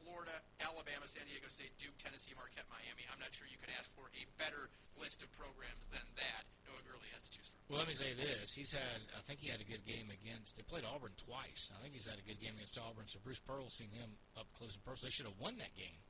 Florida, 0.02 0.34
Alabama, 0.58 1.06
San 1.06 1.22
Diego 1.30 1.46
State, 1.46 1.70
Duke, 1.78 1.94
Tennessee, 2.02 2.34
Marquette, 2.34 2.66
Miami. 2.66 3.06
I'm 3.06 3.22
not 3.22 3.30
sure 3.30 3.46
you 3.46 3.60
could 3.62 3.70
ask 3.78 3.86
for 3.94 4.10
a 4.18 4.22
better 4.34 4.66
list 4.98 5.22
of 5.22 5.30
programs 5.38 5.86
than 5.94 6.02
that. 6.18 6.42
Noah 6.66 6.82
Gurley 6.82 7.06
has 7.14 7.22
to 7.22 7.30
choose 7.30 7.46
from. 7.46 7.54
Well, 7.70 7.78
let 7.78 7.86
me 7.86 7.94
say 7.94 8.18
this: 8.18 8.50
he's 8.58 8.74
had. 8.74 8.98
I 9.14 9.22
think 9.30 9.38
he 9.38 9.46
had 9.46 9.62
a 9.62 9.68
good 9.68 9.86
game 9.86 10.10
against. 10.10 10.58
They 10.58 10.66
played 10.66 10.82
Auburn 10.82 11.14
twice. 11.14 11.70
I 11.70 11.78
think 11.86 11.94
he's 11.94 12.10
had 12.10 12.18
a 12.18 12.26
good 12.26 12.42
game 12.42 12.58
against 12.58 12.74
Auburn. 12.82 13.06
So 13.06 13.22
Bruce 13.22 13.38
Pearl's 13.38 13.78
seen 13.78 13.94
him 13.94 14.18
up 14.34 14.50
close 14.58 14.74
and 14.74 14.82
personal. 14.82 15.06
They 15.06 15.14
should 15.14 15.30
have 15.30 15.38
won 15.38 15.54
that 15.62 15.70
game 15.78 16.02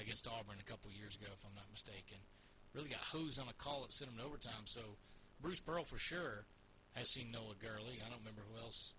against 0.00 0.26
Auburn 0.26 0.58
a 0.60 0.68
couple 0.68 0.90
years 0.90 1.14
ago, 1.14 1.28
if 1.32 1.44
I'm 1.44 1.54
not 1.54 1.70
mistaken. 1.70 2.18
Really 2.74 2.90
got 2.90 3.02
hosed 3.02 3.40
on 3.40 3.48
a 3.48 3.56
call 3.56 3.82
that 3.82 3.92
sent 3.92 4.10
him 4.10 4.18
to 4.18 4.24
overtime. 4.24 4.64
So 4.64 4.96
Bruce 5.40 5.60
Pearl 5.60 5.84
for 5.84 5.98
sure 5.98 6.46
has 6.94 7.10
seen 7.10 7.30
Noah 7.30 7.58
Gurley. 7.58 7.98
I 7.98 8.08
don't 8.08 8.20
remember 8.20 8.42
who 8.46 8.58
else 8.60 8.94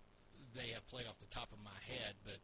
they 0.54 0.72
have 0.74 0.86
played 0.88 1.06
off 1.06 1.18
the 1.18 1.32
top 1.32 1.52
of 1.52 1.60
my 1.64 1.76
head, 1.88 2.14
but 2.24 2.36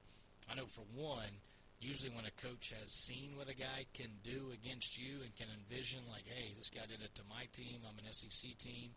I 0.49 0.57
know 0.57 0.67
for 0.67 0.85
one, 0.97 1.43
usually 1.81 2.11
when 2.11 2.25
a 2.25 2.35
coach 2.43 2.73
has 2.81 2.91
seen 2.91 3.37
what 3.37 3.49
a 3.49 3.55
guy 3.55 3.87
can 3.95 4.11
do 4.25 4.51
against 4.53 4.99
you 4.99 5.21
and 5.23 5.35
can 5.37 5.49
envision 5.53 6.01
like, 6.11 6.25
hey, 6.27 6.55
this 6.57 6.71
guy 6.71 6.87
did 6.89 7.05
it 7.05 7.15
to 7.17 7.23
my 7.29 7.47
team. 7.53 7.85
I'm 7.85 7.99
an 7.99 8.11
SEC 8.11 8.57
team. 8.59 8.97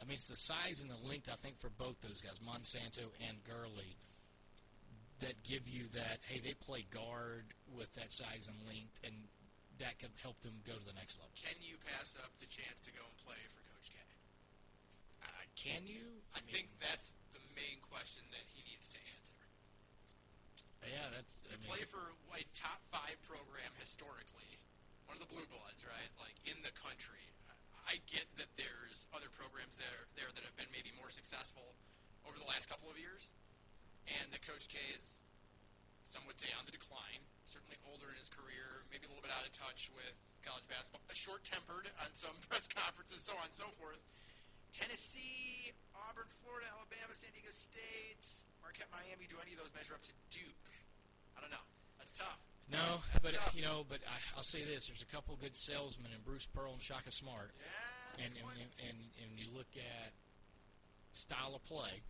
I 0.00 0.04
mean, 0.04 0.14
it's 0.14 0.28
the 0.28 0.36
size 0.36 0.82
and 0.82 0.90
the 0.90 1.08
length, 1.08 1.28
I 1.30 1.36
think, 1.36 1.60
for 1.60 1.70
both 1.70 2.00
those 2.00 2.20
guys, 2.20 2.40
Monsanto 2.42 3.06
and 3.28 3.38
Gurley, 3.44 3.96
that 5.24 5.40
give 5.42 5.64
you 5.64 5.88
that, 5.96 6.20
hey, 6.28 6.38
they 6.44 6.52
play 6.52 6.84
guard 6.92 7.48
with 7.72 7.88
that 7.96 8.12
size 8.12 8.44
and 8.44 8.60
length, 8.68 9.00
and 9.00 9.16
that 9.80 9.96
could 9.96 10.12
help 10.20 10.36
them 10.44 10.60
go 10.68 10.76
to 10.76 10.84
the 10.84 10.94
next 10.94 11.16
level. 11.16 11.32
Can 11.34 11.56
you 11.64 11.80
pass 11.80 12.12
up 12.20 12.30
the 12.38 12.46
chance 12.46 12.84
to 12.84 12.92
go 12.92 13.00
and 13.00 13.16
play 13.24 13.40
for 13.56 13.64
Coach 13.72 13.88
K? 13.88 13.96
Uh, 15.24 15.44
can 15.56 15.88
you? 15.88 16.20
I 16.36 16.44
think 16.52 16.68
that's 16.78 17.16
the 17.32 17.40
main 17.56 17.80
question 17.88 18.22
that 18.36 18.44
he 18.52 18.60
needs 18.68 18.86
to 18.92 19.00
answer. 19.16 19.40
Yeah, 20.84 21.08
that's. 21.16 21.32
to 21.48 21.56
I 21.56 21.58
mean, 21.58 21.72
play 21.72 21.84
for 21.88 22.12
a 22.36 22.44
top 22.52 22.84
five 22.92 23.16
program 23.24 23.72
historically, 23.80 24.60
one 25.08 25.16
of 25.16 25.24
the 25.24 25.30
blue 25.32 25.48
bloods, 25.48 25.80
right? 25.88 26.12
Like 26.20 26.36
in 26.44 26.60
the 26.60 26.74
country. 26.76 27.24
I 27.84 28.00
get 28.08 28.24
that 28.40 28.48
there's 28.56 29.04
other 29.12 29.28
programs 29.36 29.76
there 29.76 30.08
there 30.16 30.32
that 30.32 30.40
have 30.40 30.56
been 30.56 30.72
maybe 30.72 30.88
more 30.96 31.12
successful 31.12 31.76
over 32.24 32.40
the 32.40 32.48
last 32.48 32.72
couple 32.72 32.88
of 32.88 32.96
years, 32.96 33.28
and 34.08 34.28
that 34.32 34.42
Coach 34.44 34.68
K 34.68 34.76
is 34.96 35.20
some 36.08 36.22
would 36.28 36.38
say 36.38 36.48
on 36.54 36.64
the 36.68 36.74
decline. 36.74 37.22
Certainly 37.48 37.78
older 37.90 38.10
in 38.10 38.16
his 38.18 38.28
career, 38.30 38.82
maybe 38.90 39.06
a 39.06 39.10
little 39.10 39.22
bit 39.24 39.30
out 39.34 39.42
of 39.46 39.52
touch 39.54 39.88
with 39.94 40.14
college 40.42 40.66
basketball, 40.70 41.00
short-tempered 41.14 41.86
on 42.02 42.10
some 42.14 42.34
press 42.50 42.66
conferences, 42.70 43.22
so 43.24 43.32
on 43.38 43.48
and 43.50 43.56
so 43.56 43.66
forth. 43.78 44.02
Tennessee, 44.74 45.70
Auburn, 45.94 46.26
Florida, 46.42 46.66
Alabama, 46.74 47.14
San 47.14 47.30
Diego 47.30 47.50
State, 47.54 48.22
Marquette, 48.58 48.90
Miami. 48.90 49.30
Do 49.30 49.38
any 49.38 49.54
of 49.54 49.62
those 49.62 49.70
measure 49.70 49.94
up 49.94 50.02
to 50.02 50.14
Duke? 50.34 50.66
I 51.38 51.40
don't 51.40 51.54
know. 51.54 51.62
That's 52.02 52.10
tough. 52.14 52.42
no, 52.70 52.98
That's 53.14 53.22
but 53.22 53.34
tough. 53.38 53.54
you 53.54 53.62
know, 53.62 53.86
but 53.86 54.02
I, 54.02 54.18
I'll 54.34 54.46
say 54.50 54.66
this: 54.66 54.90
there's 54.90 55.02
a 55.02 55.10
couple 55.14 55.38
good 55.38 55.54
salesmen 55.54 56.10
in 56.10 56.20
Bruce 56.26 56.46
Pearl 56.50 56.74
and 56.74 56.82
Shaka 56.82 57.14
Smart, 57.14 57.54
Yeah. 57.54 58.26
and 58.26 58.32
and, 58.34 58.70
and 58.82 58.98
and 59.22 59.30
you 59.38 59.46
look 59.54 59.70
at 59.78 60.10
style 61.14 61.54
of 61.54 61.62
play 61.70 62.02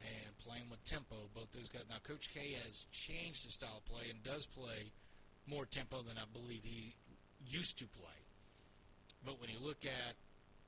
and 0.00 0.38
playing 0.38 0.68
with 0.70 0.82
tempo. 0.84 1.28
Both 1.34 1.52
those 1.52 1.68
guys. 1.68 1.84
Now, 1.88 2.02
Coach 2.02 2.30
K 2.32 2.56
has 2.64 2.86
changed 2.92 3.44
his 3.44 3.54
style 3.54 3.82
of 3.82 3.84
play 3.84 4.10
and 4.10 4.22
does 4.22 4.46
play 4.46 4.92
more 5.46 5.64
tempo 5.64 6.02
than 6.02 6.18
I 6.18 6.26
believe 6.32 6.62
he 6.64 6.94
used 7.46 7.78
to 7.78 7.86
play. 7.86 8.18
But 9.24 9.40
when 9.40 9.50
you 9.50 9.58
look 9.62 9.86
at 9.86 10.14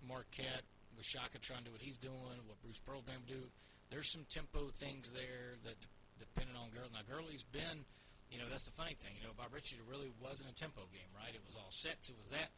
Marquette 0.07 0.66
with 0.97 1.07
Shaka 1.07 1.39
trying 1.39 1.66
to 1.66 1.70
do 1.70 1.72
what 1.74 1.83
he's 1.83 1.99
doing, 1.99 2.43
what 2.47 2.62
Bruce 2.62 2.81
Pearl 2.83 3.03
going 3.07 3.22
to 3.26 3.33
do, 3.33 3.43
there's 3.91 4.11
some 4.11 4.26
tempo 4.29 4.70
things 4.74 5.11
there 5.11 5.59
that 5.64 5.79
depending 6.18 6.59
on 6.59 6.70
Gurley. 6.74 6.91
Now 6.93 7.07
Gurley's 7.07 7.47
been, 7.47 7.87
you 8.31 8.39
know, 8.39 8.51
that's 8.51 8.66
the 8.66 8.74
funny 8.74 8.99
thing. 8.99 9.14
You 9.18 9.31
know, 9.31 9.35
Bob 9.39 9.55
it 9.55 9.64
really 9.87 10.11
wasn't 10.18 10.51
a 10.51 10.55
tempo 10.55 10.87
game, 10.91 11.09
right? 11.14 11.31
It 11.31 11.43
was 11.47 11.55
all 11.55 11.70
sets. 11.70 12.11
It 12.11 12.18
was 12.18 12.31
that. 12.35 12.51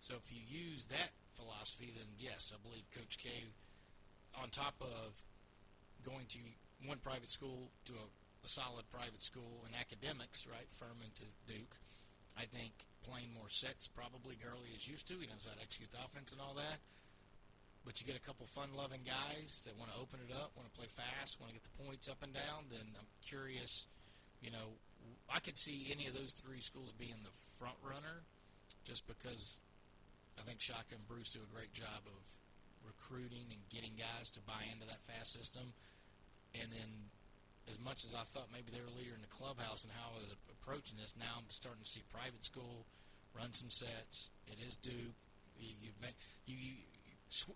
So 0.00 0.16
if 0.16 0.32
you 0.32 0.40
use 0.42 0.88
that 0.88 1.12
philosophy, 1.36 1.92
then 1.94 2.08
yes, 2.18 2.52
I 2.52 2.58
believe 2.58 2.84
Coach 2.90 3.20
K, 3.22 3.52
on 4.34 4.48
top 4.48 4.74
of 4.80 5.20
going 6.04 6.26
to 6.34 6.42
one 6.86 6.98
private 6.98 7.30
school 7.30 7.70
to 7.86 7.94
a, 7.94 8.06
a 8.44 8.48
solid 8.48 8.90
private 8.90 9.22
school 9.22 9.64
in 9.68 9.74
academics, 9.78 10.46
right, 10.46 10.66
Furman 10.78 11.14
to 11.22 11.26
Duke, 11.46 11.78
I 12.36 12.44
think 12.44 12.72
playing 13.02 13.34
more 13.34 13.50
sets 13.50 13.88
probably 13.88 14.38
Gurley 14.38 14.70
is 14.76 14.86
used 14.86 15.06
to. 15.08 15.18
He 15.18 15.26
knows 15.26 15.46
how 15.46 15.54
to 15.54 15.62
execute 15.62 15.90
the 15.90 16.02
offense 16.02 16.32
and 16.32 16.40
all 16.40 16.54
that. 16.54 16.78
But 17.84 17.98
you 17.98 18.06
get 18.06 18.14
a 18.14 18.22
couple 18.22 18.46
fun-loving 18.46 19.02
guys 19.02 19.66
that 19.66 19.74
want 19.74 19.90
to 19.90 19.98
open 19.98 20.22
it 20.22 20.30
up, 20.30 20.54
want 20.54 20.70
to 20.70 20.76
play 20.78 20.86
fast, 20.86 21.42
want 21.42 21.50
to 21.50 21.58
get 21.58 21.66
the 21.66 21.76
points 21.82 22.06
up 22.06 22.22
and 22.22 22.30
down. 22.30 22.70
Then 22.70 22.94
I'm 22.94 23.10
curious. 23.26 23.90
You 24.38 24.54
know, 24.54 24.78
I 25.26 25.42
could 25.42 25.58
see 25.58 25.90
any 25.90 26.06
of 26.06 26.14
those 26.14 26.30
three 26.30 26.62
schools 26.62 26.94
being 26.94 27.18
the 27.26 27.34
front 27.58 27.74
runner, 27.82 28.22
just 28.86 29.02
because 29.10 29.58
I 30.38 30.42
think 30.46 30.62
Shaka 30.62 30.94
and 30.94 31.06
Bruce 31.10 31.30
do 31.30 31.42
a 31.42 31.50
great 31.50 31.74
job 31.74 32.06
of 32.06 32.22
recruiting 32.86 33.50
and 33.50 33.62
getting 33.66 33.98
guys 33.98 34.30
to 34.38 34.40
buy 34.46 34.62
into 34.70 34.86
that 34.86 35.02
fast 35.02 35.34
system. 35.34 35.74
And 36.54 36.70
then, 36.72 36.90
as 37.68 37.78
much 37.80 38.04
as 38.04 38.14
I 38.14 38.24
thought 38.24 38.48
maybe 38.52 38.70
they 38.72 38.80
were 38.80 38.92
a 38.92 38.98
leader 38.98 39.14
in 39.14 39.22
the 39.22 39.32
clubhouse 39.32 39.84
and 39.84 39.92
how 39.92 40.12
I 40.12 40.20
was 40.20 40.34
approaching 40.50 40.98
this, 41.00 41.14
now 41.18 41.38
I'm 41.38 41.48
starting 41.48 41.82
to 41.82 41.88
see 41.88 42.02
private 42.12 42.44
school 42.44 42.86
run 43.34 43.52
some 43.52 43.70
sets. 43.70 44.30
It 44.46 44.58
is 44.64 44.76
Duke. 44.76 45.16
You 45.58 45.68
you 45.80 45.90
you. 46.46 46.56
you 46.56 46.72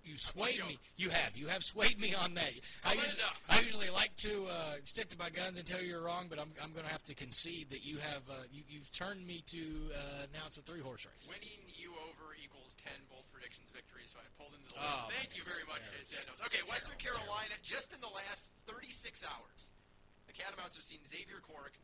you 0.05 0.17
swayed 0.17 0.61
me. 0.67 0.79
You 0.97 1.11
have. 1.11 1.37
You 1.37 1.49
have 1.49 1.63
swayed 1.63 2.01
me 2.01 2.15
on 2.15 2.33
that. 2.35 2.51
I 2.85 2.95
usually. 2.95 3.23
I 3.51 3.61
usually 3.61 3.91
like 3.91 4.17
to 4.19 4.47
uh, 4.49 4.75
stick 4.85 5.11
to 5.11 5.19
my 5.19 5.29
guns 5.29 5.59
and 5.59 5.67
tell 5.67 5.83
you 5.83 5.89
you're 5.89 6.03
wrong, 6.03 6.27
but 6.31 6.39
I'm, 6.41 6.49
I'm 6.63 6.73
going 6.73 6.87
to 6.87 6.93
have 6.93 7.03
to 7.05 7.15
concede 7.15 7.69
that 7.71 7.85
you 7.85 7.99
have 7.99 8.23
uh, 8.31 8.49
you, 8.51 8.63
you've 8.69 8.91
turned 8.91 9.27
me 9.27 9.43
to 9.53 9.59
uh, 9.93 10.27
now 10.33 10.41
it's 10.47 10.57
a 10.57 10.63
three 10.63 10.81
horse 10.81 11.05
race. 11.05 11.29
Winning 11.29 11.61
you 11.77 11.93
equals 12.47 12.79
10 12.79 12.95
bold 13.11 13.27
predictions 13.35 13.75
victories, 13.75 14.15
so 14.15 14.23
I 14.23 14.27
pulled 14.39 14.55
into 14.55 14.71
the 14.71 14.79
Oh. 14.79 15.11
Thank 15.11 15.35
you 15.35 15.43
very 15.43 15.67
much, 15.67 15.83
Chase 15.91 16.15
Okay, 16.47 16.63
Western 16.71 16.95
Carolina, 17.03 17.59
just 17.67 17.91
in 17.91 17.99
the 17.99 18.13
last 18.15 18.55
36 18.71 19.27
hours, 19.27 19.75
the 20.31 20.35
Catamounts 20.35 20.79
have 20.79 20.87
seen 20.87 21.03
Xavier 21.03 21.43
Cork, 21.43 21.75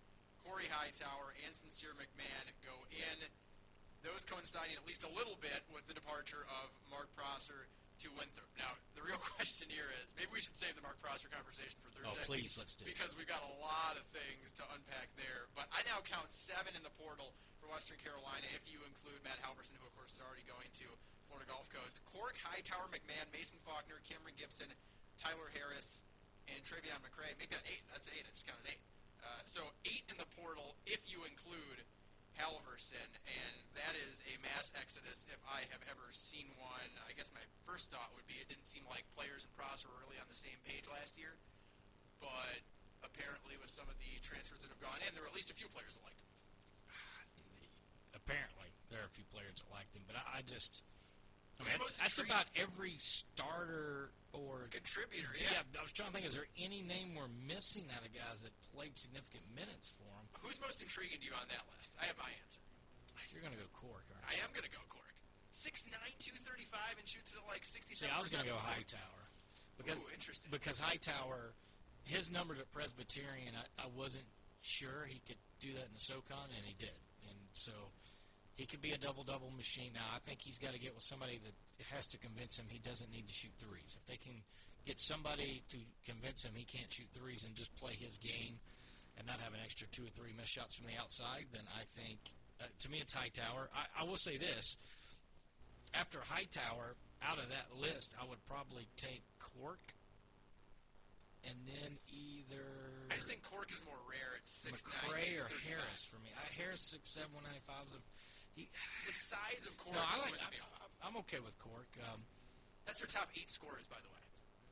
Corey 0.46 0.70
Hightower, 0.70 1.34
and 1.42 1.50
Sincere 1.58 1.98
McMahon 1.98 2.46
go 2.62 2.74
in. 2.94 3.18
Those 4.06 4.22
coinciding 4.26 4.74
at 4.78 4.86
least 4.86 5.02
a 5.02 5.12
little 5.14 5.38
bit 5.38 5.62
with 5.70 5.86
the 5.86 5.94
departure 5.94 6.46
of 6.62 6.70
Mark 6.90 7.10
Prosser 7.14 7.66
to 8.02 8.10
Winthrop. 8.18 8.50
Now, 8.58 8.74
the 8.98 9.06
real 9.06 9.20
question 9.38 9.70
here 9.70 9.86
is 10.02 10.10
maybe 10.18 10.34
we 10.34 10.42
should 10.42 10.58
save 10.58 10.74
the 10.74 10.82
Mark 10.82 10.98
Prosser 10.98 11.30
conversation 11.30 11.78
for 11.78 11.94
Thursday. 11.94 12.10
Oh, 12.10 12.26
please, 12.26 12.58
let's 12.58 12.74
do 12.74 12.82
it. 12.82 12.98
Because 12.98 13.14
we've 13.14 13.30
got 13.30 13.42
a 13.46 13.54
lot 13.62 13.94
of 13.94 14.02
things 14.10 14.50
to 14.58 14.66
unpack 14.74 15.14
there. 15.14 15.46
But 15.54 15.70
I 15.70 15.86
now 15.86 16.02
count 16.02 16.34
seven 16.34 16.74
in 16.74 16.82
the 16.82 16.90
portal 16.98 17.30
for 17.62 17.70
Western 17.70 18.02
Carolina 18.02 18.42
if 18.58 18.66
you 18.66 18.82
include 18.82 19.22
Matt 19.22 19.38
Halverson, 19.38 19.78
who, 19.78 19.86
of 19.86 19.94
course, 19.94 20.10
is 20.10 20.18
already 20.18 20.42
going 20.50 20.66
to 20.82 20.86
Florida 21.30 21.46
Gulf 21.46 21.70
Coast. 21.70 22.02
Cork, 22.10 22.34
Hightower, 22.42 22.90
McMahon, 22.90 23.30
Mason 23.30 23.62
Faulkner, 23.62 24.02
Cameron 24.02 24.34
Gibson, 24.34 24.68
Tyler 25.14 25.48
Harris, 25.54 26.02
and 26.50 26.58
Travion 26.66 26.98
McCray. 27.06 27.38
Make 27.38 27.54
that 27.54 27.62
eight. 27.70 27.86
That's 27.94 28.10
eight. 28.10 28.26
I 28.26 28.30
just 28.34 28.50
counted 28.50 28.66
eight. 28.66 28.82
Uh, 29.22 29.46
so 29.46 29.62
eight 29.86 30.02
in 30.10 30.18
the 30.18 30.26
portal 30.34 30.74
if 30.90 31.06
you 31.06 31.22
include 31.22 31.86
Halverson, 32.34 33.06
and 33.22 33.54
that 33.78 33.94
exodus 34.76 35.24
if 35.28 35.40
I 35.48 35.64
have 35.72 35.82
ever 35.88 36.06
seen 36.12 36.48
one. 36.58 36.90
I 37.04 37.12
guess 37.16 37.32
my 37.32 37.44
first 37.64 37.92
thought 37.92 38.12
would 38.16 38.26
be 38.26 38.40
it 38.40 38.48
didn't 38.48 38.68
seem 38.68 38.84
like 38.88 39.04
players 39.16 39.44
and 39.44 39.52
Prosser 39.54 39.88
were 39.92 40.00
really 40.04 40.18
on 40.20 40.28
the 40.28 40.38
same 40.38 40.56
page 40.64 40.88
last 40.88 41.16
year, 41.20 41.36
but 42.20 42.60
apparently 43.04 43.58
with 43.60 43.70
some 43.70 43.86
of 43.90 43.96
the 43.98 44.12
transfers 44.22 44.62
that 44.62 44.70
have 44.70 44.82
gone 44.82 44.98
in, 45.04 45.10
there 45.14 45.22
were 45.22 45.30
at 45.30 45.36
least 45.36 45.52
a 45.52 45.56
few 45.56 45.68
players 45.70 45.94
that 45.98 46.02
liked 46.06 46.20
him. 46.20 46.30
Apparently, 48.22 48.70
there 48.88 49.02
are 49.02 49.08
a 49.08 49.14
few 49.14 49.26
players 49.32 49.60
that 49.60 49.68
liked 49.72 49.92
him, 49.94 50.04
but 50.08 50.16
I, 50.16 50.40
I 50.40 50.46
just. 50.46 50.82
I 51.60 51.68
mean, 51.68 51.78
that's, 51.78 51.94
that's 51.94 52.18
about 52.18 52.48
every 52.58 52.96
starter 52.98 54.10
or 54.32 54.66
Contributor, 54.72 55.30
yeah. 55.36 55.62
Yeah, 55.62 55.78
I 55.78 55.84
was 55.84 55.92
trying 55.92 56.08
to 56.10 56.14
think. 56.16 56.26
Is 56.26 56.34
there 56.34 56.48
any 56.58 56.80
name 56.80 57.14
we're 57.14 57.30
missing 57.44 57.86
out 57.92 58.02
of 58.02 58.10
guys 58.10 58.40
that 58.42 58.50
played 58.72 58.96
significant 58.96 59.44
minutes 59.52 59.92
for 59.94 60.08
him? 60.08 60.26
Who's 60.42 60.58
most 60.58 60.80
intriguing 60.80 61.20
to 61.20 61.26
you 61.28 61.36
on 61.36 61.46
that 61.52 61.62
list? 61.76 61.94
I 62.00 62.08
have 62.08 62.16
my 62.16 62.32
answer. 62.32 62.58
You're 63.32 63.42
going 63.44 63.54
to 63.56 63.60
go 63.60 63.68
Cork, 63.76 64.04
aren't 64.12 64.24
I 64.28 64.36
you? 64.38 64.44
am 64.44 64.50
going 64.52 64.64
to 64.66 64.72
go 64.72 64.82
Cork. 64.88 65.12
6'9", 65.52 65.92
235, 65.92 66.96
and 66.96 67.04
shoots 67.04 67.32
it 67.32 67.36
at 67.36 67.44
like 67.48 67.60
67%. 67.60 67.92
See, 67.92 68.08
I 68.08 68.16
was 68.20 68.32
going 68.32 68.44
to 68.44 68.50
go 68.50 68.60
Hightower 68.60 69.22
because 69.76 70.00
Ooh, 70.00 70.08
interesting. 70.14 70.48
because 70.48 70.80
Hightower, 70.80 71.52
his 72.08 72.30
numbers 72.32 72.56
at 72.60 72.72
Presbyterian, 72.72 73.52
I, 73.52 73.84
I 73.84 73.88
wasn't 73.92 74.24
sure 74.64 75.04
he 75.08 75.20
could 75.28 75.40
do 75.60 75.72
that 75.76 75.84
in 75.90 75.92
the 75.92 76.04
SoCon, 76.08 76.48
and 76.56 76.64
he 76.64 76.72
did, 76.78 76.96
and 77.28 77.36
so 77.52 77.72
he 78.56 78.64
could 78.64 78.80
be 78.80 78.92
a 78.92 79.00
double 79.00 79.24
double 79.24 79.50
machine. 79.52 79.92
Now 79.92 80.08
I 80.14 80.20
think 80.24 80.40
he's 80.40 80.56
got 80.58 80.72
to 80.72 80.80
get 80.80 80.94
with 80.94 81.04
somebody 81.04 81.40
that 81.44 81.54
has 81.92 82.06
to 82.14 82.18
convince 82.18 82.56
him 82.58 82.66
he 82.68 82.78
doesn't 82.80 83.10
need 83.12 83.28
to 83.28 83.34
shoot 83.34 83.52
threes. 83.58 83.96
If 83.98 84.04
they 84.08 84.16
can 84.16 84.40
get 84.86 85.00
somebody 85.00 85.62
to 85.68 85.78
convince 86.06 86.44
him 86.44 86.52
he 86.54 86.64
can't 86.64 86.92
shoot 86.92 87.08
threes 87.12 87.44
and 87.44 87.54
just 87.54 87.74
play 87.76 87.92
his 87.92 88.16
game 88.18 88.56
and 89.18 89.26
not 89.26 89.40
have 89.40 89.52
an 89.52 89.60
extra 89.62 89.86
two 89.92 90.04
or 90.04 90.12
three 90.16 90.32
missed 90.36 90.52
shots 90.56 90.76
from 90.76 90.86
the 90.86 90.96
outside, 91.00 91.46
then 91.52 91.64
I 91.76 91.84
think 91.98 92.18
uh, 92.62 92.66
to 92.80 92.90
me 92.90 92.98
it's 93.00 93.12
Hightower. 93.14 93.68
I, 93.74 94.02
I 94.02 94.04
will 94.04 94.16
say 94.16 94.38
this 94.38 94.76
after 95.94 96.18
Hightower, 96.22 96.94
out 97.22 97.38
of 97.38 97.48
that 97.50 97.68
list, 97.76 98.14
I 98.20 98.24
would 98.28 98.40
probably 98.46 98.86
take 98.96 99.22
Cork, 99.38 99.82
and 101.44 101.54
then 101.66 101.98
either 102.10 102.64
I 103.10 103.18
just 103.18 103.26
think 103.28 103.42
Cork 103.42 103.70
is 103.74 103.82
more 103.84 103.98
rare 104.06 104.38
at 104.38 104.46
6'9", 104.46 104.78
McCray 104.78 105.34
or 105.42 105.50
Harris 105.66 106.02
for 106.06 106.16
me. 106.22 106.30
I, 106.34 106.46
Harris 106.54 106.86
six 106.90 107.12
seven 107.14 107.34
one 107.34 107.44
ninety 107.44 107.62
five 107.66 107.82
was 107.86 107.98
a. 107.98 108.02
He, 108.54 108.68
The 109.08 109.16
size 109.16 109.64
of 109.64 109.74
Cork 109.80 109.96
no, 109.96 110.04
I 110.04 110.16
like. 110.22 110.32
wins 110.36 110.44
I, 110.44 110.50
me 110.52 110.60
over. 110.60 110.76
I'm 111.02 111.16
okay 111.26 111.40
with 111.42 111.56
Cork. 111.58 111.88
Um, 112.04 112.20
That's 112.86 113.00
their 113.02 113.08
top 113.10 113.26
eight 113.34 113.50
scorers, 113.50 113.84
by 113.90 113.96
the 114.04 114.10
way. 114.12 114.22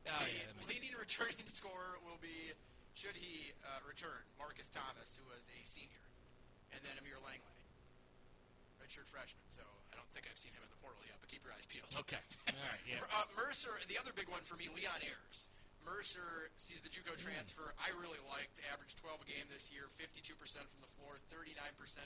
oh, 0.08 0.20
the 0.20 0.30
yeah, 0.30 0.68
leading 0.68 0.92
returning 0.94 1.42
scorer 1.48 1.96
will 2.06 2.20
be, 2.22 2.52
should 2.94 3.16
he 3.16 3.50
uh, 3.66 3.80
return, 3.88 4.20
Marcus 4.38 4.68
Thomas, 4.70 5.16
who 5.18 5.24
was 5.32 5.42
a 5.48 5.58
senior, 5.66 6.04
and 6.76 6.80
then 6.86 6.92
Amir 7.00 7.18
Langley, 7.24 7.59
redshirt 8.90 9.06
freshman. 9.06 9.46
So 9.54 9.62
I 9.62 9.94
don't 9.94 10.10
think 10.10 10.26
I've 10.26 10.34
seen 10.34 10.50
him 10.50 10.66
in 10.66 10.70
the 10.74 10.80
portal 10.82 10.98
yet, 11.06 11.14
but 11.22 11.30
keep 11.30 11.46
your 11.46 11.54
eyes 11.54 11.62
peeled. 11.70 11.86
Okay. 11.94 12.18
All 12.50 12.58
right. 12.66 12.82
Yeah. 12.82 12.98
Uh, 13.14 13.22
Mercer, 13.38 13.70
the 13.86 13.94
other 13.94 14.10
big 14.10 14.26
one 14.26 14.42
for 14.42 14.58
me, 14.58 14.66
Leon 14.66 14.98
Ayers. 15.06 15.46
Mercer 15.86 16.50
sees 16.58 16.82
the 16.82 16.90
JUCO 16.90 17.14
transfer. 17.16 17.70
I 17.78 17.94
really 17.96 18.18
liked. 18.26 18.58
Averaged 18.68 18.98
12 18.98 19.22
a 19.22 19.28
game 19.30 19.46
this 19.48 19.70
year, 19.70 19.86
52% 19.96 20.34
from 20.34 20.82
the 20.82 20.90
floor, 20.98 21.22
39% 21.30 21.46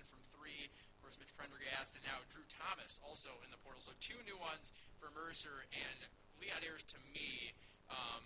from 0.06 0.20
three. 0.30 0.68
Of 0.68 0.98
course, 1.00 1.16
Mitch 1.16 1.32
Prendergast, 1.34 1.96
and 1.96 2.04
now 2.04 2.20
Drew 2.30 2.44
Thomas 2.52 3.00
also 3.00 3.32
in 3.42 3.50
the 3.50 3.58
portal. 3.64 3.80
So 3.80 3.96
two 3.98 4.20
new 4.28 4.36
ones 4.36 4.70
for 5.00 5.08
Mercer 5.16 5.64
and 5.72 5.98
Leon 6.38 6.60
Ayers. 6.62 6.84
To 6.92 7.00
me, 7.16 7.56
um, 7.88 8.22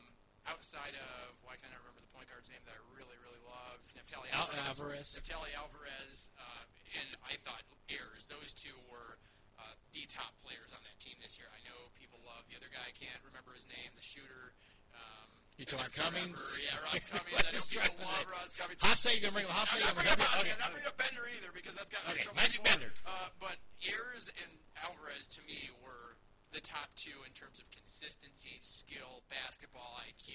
outside 0.50 0.96
of 0.96 1.36
why 1.44 1.54
can't 1.60 1.70
I 1.72 1.78
remember 1.80 2.00
the 2.02 2.10
point 2.16 2.26
guard's 2.32 2.48
name 2.50 2.60
that 2.66 2.74
I 2.76 2.80
really 2.96 3.16
really 3.22 3.40
loved? 3.46 3.84
Neftali 3.94 4.28
Al- 4.34 4.48
Alvarez. 4.48 4.64
Alvarez. 4.64 5.06
Neftali 5.20 5.50
Alvarez, 5.56 6.16
uh, 6.40 6.64
and 6.98 7.08
I 7.24 7.36
thought 7.40 7.62
Ayers. 7.92 8.24
Those 8.28 8.52
two 8.56 8.74
were 8.88 9.16
uh, 9.60 9.74
the 9.92 10.04
top 10.08 10.32
players 10.44 10.70
on 10.72 10.80
that 10.86 10.96
team 11.02 11.16
this 11.20 11.36
year. 11.36 11.48
I 11.52 11.60
know 11.68 11.92
people 11.98 12.18
love 12.24 12.46
the 12.48 12.56
other 12.56 12.70
guy. 12.72 12.82
I 12.84 12.94
can't 12.96 13.20
remember 13.26 13.52
his 13.56 13.68
name. 13.68 13.90
The 13.98 14.04
shooter. 14.04 14.54
Um, 14.96 15.28
You 15.60 15.66
talking 15.68 15.84
I 15.84 15.90
about 15.90 15.94
can't 15.94 16.14
Cummings? 16.16 16.40
remember. 16.40 16.64
Yeah, 16.64 16.86
Ross 16.88 17.02
Cummings. 17.12 17.38
I 17.44 17.50
know 17.54 17.64
people 17.68 17.98
love 18.02 18.24
Ross 18.30 18.50
Cummings. 18.56 18.80
I 18.82 18.92
say 18.96 19.18
you're 19.18 19.28
gonna 19.30 19.44
bring 19.44 19.50
say 19.50 19.78
I'm 19.78 19.78
you're 19.78 19.90
not 19.90 19.94
bringing 19.98 20.16
bring 20.16 20.26
up, 20.26 20.42
him. 20.46 20.54
I'm 20.54 20.62
not 20.64 20.70
bringing 20.74 20.90
up 20.90 20.98
Bender 20.98 21.24
either 21.28 21.50
because 21.52 21.74
that's 21.76 21.90
got 21.92 22.00
me 22.08 22.16
Okay, 22.16 22.22
in 22.22 22.30
trouble 22.30 22.40
Magic 22.40 22.60
before. 22.64 22.78
Bender. 22.78 22.90
Uh, 23.04 23.28
but 23.42 23.56
Ayers 23.84 24.26
and 24.42 24.50
Alvarez 24.80 25.26
to 25.34 25.40
me 25.46 25.70
were 25.82 26.16
the 26.52 26.62
top 26.64 26.88
two 26.96 27.14
in 27.28 27.32
terms 27.36 27.60
of 27.60 27.68
consistency, 27.70 28.56
skill, 28.60 29.24
basketball 29.28 30.00
IQ, 30.04 30.32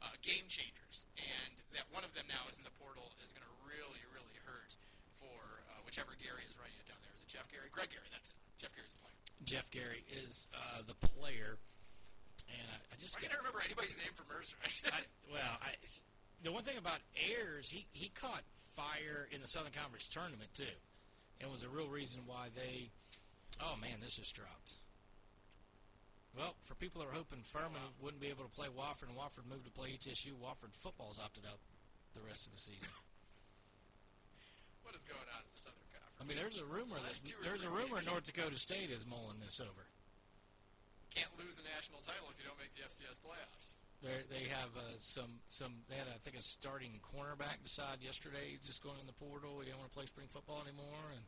uh, 0.00 0.14
game 0.24 0.48
changers. 0.48 1.04
And 1.16 1.52
that 1.76 1.86
one 1.92 2.02
of 2.02 2.12
them 2.16 2.26
now 2.26 2.42
is 2.48 2.56
in 2.56 2.64
the 2.64 2.74
portal 2.80 3.12
is 3.22 3.30
going 3.30 3.44
to 3.44 3.54
really, 3.68 4.02
really 4.10 4.36
hurt 4.48 4.72
for 5.20 5.62
uh, 5.72 5.80
whichever 5.84 6.16
Gary 6.18 6.42
is 6.48 6.56
running 6.56 6.76
it 6.80 6.88
down 6.88 6.98
there. 7.04 7.12
Is 7.14 7.22
it 7.22 7.30
Jeff 7.30 7.46
Gary? 7.52 7.68
Greg 7.70 7.92
Gary. 7.92 8.08
That's 8.10 8.32
it. 8.32 8.38
Jeff 8.58 8.72
Gary's 8.74 8.94
the 8.94 9.02
player. 9.02 9.18
Jeff 9.44 9.66
Gary 9.74 10.02
is 10.22 10.48
uh, 10.54 10.86
the 10.86 10.94
player, 10.94 11.58
and 12.46 12.66
I, 12.70 12.78
I 12.90 12.94
just 13.02 13.18
I 13.18 13.26
can't 13.26 13.34
remember 13.34 13.58
anybody's 13.58 13.98
name 13.98 14.14
from 14.14 14.30
Mercer. 14.30 14.54
I, 14.62 15.02
well, 15.26 15.54
I, 15.58 15.74
the 16.42 16.52
one 16.54 16.62
thing 16.62 16.78
about 16.78 17.02
Ayers, 17.18 17.70
he, 17.70 17.86
he 17.90 18.10
caught 18.14 18.42
fire 18.78 19.26
in 19.30 19.40
the 19.40 19.50
Southern 19.50 19.72
Conference 19.72 20.06
tournament 20.06 20.50
too, 20.54 20.78
and 21.40 21.50
was 21.50 21.62
a 21.62 21.68
real 21.68 21.88
reason 21.88 22.22
why 22.26 22.48
they. 22.54 22.90
Oh 23.60 23.74
man, 23.80 23.98
this 24.00 24.16
just 24.16 24.34
dropped. 24.34 24.78
Well, 26.32 26.56
for 26.64 26.74
people 26.74 27.04
that 27.04 27.12
are 27.12 27.16
hoping 27.16 27.44
Furman 27.44 27.92
wouldn't 28.00 28.20
be 28.20 28.32
able 28.32 28.48
to 28.48 28.52
play 28.52 28.72
Wofford 28.72 29.12
and 29.12 29.16
Wofford 29.16 29.44
moved 29.44 29.68
to 29.68 29.74
play 29.74 29.92
ETSU, 29.92 30.32
Wofford 30.40 30.72
football's 30.72 31.20
opted 31.20 31.44
out 31.44 31.60
the 32.16 32.24
rest 32.24 32.48
of 32.48 32.56
the 32.56 32.60
season. 32.60 32.88
what 34.84 34.96
is 34.96 35.04
going 35.04 35.28
on 35.28 35.44
in 35.44 35.52
the 35.52 35.60
Southern 35.60 35.88
Conference? 35.92 36.16
I 36.16 36.24
mean, 36.24 36.40
there's 36.40 36.56
a 36.56 36.68
rumor 36.68 36.96
that 37.04 37.20
two 37.20 37.36
or 37.36 37.44
there's 37.44 37.68
a 37.68 37.72
rumor 37.72 38.00
weeks. 38.00 38.08
North 38.08 38.24
Dakota 38.24 38.56
State 38.56 38.88
is 38.88 39.04
mulling 39.04 39.44
this 39.44 39.60
over. 39.60 39.84
Can't 41.12 41.32
lose 41.36 41.60
a 41.60 41.64
national 41.68 42.00
title 42.00 42.32
if 42.32 42.40
you 42.40 42.48
don't 42.48 42.56
make 42.56 42.72
the 42.72 42.88
FCS 42.88 43.20
playoffs. 43.20 43.76
They 44.00 44.24
they 44.32 44.44
have 44.48 44.72
uh, 44.72 44.96
some 44.96 45.44
some 45.52 45.84
they 45.92 46.00
had 46.00 46.08
I 46.08 46.16
think 46.24 46.40
a 46.40 46.42
starting 46.42 46.96
cornerback 47.04 47.60
decide 47.60 48.00
yesterday 48.00 48.56
he's 48.56 48.64
just 48.64 48.80
going 48.80 48.96
in 48.98 49.06
the 49.06 49.14
portal. 49.20 49.60
He 49.60 49.68
didn't 49.68 49.84
want 49.84 49.92
to 49.92 49.96
play 49.96 50.08
spring 50.08 50.32
football 50.32 50.64
anymore, 50.64 51.12
and 51.12 51.22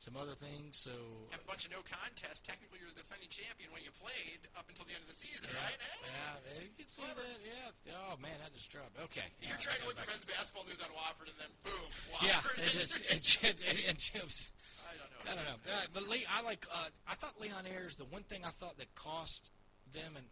some 0.00 0.16
other 0.16 0.32
things. 0.34 0.80
So 0.80 0.90
have 1.30 1.44
a 1.44 1.48
bunch 1.48 1.68
of 1.68 1.70
no 1.70 1.84
contests. 1.84 2.40
Technically, 2.40 2.80
you're 2.80 2.88
the 2.90 3.04
defending 3.04 3.28
champion 3.28 3.68
when 3.70 3.84
you 3.84 3.92
played 4.00 4.48
up 4.56 4.64
until 4.72 4.88
the 4.88 4.96
end 4.96 5.04
of 5.04 5.10
the 5.12 5.18
season, 5.20 5.52
yeah, 5.52 5.60
right? 5.60 5.78
Yeah, 6.08 6.64
you 6.64 6.72
can 6.74 6.88
see 6.88 7.04
Clever. 7.04 7.20
that. 7.20 7.40
Yeah. 7.84 8.00
Oh 8.10 8.16
man, 8.18 8.40
that 8.40 8.50
just 8.56 8.72
dropped. 8.72 8.96
Okay. 9.12 9.28
You're 9.44 9.54
All 9.54 9.62
trying 9.62 9.80
to 9.84 9.86
look 9.86 10.00
for 10.00 10.08
men's 10.08 10.24
basketball 10.24 10.64
news 10.64 10.80
on 10.80 10.88
Wofford, 10.96 11.28
and 11.28 11.38
then 11.38 11.52
boom, 11.62 11.88
Wofford. 12.16 12.24
Yeah, 12.24 12.40
it 12.64 12.72
just 12.72 12.96
it, 13.12 13.20
just- 13.24 13.60
it, 13.62 13.78
it 13.84 13.98
just 14.00 14.50
I 14.88 14.96
don't 14.96 15.10
know. 15.12 15.20
I 15.28 15.32
don't 15.36 15.46
know. 15.46 15.58
Uh, 15.68 15.84
but 15.92 16.02
Lee, 16.08 16.24
I 16.26 16.40
like. 16.42 16.64
Uh, 16.72 16.88
I 17.04 17.14
thought 17.14 17.36
Leon 17.36 17.68
Ayers. 17.68 17.96
The 18.00 18.08
one 18.08 18.24
thing 18.24 18.40
I 18.48 18.50
thought 18.50 18.80
that 18.80 18.88
cost 18.96 19.52
them 19.92 20.16
in 20.16 20.24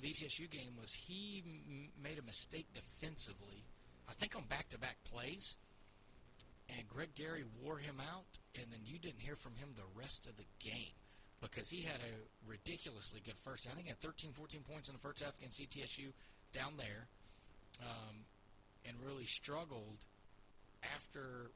the 0.00 0.14
ETSU 0.14 0.48
game 0.48 0.78
was 0.78 0.92
he 0.94 1.42
m- 1.44 1.90
made 2.00 2.18
a 2.18 2.22
mistake 2.22 2.66
defensively. 2.72 3.66
I 4.08 4.12
think 4.14 4.36
on 4.36 4.44
back-to-back 4.48 4.96
plays, 5.10 5.56
and 6.68 6.86
Greg 6.88 7.14
Gary 7.14 7.44
wore 7.62 7.78
him 7.78 7.96
out, 8.00 8.38
and 8.54 8.66
then 8.70 8.80
you 8.84 8.98
didn't 8.98 9.20
hear 9.20 9.36
from 9.36 9.56
him 9.56 9.70
the 9.74 9.88
rest 9.98 10.26
of 10.26 10.36
the 10.36 10.48
game 10.58 10.92
because 11.40 11.70
he 11.70 11.82
had 11.82 12.00
a 12.00 12.14
ridiculously 12.48 13.20
good 13.24 13.38
first. 13.44 13.66
I 13.66 13.74
think 13.74 13.84
he 13.86 13.90
had 13.90 14.00
13, 14.00 14.32
14 14.32 14.60
points 14.68 14.88
in 14.88 14.94
the 14.94 15.00
first 15.00 15.22
half 15.22 15.38
against 15.38 15.60
ETSU 15.60 16.12
down 16.52 16.74
there, 16.76 17.08
um, 17.80 18.26
and 18.84 18.96
really 19.04 19.26
struggled 19.26 20.04
after 20.94 21.50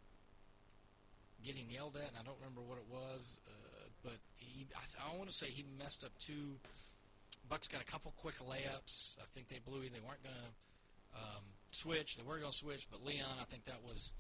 getting 1.44 1.70
yelled 1.70 1.96
at, 1.96 2.08
and 2.08 2.16
I 2.18 2.22
don't 2.22 2.38
remember 2.38 2.62
what 2.62 2.78
it 2.78 2.86
was, 2.88 3.40
uh, 3.46 3.88
but 4.02 4.18
he, 4.36 4.66
I, 4.74 5.12
I 5.12 5.16
want 5.16 5.28
to 5.28 5.34
say 5.34 5.48
he 5.48 5.64
messed 5.78 6.04
up 6.04 6.12
two. 6.18 6.58
Bucks 7.48 7.66
got 7.68 7.82
a 7.82 7.84
couple 7.84 8.14
quick 8.16 8.38
layups. 8.38 9.18
I 9.18 9.26
think 9.34 9.48
they 9.48 9.58
blew. 9.58 9.80
They 9.82 10.00
weren't 10.00 10.22
going 10.22 10.36
to 10.36 11.18
um, 11.18 11.44
switch. 11.72 12.16
They 12.16 12.22
were 12.22 12.38
going 12.38 12.52
to 12.52 12.56
switch, 12.56 12.86
but 12.90 13.04
Leon, 13.04 13.36
I 13.40 13.44
think 13.44 13.64
that 13.64 13.82
was 13.84 14.12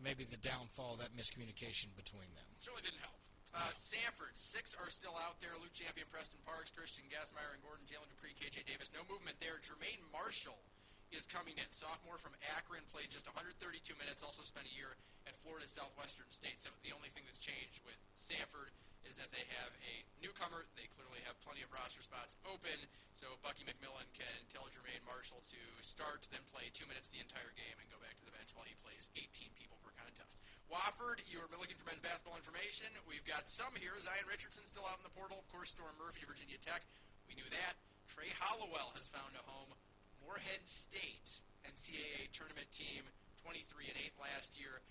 maybe 0.00 0.24
the 0.24 0.40
downfall, 0.40 1.00
that 1.00 1.12
miscommunication 1.16 1.92
between 1.96 2.28
them. 2.36 2.48
Surely 2.60 2.84
didn't 2.84 3.02
help. 3.02 3.16
Uh, 3.56 3.72
Samford, 3.72 4.36
six 4.36 4.76
are 4.76 4.92
still 4.92 5.16
out 5.16 5.40
there. 5.40 5.56
Luke 5.56 5.72
Champion, 5.72 6.04
Preston 6.12 6.36
Parks, 6.44 6.68
Christian 6.68 7.08
Gassmeyer, 7.08 7.56
and 7.56 7.62
Gordon 7.64 7.88
Jalen 7.88 8.12
Dupree, 8.12 8.36
KJ 8.36 8.68
Davis. 8.68 8.92
No 8.92 9.00
movement 9.08 9.40
there. 9.40 9.56
Jermaine 9.64 10.04
Marshall 10.12 10.60
is 11.08 11.24
coming 11.24 11.56
in. 11.56 11.64
Sophomore 11.72 12.20
from 12.20 12.36
Akron, 12.52 12.84
played 12.92 13.08
just 13.08 13.24
132 13.24 13.56
minutes, 13.96 14.20
also 14.20 14.44
spent 14.44 14.68
a 14.68 14.74
year 14.76 15.00
at 15.24 15.32
Florida 15.40 15.64
Southwestern 15.64 16.28
State. 16.28 16.60
So 16.60 16.68
the 16.84 16.92
only 16.92 17.08
thing 17.16 17.24
that's 17.24 17.40
changed 17.40 17.80
with 17.88 17.96
Samford 18.20 18.76
is 19.06 19.16
that 19.16 19.30
they 19.30 19.46
have 19.62 19.72
a 19.82 19.94
newcomer. 20.20 20.66
They 20.74 20.90
clearly 20.94 21.22
have 21.24 21.38
plenty 21.42 21.62
of 21.62 21.70
roster 21.70 22.02
spots 22.02 22.36
open, 22.44 22.76
so 23.14 23.38
Bucky 23.40 23.62
McMillan 23.62 24.06
can 24.12 24.36
tell 24.50 24.66
Jermaine 24.68 25.02
Marshall 25.06 25.40
to 25.48 25.60
start, 25.80 26.26
then 26.34 26.42
play 26.50 26.68
two 26.74 26.84
minutes 26.90 27.08
the 27.08 27.22
entire 27.22 27.54
game, 27.54 27.78
and 27.78 27.86
go 27.88 27.98
back 28.02 28.18
to 28.18 28.26
the 28.26 28.34
bench 28.34 28.52
while 28.52 28.66
he 28.66 28.74
plays 28.82 29.08
18 29.16 29.54
people 29.54 29.78
per 29.80 29.94
contest. 29.96 30.42
Wofford, 30.66 31.22
you 31.30 31.38
were 31.38 31.48
looking 31.56 31.78
for 31.78 31.86
men's 31.86 32.02
basketball 32.02 32.34
information. 32.34 32.90
We've 33.06 33.24
got 33.24 33.46
some 33.46 33.70
here. 33.78 33.94
Zion 34.02 34.26
Richardson 34.26 34.66
still 34.66 34.84
out 34.90 34.98
in 34.98 35.06
the 35.06 35.14
portal. 35.14 35.38
Of 35.38 35.48
course, 35.54 35.70
Storm 35.70 35.94
Murphy, 35.94 36.26
Virginia 36.26 36.58
Tech. 36.58 36.82
We 37.30 37.38
knew 37.38 37.46
that. 37.54 37.78
Trey 38.10 38.30
Hollowell 38.42 38.90
has 38.98 39.06
found 39.06 39.34
a 39.38 39.42
home. 39.46 39.70
Morehead 40.26 40.66
State, 40.66 41.38
NCAA 41.62 42.34
tournament 42.34 42.66
team, 42.74 43.06
23 43.46 43.94
and 43.94 43.98
8 44.18 44.34
last 44.34 44.58
year. 44.58 44.82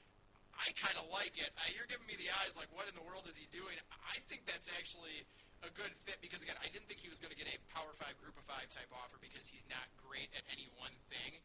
I 0.56 0.72
kind 0.80 0.96
of 0.96 1.12
like 1.12 1.36
it. 1.36 1.52
I, 1.60 1.68
you're 1.76 1.88
giving 1.88 2.08
me 2.08 2.16
the 2.16 2.32
eyes 2.42 2.56
like, 2.56 2.72
what 2.72 2.88
in 2.88 2.96
the 2.96 3.04
world 3.04 3.28
is 3.28 3.36
he 3.36 3.46
doing? 3.52 3.76
I 3.92 4.24
think 4.32 4.48
that's 4.48 4.72
actually 4.80 5.28
a 5.64 5.72
good 5.76 5.92
fit 6.08 6.24
because, 6.24 6.40
again, 6.40 6.56
I 6.64 6.72
didn't 6.72 6.88
think 6.88 7.04
he 7.04 7.12
was 7.12 7.20
going 7.20 7.36
to 7.36 7.40
get 7.40 7.52
a 7.52 7.58
Power 7.76 7.92
5, 7.92 8.16
Group 8.24 8.40
of 8.40 8.46
5 8.48 8.56
type 8.72 8.88
offer 8.96 9.20
because 9.20 9.52
he's 9.52 9.68
not 9.68 9.84
great 10.00 10.32
at 10.32 10.48
any 10.48 10.72
one 10.80 10.96
thing. 11.12 11.44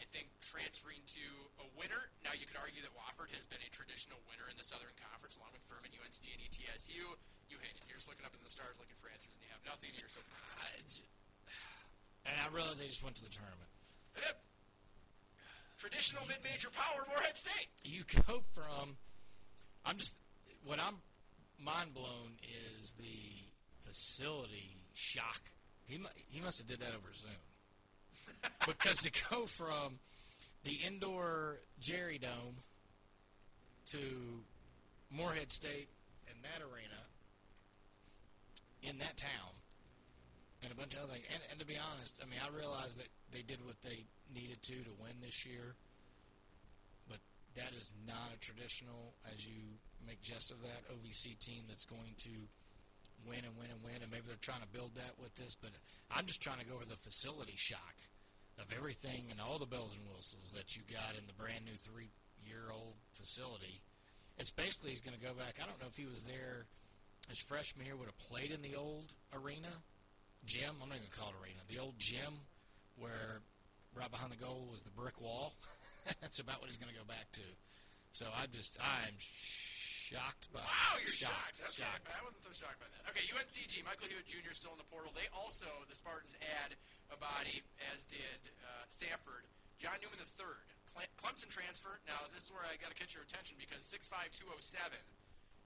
I 0.00 0.08
think 0.16 0.32
transferring 0.40 1.04
to 1.12 1.26
a 1.60 1.66
winner, 1.76 2.08
now 2.24 2.32
you 2.32 2.48
could 2.48 2.56
argue 2.56 2.80
that 2.80 2.92
Wofford 2.96 3.28
has 3.36 3.44
been 3.44 3.60
a 3.60 3.68
traditional 3.68 4.16
winner 4.24 4.48
in 4.48 4.56
the 4.56 4.64
Southern 4.64 4.96
Conference 4.96 5.36
along 5.36 5.52
with 5.52 5.60
Furman, 5.68 5.92
UNCG, 5.92 6.24
and 6.32 6.40
ETSU. 6.40 7.04
You 7.52 7.60
hate 7.60 7.76
it. 7.76 7.84
You're 7.84 8.00
just 8.00 8.08
looking 8.08 8.24
up 8.24 8.32
in 8.32 8.40
the 8.40 8.48
stars 8.48 8.80
looking 8.80 8.96
for 8.96 9.12
answers 9.12 9.28
and 9.36 9.44
you 9.44 9.52
have 9.52 9.60
nothing 9.68 9.92
and 9.92 10.00
you're 10.00 10.08
still 10.08 10.24
And 12.24 12.36
I 12.36 12.48
realize 12.48 12.80
they 12.80 12.88
just 12.88 13.04
went 13.04 13.16
to 13.20 13.24
the 13.24 13.32
tournament. 13.32 13.68
Yep. 14.16 14.49
Traditional 15.80 16.22
mid-major 16.28 16.68
power, 16.68 17.06
Morehead 17.08 17.38
State. 17.38 17.68
You 17.84 18.04
go 18.28 18.42
from, 18.52 18.98
I'm 19.86 19.96
just, 19.96 20.14
what 20.62 20.78
I'm 20.78 20.96
mind 21.58 21.94
blown 21.94 22.36
is 22.78 22.92
the 22.92 23.86
facility 23.86 24.76
shock. 24.94 25.40
He 25.86 25.98
he 26.28 26.40
must 26.40 26.58
have 26.58 26.68
did 26.68 26.80
that 26.80 26.90
over 26.94 27.12
Zoom 27.14 28.50
because 28.66 28.98
to 29.02 29.10
go 29.30 29.46
from 29.46 29.98
the 30.64 30.78
indoor 30.86 31.60
Jerry 31.80 32.18
Dome 32.18 32.56
to 33.92 33.98
Morehead 35.10 35.50
State 35.50 35.88
and 36.28 36.36
that 36.44 36.62
arena 36.62 37.00
in 38.82 38.98
that 38.98 39.16
town 39.16 39.59
and 40.62 40.72
a 40.72 40.76
bunch 40.76 40.94
of 40.94 41.04
other 41.04 41.16
things. 41.16 41.26
And, 41.32 41.42
and 41.50 41.56
to 41.60 41.66
be 41.66 41.80
honest, 41.80 42.20
I 42.20 42.28
mean, 42.28 42.40
I 42.40 42.48
realize 42.52 42.96
that 42.96 43.08
they 43.32 43.42
did 43.42 43.64
what 43.64 43.80
they 43.80 44.04
needed 44.32 44.60
to 44.62 44.76
to 44.84 44.92
win 45.00 45.16
this 45.24 45.44
year, 45.44 45.76
but 47.08 47.20
that 47.56 47.72
is 47.72 47.92
not 48.04 48.32
a 48.34 48.38
traditional, 48.38 49.16
as 49.32 49.46
you 49.46 49.80
make 50.04 50.20
jest 50.22 50.50
of 50.50 50.60
that, 50.62 50.84
OVC 50.92 51.38
team 51.40 51.64
that's 51.68 51.88
going 51.88 52.16
to 52.28 52.34
win 53.24 53.44
and 53.44 53.56
win 53.56 53.72
and 53.72 53.80
win. 53.84 54.04
And 54.04 54.10
maybe 54.12 54.28
they're 54.28 54.44
trying 54.44 54.64
to 54.64 54.72
build 54.72 54.96
that 54.96 55.16
with 55.16 55.34
this, 55.36 55.56
but 55.56 55.72
I'm 56.12 56.26
just 56.26 56.40
trying 56.40 56.60
to 56.60 56.68
go 56.68 56.76
over 56.76 56.88
the 56.88 57.00
facility 57.00 57.56
shock 57.56 57.96
of 58.60 58.68
everything 58.76 59.32
and 59.32 59.40
all 59.40 59.56
the 59.56 59.68
bells 59.68 59.96
and 59.96 60.04
whistles 60.12 60.52
that 60.52 60.76
you 60.76 60.84
got 60.84 61.16
in 61.16 61.24
the 61.24 61.36
brand 61.36 61.64
new 61.64 61.76
three 61.80 62.12
year 62.44 62.68
old 62.68 63.00
facility. 63.12 63.80
It's 64.36 64.52
basically 64.52 64.90
he's 64.90 65.04
going 65.04 65.16
to 65.16 65.20
go 65.20 65.32
back. 65.32 65.60
I 65.60 65.68
don't 65.68 65.80
know 65.80 65.88
if 65.88 65.96
he 65.96 66.08
was 66.08 66.24
there 66.24 66.68
his 67.28 67.38
freshman 67.38 67.86
year, 67.86 67.96
would 67.96 68.06
have 68.06 68.18
played 68.18 68.50
in 68.50 68.62
the 68.62 68.74
old 68.74 69.14
arena 69.32 69.70
gym. 70.46 70.74
I'm 70.82 70.88
not 70.88 70.98
going 70.98 71.10
to 71.10 71.16
call 71.18 71.30
it 71.30 71.38
arena. 71.42 71.60
The 71.68 71.78
old 71.78 71.98
gym 71.98 72.44
where 72.96 73.40
right 73.94 74.10
behind 74.10 74.32
the 74.32 74.40
goal 74.40 74.68
was 74.70 74.82
the 74.82 74.94
brick 74.94 75.20
wall. 75.20 75.54
That's 76.20 76.38
about 76.40 76.60
what 76.60 76.68
he's 76.68 76.78
going 76.80 76.92
to 76.92 76.98
go 76.98 77.04
back 77.06 77.30
to. 77.40 77.46
So 78.12 78.26
I'm 78.34 78.50
just 78.50 78.74
I'm 78.82 79.14
shocked 79.20 80.50
by 80.50 80.58
Wow, 80.64 80.98
you're 80.98 81.14
shocked. 81.14 81.62
shocked. 81.62 81.70
Okay, 81.70 81.86
shocked. 81.86 82.06
I 82.10 82.20
wasn't 82.26 82.42
so 82.42 82.50
shocked 82.50 82.82
by 82.82 82.90
that. 82.90 83.06
Okay, 83.14 83.22
UNCG, 83.30 83.86
Michael 83.86 84.10
Hewitt 84.10 84.26
Jr. 84.26 84.50
still 84.52 84.74
in 84.74 84.80
the 84.82 84.88
portal. 84.90 85.14
They 85.14 85.30
also, 85.30 85.70
the 85.86 85.94
Spartans, 85.94 86.34
add 86.62 86.74
a 87.14 87.18
body, 87.20 87.62
as 87.94 88.02
did 88.10 88.40
uh, 88.66 88.84
Samford. 88.90 89.46
John 89.78 89.96
Newman 90.02 90.18
the 90.18 90.26
third, 90.36 90.66
Clemson 91.22 91.48
transfer. 91.48 92.02
Now, 92.04 92.26
this 92.34 92.44
is 92.44 92.50
where 92.52 92.66
I 92.66 92.74
got 92.82 92.90
to 92.92 92.98
catch 92.98 93.14
your 93.14 93.22
attention 93.24 93.54
because 93.56 93.86
6'5", 93.88 94.10
207 94.34 94.92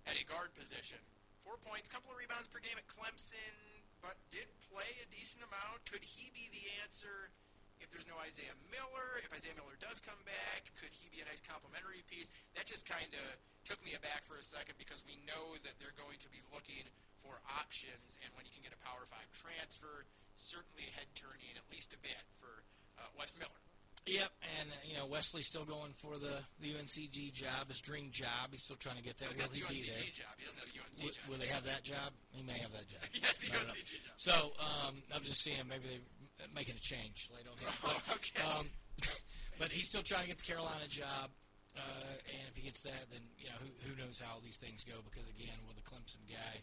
at 0.06 0.14
a 0.20 0.24
guard 0.28 0.52
position. 0.54 1.00
Four 1.42 1.56
points, 1.64 1.88
couple 1.88 2.12
of 2.12 2.20
rebounds 2.20 2.46
per 2.52 2.60
game 2.60 2.76
at 2.76 2.84
Clemson, 2.86 3.56
but 4.04 4.20
did 4.28 4.44
play 4.68 5.00
a 5.00 5.08
decent 5.08 5.40
amount. 5.40 5.80
Could 5.88 6.04
he 6.04 6.28
be 6.36 6.52
the 6.52 6.68
answer 6.84 7.32
if 7.80 7.88
there's 7.88 8.04
no 8.04 8.20
Isaiah 8.20 8.52
Miller? 8.68 9.24
If 9.24 9.32
Isaiah 9.32 9.56
Miller 9.56 9.80
does 9.80 10.04
come 10.04 10.20
back, 10.28 10.68
could 10.76 10.92
he 10.92 11.08
be 11.08 11.24
a 11.24 11.26
nice 11.26 11.40
complementary 11.40 12.04
piece? 12.04 12.28
That 12.52 12.68
just 12.68 12.84
kind 12.84 13.08
of 13.16 13.26
took 13.64 13.80
me 13.80 13.96
aback 13.96 14.28
for 14.28 14.36
a 14.36 14.44
second 14.44 14.76
because 14.76 15.00
we 15.08 15.16
know 15.24 15.56
that 15.64 15.80
they're 15.80 15.96
going 15.96 16.20
to 16.20 16.28
be 16.28 16.44
looking 16.52 16.84
for 17.24 17.40
options, 17.48 18.20
and 18.20 18.28
when 18.36 18.44
you 18.44 18.52
can 18.52 18.60
get 18.60 18.76
a 18.76 18.80
Power 18.84 19.08
5 19.08 19.16
transfer, 19.32 20.04
certainly 20.36 20.92
head 20.92 21.08
turning 21.16 21.56
at 21.56 21.64
least 21.72 21.96
a 21.96 22.00
bit 22.04 22.20
for 22.36 22.60
uh, 23.00 23.08
Wes 23.16 23.32
Miller. 23.40 23.64
Yep, 24.06 24.32
and 24.60 24.68
uh, 24.68 24.76
you 24.84 24.96
know 25.00 25.06
Wesley's 25.08 25.48
still 25.48 25.64
going 25.64 25.96
for 25.96 26.20
the, 26.20 26.44
the 26.60 26.76
UNCG 26.76 27.32
job, 27.32 27.68
his 27.68 27.80
dream 27.80 28.12
job. 28.12 28.52
He's 28.52 28.62
still 28.62 28.76
trying 28.76 29.00
to 29.00 29.02
get 29.02 29.16
that. 29.16 29.32
He's 29.32 29.40
got 29.40 29.48
Will 29.48 29.64
the 29.64 29.72
he 29.72 29.88
UNCG 29.88 30.12
job. 30.12 30.32
He 30.36 30.44
doesn't 30.44 30.60
have 30.60 30.68
the 30.68 30.76
UNC 30.76 30.96
Will, 31.00 31.08
job. 31.08 31.24
will 31.24 31.40
they 31.40 31.48
have 31.48 31.64
that 31.64 31.82
job? 31.88 32.12
He 32.28 32.44
may 32.44 32.60
have 32.60 32.72
that 32.76 32.84
job. 32.84 33.00
Yes, 33.16 33.40
the 33.40 33.56
know. 33.56 33.64
UNCG 33.64 34.04
job. 34.04 34.16
So 34.20 34.34
um, 34.60 35.00
I 35.08 35.16
was 35.16 35.28
just 35.32 35.40
seeing 35.40 35.64
maybe 35.64 35.88
they're 36.36 36.52
making 36.52 36.76
a 36.76 36.84
change 36.84 37.32
late 37.32 37.48
on. 37.48 37.56
But, 37.56 37.96
okay. 38.20 38.44
um, 38.44 38.68
but 39.60 39.72
he's 39.72 39.88
still 39.88 40.04
trying 40.04 40.28
to 40.28 40.36
get 40.36 40.38
the 40.38 40.48
Carolina 40.52 40.84
job, 40.84 41.32
uh, 41.72 42.12
and 42.28 42.44
if 42.52 42.60
he 42.60 42.68
gets 42.68 42.84
that, 42.84 43.08
then 43.08 43.24
you 43.40 43.48
know 43.48 43.56
who, 43.56 43.72
who 43.88 43.92
knows 43.96 44.20
how 44.20 44.36
these 44.44 44.60
things 44.60 44.84
go. 44.84 45.00
Because 45.00 45.32
again, 45.32 45.56
with 45.64 45.80
the 45.80 45.86
Clemson 45.88 46.28
guy, 46.28 46.60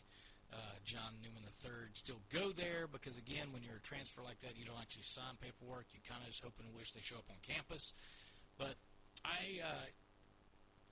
uh, 0.54 0.76
John 0.84 1.16
Newman 1.24 1.44
III, 1.48 1.92
still 1.94 2.20
go 2.32 2.52
there 2.52 2.88
because 2.92 3.18
again, 3.18 3.52
when 3.52 3.64
you're 3.64 3.78
a 3.80 3.88
transfer 3.88 4.22
like 4.22 4.40
that, 4.42 4.58
you 4.58 4.66
don't 4.66 4.80
actually 4.80 5.08
sign 5.08 5.40
paperwork. 5.40 5.88
You 5.94 6.00
kind 6.08 6.22
of 6.22 6.28
just 6.28 6.44
hope 6.44 6.60
and 6.60 6.68
wish 6.76 6.92
they 6.92 7.02
show 7.02 7.18
up 7.18 7.30
on 7.32 7.38
campus. 7.42 7.94
But 8.58 8.76
I, 9.24 9.64
uh, 9.64 9.88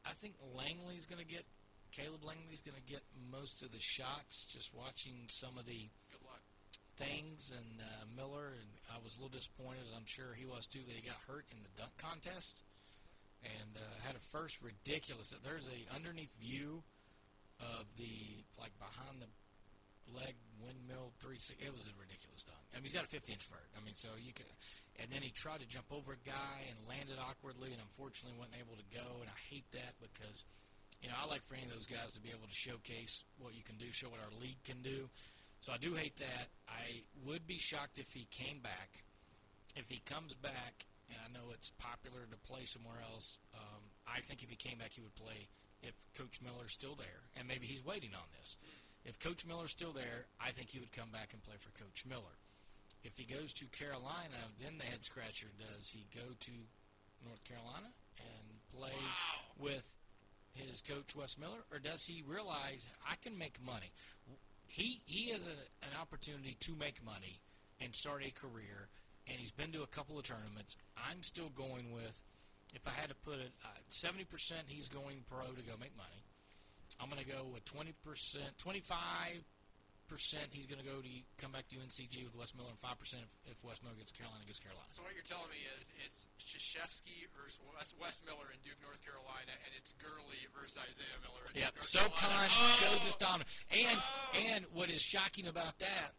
I 0.08 0.14
think 0.22 0.36
Langley's 0.56 1.06
going 1.06 1.20
to 1.20 1.28
get 1.28 1.44
Caleb 1.92 2.24
Langley's 2.24 2.62
going 2.62 2.78
to 2.78 2.86
get 2.88 3.02
most 3.32 3.64
of 3.64 3.72
the 3.72 3.82
shots. 3.82 4.46
Just 4.48 4.72
watching 4.74 5.26
some 5.28 5.58
of 5.58 5.66
the 5.66 5.90
Good 6.14 6.24
luck. 6.24 6.42
things 6.98 7.52
and 7.52 7.82
uh, 7.82 8.06
Miller, 8.16 8.54
and 8.56 8.70
I 8.94 9.02
was 9.04 9.18
a 9.18 9.22
little 9.22 9.34
disappointed, 9.36 9.84
as 9.90 9.94
I'm 9.98 10.06
sure 10.08 10.38
he 10.38 10.46
was 10.46 10.68
too, 10.68 10.86
that 10.86 10.96
he 10.96 11.02
got 11.02 11.18
hurt 11.28 11.46
in 11.52 11.60
the 11.66 11.74
dunk 11.76 11.98
contest 11.98 12.64
and 13.44 13.76
uh, 13.76 13.84
had 14.06 14.16
a 14.16 14.24
first 14.32 14.62
ridiculous. 14.62 15.34
There's 15.44 15.68
a 15.68 15.80
underneath 15.96 16.32
view 16.40 16.84
of 17.60 17.88
the 17.98 18.46
like 18.60 18.72
behind 18.80 19.20
the 19.20 19.28
leg 20.16 20.36
windmill 20.60 21.14
three 21.20 21.40
six. 21.40 21.60
It 21.62 21.74
was 21.74 21.88
a 21.88 21.96
ridiculous 21.96 22.44
dunk. 22.44 22.62
I 22.74 22.78
mean, 22.78 22.90
he's 22.90 22.98
got 22.98 23.06
a 23.06 23.12
50 23.12 23.34
inch 23.34 23.46
vert. 23.48 23.70
I 23.76 23.84
mean, 23.84 23.96
so 23.96 24.16
you 24.20 24.34
can. 24.34 24.46
And 25.00 25.08
then 25.12 25.24
he 25.24 25.32
tried 25.32 25.64
to 25.64 25.68
jump 25.68 25.88
over 25.90 26.14
a 26.14 26.22
guy 26.28 26.68
and 26.68 26.76
landed 26.88 27.16
awkwardly, 27.18 27.72
and 27.72 27.80
unfortunately 27.80 28.36
wasn't 28.36 28.60
able 28.60 28.76
to 28.76 28.88
go. 28.92 29.24
And 29.24 29.30
I 29.32 29.40
hate 29.50 29.70
that 29.72 29.96
because 30.04 30.44
you 31.02 31.08
know, 31.08 31.16
I 31.16 31.28
like 31.28 31.46
for 31.48 31.56
any 31.56 31.64
of 31.64 31.74
those 31.74 31.88
guys 31.88 32.12
to 32.14 32.22
be 32.22 32.30
able 32.30 32.48
to 32.48 32.56
showcase 32.56 33.24
what 33.40 33.56
you 33.56 33.64
can 33.64 33.78
do, 33.80 33.88
show 33.92 34.12
what 34.12 34.20
our 34.20 34.34
league 34.42 34.60
can 34.68 34.82
do. 34.84 35.08
So 35.62 35.72
I 35.72 35.78
do 35.78 35.96
hate 35.96 36.18
that. 36.18 36.52
I 36.68 37.04
would 37.26 37.48
be 37.48 37.58
shocked 37.58 38.00
if 38.00 38.12
he 38.12 38.28
came 38.32 38.60
back. 38.60 39.04
If 39.76 39.88
he 39.88 40.00
comes 40.04 40.36
back, 40.36 40.88
and 41.08 41.18
I 41.24 41.32
know 41.32 41.52
it's 41.54 41.72
popular 41.80 42.28
to 42.30 42.38
play 42.38 42.66
somewhere 42.66 43.00
else, 43.12 43.38
um, 43.54 43.84
I 44.08 44.20
think 44.22 44.44
if 44.44 44.50
he 44.50 44.56
came 44.56 44.78
back, 44.78 44.92
he 44.94 45.02
would 45.02 45.16
play 45.16 45.48
if 45.82 45.94
Coach 46.18 46.42
Miller's 46.44 46.74
still 46.74 46.96
there, 46.96 47.24
and 47.38 47.48
maybe 47.48 47.68
he's 47.68 47.86
waiting 47.86 48.12
on 48.14 48.28
this. 48.40 48.58
If 49.06 49.20
Coach 49.20 49.46
Miller's 49.46 49.72
still 49.72 49.94
there, 49.94 50.26
I 50.40 50.52
think 50.52 50.70
he 50.70 50.80
would 50.80 50.92
come 50.92 51.10
back 51.12 51.30
and 51.34 51.42
play 51.44 51.56
for 51.60 51.72
Coach 51.78 52.06
Miller. 52.08 52.38
If 53.04 53.18
he 53.18 53.24
goes 53.24 53.54
to 53.54 53.66
Carolina, 53.66 54.52
then 54.62 54.78
the 54.78 54.86
head 54.86 55.04
scratcher 55.04 55.48
does 55.58 55.90
he 55.90 56.06
go 56.14 56.36
to 56.40 56.52
North 57.26 57.44
Carolina 57.46 57.88
and 58.20 58.60
play 58.76 59.00
with 59.58 59.96
his 60.54 60.82
coach 60.82 61.16
Wes 61.16 61.38
Miller, 61.38 61.64
or 61.72 61.80
does 61.80 62.06
he 62.06 62.24
realize 62.28 62.88
I 63.10 63.16
can 63.16 63.38
make 63.38 63.64
money? 63.66 63.92
He 64.68 65.02
he 65.06 65.30
has 65.32 65.48
a, 65.48 65.86
an 65.86 65.94
opportunity 66.00 66.58
to 66.60 66.76
make 66.76 67.04
money 67.04 67.40
and 67.80 67.96
start 67.96 68.24
a 68.26 68.32
career, 68.32 68.90
and 69.28 69.38
he's 69.38 69.52
been 69.52 69.72
to 69.72 69.84
a 69.84 69.88
couple 69.88 70.18
of 70.18 70.24
tournaments. 70.24 70.76
I'm 70.98 71.24
still 71.24 71.50
going 71.50 71.92
with 71.94 72.22
if 72.76 72.86
I 72.88 72.92
had 72.92 73.10
to 73.10 73.16
put 73.16 73.36
it 73.36 73.52
uh, 73.64 73.80
seventy 73.88 74.26
percent, 74.26 74.64
he's 74.68 74.88
going 74.88 75.24
pro 75.30 75.48
to 75.48 75.62
go 75.62 75.74
make 75.80 75.96
money. 75.96 76.24
I'm 77.00 77.10
going 77.10 77.24
to 77.24 77.28
go 77.28 77.48
with 77.52 77.66
twenty 77.66 77.94
percent, 78.04 78.58
twenty 78.60 78.80
five 78.82 79.42
percent. 80.10 80.50
He's 80.52 80.66
going 80.66 80.82
to 80.82 80.86
go 80.88 81.00
to 81.06 81.12
come 81.38 81.54
back 81.54 81.70
to 81.70 81.78
UNCG 81.78 82.26
with 82.26 82.34
Wes 82.36 82.52
Miller, 82.58 82.74
and 82.74 82.82
five 82.82 82.98
percent 83.00 83.24
if, 83.24 83.56
if 83.56 83.58
Wes 83.64 83.78
Miller 83.86 83.96
gets 83.96 84.12
Carolina, 84.12 84.42
gets 84.50 84.60
Carolina. 84.60 84.90
So 84.90 85.06
what 85.06 85.14
you're 85.14 85.24
telling 85.28 85.48
me 85.54 85.62
is 85.80 85.94
it's 86.02 86.26
Krzyzewski 86.42 87.30
versus 87.38 87.62
Wes, 87.78 87.94
Wes 88.02 88.20
Miller 88.26 88.50
in 88.52 88.60
Duke, 88.66 88.82
North 88.82 89.00
Carolina, 89.06 89.54
and 89.64 89.72
it's 89.78 89.94
Gurley 90.02 90.42
versus 90.52 90.82
Isaiah 90.82 91.20
Miller 91.24 91.46
in 91.54 91.62
Yep. 91.62 91.78
Duke, 91.78 91.86
North 91.86 91.94
SoCon 91.94 92.18
Carolina. 92.20 92.52
Oh! 92.52 92.80
shows 92.82 93.02
its 93.08 93.20
dominance. 93.22 93.54
And 93.70 93.98
oh! 94.02 94.44
and 94.50 94.62
what 94.74 94.90
is 94.90 95.00
shocking 95.02 95.46
about 95.48 95.78
that 95.80 96.18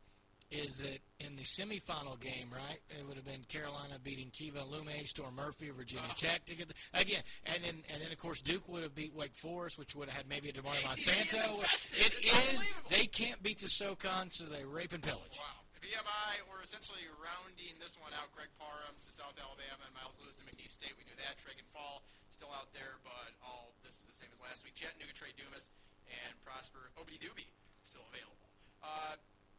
is 0.50 0.78
that 0.82 0.98
in 1.24 1.36
the 1.36 1.42
semifinal 1.42 2.18
game, 2.18 2.50
right? 2.50 2.80
It 2.90 3.06
would 3.06 3.16
have 3.16 3.24
been 3.24 3.44
Carolina 3.46 3.98
beating 4.02 4.30
Keve 4.34 4.54
Aluma, 4.58 5.06
Storm 5.06 5.36
Murphy, 5.36 5.70
Virginia 5.70 6.10
Tech 6.16 6.44
to 6.46 6.56
get 6.56 6.68
the, 6.68 6.74
again, 6.94 7.22
and 7.46 7.62
then 7.62 7.76
and 7.92 8.02
then 8.02 8.10
of 8.10 8.18
course 8.18 8.40
Duke 8.40 8.66
would 8.68 8.82
have 8.82 8.94
beat 8.94 9.14
Wake 9.14 9.36
Forest, 9.36 9.78
which 9.78 9.94
would 9.94 10.08
have 10.10 10.16
had 10.16 10.28
maybe 10.28 10.48
a 10.50 10.52
is 10.52 10.58
Monsanto. 10.58 11.38
infested. 11.62 12.06
It 12.06 12.14
It's 12.26 12.62
is. 12.62 12.74
They 12.90 13.06
can't 13.06 13.40
beat 13.42 13.58
the 13.62 13.68
SoCon, 13.68 14.30
so 14.32 14.44
they 14.50 14.64
rape 14.64 14.92
and 14.92 15.02
pillage. 15.02 15.38
Wow. 15.38 15.62
VMI, 15.80 16.44
we're 16.44 16.60
essentially 16.60 17.00
rounding 17.24 17.72
this 17.80 17.96
one 17.96 18.12
out. 18.12 18.28
Greg 18.36 18.52
Parham 18.60 18.92
to 19.00 19.08
South 19.08 19.32
Alabama 19.40 19.80
and 19.88 19.94
Miles 19.96 20.20
Lewis 20.20 20.36
to 20.36 20.44
McNeese 20.44 20.76
State. 20.76 20.92
We 21.00 21.08
knew 21.08 21.16
that. 21.16 21.40
Tragan 21.40 21.64
Fall 21.72 22.04
still 22.28 22.52
out 22.52 22.68
there, 22.76 23.00
but 23.00 23.32
all 23.40 23.72
this 23.80 23.96
is 23.96 24.04
the 24.04 24.12
same 24.12 24.28
as 24.28 24.36
last 24.44 24.60
week. 24.60 24.76
Chattanooga, 24.76 25.16
Trey 25.16 25.32
Dumas, 25.40 25.72
and 26.10 26.36
Prosper 26.44 26.92
Obidi 27.00 27.16
Doobie 27.16 27.48
still 27.88 28.04
available. 28.12 28.44
Uh, 28.84 29.16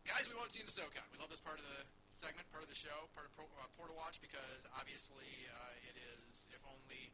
guys, 0.08 0.26
we 0.30 0.36
won't 0.38 0.52
see 0.52 0.62
in 0.64 0.68
the 0.68 0.74
SoCon. 0.74 1.06
We 1.14 1.18
love 1.22 1.30
this 1.30 1.41
part 1.43 1.58
of 1.62 1.66
the 1.66 1.82
segment, 2.14 2.45
part 2.52 2.64
of 2.66 2.70
the 2.72 2.78
show, 2.78 3.10
part 3.14 3.28
of 3.30 3.32
Pro, 3.38 3.45
uh, 3.60 3.68
Portal 3.78 3.95
Watch 3.97 4.22
because 4.22 4.62
obviously 4.78 5.28
uh, 5.52 5.89
it 5.89 5.95
is, 5.97 6.49
if 6.54 6.62
only, 6.68 7.14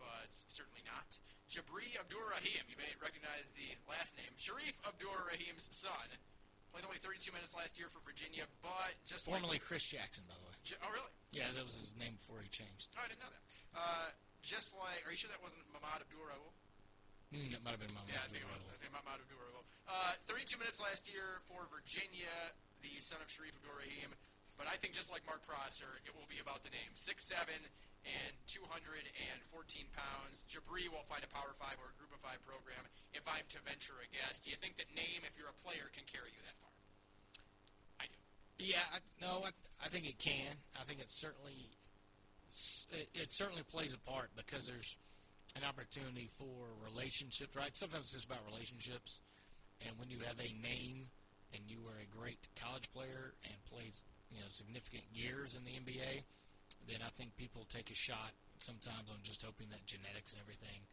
but 0.00 0.28
certainly 0.30 0.84
not. 0.86 1.06
Jabri 1.46 1.94
Abdur 1.96 2.20
Rahim, 2.34 2.66
you 2.66 2.74
may 2.76 2.90
recognize 2.98 3.54
the 3.54 3.70
last 3.86 4.18
name. 4.18 4.30
Shareef 4.34 4.74
Abdur 4.84 5.14
Rahim's 5.30 5.70
son. 5.70 6.08
Played 6.74 6.84
only 6.84 7.00
32 7.00 7.30
minutes 7.32 7.54
last 7.56 7.78
year 7.80 7.88
for 7.88 8.02
Virginia, 8.04 8.44
but 8.60 8.92
just 9.08 9.24
Formerly 9.24 9.56
like, 9.56 9.64
Chris 9.64 9.86
Jackson, 9.86 10.26
by 10.28 10.34
the 10.36 10.44
way. 10.50 10.56
J- 10.66 10.80
oh 10.82 10.90
really? 10.92 11.12
Yeah, 11.32 11.48
that 11.54 11.64
was 11.64 11.78
his 11.78 11.94
name 11.96 12.18
before 12.20 12.42
he 12.42 12.50
changed. 12.52 12.92
Oh, 12.98 13.00
I 13.00 13.08
didn't 13.08 13.22
know 13.24 13.32
that. 13.32 13.44
Uh, 13.72 14.08
just 14.44 14.74
like, 14.76 15.00
are 15.06 15.12
you 15.14 15.16
sure 15.16 15.30
that 15.32 15.40
wasn't 15.40 15.62
Mahmoud 15.72 16.04
Abdul-Rauf? 16.04 16.52
Mm, 17.34 17.50
that 17.50 17.62
might 17.66 17.74
have 17.74 17.82
been 17.82 17.94
my 17.94 18.04
Yeah, 18.06 18.22
I 18.22 18.28
think 18.30 18.46
it 18.46 18.50
was. 18.50 18.62
I 18.70 18.78
think 18.78 18.94
Mahmoud 18.94 19.18
Abdul-Rauf. 19.18 19.66
Uh, 19.86 20.14
32 20.30 20.58
minutes 20.58 20.78
last 20.78 21.10
year 21.10 21.42
for 21.46 21.66
Virginia, 21.70 22.30
the 22.82 22.94
son 23.02 23.18
of 23.22 23.26
Shareef 23.26 23.54
Abdur 23.58 23.74
Rahim. 23.74 24.14
But 24.56 24.70
I 24.72 24.80
think 24.80 24.96
just 24.96 25.12
like 25.12 25.20
Mark 25.28 25.44
Prosser, 25.44 26.00
it 26.08 26.16
will 26.16 26.26
be 26.32 26.40
about 26.40 26.64
the 26.64 26.72
name. 26.72 26.88
6'7 26.96 27.44
and 28.06 28.32
214 28.48 29.04
pounds. 29.92 30.34
Jabri 30.48 30.88
will 30.88 31.04
find 31.10 31.20
a 31.26 31.30
Power 31.30 31.52
5 31.52 31.76
or 31.82 31.92
a 31.92 31.96
Group 32.00 32.14
of 32.16 32.22
5 32.24 32.40
program. 32.46 32.82
If 33.12 33.26
I'm 33.28 33.44
to 33.52 33.58
venture 33.68 33.98
a 34.00 34.08
guess, 34.08 34.40
do 34.40 34.48
you 34.48 34.56
think 34.56 34.80
that 34.80 34.88
name, 34.96 35.26
if 35.28 35.36
you're 35.36 35.52
a 35.52 35.58
player, 35.60 35.92
can 35.92 36.08
carry 36.08 36.32
you 36.32 36.40
that 36.48 36.56
far? 36.56 36.72
I 38.00 38.06
do. 38.08 38.18
Yeah, 38.62 38.86
I, 38.94 39.04
no, 39.20 39.44
I, 39.44 39.52
I 39.82 39.92
think 39.92 40.08
it 40.08 40.16
can. 40.16 40.56
I 40.72 40.88
think 40.88 41.04
it 41.04 41.12
certainly 41.12 41.76
it, 42.94 43.08
it 43.12 43.28
certainly 43.32 43.62
plays 43.66 43.92
a 43.92 44.00
part 44.08 44.30
because 44.36 44.66
there's 44.66 44.96
an 45.56 45.64
opportunity 45.64 46.28
for 46.36 46.76
relationships, 46.84 47.56
right? 47.56 47.72
Sometimes 47.76 48.12
it's 48.12 48.20
just 48.20 48.28
about 48.28 48.44
relationships, 48.44 49.20
and 49.80 49.96
when 49.98 50.12
you 50.12 50.20
have 50.28 50.36
a 50.36 50.52
name 50.60 51.08
and 51.54 51.64
you 51.66 51.80
were 51.80 51.96
a 51.96 52.08
great 52.08 52.48
college 52.60 52.92
player 52.92 53.32
and 53.48 53.56
played 53.64 53.96
you 54.28 54.40
know 54.40 54.50
significant 54.52 55.08
years 55.12 55.56
in 55.56 55.64
the 55.64 55.72
NBA, 55.72 56.28
then 56.84 57.00
I 57.00 57.10
think 57.16 57.36
people 57.36 57.64
take 57.68 57.90
a 57.90 57.96
shot 57.96 58.36
sometimes 58.58 59.08
on 59.08 59.20
just 59.22 59.42
hoping 59.42 59.68
that 59.72 59.84
genetics 59.86 60.32
and 60.32 60.40
everything 60.40 60.84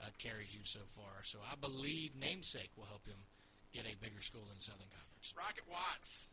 uh, 0.00 0.12
carries 0.18 0.54
you 0.54 0.64
so 0.64 0.80
far. 0.88 1.24
So 1.24 1.38
I 1.44 1.56
believe 1.56 2.16
namesake 2.16 2.72
will 2.76 2.88
help 2.88 3.06
him 3.06 3.20
get 3.72 3.84
a 3.84 3.96
bigger 4.00 4.20
school 4.20 4.44
the 4.48 4.56
Southern 4.60 4.88
Conference. 4.92 5.34
Rocket 5.36 5.64
Watts. 5.68 6.28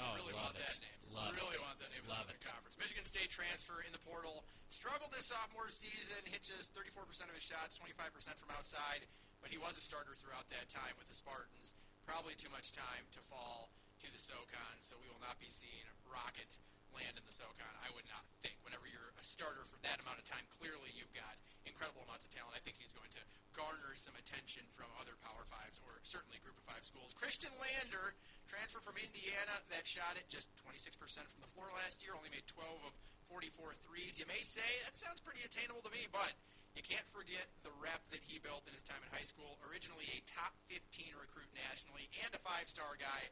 Oh, 0.00 0.16
really 0.16 0.32
love 0.36 0.52
want 0.52 0.56
it. 0.56 0.64
that 0.64 0.78
name. 0.80 1.00
Love 1.12 1.32
really 1.36 1.56
it. 1.58 1.64
want 1.64 1.76
that 1.82 1.90
name 1.92 2.04
Love 2.08 2.24
in 2.28 2.32
the 2.32 2.40
it. 2.40 2.48
Conference. 2.48 2.76
Michigan 2.80 3.04
State 3.04 3.28
transfer 3.28 3.84
in 3.84 3.92
the 3.92 4.00
portal. 4.02 4.44
Struggled 4.72 5.12
this 5.12 5.28
sophomore 5.28 5.68
season. 5.68 6.16
Hit 6.24 6.40
just 6.46 6.72
34% 6.72 7.04
of 7.28 7.36
his 7.36 7.44
shots, 7.44 7.76
25% 7.76 8.08
from 8.40 8.50
outside. 8.56 9.04
But 9.44 9.52
he 9.52 9.58
was 9.60 9.76
a 9.76 9.84
starter 9.84 10.14
throughout 10.16 10.48
that 10.54 10.70
time 10.72 10.96
with 10.96 11.10
the 11.12 11.18
Spartans. 11.18 11.76
Probably 12.08 12.32
too 12.38 12.50
much 12.50 12.72
time 12.72 13.04
to 13.14 13.20
fall 13.28 13.70
to 14.00 14.08
the 14.10 14.18
SoCon, 14.18 14.76
so 14.82 14.98
we 14.98 15.06
will 15.10 15.22
not 15.22 15.38
be 15.38 15.50
seeing 15.52 15.86
Rocket 16.08 16.58
land 16.96 17.18
in 17.18 17.24
the 17.26 17.34
SoCon. 17.34 17.74
I 17.82 17.90
would 17.96 18.06
not 18.08 18.24
think. 18.40 18.56
Whenever 18.62 18.88
you're 18.88 19.12
a 19.16 19.24
starter 19.24 19.64
for 19.68 19.76
that 19.84 20.00
amount 20.00 20.20
of 20.20 20.26
time, 20.28 20.44
clearly 20.56 20.92
you've 20.94 21.12
got 21.12 21.36
incredible 21.64 22.04
amounts 22.04 22.24
of 22.26 22.32
talent. 22.32 22.54
I 22.56 22.62
think 22.62 22.78
he's 22.78 22.94
going 22.94 23.10
to 23.16 23.22
garner 23.52 23.92
some 23.94 24.16
attention 24.16 24.64
from 24.72 24.88
other 24.96 25.14
Power 25.20 25.44
Fives 25.48 25.78
or 25.84 26.00
certainly 26.02 26.40
Group 26.40 26.56
of 26.56 26.64
Five 26.64 26.84
schools. 26.84 27.12
Khristian 27.14 27.52
Lander, 27.60 28.16
transfer 28.48 28.80
from 28.80 28.96
Indiana, 28.98 29.60
that 29.68 29.84
shot 29.84 30.16
at 30.16 30.26
just 30.32 30.48
26% 30.64 30.96
from 31.28 31.40
the 31.44 31.50
floor 31.52 31.68
last 31.76 32.00
year, 32.00 32.16
only 32.16 32.32
made 32.32 32.46
12 32.48 32.64
of 32.88 32.92
44 33.28 33.72
threes. 33.80 34.20
You 34.20 34.28
may 34.28 34.40
say 34.44 34.66
that 34.84 34.96
sounds 34.96 35.20
pretty 35.24 35.40
attainable 35.44 35.84
to 35.84 35.92
me, 35.92 36.08
but 36.12 36.36
you 36.72 36.80
can't 36.80 37.04
forget 37.12 37.48
the 37.64 37.72
rep 37.80 38.00
that 38.12 38.24
he 38.24 38.40
built 38.40 38.64
in 38.64 38.72
his 38.72 38.84
time 38.84 39.00
in 39.04 39.08
high 39.12 39.28
school. 39.28 39.60
Originally 39.68 40.08
a 40.08 40.24
top 40.24 40.56
15 40.72 41.12
recruit 41.20 41.48
nationally 41.52 42.08
and 42.24 42.32
a 42.32 42.40
five-star 42.40 42.96
guy. 42.96 43.28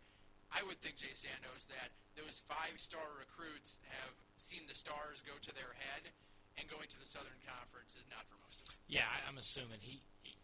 I 0.50 0.66
would 0.66 0.82
think, 0.82 0.98
Jay 0.98 1.14
Sandos, 1.14 1.70
that 1.70 1.94
those 2.18 2.42
five-star 2.44 3.06
recruits 3.18 3.78
have 3.86 4.14
seen 4.36 4.66
the 4.66 4.74
stars 4.74 5.22
go 5.22 5.38
to 5.38 5.52
their 5.54 5.78
head, 5.78 6.10
and 6.58 6.66
going 6.66 6.90
to 6.90 6.98
the 6.98 7.06
Southern 7.06 7.38
Conference 7.46 7.94
is 7.94 8.04
not 8.10 8.26
for 8.26 8.36
most 8.42 8.60
of 8.62 8.66
them. 8.66 8.76
Yeah, 8.90 9.06
I'm 9.26 9.38
assuming 9.38 9.78
he 9.80 10.02
he, 10.18 10.34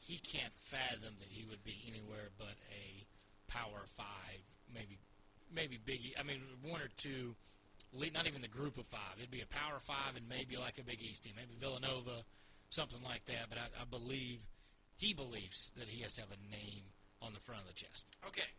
he 0.00 0.16
can't 0.18 0.52
fathom 0.58 1.14
that 1.22 1.30
he 1.30 1.46
would 1.46 1.62
be 1.62 1.86
anywhere 1.86 2.34
but 2.36 2.58
a 2.74 3.06
Power 3.46 3.86
Five, 3.96 4.42
maybe 4.72 4.98
maybe 5.54 5.78
Biggie. 5.78 6.18
I 6.18 6.22
mean, 6.22 6.42
one 6.62 6.82
or 6.82 6.90
two. 6.96 7.36
Not 7.94 8.26
even 8.26 8.42
the 8.42 8.48
Group 8.48 8.76
of 8.76 8.86
Five. 8.86 9.18
It'd 9.18 9.30
be 9.30 9.40
a 9.40 9.46
Power 9.46 9.78
Five 9.78 10.16
and 10.16 10.28
maybe 10.28 10.56
like 10.56 10.78
a 10.78 10.82
Big 10.82 11.00
East 11.00 11.22
team, 11.22 11.34
maybe 11.36 11.54
Villanova, 11.60 12.26
something 12.68 12.98
like 13.04 13.24
that. 13.26 13.46
But 13.48 13.58
I, 13.58 13.82
I 13.82 13.84
believe 13.88 14.40
he 14.96 15.14
believes 15.14 15.70
that 15.78 15.86
he 15.86 16.02
has 16.02 16.14
to 16.14 16.22
have 16.22 16.30
a 16.30 16.50
name 16.50 16.90
on 17.22 17.34
the 17.34 17.38
front 17.38 17.62
of 17.62 17.68
the 17.68 17.72
chest. 17.72 18.08
Okay, 18.26 18.50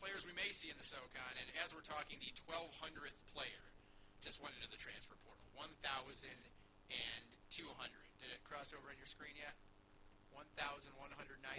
players 0.00 0.24
we 0.24 0.32
may 0.32 0.48
see 0.50 0.72
in 0.72 0.78
the 0.80 0.88
SoCon, 0.88 1.32
and 1.36 1.46
as 1.60 1.76
we're 1.76 1.84
talking, 1.84 2.16
the 2.18 2.32
1,200th 2.48 3.20
player 3.36 3.64
just 4.24 4.40
went 4.40 4.56
into 4.56 4.68
the 4.72 4.80
transfer 4.80 5.14
portal. 5.24 5.44
1,200. 5.60 6.32
Did 8.20 8.32
it 8.32 8.40
cross 8.44 8.72
over 8.72 8.88
on 8.88 8.96
your 8.96 9.08
screen 9.08 9.36
yet? 9.36 9.52
1,199. 10.32 10.96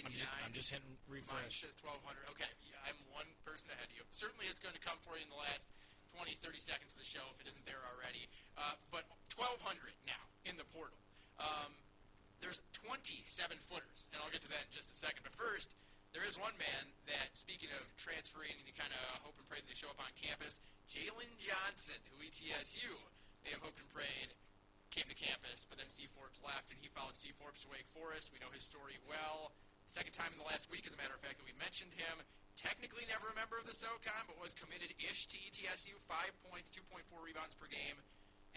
I'm 0.02 0.14
just 0.14 0.30
I'm 0.42 0.56
just 0.56 0.70
hitting 0.74 0.98
Mine 1.10 1.22
refresh. 1.22 1.62
says 1.62 1.78
1,200. 1.86 2.02
Okay, 2.34 2.50
yeah, 2.66 2.82
I'm 2.90 2.98
one 3.14 3.28
person 3.46 3.70
ahead 3.70 3.86
of 3.90 3.94
you. 3.94 4.02
Certainly 4.10 4.50
it's 4.50 4.62
going 4.64 4.74
to 4.74 4.82
come 4.82 4.98
for 5.06 5.18
you 5.20 5.26
in 5.28 5.32
the 5.32 5.38
last 5.38 5.70
20, 6.18 6.34
30 6.40 6.58
seconds 6.60 6.92
of 6.96 7.00
the 7.00 7.08
show 7.08 7.24
if 7.36 7.38
it 7.44 7.48
isn't 7.52 7.66
there 7.68 7.82
already. 7.94 8.26
Uh, 8.58 8.74
but 8.90 9.06
1,200 9.38 9.62
now 10.08 10.24
in 10.48 10.56
the 10.58 10.66
portal. 10.74 10.98
Um, 11.38 11.74
there's 12.42 12.64
27 12.88 13.28
footers, 13.62 14.10
and 14.12 14.18
I'll 14.24 14.34
get 14.34 14.42
to 14.48 14.52
that 14.52 14.66
in 14.66 14.72
just 14.74 14.90
a 14.90 14.98
second. 14.98 15.22
But 15.22 15.36
first, 15.36 15.78
there 16.12 16.28
is 16.28 16.36
one 16.36 16.56
man 16.60 16.84
that, 17.08 17.34
speaking 17.34 17.72
of 17.76 17.84
transferring, 17.96 18.56
and 18.60 18.68
you 18.68 18.76
kind 18.76 18.92
of 18.92 19.02
hope 19.24 19.36
and 19.40 19.48
pray 19.48 19.64
they 19.64 19.76
show 19.76 19.92
up 19.92 20.00
on 20.00 20.12
campus, 20.20 20.60
Jalen 20.92 21.32
Johnson, 21.40 22.00
who 22.12 22.20
ETSU 22.24 22.92
may 23.48 23.56
have 23.56 23.64
hoped 23.64 23.80
and 23.80 23.90
prayed 23.96 24.36
came 24.92 25.08
to 25.08 25.16
campus, 25.16 25.64
but 25.72 25.80
then 25.80 25.88
Steve 25.88 26.12
Forbes 26.12 26.44
left, 26.44 26.68
and 26.68 26.76
he 26.84 26.92
followed 26.92 27.16
Steve 27.16 27.40
Forbes 27.40 27.64
to 27.64 27.72
Wake 27.72 27.88
Forest. 27.96 28.28
We 28.36 28.44
know 28.44 28.52
his 28.52 28.68
story 28.68 29.00
well. 29.08 29.56
Second 29.88 30.12
time 30.12 30.36
in 30.36 30.40
the 30.40 30.48
last 30.48 30.68
week, 30.68 30.84
as 30.84 30.92
a 30.92 31.00
matter 31.00 31.16
of 31.16 31.24
fact, 31.24 31.40
that 31.40 31.48
we 31.48 31.56
mentioned 31.56 31.96
him. 31.96 32.20
Technically 32.60 33.08
never 33.08 33.32
a 33.32 33.36
member 33.40 33.56
of 33.56 33.64
the 33.64 33.72
SoCon, 33.72 34.28
but 34.28 34.36
was 34.36 34.52
committed-ish 34.52 35.32
to 35.32 35.40
E 35.40 35.48
ETSU. 35.48 35.96
Five 36.04 36.36
points, 36.44 36.76
2.4 36.76 37.08
rebounds 37.24 37.56
per 37.56 37.72
game 37.72 37.96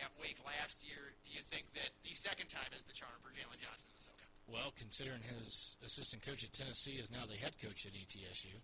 at 0.02 0.10
Wake 0.18 0.42
last 0.42 0.82
year. 0.82 1.14
Do 1.22 1.30
you 1.30 1.42
think 1.46 1.70
that 1.78 1.94
the 2.02 2.18
second 2.18 2.50
time 2.50 2.74
is 2.74 2.82
the 2.82 2.94
charm 2.98 3.14
for 3.22 3.30
Jalen 3.30 3.62
Johnson 3.62 3.94
in 3.94 3.98
the 4.02 4.06
SoCon? 4.10 4.23
Well, 4.46 4.72
considering 4.76 5.22
his 5.22 5.76
assistant 5.84 6.22
coach 6.22 6.44
at 6.44 6.52
Tennessee 6.52 7.00
is 7.00 7.10
now 7.10 7.24
the 7.26 7.36
head 7.36 7.54
coach 7.60 7.86
at 7.86 7.92
ETSU, 7.92 8.60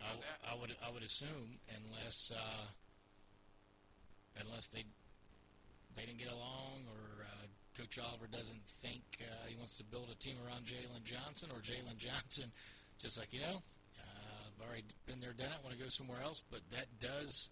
I. 0.00 0.52
I 0.52 0.54
would 0.60 0.74
I 0.86 0.90
would 0.92 1.02
assume 1.02 1.58
unless 1.72 2.30
uh, 2.34 2.66
unless 4.44 4.68
they 4.68 4.84
they 5.96 6.04
didn't 6.04 6.18
get 6.18 6.30
along 6.30 6.84
or 6.92 7.24
uh, 7.24 7.46
Coach 7.78 7.98
Oliver 7.98 8.26
doesn't 8.26 8.62
think 8.82 9.02
uh, 9.22 9.46
he 9.46 9.56
wants 9.56 9.76
to 9.78 9.84
build 9.84 10.10
a 10.10 10.18
team 10.18 10.36
around 10.44 10.66
Jalen 10.66 11.04
Johnson 11.04 11.50
or 11.50 11.60
Jalen 11.60 11.96
Johnson, 11.96 12.50
just 12.98 13.18
like 13.18 13.32
you 13.32 13.40
know, 13.40 13.62
uh, 13.98 14.42
I've 14.46 14.66
already 14.66 14.84
been 15.06 15.20
there, 15.20 15.32
done 15.32 15.48
it. 15.48 15.58
Want 15.64 15.76
to 15.76 15.82
go 15.82 15.88
somewhere 15.88 16.20
else, 16.22 16.42
but 16.50 16.60
that 16.70 16.86
does 17.00 17.50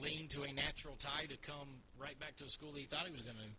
lean 0.00 0.28
to 0.28 0.42
a 0.42 0.52
natural 0.52 0.96
tie 0.96 1.26
to 1.26 1.36
come 1.36 1.82
right 1.98 2.18
back 2.18 2.36
to 2.36 2.44
a 2.44 2.48
school 2.48 2.72
that 2.72 2.80
he 2.80 2.86
thought 2.86 3.06
he 3.06 3.12
was 3.12 3.22
going 3.22 3.36
to 3.36 3.50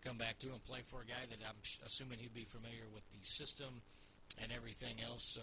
come 0.00 0.16
back 0.18 0.38
to 0.40 0.48
and 0.52 0.62
play 0.64 0.80
for 0.88 1.02
a 1.02 1.06
guy 1.08 1.22
that 1.28 1.38
I'm 1.44 1.58
assuming 1.84 2.18
he'd 2.18 2.34
be 2.34 2.44
familiar 2.48 2.88
with 2.92 3.04
the 3.12 3.20
system 3.22 3.82
and 4.40 4.50
everything 4.52 5.00
else. 5.04 5.22
So 5.34 5.42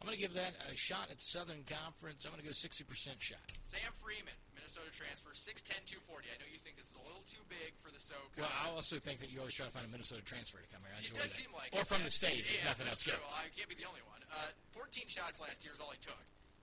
I'm 0.00 0.06
going 0.06 0.16
to 0.16 0.22
give 0.22 0.34
that 0.38 0.54
a 0.70 0.76
shot 0.76 1.08
at 1.10 1.18
the 1.18 1.28
Southern 1.28 1.64
Conference. 1.68 2.24
I'm 2.24 2.32
going 2.32 2.40
to 2.44 2.48
go 2.48 2.54
60% 2.56 2.86
shot. 3.20 3.42
Sam 3.68 3.90
Freeman, 4.00 4.36
Minnesota 4.56 4.88
transfer, 4.92 5.32
6'10", 5.36 5.88
240. 6.08 6.28
I 6.30 6.36
know 6.40 6.48
you 6.48 6.60
think 6.60 6.76
this 6.80 6.92
is 6.92 6.96
a 6.96 7.04
little 7.04 7.24
too 7.28 7.42
big 7.52 7.74
for 7.80 7.88
the 7.92 8.00
SoCon. 8.00 8.44
Well, 8.44 8.52
I 8.52 8.70
also 8.72 8.96
think 9.00 9.20
that 9.24 9.28
you 9.32 9.40
always 9.42 9.56
try 9.56 9.66
to 9.68 9.74
find 9.74 9.84
a 9.88 9.92
Minnesota 9.92 10.22
transfer 10.24 10.60
to 10.62 10.68
come 10.72 10.80
here. 10.86 10.92
I 10.96 11.04
It 11.04 11.12
does 11.16 11.28
that. 11.28 11.32
seem 11.32 11.50
like 11.56 11.72
or 11.76 11.84
from 11.84 12.04
the 12.06 12.12
state, 12.12 12.44
if 12.44 12.52
Yeah, 12.60 12.70
nothing 12.72 12.86
that's 12.88 13.02
else. 13.04 13.16
true. 13.18 13.24
I 13.36 13.48
can't 13.56 13.68
be 13.68 13.76
the 13.76 13.88
only 13.88 14.04
one. 14.08 14.20
Uh, 14.30 14.52
14 14.76 15.08
shots 15.10 15.40
last 15.40 15.60
year 15.64 15.74
is 15.74 15.80
all 15.82 15.90
he 15.92 16.00
took. 16.00 16.16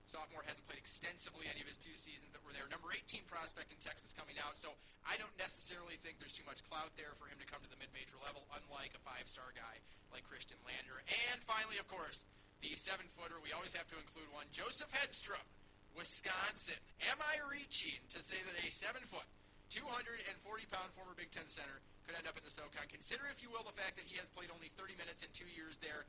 Sophomore 0.08 0.40
hasn't 0.48 0.64
played 0.64 0.80
extensively 0.80 1.44
any 1.52 1.60
of 1.60 1.68
his 1.68 1.76
two 1.76 1.92
seasons 1.92 2.32
that 2.32 2.40
were 2.40 2.56
there. 2.56 2.64
Number 2.72 2.88
18 2.96 3.28
prospect 3.28 3.68
in 3.68 3.76
Texas 3.76 4.16
coming 4.16 4.40
out, 4.40 4.56
so 4.56 4.72
I 5.04 5.20
don't 5.20 5.36
necessarily 5.36 6.00
think 6.00 6.16
there's 6.16 6.32
too 6.32 6.48
much 6.48 6.64
clout 6.64 6.96
there 6.96 7.12
for 7.20 7.28
him 7.28 7.36
to 7.36 7.44
come 7.44 7.60
to 7.60 7.68
the 7.68 7.76
mid-major 7.76 8.16
level, 8.24 8.48
unlike 8.56 8.96
a 8.96 9.02
five-star 9.04 9.52
guy 9.52 9.84
like 10.08 10.24
Khristian 10.24 10.56
Lander. 10.64 11.04
And 11.28 11.44
finally, 11.44 11.76
of 11.76 11.84
course, 11.92 12.24
the 12.64 12.72
seven-footer. 12.72 13.36
We 13.44 13.52
always 13.52 13.76
have 13.76 13.84
to 13.92 14.00
include 14.00 14.32
one. 14.32 14.48
Joseph 14.48 14.88
Hedstrom, 14.96 15.44
Wisconsin. 15.92 16.80
Am 17.12 17.20
I 17.20 17.44
reaching 17.52 18.00
to 18.16 18.24
say 18.24 18.40
that 18.48 18.56
a 18.64 18.72
seven 18.72 19.04
foot, 19.04 19.28
240 19.68 20.24
pound 20.72 20.88
former 20.96 21.12
Big 21.20 21.28
Ten 21.28 21.46
center 21.52 21.84
could 22.08 22.16
end 22.16 22.24
up 22.24 22.40
in 22.40 22.48
the 22.48 22.50
SoCon? 22.50 22.88
Consider, 22.88 23.28
if 23.28 23.44
you 23.44 23.52
will, 23.52 23.62
the 23.62 23.76
fact 23.76 24.00
that 24.00 24.08
he 24.08 24.16
has 24.16 24.32
played 24.32 24.48
only 24.48 24.72
30 24.80 24.96
minutes 24.96 25.20
in 25.20 25.28
two 25.36 25.48
years 25.52 25.76
there. 25.84 26.08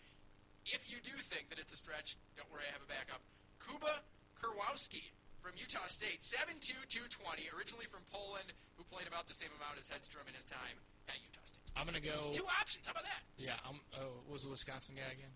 If 0.71 0.87
you 0.87 1.03
do 1.03 1.11
think 1.27 1.51
that 1.51 1.59
it's 1.59 1.75
a 1.75 1.79
stretch, 1.79 2.15
don't 2.39 2.47
worry, 2.47 2.63
I 2.63 2.71
have 2.71 2.83
a 2.83 2.87
backup. 2.87 3.19
Kuba 3.69 4.01
Karwowski 4.41 5.13
from 5.45 5.53
Utah 5.55 5.85
State, 5.87 6.25
7'2", 6.25 6.73
220, 6.89 7.45
originally 7.55 7.85
from 7.85 8.01
Poland, 8.09 8.49
who 8.75 8.83
played 8.89 9.05
about 9.07 9.29
the 9.29 9.37
same 9.37 9.53
amount 9.61 9.77
as 9.77 9.85
Hedstrom 9.87 10.25
in 10.27 10.33
his 10.33 10.45
time 10.49 10.75
at 11.07 11.15
Utah 11.21 11.45
State. 11.45 11.61
I'm 11.77 11.85
gonna 11.85 12.01
go. 12.01 12.33
Two 12.33 12.49
options. 12.59 12.89
How 12.89 12.91
about 12.97 13.05
that? 13.05 13.21
Yeah, 13.37 13.55
I'm. 13.63 13.79
Oh, 13.95 14.25
what 14.25 14.33
was 14.41 14.43
the 14.43 14.49
Wisconsin 14.49 14.95
guy 14.97 15.11
again? 15.13 15.31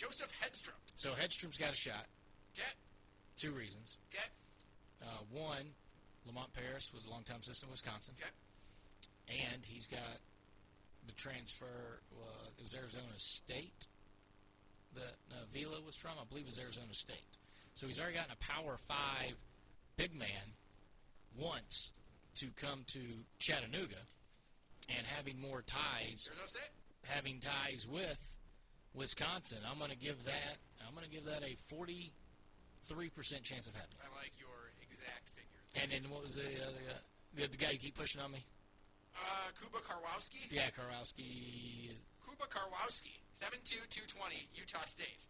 Joseph 0.00 0.32
Hedstrom. 0.40 0.80
So 0.96 1.12
Hedstrom's 1.12 1.58
got 1.60 1.72
a 1.72 1.76
shot. 1.76 2.08
Okay. 2.56 2.72
Two 3.36 3.52
reasons. 3.52 3.98
Okay. 4.08 4.24
Uh, 5.04 5.20
one, 5.30 5.76
Lamont 6.26 6.52
Paris 6.52 6.90
was 6.92 7.06
a 7.06 7.10
longtime 7.10 7.40
assistant 7.40 7.68
in 7.68 7.72
Wisconsin, 7.72 8.14
Okay. 8.18 8.32
and 9.52 9.64
he's 9.64 9.86
got 9.86 10.18
the 11.06 11.12
transfer. 11.12 12.00
Uh, 12.12 12.48
it 12.58 12.62
was 12.62 12.74
Arizona 12.74 13.12
State 13.16 13.86
that 14.94 15.16
uh, 15.30 15.44
Vila 15.52 15.80
was 15.84 15.94
from. 15.96 16.12
I 16.20 16.24
believe 16.28 16.44
it 16.44 16.50
was 16.50 16.58
Arizona 16.58 16.92
State. 16.92 17.38
So 17.74 17.86
he's 17.86 17.98
already 17.98 18.16
gotten 18.16 18.32
a 18.32 18.44
Power 18.44 18.76
Five 18.86 19.34
big 19.96 20.14
man 20.14 20.54
once 21.36 21.92
to 22.36 22.46
come 22.56 22.84
to 22.88 23.00
Chattanooga, 23.38 24.02
and 24.88 25.06
having 25.06 25.40
more 25.40 25.62
ties 25.62 26.28
having 27.02 27.40
ties 27.40 27.88
with 27.90 28.36
Wisconsin, 28.94 29.58
I'm 29.70 29.78
going 29.78 29.90
to 29.90 29.96
give 29.96 30.24
that 30.24 30.56
I'm 30.86 30.94
going 30.94 31.06
to 31.06 31.12
give 31.12 31.24
that 31.26 31.42
a 31.44 31.54
43% 31.72 32.10
chance 33.42 33.68
of 33.68 33.74
happening. 33.74 34.00
I 34.02 34.10
like 34.18 34.32
your 34.40 34.72
exact 34.82 35.30
figures. 35.36 35.70
And 35.76 35.92
then 35.92 36.10
what 36.10 36.22
was 36.24 36.34
the 36.34 36.48
other 36.66 36.82
guy? 36.82 37.00
The, 37.36 37.46
the 37.46 37.56
guy 37.56 37.70
you 37.70 37.78
keep 37.78 37.94
pushing 37.94 38.20
on 38.20 38.32
me? 38.32 38.42
Uh, 39.14 39.54
Kuba 39.60 39.78
Karwowski. 39.86 40.50
Yeah, 40.50 40.70
Karowski. 40.74 41.94
Kuba 42.26 42.46
Karwowski, 42.50 43.22
7'2", 43.38 43.86
220, 43.90 44.48
Utah 44.54 44.84
State. 44.86 45.26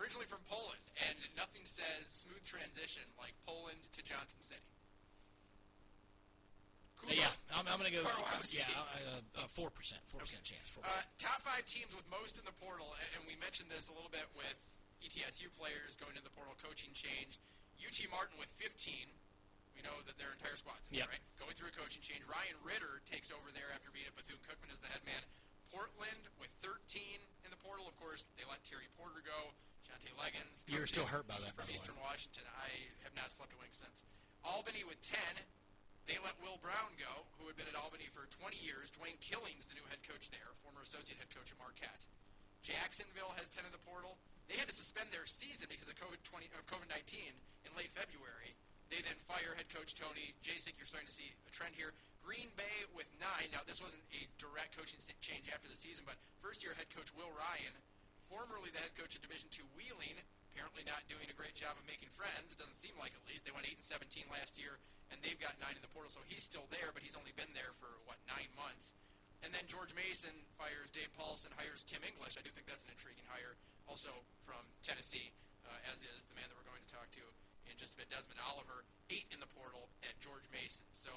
Originally 0.00 0.24
from 0.24 0.40
Poland, 0.48 0.80
and 0.96 1.12
nothing 1.36 1.68
says 1.68 2.08
smooth 2.08 2.40
transition 2.48 3.04
like 3.20 3.36
Poland 3.44 3.84
to 3.92 4.00
Johnson 4.00 4.40
City. 4.40 4.64
Kuba, 6.96 7.20
Yeah, 7.20 7.28
I'm, 7.52 7.68
I'm 7.68 7.76
going 7.76 7.92
to 7.92 7.96
go. 8.00 8.08
Karwowski. 8.08 8.64
Yeah, 8.64 9.20
uh, 9.36 9.44
uh, 9.44 9.60
4%. 9.60 9.68
4% 9.68 10.40
chance. 10.40 10.72
4%. 10.72 10.88
Uh, 10.88 11.04
top 11.20 11.44
five 11.44 11.68
teams 11.68 11.92
with 11.92 12.08
most 12.08 12.40
in 12.40 12.48
the 12.48 12.56
portal, 12.56 12.96
and, 12.96 13.20
and 13.20 13.22
we 13.28 13.36
mentioned 13.44 13.68
this 13.68 13.92
a 13.92 13.94
little 13.94 14.08
bit 14.08 14.24
with 14.32 14.56
ETSU 15.04 15.52
players 15.60 16.00
going 16.00 16.16
to 16.16 16.24
the 16.24 16.32
portal 16.32 16.56
coaching 16.60 16.96
change. 16.96 17.36
UT 17.76 17.96
Martin 18.08 18.40
with 18.40 18.48
15. 18.56 19.04
We 19.76 19.80
know 19.84 20.00
that 20.04 20.16
their 20.16 20.32
entire 20.32 20.56
squad's 20.56 20.84
in 20.92 21.00
there, 21.00 21.12
right? 21.12 21.24
Going 21.40 21.56
through 21.56 21.72
a 21.72 21.76
coaching 21.76 22.00
change. 22.04 22.20
Ryan 22.28 22.56
Ridder 22.64 23.00
takes 23.08 23.32
over 23.32 23.48
there 23.52 23.68
after 23.72 23.88
being 23.92 24.04
at 24.08 24.16
Bethune 24.16 24.40
Cookman 24.44 24.72
as 24.72 24.80
the 24.80 24.88
head 24.92 25.00
man. 25.04 25.24
Portland 25.72 26.28
with 26.36 26.52
13 26.60 26.76
in 27.44 27.48
the 27.52 27.60
portal. 27.60 27.84
Of 27.88 27.96
course, 27.96 28.28
they 28.36 28.44
let 28.44 28.60
Terry 28.64 28.88
Porter 29.00 29.24
go. 29.24 29.56
Legans. 30.16 30.64
You're 30.64 30.88
still 30.88 31.04
hurt 31.04 31.28
by 31.28 31.36
that, 31.44 31.52
by 31.58 31.64
From 31.64 31.68
way. 31.68 31.76
Eastern 31.76 31.98
Washington. 32.00 32.48
I 32.56 32.68
have 33.04 33.12
not 33.12 33.28
slept 33.28 33.52
a 33.52 33.58
wink 33.60 33.76
since. 33.76 34.06
Albany 34.40 34.86
with 34.88 35.00
10. 35.04 35.18
They 36.08 36.16
let 36.24 36.34
Will 36.40 36.56
Brown 36.64 36.96
go, 36.96 37.28
who 37.38 37.46
had 37.46 37.54
been 37.60 37.68
at 37.68 37.76
Albany 37.76 38.08
for 38.10 38.24
20 38.32 38.56
years. 38.58 38.88
Dwayne 38.90 39.20
Killings, 39.20 39.68
the 39.68 39.76
new 39.76 39.84
head 39.92 40.00
coach 40.02 40.32
there, 40.32 40.56
former 40.64 40.80
associate 40.82 41.20
head 41.20 41.30
coach 41.30 41.52
at 41.52 41.58
Marquette. 41.60 42.08
Jacksonville 42.64 43.36
has 43.36 43.52
10 43.52 43.68
in 43.68 43.72
the 43.72 43.80
portal. 43.84 44.16
They 44.50 44.58
had 44.58 44.66
to 44.66 44.74
suspend 44.74 45.14
their 45.14 45.28
season 45.28 45.70
because 45.70 45.86
of 45.86 45.94
COVID 46.00 46.20
20 46.26 46.50
of 46.58 46.66
COVID 46.66 46.90
19 46.90 47.22
in 47.64 47.70
late 47.78 47.94
February. 47.94 48.58
They 48.90 48.98
then 49.06 49.14
fire 49.22 49.54
head 49.54 49.70
coach 49.70 49.94
Tony 49.94 50.34
Jasick. 50.42 50.74
You're 50.74 50.90
starting 50.90 51.06
to 51.06 51.14
see 51.14 51.30
a 51.46 51.50
trend 51.54 51.78
here. 51.78 51.94
Green 52.26 52.50
Bay 52.58 52.82
with 52.90 53.06
nine. 53.22 53.46
Now 53.54 53.62
this 53.62 53.78
wasn't 53.78 54.02
a 54.10 54.26
direct 54.34 54.74
coaching 54.74 54.98
change 55.22 55.46
after 55.46 55.70
the 55.70 55.78
season, 55.78 56.02
but 56.02 56.18
first 56.42 56.66
year 56.66 56.74
head 56.74 56.90
coach 56.90 57.14
Will 57.14 57.30
Ryan, 57.30 57.70
formerly 58.30 58.70
the 58.70 58.78
head 58.78 58.94
coach 58.94 59.18
of 59.18 59.20
Division 59.26 59.50
Two 59.50 59.66
Wheeling, 59.74 60.14
apparently 60.54 60.86
not 60.86 61.02
doing 61.10 61.26
a 61.26 61.34
great 61.34 61.58
job 61.58 61.74
of 61.74 61.82
making 61.90 62.14
friends. 62.14 62.54
It 62.54 62.62
doesn't 62.62 62.78
seem 62.78 62.94
like 62.94 63.10
at 63.10 63.26
least 63.26 63.42
they 63.42 63.50
went 63.50 63.66
eight 63.66 63.82
and 63.82 63.84
17 63.84 64.30
last 64.30 64.54
year, 64.54 64.78
and 65.10 65.18
they've 65.18 65.38
got 65.42 65.58
nine 65.58 65.74
in 65.74 65.82
the 65.82 65.90
portal. 65.90 66.14
So 66.14 66.22
he's 66.30 66.46
still 66.46 66.70
there, 66.70 66.94
but 66.94 67.02
he's 67.02 67.18
only 67.18 67.34
been 67.34 67.50
there 67.52 67.74
for 67.82 67.90
what 68.06 68.22
nine 68.30 68.48
months. 68.54 68.94
And 69.42 69.50
then 69.50 69.66
George 69.66 69.90
Mason 69.98 70.32
fires 70.54 70.88
Dave 70.94 71.10
Paulsen, 71.18 71.50
hires 71.58 71.82
Kim 71.82 72.06
English. 72.06 72.38
I 72.38 72.44
do 72.46 72.54
think 72.54 72.70
that's 72.70 72.86
an 72.86 72.94
intriguing 72.94 73.26
hire. 73.26 73.58
Also 73.90 74.14
from 74.46 74.62
Tennessee, 74.86 75.34
uh, 75.66 75.90
as 75.90 75.98
is 76.06 76.28
the 76.30 76.36
man 76.38 76.46
that 76.46 76.54
we're 76.54 76.70
going 76.70 76.84
to 76.86 76.92
talk 76.92 77.10
to 77.18 77.24
in 77.66 77.74
just 77.80 77.96
a 77.96 77.98
bit, 77.98 78.12
Desmond 78.12 78.38
Oliver, 78.46 78.86
eight 79.08 79.26
in 79.34 79.42
the 79.42 79.50
portal 79.56 79.90
at 80.06 80.14
George 80.22 80.44
Mason. 80.54 80.86
So 80.92 81.10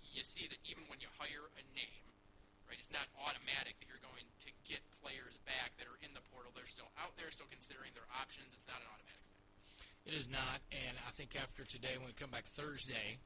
you 0.00 0.22
see 0.22 0.46
that 0.48 0.62
even 0.64 0.86
when 0.88 1.02
you 1.02 1.10
hire 1.18 1.50
a 1.58 1.62
name, 1.74 2.06
right, 2.66 2.78
it's 2.78 2.92
not 2.92 3.06
automatic 3.22 3.78
that 3.78 3.86
you're 3.86 4.02
going 4.02 4.26
to 4.46 4.50
get 4.66 4.82
players 5.02 5.38
back 5.46 5.74
that 5.78 5.86
are 5.86 5.98
in 6.02 6.10
the 6.14 6.22
portal. 6.34 6.50
They're 6.54 6.68
still 6.68 6.90
out 6.98 7.14
there, 7.18 7.30
still 7.30 7.50
considering 7.50 7.94
their 7.94 8.06
options. 8.14 8.50
It's 8.54 8.66
not 8.66 8.82
an 8.82 8.88
automatic 8.90 9.22
thing. 9.30 9.42
It 10.06 10.14
is 10.14 10.26
not, 10.30 10.62
and 10.70 10.94
I 11.02 11.10
think 11.18 11.34
after 11.34 11.66
today, 11.66 11.98
when 11.98 12.10
we 12.10 12.14
come 12.14 12.30
back 12.30 12.46
Thursday, 12.54 13.18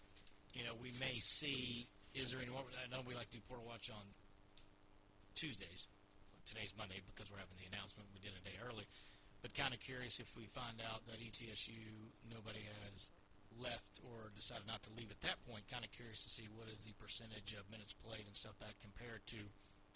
you 0.57 0.65
know, 0.65 0.73
we 0.81 0.93
may 0.97 1.21
see 1.21 1.89
is 2.15 2.35
there 2.35 2.43
anyone? 2.43 2.67
I 2.75 2.91
know 2.91 3.07
we 3.07 3.15
like 3.15 3.31
to 3.31 3.39
do 3.39 3.43
Portal 3.47 3.63
Watch 3.63 3.87
on 3.91 4.03
Tuesdays. 5.39 5.87
Today's 6.43 6.75
Monday 6.75 6.99
because 7.07 7.31
we're 7.31 7.39
having 7.39 7.55
the 7.63 7.71
announcement. 7.71 8.11
We 8.11 8.19
did 8.19 8.35
a 8.35 8.43
day 8.43 8.59
early, 8.59 8.83
but 9.39 9.55
kind 9.55 9.71
of 9.71 9.79
curious 9.79 10.19
if 10.19 10.27
we 10.35 10.51
find 10.51 10.83
out 10.83 11.07
that 11.07 11.23
ETSU 11.23 12.11
nobody 12.27 12.67
has 12.67 13.15
left 13.59 13.99
or 14.07 14.31
decided 14.35 14.67
not 14.67 14.83
to 14.87 14.95
leave 14.95 15.11
at 15.11 15.21
that 15.27 15.43
point. 15.47 15.67
Kind 15.71 15.85
of 15.85 15.91
curious 15.91 16.23
to 16.25 16.31
see 16.31 16.47
what 16.51 16.71
is 16.71 16.87
the 16.87 16.95
percentage 16.97 17.55
of 17.59 17.67
minutes 17.71 17.95
played 17.95 18.27
and 18.27 18.37
stuff 18.37 18.59
back 18.63 18.79
compared 18.79 19.27
to 19.35 19.51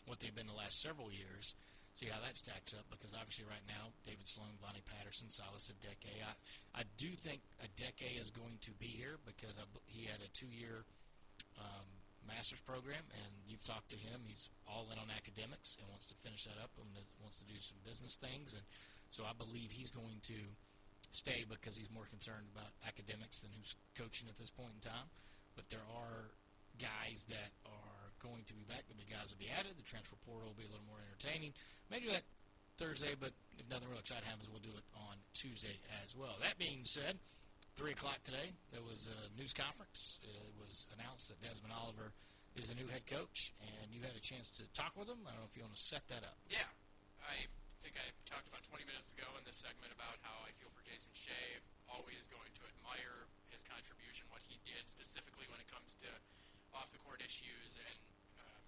what 0.07 0.21
they've 0.21 0.35
been 0.35 0.51
the 0.51 0.57
last 0.57 0.81
several 0.83 1.13
years. 1.13 1.55
See 1.95 2.11
how 2.11 2.19
that 2.27 2.35
stacks 2.35 2.75
up 2.75 2.91
because 2.91 3.15
obviously 3.15 3.47
right 3.47 3.63
now 3.71 3.95
David 4.03 4.27
Sloan, 4.27 4.59
Vonnie 4.59 4.83
Patterson, 4.83 5.31
Silas 5.31 5.71
Adheke. 5.71 6.27
I 6.27 6.35
I 6.75 6.83
do 6.99 7.15
think 7.15 7.47
Adheke 7.63 8.19
is 8.19 8.35
going 8.35 8.59
to 8.67 8.75
be 8.75 8.91
here 8.91 9.23
because 9.23 9.55
I, 9.55 9.65
he 9.87 10.11
had 10.11 10.19
a 10.19 10.31
two-year 10.35 10.83
um, 11.55 11.87
master's 12.27 12.61
program, 12.67 13.07
and 13.15 13.31
you've 13.47 13.63
talked 13.63 13.95
to 13.95 14.01
him. 14.01 14.27
He's 14.27 14.49
all 14.67 14.91
in 14.91 14.99
on 14.99 15.07
academics 15.13 15.77
and 15.79 15.87
wants 15.87 16.11
to 16.11 16.17
finish 16.19 16.45
that 16.51 16.59
up 16.59 16.75
and 16.81 16.89
wants 17.23 17.39
to 17.39 17.47
do 17.47 17.57
some 17.61 17.79
business 17.85 18.17
things. 18.17 18.59
And 18.59 18.65
so 19.15 19.23
I 19.23 19.33
believe 19.37 19.71
he's 19.71 19.95
going 19.95 20.19
to 20.35 20.39
stay 21.15 21.47
because 21.47 21.79
he's 21.79 21.91
more 21.91 22.11
concerned 22.11 22.51
about 22.51 22.75
academics 22.83 23.41
than 23.41 23.55
who's 23.55 23.79
coaching 23.95 24.27
at 24.29 24.37
this 24.37 24.51
point 24.51 24.75
in 24.75 24.83
time. 24.83 25.09
But 25.55 25.71
there 25.71 25.87
are 25.87 26.35
guys 26.77 27.25
that 27.31 27.55
are 27.65 28.11
going 28.19 28.43
to 28.51 28.55
be 28.55 28.67
back. 28.67 28.91
The 28.91 28.99
big 28.99 29.11
guys 29.11 29.31
will 29.31 29.39
be 29.39 29.53
added. 29.53 29.79
The 29.79 29.87
transfer 29.87 30.19
portal 30.27 30.51
will 30.51 30.59
be 30.59 30.67
a 30.67 30.73
little 30.75 30.89
more 30.91 30.99
entertaining. 30.99 31.55
Maybe 31.87 32.11
that 32.11 32.27
Thursday, 32.75 33.15
but 33.15 33.31
if 33.55 33.71
nothing 33.71 33.87
real 33.87 34.03
exciting 34.03 34.27
happens, 34.27 34.51
we'll 34.51 34.65
do 34.65 34.75
it 34.75 34.83
on 34.99 35.23
Tuesday 35.31 35.79
as 36.03 36.19
well. 36.19 36.35
That 36.43 36.59
being 36.59 36.83
said, 36.83 37.23
3 37.79 37.95
o'clock 37.95 38.19
today, 38.27 38.55
there 38.75 38.83
was 38.83 39.07
a 39.07 39.31
news 39.39 39.55
conference. 39.55 40.19
It 40.27 40.55
was 40.59 40.91
announced 40.99 41.31
that 41.31 41.39
Desmond 41.39 41.71
Oliver 41.71 42.11
is 42.59 42.71
the 42.71 42.79
new 42.79 42.87
head 42.91 43.07
coach, 43.07 43.55
and 43.63 43.95
you 43.95 44.03
had 44.03 44.19
a 44.19 44.23
chance 44.23 44.51
to 44.59 44.67
talk 44.75 44.95
with 44.99 45.07
him. 45.07 45.23
I 45.27 45.35
don't 45.35 45.47
know 45.47 45.51
if 45.51 45.55
you 45.55 45.63
want 45.63 45.75
to 45.75 45.83
set 45.83 46.07
that 46.11 46.27
up. 46.27 46.39
Yeah, 46.51 46.67
I 47.23 47.47
think 47.85 48.01
I 48.01 48.17
talked 48.25 48.49
about 48.49 48.65
20 48.65 48.81
minutes 48.89 49.13
ago 49.13 49.29
in 49.37 49.45
this 49.45 49.61
segment 49.61 49.93
about 49.93 50.17
how 50.25 50.33
I 50.49 50.57
feel 50.57 50.73
for 50.73 50.81
Jason 50.89 51.13
Shay. 51.13 51.61
Always 51.85 52.25
going 52.33 52.49
to 52.57 52.65
admire 52.65 53.29
his 53.53 53.61
contribution, 53.61 54.25
what 54.33 54.41
he 54.41 54.57
did 54.65 54.89
specifically 54.89 55.45
when 55.53 55.61
it 55.61 55.69
comes 55.69 55.93
to 56.01 56.09
off 56.73 56.89
the 56.97 57.01
court 57.05 57.21
issues 57.21 57.77
and 57.77 58.01
um, 58.41 58.65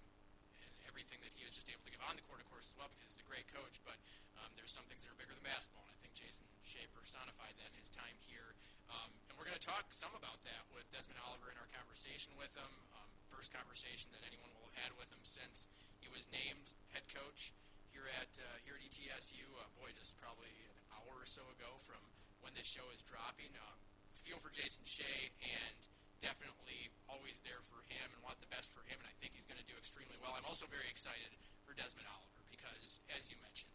and 0.61 0.69
everything 0.85 1.17
that 1.25 1.33
he 1.33 1.41
was 1.49 1.57
just 1.57 1.65
able 1.65 1.81
to 1.81 1.89
give 1.89 2.05
on 2.05 2.13
the 2.13 2.21
court, 2.29 2.45
of 2.45 2.47
course, 2.53 2.69
as 2.69 2.77
well, 2.77 2.93
because 2.93 3.09
he's 3.09 3.17
a 3.17 3.25
great 3.25 3.49
coach. 3.49 3.81
But 3.81 3.97
um, 4.37 4.53
there's 4.53 4.69
some 4.69 4.85
things 4.85 5.01
that 5.01 5.09
are 5.09 5.17
bigger 5.17 5.33
than 5.33 5.41
basketball, 5.41 5.89
and 5.89 5.97
I 5.97 5.99
think 6.05 6.13
Jason 6.13 6.45
Shay 6.61 6.85
personified 6.93 7.57
that 7.57 7.73
in 7.73 7.77
his 7.81 7.89
time 7.89 8.21
here. 8.21 8.53
Um, 8.93 9.09
and 9.27 9.33
we're 9.33 9.49
going 9.49 9.57
to 9.57 9.65
talk 9.65 9.89
some 9.89 10.13
about 10.13 10.45
that 10.45 10.61
with 10.77 10.85
Desmond 10.93 11.17
Oliver 11.25 11.49
in 11.49 11.57
our 11.57 11.69
conversation 11.73 12.37
with 12.37 12.53
him. 12.53 12.69
Um, 12.93 13.09
first 13.33 13.49
conversation 13.49 14.13
that 14.13 14.21
anyone 14.29 14.53
will 14.53 14.69
have 14.69 14.77
had 14.77 14.91
with 14.93 15.09
him 15.09 15.25
since 15.25 15.73
he 15.97 16.05
was 16.05 16.29
named 16.29 16.77
head 16.93 17.09
coach 17.09 17.49
here 17.97 18.13
at 18.13 18.29
uh, 18.37 18.45
here 18.61 18.77
at 18.77 18.85
ETSU. 18.85 19.41
Uh, 19.57 19.65
boy, 19.81 19.89
just 19.97 20.13
probably 20.21 20.53
an 20.69 20.77
hour 20.93 21.17
or 21.17 21.25
so 21.25 21.41
ago 21.57 21.81
from 21.81 21.97
when 22.45 22.53
this 22.53 22.69
show 22.69 22.85
is 22.93 23.01
dropping. 23.09 23.49
Um, 23.57 23.77
feel 24.13 24.37
for 24.37 24.53
Jason 24.53 24.85
Shay 24.85 25.33
and 25.41 25.77
definitely 26.21 26.93
always 27.09 27.41
there 27.41 27.65
for 27.65 27.81
him 27.89 28.05
and 28.13 28.21
want 28.21 28.37
the 28.37 28.51
best 28.53 28.69
for 28.69 28.85
him. 28.85 29.01
And 29.01 29.09
I 29.09 29.15
think 29.17 29.33
he's 29.33 29.49
going 29.49 29.57
to 29.57 29.65
do 29.65 29.73
extremely 29.81 30.13
well. 30.21 30.37
I'm 30.37 30.45
also 30.45 30.69
very 30.69 30.85
excited 30.93 31.33
for 31.65 31.73
Desmond 31.73 32.05
Oliver 32.05 32.45
because, 32.53 33.01
as 33.17 33.33
you 33.33 33.37
mentioned, 33.41 33.73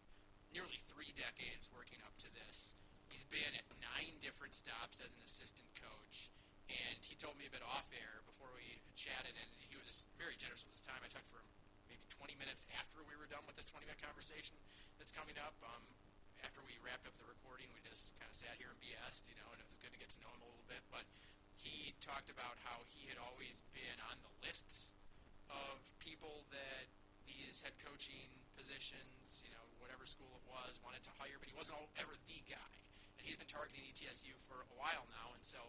nearly 0.55 0.79
three 0.87 1.11
decades 1.19 1.67
working 1.75 1.99
up 2.07 2.15
to 2.23 2.29
this. 2.31 2.79
He's 3.11 3.27
been 3.27 3.51
at 3.59 3.67
nine 3.83 4.23
different 4.23 4.55
stops 4.55 5.03
as 5.03 5.19
an 5.19 5.21
assistant 5.27 5.67
coach, 5.75 6.31
and 6.71 7.03
he 7.03 7.19
told 7.19 7.35
me 7.35 7.43
a 7.43 7.51
bit 7.51 7.65
off 7.65 7.91
air 7.91 8.23
before 8.23 8.55
we 8.55 8.79
chatted, 8.95 9.35
and 9.35 9.49
he 9.59 9.75
was 9.83 10.07
very 10.15 10.39
generous 10.39 10.63
with 10.63 10.79
his 10.79 10.85
time. 10.87 11.03
I 11.03 11.11
talked 11.11 11.27
for 11.27 11.43
20 12.23 12.39
minutes 12.39 12.63
after 12.79 13.03
we 13.03 13.19
were 13.19 13.27
done 13.27 13.43
with 13.43 13.59
this 13.59 13.67
20 13.67 13.83
minute 13.83 13.99
conversation 13.99 14.55
that's 14.95 15.11
coming 15.11 15.35
up. 15.43 15.59
Um, 15.59 15.83
after 16.39 16.63
we 16.63 16.79
wrapped 16.79 17.03
up 17.03 17.11
the 17.19 17.27
recording, 17.27 17.67
we 17.75 17.83
just 17.83 18.15
kind 18.15 18.31
of 18.31 18.35
sat 18.39 18.55
here 18.55 18.71
and 18.71 18.79
BS'd, 18.79 19.27
you 19.27 19.35
know, 19.35 19.51
and 19.51 19.59
it 19.59 19.67
was 19.67 19.75
good 19.83 19.91
to 19.91 19.99
get 19.99 20.07
to 20.15 20.19
know 20.23 20.31
him 20.31 20.39
a 20.39 20.47
little 20.47 20.63
bit. 20.71 20.79
But 20.87 21.03
he 21.59 21.91
talked 21.99 22.31
about 22.31 22.55
how 22.63 22.87
he 22.87 23.11
had 23.11 23.19
always 23.19 23.59
been 23.75 23.99
on 24.07 24.15
the 24.23 24.31
lists 24.39 24.95
of 25.51 25.83
people 25.99 26.47
that 26.55 26.87
these 27.27 27.59
head 27.59 27.75
coaching 27.83 28.31
positions, 28.55 29.43
you 29.43 29.51
know, 29.51 29.65
whatever 29.83 30.07
school 30.07 30.31
it 30.31 30.45
was, 30.47 30.79
wanted 30.79 31.03
to 31.03 31.11
hire, 31.19 31.35
but 31.43 31.51
he 31.51 31.55
wasn't 31.59 31.75
all, 31.75 31.91
ever 31.99 32.15
the 32.31 32.39
guy. 32.47 32.73
And 33.19 33.27
he's 33.27 33.35
been 33.35 33.51
targeting 33.51 33.83
ETSU 33.91 34.31
for 34.47 34.63
a 34.63 34.71
while 34.79 35.03
now, 35.11 35.35
and 35.35 35.43
so 35.43 35.59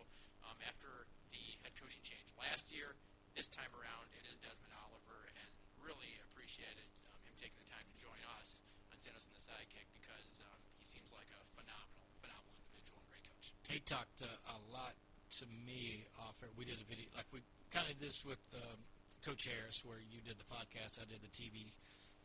um, 0.47 0.55
after 0.71 1.11
the 1.35 1.59
head 1.67 1.75
coaching 1.75 2.07
change 2.07 2.31
last 2.39 2.71
year, 2.71 2.95
this 3.35 3.51
time 3.51 3.75
around 3.75 4.07
it 4.15 4.23
is 4.31 4.39
Desmond 4.39 4.71
Oliver, 4.87 5.27
and 5.35 5.51
really 5.83 6.23
appreciated 6.55 6.87
um, 7.11 7.19
him 7.27 7.35
taking 7.35 7.59
the 7.59 7.67
time 7.67 7.83
to 7.83 7.97
join 7.99 8.23
us 8.39 8.63
on 8.87 8.95
Sandos 8.95 9.27
and 9.27 9.35
the 9.35 9.43
Sidekick 9.43 9.91
because 9.91 10.39
um, 10.47 10.59
he 10.79 10.87
seems 10.87 11.11
like 11.11 11.27
a 11.35 11.43
phenomenal, 11.59 12.07
phenomenal 12.23 12.55
individual 12.63 13.03
and 13.03 13.11
great 13.11 13.27
coach. 13.27 13.51
He 13.67 13.83
talked 13.83 14.23
uh, 14.23 14.55
a 14.55 14.59
lot 14.71 14.95
to 15.43 15.51
me 15.51 16.07
off 16.15 16.39
air. 16.47 16.55
We 16.55 16.63
did 16.63 16.79
a 16.79 16.87
video, 16.87 17.11
like 17.19 17.27
we 17.35 17.43
kind 17.75 17.91
of 17.91 17.99
did 17.99 18.07
this 18.07 18.23
with 18.23 18.39
um, 18.55 18.87
Coach 19.27 19.51
Harris, 19.51 19.83
where 19.83 19.99
you 19.99 20.23
did 20.23 20.39
the 20.39 20.47
podcast, 20.47 21.03
I 21.03 21.11
did 21.11 21.27
the 21.27 21.33
TV 21.35 21.75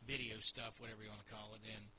video 0.06 0.38
stuff, 0.38 0.78
whatever 0.78 1.02
you 1.02 1.10
want 1.10 1.26
to 1.26 1.30
call 1.34 1.58
it. 1.58 1.66
And 1.66 1.90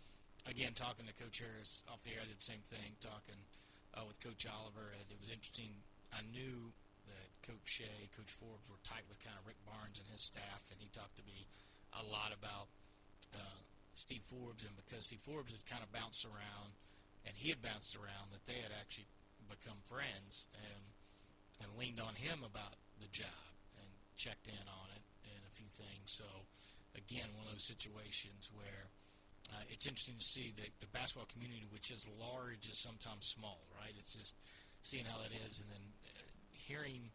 again, 0.48 0.72
talking 0.72 1.04
to 1.12 1.16
Coach 1.20 1.44
Harris 1.44 1.84
off 1.92 2.00
the 2.08 2.16
air, 2.16 2.24
I 2.24 2.32
did 2.32 2.40
the 2.40 2.48
same 2.48 2.64
thing, 2.64 2.96
talking 3.04 3.44
uh, 3.92 4.08
with 4.08 4.24
Coach 4.24 4.48
Oliver, 4.48 4.96
and 4.96 5.04
it 5.12 5.20
was 5.20 5.28
interesting. 5.28 5.84
I 6.16 6.24
knew 6.32 6.72
that 7.12 7.28
Coach 7.44 7.68
Shay, 7.68 8.08
Coach 8.16 8.32
Forbes 8.32 8.72
were 8.72 8.80
tight 8.88 9.04
with 9.12 9.20
kind 9.20 9.36
of 9.36 9.44
Rick 9.44 9.60
Barnes 9.68 10.00
and 10.00 10.08
his 10.16 10.24
staff, 10.24 10.64
and 10.72 10.80
he 10.80 10.88
talked 10.96 11.20
to 11.20 11.28
me 11.28 11.44
a 11.96 12.04
lot 12.04 12.32
about 12.32 12.72
uh, 13.36 13.60
Steve 13.94 14.24
Forbes, 14.28 14.64
and 14.64 14.76
because 14.76 15.08
Steve 15.08 15.24
Forbes 15.24 15.52
had 15.52 15.66
kind 15.66 15.84
of 15.84 15.92
bounced 15.92 16.26
around, 16.26 16.76
and 17.26 17.36
he 17.36 17.50
had 17.50 17.62
bounced 17.62 17.96
around, 17.96 18.32
that 18.32 18.46
they 18.48 18.60
had 18.60 18.72
actually 18.74 19.08
become 19.50 19.78
friends 19.86 20.48
and 20.56 20.84
and 21.62 21.70
leaned 21.78 22.02
on 22.02 22.18
him 22.18 22.42
about 22.42 22.74
the 22.98 23.06
job 23.14 23.54
and 23.78 23.86
checked 24.18 24.50
in 24.50 24.66
on 24.66 24.88
it 24.98 25.04
and 25.30 25.42
a 25.46 25.54
few 25.54 25.70
things. 25.78 26.10
So 26.10 26.26
again, 26.98 27.30
one 27.38 27.46
of 27.46 27.54
those 27.54 27.70
situations 27.70 28.50
where 28.50 28.90
uh, 29.54 29.62
it's 29.70 29.86
interesting 29.86 30.18
to 30.18 30.26
see 30.26 30.54
that 30.58 30.74
the 30.80 30.90
basketball 30.90 31.30
community, 31.30 31.70
which 31.70 31.92
is 31.92 32.08
large, 32.18 32.66
is 32.66 32.82
sometimes 32.82 33.30
small, 33.30 33.62
right? 33.78 33.94
It's 34.00 34.16
just 34.18 34.34
seeing 34.82 35.06
how 35.06 35.22
that 35.22 35.30
is, 35.46 35.62
and 35.62 35.70
then 35.70 35.86
uh, 36.02 36.26
hearing 36.50 37.14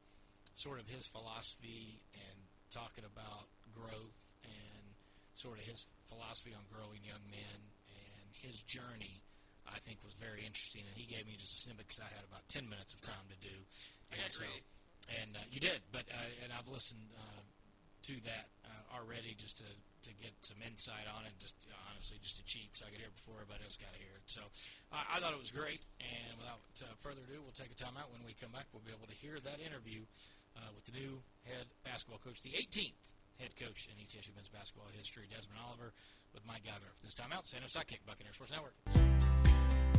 sort 0.55 0.79
of 0.79 0.87
his 0.87 1.07
philosophy 1.07 2.03
and 2.15 2.39
talking 2.71 3.05
about 3.05 3.51
growth 3.75 4.26
sort 5.37 5.61
of 5.61 5.65
his 5.69 5.85
philosophy 6.09 6.57
on 6.57 6.65
growing 6.73 7.05
young 7.05 7.23
men 7.29 7.61
and 7.93 8.27
his 8.33 8.65
journey. 8.65 9.21
I 9.67 9.83
think 9.83 9.99
was 10.07 10.15
very 10.15 10.47
interesting, 10.47 10.87
and 10.87 10.95
he 10.95 11.11
gave 11.11 11.27
me 11.27 11.35
just 11.35 11.59
a 11.59 11.61
snippet 11.67 11.91
because 11.91 11.99
I 11.99 12.11
had 12.15 12.23
about 12.23 12.47
ten 12.47 12.71
minutes 12.71 12.95
of 12.95 13.03
time 13.03 13.27
to 13.29 13.39
do. 13.43 13.57
I 14.15 14.23
And 14.23 14.31
so, 14.31 14.47
and 15.11 15.31
uh, 15.35 15.43
you 15.51 15.59
did, 15.59 15.83
but 15.91 16.07
uh, 16.07 16.43
and 16.47 16.55
I've 16.55 16.71
listened 16.71 17.11
uh, 17.19 17.43
to 18.07 18.15
that 18.31 18.47
uh, 18.63 18.97
already 18.97 19.35
just 19.35 19.59
to 19.59 19.69
to 20.07 20.11
get 20.23 20.31
some 20.47 20.63
insight 20.63 21.11
on 21.11 21.27
it. 21.27 21.35
Just 21.43 21.59
uh, 21.67 21.75
honestly, 21.91 22.23
just 22.23 22.39
to 22.39 22.47
cheat, 22.47 22.79
so 22.79 22.87
I 22.87 22.95
could 22.95 23.03
hear 23.03 23.11
it 23.11 23.19
before 23.19 23.43
everybody 23.43 23.67
else 23.67 23.75
got 23.75 23.91
to 23.91 23.99
hear 23.99 24.15
it. 24.15 24.27
So 24.31 24.47
I, 24.95 25.19
I 25.19 25.21
thought 25.21 25.35
it 25.35 25.43
was 25.43 25.51
great. 25.51 25.83
And 25.99 26.39
without 26.39 26.63
uh, 26.87 26.95
further 27.03 27.27
ado, 27.27 27.43
we'll 27.43 27.59
take 27.59 27.75
a 27.75 27.79
time 27.79 27.99
out. 27.99 28.15
When 28.15 28.23
we 28.23 28.39
come 28.39 28.55
back, 28.55 28.71
we'll 28.71 28.87
be 28.87 28.95
able 28.95 29.11
to 29.11 29.19
hear 29.19 29.43
that 29.43 29.59
interview 29.59 30.07
uh, 30.55 30.71
with 30.79 30.87
the 30.87 30.95
new 30.95 31.19
head 31.43 31.67
basketball 31.83 32.23
coach, 32.23 32.39
the 32.47 32.55
18th 32.55 32.95
head 33.39 33.57
coach 33.57 33.89
in 33.91 34.05
ETSU 34.05 34.35
men's 34.35 34.49
basketball 34.49 34.87
history, 34.97 35.25
Desmond 35.31 35.59
Oliver, 35.67 35.93
with 36.33 36.47
Mike 36.47 36.65
Gallagher. 36.65 36.93
This 37.03 37.15
time 37.15 37.33
out, 37.33 37.47
San 37.47 37.61
Sidekick, 37.63 38.01
Buccaneer 38.07 38.33
Sports 38.33 38.53
Network. 38.53 38.75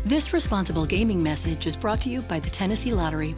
This 0.06 0.34
responsible 0.34 0.86
gaming 0.86 1.22
message 1.22 1.68
is 1.68 1.76
brought 1.76 2.02
to 2.02 2.10
you 2.10 2.22
by 2.22 2.40
the 2.40 2.50
Tennessee 2.50 2.94
Lottery. 2.94 3.36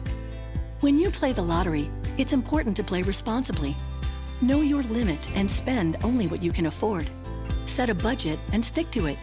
When 0.80 0.96
you 0.98 1.10
play 1.10 1.32
the 1.32 1.42
lottery, 1.42 1.90
it's 2.16 2.32
important 2.32 2.76
to 2.76 2.84
play 2.84 3.02
responsibly. 3.02 3.76
Know 4.40 4.60
your 4.60 4.82
limit 4.84 5.30
and 5.36 5.50
spend 5.50 5.96
only 6.02 6.26
what 6.26 6.42
you 6.42 6.52
can 6.52 6.66
afford. 6.66 7.10
Set 7.66 7.90
a 7.90 7.94
budget 7.94 8.38
and 8.52 8.64
stick 8.64 8.90
to 8.92 9.06
it. 9.06 9.18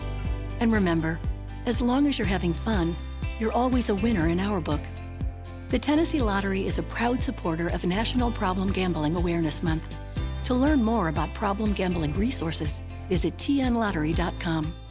And 0.60 0.72
remember, 0.72 1.20
as 1.66 1.82
long 1.82 2.08
as 2.08 2.18
you're 2.18 2.28
having 2.28 2.54
fun, 2.54 2.96
you're 3.40 3.52
always 3.52 3.90
a 3.90 3.96
winner 3.96 4.28
in 4.28 4.40
our 4.40 4.60
book. 4.60 4.82
The 5.70 5.80
Tennessee 5.80 6.22
Lottery 6.22 6.66
is 6.66 6.78
a 6.78 6.84
proud 6.84 7.22
supporter 7.22 7.68
of 7.68 7.86
National 7.86 8.32
Problem 8.32 8.68
Gambling 8.70 9.16
Awareness 9.16 9.62
Month. 9.62 10.07
To 10.48 10.54
learn 10.54 10.82
more 10.82 11.10
about 11.10 11.34
problem 11.34 11.74
gambling 11.74 12.14
resources, 12.14 12.82
visit 13.10 13.36
tnlottery.com. 13.36 14.87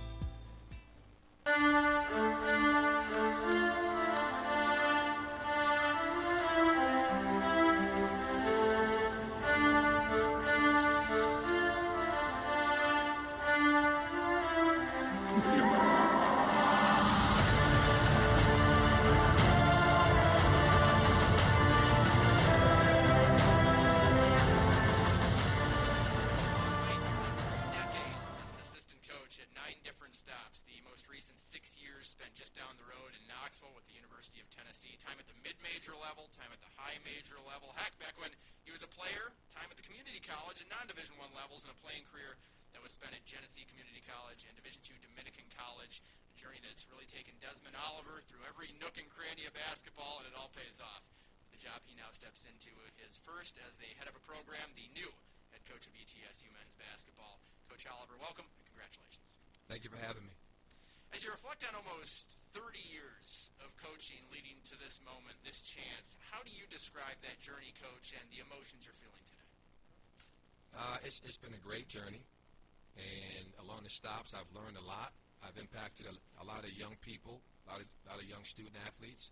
I've 74.35 74.51
learned 74.55 74.77
a 74.77 74.87
lot. 74.87 75.13
I've 75.45 75.57
impacted 75.61 76.07
a, 76.07 76.15
a 76.43 76.45
lot 76.45 76.65
of 76.65 76.73
young 76.73 76.97
people, 77.03 77.41
a 77.67 77.73
lot 77.73 77.81
of, 77.81 77.87
a 78.07 78.17
lot 78.17 78.19
of 78.23 78.29
young 78.29 78.43
student 78.45 78.75
athletes, 78.87 79.31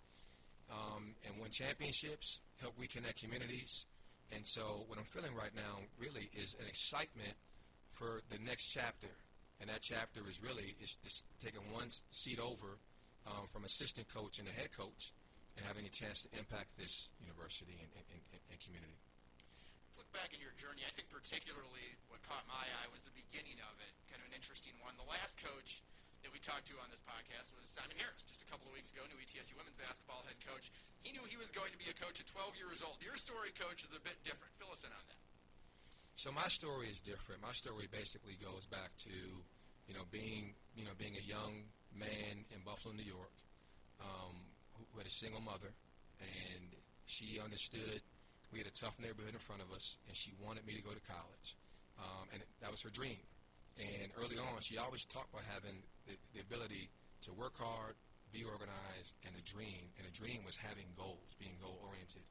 um, 0.71 1.15
and 1.27 1.39
won 1.41 1.51
championships, 1.51 2.41
help 2.61 2.77
reconnect 2.79 3.23
communities. 3.23 3.87
And 4.33 4.47
so, 4.47 4.85
what 4.89 4.99
I'm 4.99 5.05
feeling 5.05 5.35
right 5.35 5.55
now 5.55 5.85
really 5.99 6.31
is 6.35 6.55
an 6.61 6.67
excitement 6.67 7.35
for 7.91 8.21
the 8.31 8.39
next 8.43 8.71
chapter, 8.73 9.11
and 9.61 9.71
that 9.71 9.83
chapter 9.83 10.21
is 10.29 10.43
really 10.43 10.75
is, 10.83 10.97
is 11.05 11.25
taking 11.43 11.63
one 11.73 11.89
seat 12.11 12.41
over 12.41 12.79
um, 13.27 13.47
from 13.53 13.65
assistant 13.65 14.09
coach 14.09 14.39
and 14.39 14.49
a 14.49 14.53
head 14.53 14.73
coach, 14.77 15.13
and 15.57 15.65
having 15.67 15.87
a 15.87 15.93
chance 15.93 16.23
to 16.23 16.39
impact 16.39 16.77
this 16.77 17.11
university 17.21 17.79
and, 17.79 17.91
and, 17.95 18.21
and, 18.33 18.43
and 18.51 18.59
community. 18.61 18.99
Let's 19.95 20.11
look 20.11 20.27
back 20.27 20.35
in 20.35 20.43
your 20.43 20.51
journey. 20.59 20.83
I 20.83 20.91
think 20.91 21.07
particularly 21.07 21.87
what 22.11 22.19
caught 22.27 22.43
my 22.51 22.67
eye 22.67 22.91
was 22.91 23.07
the 23.07 23.15
beginning 23.15 23.63
of 23.63 23.79
it, 23.79 23.95
kind 24.11 24.19
of 24.19 24.27
an 24.27 24.35
interesting 24.35 24.75
one. 24.83 24.99
The 24.99 25.07
last 25.07 25.39
coach 25.39 25.87
that 26.27 26.35
we 26.35 26.43
talked 26.43 26.67
to 26.67 26.75
on 26.83 26.91
this 26.91 26.99
podcast 27.07 27.55
was 27.55 27.63
Simon 27.71 27.95
Harris, 28.03 28.27
just 28.27 28.43
a 28.43 28.49
couple 28.51 28.67
of 28.67 28.75
weeks 28.75 28.91
ago, 28.91 29.07
new 29.07 29.15
ETSU 29.23 29.55
women's 29.55 29.79
basketball 29.79 30.27
head 30.27 30.35
coach. 30.43 30.75
He 31.07 31.15
knew 31.15 31.23
he 31.31 31.39
was 31.39 31.55
going 31.55 31.71
to 31.71 31.79
be 31.79 31.87
a 31.87 31.95
coach 31.95 32.19
at 32.19 32.27
12 32.27 32.59
years 32.59 32.83
old. 32.83 32.99
Your 33.07 33.15
story, 33.15 33.55
coach, 33.55 33.87
is 33.87 33.95
a 33.95 34.03
bit 34.03 34.19
different. 34.27 34.51
Fill 34.59 34.75
us 34.75 34.83
in 34.83 34.91
on 34.91 35.05
that. 35.15 35.23
So 36.19 36.35
my 36.35 36.51
story 36.51 36.91
is 36.91 36.99
different. 36.99 37.39
My 37.39 37.55
story 37.55 37.87
basically 37.87 38.35
goes 38.43 38.67
back 38.67 38.99
to, 39.07 39.15
you 39.15 39.95
know, 39.95 40.11
being, 40.11 40.59
you 40.75 40.83
know, 40.83 40.99
being 40.99 41.15
a 41.15 41.23
young 41.23 41.71
man 41.95 42.43
in 42.51 42.67
Buffalo, 42.67 42.99
New 42.99 43.07
York, 43.07 43.39
um, 44.03 44.43
who 44.75 44.99
had 44.99 45.07
a 45.07 45.15
single 45.15 45.39
mother, 45.47 45.71
and 46.19 46.67
she 47.07 47.39
understood 47.39 48.03
we 48.53 48.59
had 48.59 48.69
a 48.69 48.77
tough 48.77 48.99
neighborhood 49.01 49.35
in 49.35 49.41
front 49.41 49.63
of 49.63 49.73
us, 49.73 49.97
and 50.09 50.17
she 50.17 50.33
wanted 50.43 50.67
me 50.67 50.75
to 50.75 50.83
go 50.83 50.91
to 50.91 51.05
college, 51.09 51.57
um, 51.99 52.29
and 52.33 52.43
that 52.61 52.71
was 52.71 52.83
her 52.83 52.91
dream. 52.91 53.21
And 53.79 54.15
early 54.19 54.39
on, 54.39 54.63
she 54.63 54.79
always 54.79 55.05
talked 55.05 55.35
about 55.35 55.43
having 55.51 55.83
the, 56.07 56.15
the 56.35 56.41
ability 56.41 56.91
to 57.27 57.33
work 57.35 57.59
hard, 57.59 57.99
be 58.31 58.47
organized, 58.47 59.15
and 59.27 59.35
a 59.35 59.43
dream. 59.43 59.91
And 59.99 60.07
a 60.07 60.15
dream 60.15 60.47
was 60.47 60.57
having 60.57 60.87
goals, 60.95 61.35
being 61.43 61.59
goal 61.59 61.79
oriented. 61.83 62.23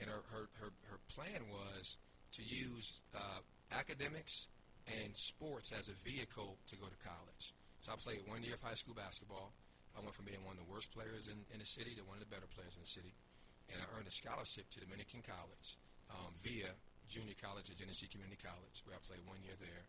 And 0.00 0.08
her, 0.08 0.22
her, 0.32 0.48
her, 0.64 0.70
her 0.88 1.00
plan 1.12 1.44
was 1.52 1.98
to 2.38 2.42
use 2.42 3.02
uh, 3.12 3.40
academics 3.72 4.48
and 4.88 5.12
sports 5.12 5.72
as 5.76 5.88
a 5.88 5.96
vehicle 6.08 6.56
to 6.72 6.74
go 6.76 6.88
to 6.88 6.98
college. 7.04 7.52
So 7.84 7.92
I 7.92 7.96
played 8.00 8.24
one 8.24 8.42
year 8.42 8.54
of 8.54 8.62
high 8.62 8.78
school 8.78 8.94
basketball. 8.96 9.52
I 9.96 10.00
went 10.00 10.14
from 10.14 10.24
being 10.24 10.40
one 10.44 10.56
of 10.56 10.62
the 10.64 10.70
worst 10.70 10.94
players 10.94 11.28
in, 11.28 11.36
in 11.52 11.58
the 11.60 11.68
city 11.68 11.92
to 11.98 12.04
one 12.06 12.16
of 12.16 12.24
the 12.24 12.32
better 12.32 12.48
players 12.54 12.76
in 12.76 12.82
the 12.84 12.88
city. 12.88 13.12
And 13.72 13.80
I 13.80 13.86
earned 13.96 14.08
a 14.08 14.14
scholarship 14.14 14.68
to 14.72 14.80
Dominican 14.80 15.20
College 15.20 15.76
um, 16.10 16.32
via 16.40 16.72
junior 17.08 17.36
college 17.40 17.68
at 17.72 17.76
Genesee 17.76 18.08
Community 18.08 18.40
College, 18.40 18.84
where 18.84 18.96
I 18.96 19.00
played 19.04 19.24
one 19.24 19.40
year 19.44 19.56
there. 19.60 19.84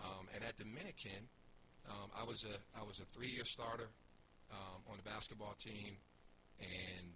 Um, 0.00 0.28
and 0.34 0.44
at 0.44 0.56
Dominican, 0.56 1.28
um, 1.88 2.08
I 2.16 2.24
was 2.24 2.44
a 2.44 2.56
I 2.76 2.82
was 2.82 2.98
a 2.98 3.06
three-year 3.12 3.44
starter 3.44 3.88
um, 4.50 4.80
on 4.90 4.96
the 4.96 5.06
basketball 5.06 5.54
team 5.60 5.96
and 6.60 7.06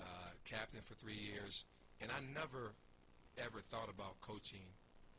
uh, 0.00 0.32
captain 0.44 0.80
for 0.80 0.94
three 0.94 1.16
years. 1.16 1.64
And 2.00 2.10
I 2.10 2.20
never 2.32 2.74
ever 3.38 3.60
thought 3.60 3.90
about 3.90 4.20
coaching 4.20 4.64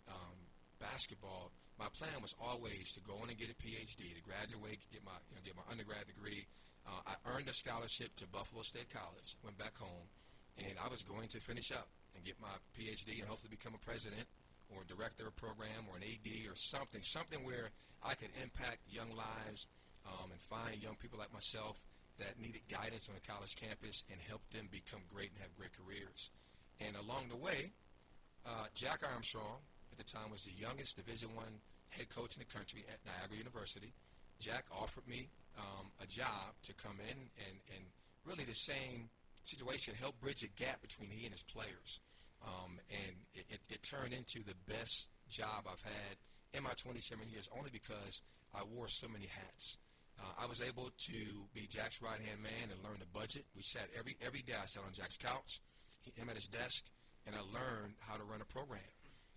um, 0.07 0.37
basketball. 0.79 1.51
My 1.79 1.91
plan 1.91 2.21
was 2.21 2.33
always 2.39 2.93
to 2.95 3.01
go 3.03 3.19
in 3.23 3.29
and 3.29 3.37
get 3.37 3.51
a 3.51 3.57
PhD, 3.59 4.15
to 4.15 4.23
graduate, 4.23 4.79
get 4.91 5.03
my 5.03 5.15
you 5.29 5.35
know 5.35 5.43
get 5.43 5.55
my 5.55 5.67
undergrad 5.69 6.07
degree. 6.07 6.47
Uh, 6.85 7.01
I 7.07 7.15
earned 7.33 7.49
a 7.49 7.53
scholarship 7.53 8.15
to 8.21 8.27
Buffalo 8.27 8.61
State 8.61 8.93
College, 8.93 9.35
went 9.43 9.57
back 9.57 9.75
home, 9.77 10.05
and 10.57 10.75
I 10.83 10.87
was 10.87 11.03
going 11.03 11.27
to 11.29 11.39
finish 11.39 11.71
up 11.71 11.87
and 12.15 12.23
get 12.23 12.39
my 12.39 12.53
PhD 12.77 13.19
and 13.19 13.27
hopefully 13.27 13.51
become 13.51 13.75
a 13.75 13.83
president 13.83 14.27
or 14.69 14.81
a 14.81 14.87
director 14.87 15.23
of 15.27 15.35
a 15.35 15.39
program 15.39 15.85
or 15.89 15.97
an 15.97 16.03
AD 16.03 16.29
or 16.49 16.55
something, 16.55 17.01
something 17.03 17.43
where 17.43 17.69
I 18.03 18.15
could 18.15 18.31
impact 18.41 18.87
young 18.87 19.11
lives 19.15 19.67
um, 20.05 20.31
and 20.31 20.41
find 20.41 20.81
young 20.81 20.95
people 20.95 21.19
like 21.19 21.33
myself 21.33 21.77
that 22.17 22.39
needed 22.39 22.61
guidance 22.71 23.09
on 23.09 23.15
a 23.15 23.23
college 23.27 23.55
campus 23.55 24.03
and 24.09 24.19
help 24.21 24.41
them 24.51 24.69
become 24.71 25.01
great 25.11 25.31
and 25.35 25.39
have 25.41 25.53
great 25.55 25.75
careers. 25.75 26.31
And 26.79 26.95
along 26.95 27.27
the 27.29 27.37
way, 27.37 27.71
uh, 28.45 28.71
Jack 28.73 29.01
Armstrong 29.03 29.59
at 29.91 29.97
the 29.97 30.07
time 30.07 30.31
was 30.31 30.43
the 30.43 30.55
youngest 30.55 30.95
Division 30.95 31.35
One 31.35 31.59
head 31.89 32.09
coach 32.09 32.35
in 32.35 32.43
the 32.43 32.51
country 32.51 32.85
at 32.87 32.99
Niagara 33.03 33.37
University. 33.37 33.93
Jack 34.39 34.65
offered 34.71 35.07
me 35.07 35.29
um, 35.57 35.91
a 36.03 36.07
job 36.07 36.55
to 36.63 36.73
come 36.73 36.99
in 36.99 37.17
and, 37.39 37.55
and 37.75 37.83
really 38.25 38.43
the 38.43 38.55
same 38.55 39.09
situation, 39.47 39.93
helped 39.99 40.19
bridge 40.19 40.43
a 40.43 40.47
gap 40.47 40.81
between 40.81 41.09
he 41.09 41.25
and 41.25 41.33
his 41.33 41.43
players. 41.43 41.99
Um, 42.45 42.79
and 42.89 43.15
it, 43.33 43.45
it, 43.49 43.59
it 43.69 43.83
turned 43.83 44.13
into 44.13 44.43
the 44.43 44.55
best 44.67 45.09
job 45.29 45.65
I've 45.65 45.81
had 45.81 46.15
in 46.53 46.63
my 46.63 46.73
27 46.77 47.29
years 47.29 47.49
only 47.57 47.69
because 47.71 48.21
I 48.53 48.63
wore 48.63 48.87
so 48.87 49.07
many 49.07 49.25
hats. 49.25 49.77
Uh, 50.19 50.43
I 50.43 50.45
was 50.45 50.61
able 50.61 50.91
to 50.95 51.19
be 51.53 51.67
Jack's 51.67 52.01
right 52.01 52.21
hand 52.21 52.41
man 52.41 52.71
and 52.71 52.83
learn 52.83 52.99
the 52.99 53.19
budget. 53.19 53.45
We 53.55 53.61
sat 53.61 53.89
every 53.97 54.15
every 54.25 54.41
day. 54.41 54.53
I 54.55 54.65
sat 54.65 54.83
on 54.85 54.93
Jack's 54.93 55.17
couch, 55.17 55.59
he, 55.99 56.11
him 56.15 56.29
at 56.29 56.35
his 56.35 56.47
desk, 56.47 56.85
and 57.25 57.35
I 57.35 57.39
learned 57.39 57.95
how 57.99 58.15
to 58.15 58.23
run 58.23 58.39
a 58.39 58.45
program. 58.45 58.79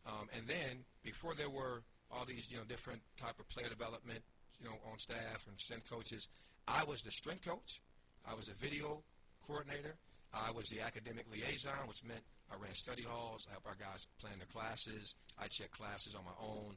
Um, 0.06 0.28
and 0.36 0.46
then 0.46 0.86
before 1.02 1.34
there 1.34 1.50
were 1.50 1.82
all 2.12 2.24
these 2.24 2.50
you 2.50 2.58
know 2.58 2.64
different 2.64 3.02
type 3.16 3.40
of 3.40 3.48
player 3.48 3.68
development 3.68 4.22
you 4.60 4.68
know, 4.68 4.76
on 4.90 4.98
staff 4.98 5.46
and 5.48 5.58
strength 5.58 5.88
coaches. 5.88 6.28
I 6.66 6.84
was 6.84 7.02
the 7.02 7.10
strength 7.10 7.46
coach. 7.46 7.80
I 8.28 8.34
was 8.34 8.48
a 8.48 8.54
video 8.54 9.02
coordinator. 9.48 9.96
I 10.32 10.52
was 10.52 10.68
the 10.68 10.84
academic 10.84 11.24
liaison, 11.32 11.88
which 11.88 12.04
meant 12.04 12.20
I 12.52 12.60
ran 12.60 12.74
study 12.74 13.02
halls. 13.02 13.46
I 13.48 13.52
helped 13.52 13.66
our 13.66 13.80
guys 13.80 14.06
plan 14.20 14.36
their 14.38 14.52
classes. 14.52 15.14
I 15.40 15.48
checked 15.48 15.72
classes 15.72 16.14
on 16.14 16.24
my 16.24 16.36
own. 16.36 16.76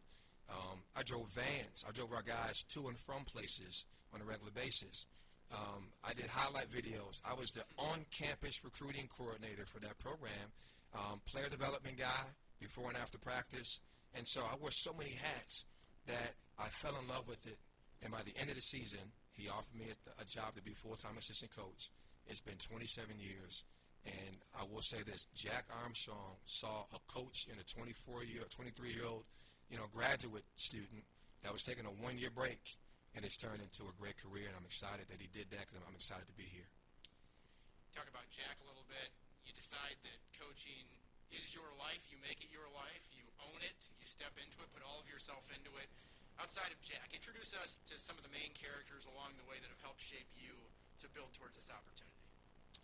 Um, 0.49 0.79
I 0.95 1.03
drove 1.03 1.27
vans. 1.35 1.83
I 1.87 1.91
drove 1.91 2.13
our 2.13 2.23
guys 2.23 2.63
to 2.75 2.87
and 2.87 2.97
from 2.97 3.23
places 3.25 3.85
on 4.13 4.21
a 4.21 4.25
regular 4.25 4.51
basis. 4.51 5.05
Um, 5.51 5.91
I 6.03 6.13
did 6.13 6.27
highlight 6.27 6.71
videos. 6.71 7.21
I 7.27 7.33
was 7.35 7.51
the 7.51 7.63
on-campus 7.77 8.63
recruiting 8.63 9.09
coordinator 9.11 9.65
for 9.65 9.79
that 9.79 9.99
program, 9.99 10.55
um, 10.95 11.19
player 11.25 11.49
development 11.49 11.97
guy 11.97 12.23
before 12.59 12.87
and 12.87 12.97
after 12.97 13.17
practice. 13.17 13.81
And 14.15 14.25
so 14.27 14.41
I 14.41 14.55
wore 14.61 14.71
so 14.71 14.93
many 14.93 15.11
hats 15.11 15.65
that 16.07 16.35
I 16.57 16.67
fell 16.69 16.95
in 17.01 17.07
love 17.07 17.27
with 17.27 17.45
it 17.45 17.59
and 18.01 18.11
by 18.11 18.21
the 18.25 18.33
end 18.39 18.49
of 18.49 18.55
the 18.55 18.61
season, 18.61 19.13
he 19.33 19.47
offered 19.47 19.77
me 19.77 19.85
a, 19.85 20.21
a 20.21 20.25
job 20.25 20.55
to 20.55 20.61
be 20.61 20.71
full-time 20.71 21.17
assistant 21.17 21.55
coach. 21.55 21.89
It's 22.27 22.41
been 22.41 22.57
27 22.57 23.19
years, 23.19 23.65
and 24.05 24.35
I 24.55 24.63
will 24.65 24.81
say 24.81 25.03
this: 25.03 25.27
Jack 25.35 25.67
Armstrong 25.83 26.39
saw 26.45 26.87
a 26.93 26.99
coach 27.11 27.47
in 27.51 27.59
a 27.59 27.65
24-year, 27.65 28.47
23-year-old, 28.47 29.25
you 29.69 29.77
know, 29.77 29.87
graduate 29.91 30.47
student 30.55 31.03
that 31.43 31.51
was 31.51 31.63
taking 31.63 31.85
a 31.85 31.93
one-year 31.99 32.31
break, 32.31 32.77
and 33.15 33.25
it's 33.25 33.35
turned 33.35 33.59
into 33.59 33.89
a 33.89 33.93
great 33.99 34.15
career. 34.21 34.47
And 34.47 34.55
I'm 34.55 34.67
excited 34.67 35.09
that 35.11 35.19
he 35.19 35.27
did 35.33 35.51
that 35.51 35.67
because 35.67 35.83
I'm 35.83 35.97
excited 35.97 36.25
to 36.29 36.37
be 36.37 36.47
here. 36.47 36.69
Talk 37.91 38.07
about 38.07 38.29
Jack 38.31 38.61
a 38.63 38.67
little 38.69 38.87
bit. 38.87 39.11
You 39.43 39.51
decide 39.51 39.99
that 40.07 40.19
coaching 40.39 40.87
is 41.35 41.51
your 41.51 41.67
life. 41.75 41.99
You 42.07 42.15
make 42.23 42.39
it 42.39 42.51
your 42.53 42.69
life. 42.71 43.03
You 43.11 43.27
own 43.43 43.59
it. 43.59 43.79
You 43.99 44.07
step 44.07 44.31
into 44.39 44.55
it. 44.63 44.71
Put 44.71 44.87
all 44.87 45.03
of 45.03 45.07
yourself 45.11 45.43
into 45.51 45.75
it 45.81 45.91
outside 46.41 46.73
of 46.73 46.81
Jack, 46.81 47.13
introduce 47.13 47.53
us 47.61 47.77
to 47.85 48.01
some 48.01 48.17
of 48.17 48.25
the 48.25 48.33
main 48.33 48.49
characters 48.57 49.05
along 49.05 49.37
the 49.37 49.45
way 49.45 49.61
that 49.61 49.69
have 49.69 49.83
helped 49.85 50.01
shape 50.01 50.25
you 50.33 50.57
to 50.97 51.05
build 51.13 51.29
towards 51.37 51.53
this 51.53 51.69
opportunity. 51.69 52.10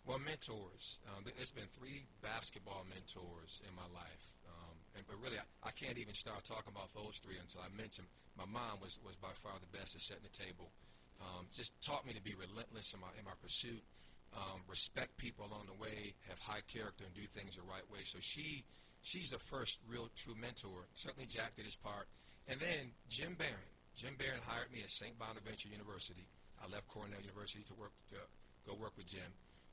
Well, 0.08 0.16
mentors. 0.24 0.96
Um, 1.04 1.20
there's 1.28 1.52
been 1.52 1.68
three 1.68 2.08
basketball 2.24 2.88
mentors 2.88 3.60
in 3.68 3.76
my 3.76 3.84
life, 3.92 4.24
um, 4.48 4.72
and 4.96 5.04
but 5.04 5.20
really, 5.20 5.36
I, 5.36 5.68
I 5.68 5.76
can't 5.76 6.00
even 6.00 6.16
start 6.16 6.48
talking 6.48 6.72
about 6.72 6.88
those 6.96 7.20
three 7.20 7.36
until 7.36 7.60
I 7.60 7.68
mention 7.76 8.08
my 8.32 8.48
mom 8.48 8.80
was 8.80 8.96
was 9.04 9.20
by 9.20 9.36
far 9.44 9.60
the 9.60 9.68
best 9.68 9.92
at 9.92 10.00
setting 10.00 10.24
the 10.24 10.32
table. 10.32 10.72
Um, 11.20 11.52
just 11.52 11.76
taught 11.84 12.08
me 12.08 12.16
to 12.16 12.24
be 12.24 12.32
relentless 12.40 12.96
in 12.96 13.04
my 13.04 13.12
in 13.20 13.28
my 13.28 13.36
pursuit, 13.36 13.84
um, 14.32 14.64
respect 14.64 15.20
people 15.20 15.44
along 15.44 15.68
the 15.68 15.76
way, 15.76 16.16
have 16.32 16.40
high 16.40 16.64
character, 16.72 17.04
and 17.04 17.12
do 17.12 17.28
things 17.28 17.60
the 17.60 17.68
right 17.68 17.84
way. 17.92 18.00
So 18.08 18.16
she 18.16 18.64
she's 19.04 19.28
the 19.28 19.42
first 19.52 19.76
real 19.84 20.08
true 20.16 20.40
mentor. 20.40 20.88
Certainly, 20.96 21.28
Jack 21.28 21.60
did 21.60 21.68
his 21.68 21.76
part. 21.76 22.08
And 22.48 22.56
then 22.56 22.96
Jim 23.12 23.36
Baron. 23.36 23.72
Jim 23.92 24.16
Baron 24.16 24.40
hired 24.40 24.72
me 24.72 24.80
at 24.80 24.88
St. 24.88 25.12
Bonaventure 25.20 25.68
University. 25.68 26.24
I 26.56 26.64
left 26.72 26.88
Cornell 26.88 27.20
University 27.20 27.60
to 27.68 27.76
work 27.76 27.92
to 28.08 28.24
go 28.64 28.72
work 28.72 28.96
with 28.96 29.12
Jim. 29.12 29.28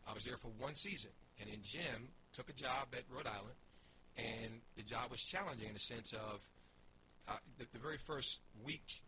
I 0.08 0.14
was 0.14 0.24
there 0.24 0.38
for 0.38 0.52
one 0.60 0.76
season, 0.76 1.12
and 1.40 1.50
then 1.50 1.60
Jim 1.62 2.10
took 2.34 2.50
a 2.50 2.54
job 2.54 2.94
at 2.94 3.04
Rhode 3.10 3.28
Island, 3.28 3.58
and 4.18 4.62
the 4.78 4.84
job 4.84 5.12
was 5.12 5.22
challenging 5.22 5.68
in 5.68 5.74
the 5.74 5.80
sense 5.80 6.14
of 6.14 6.42
uh, 7.28 7.38
the, 7.58 7.66
the 7.74 7.80
very 7.80 7.98
first 7.98 8.42
week 8.64 9.02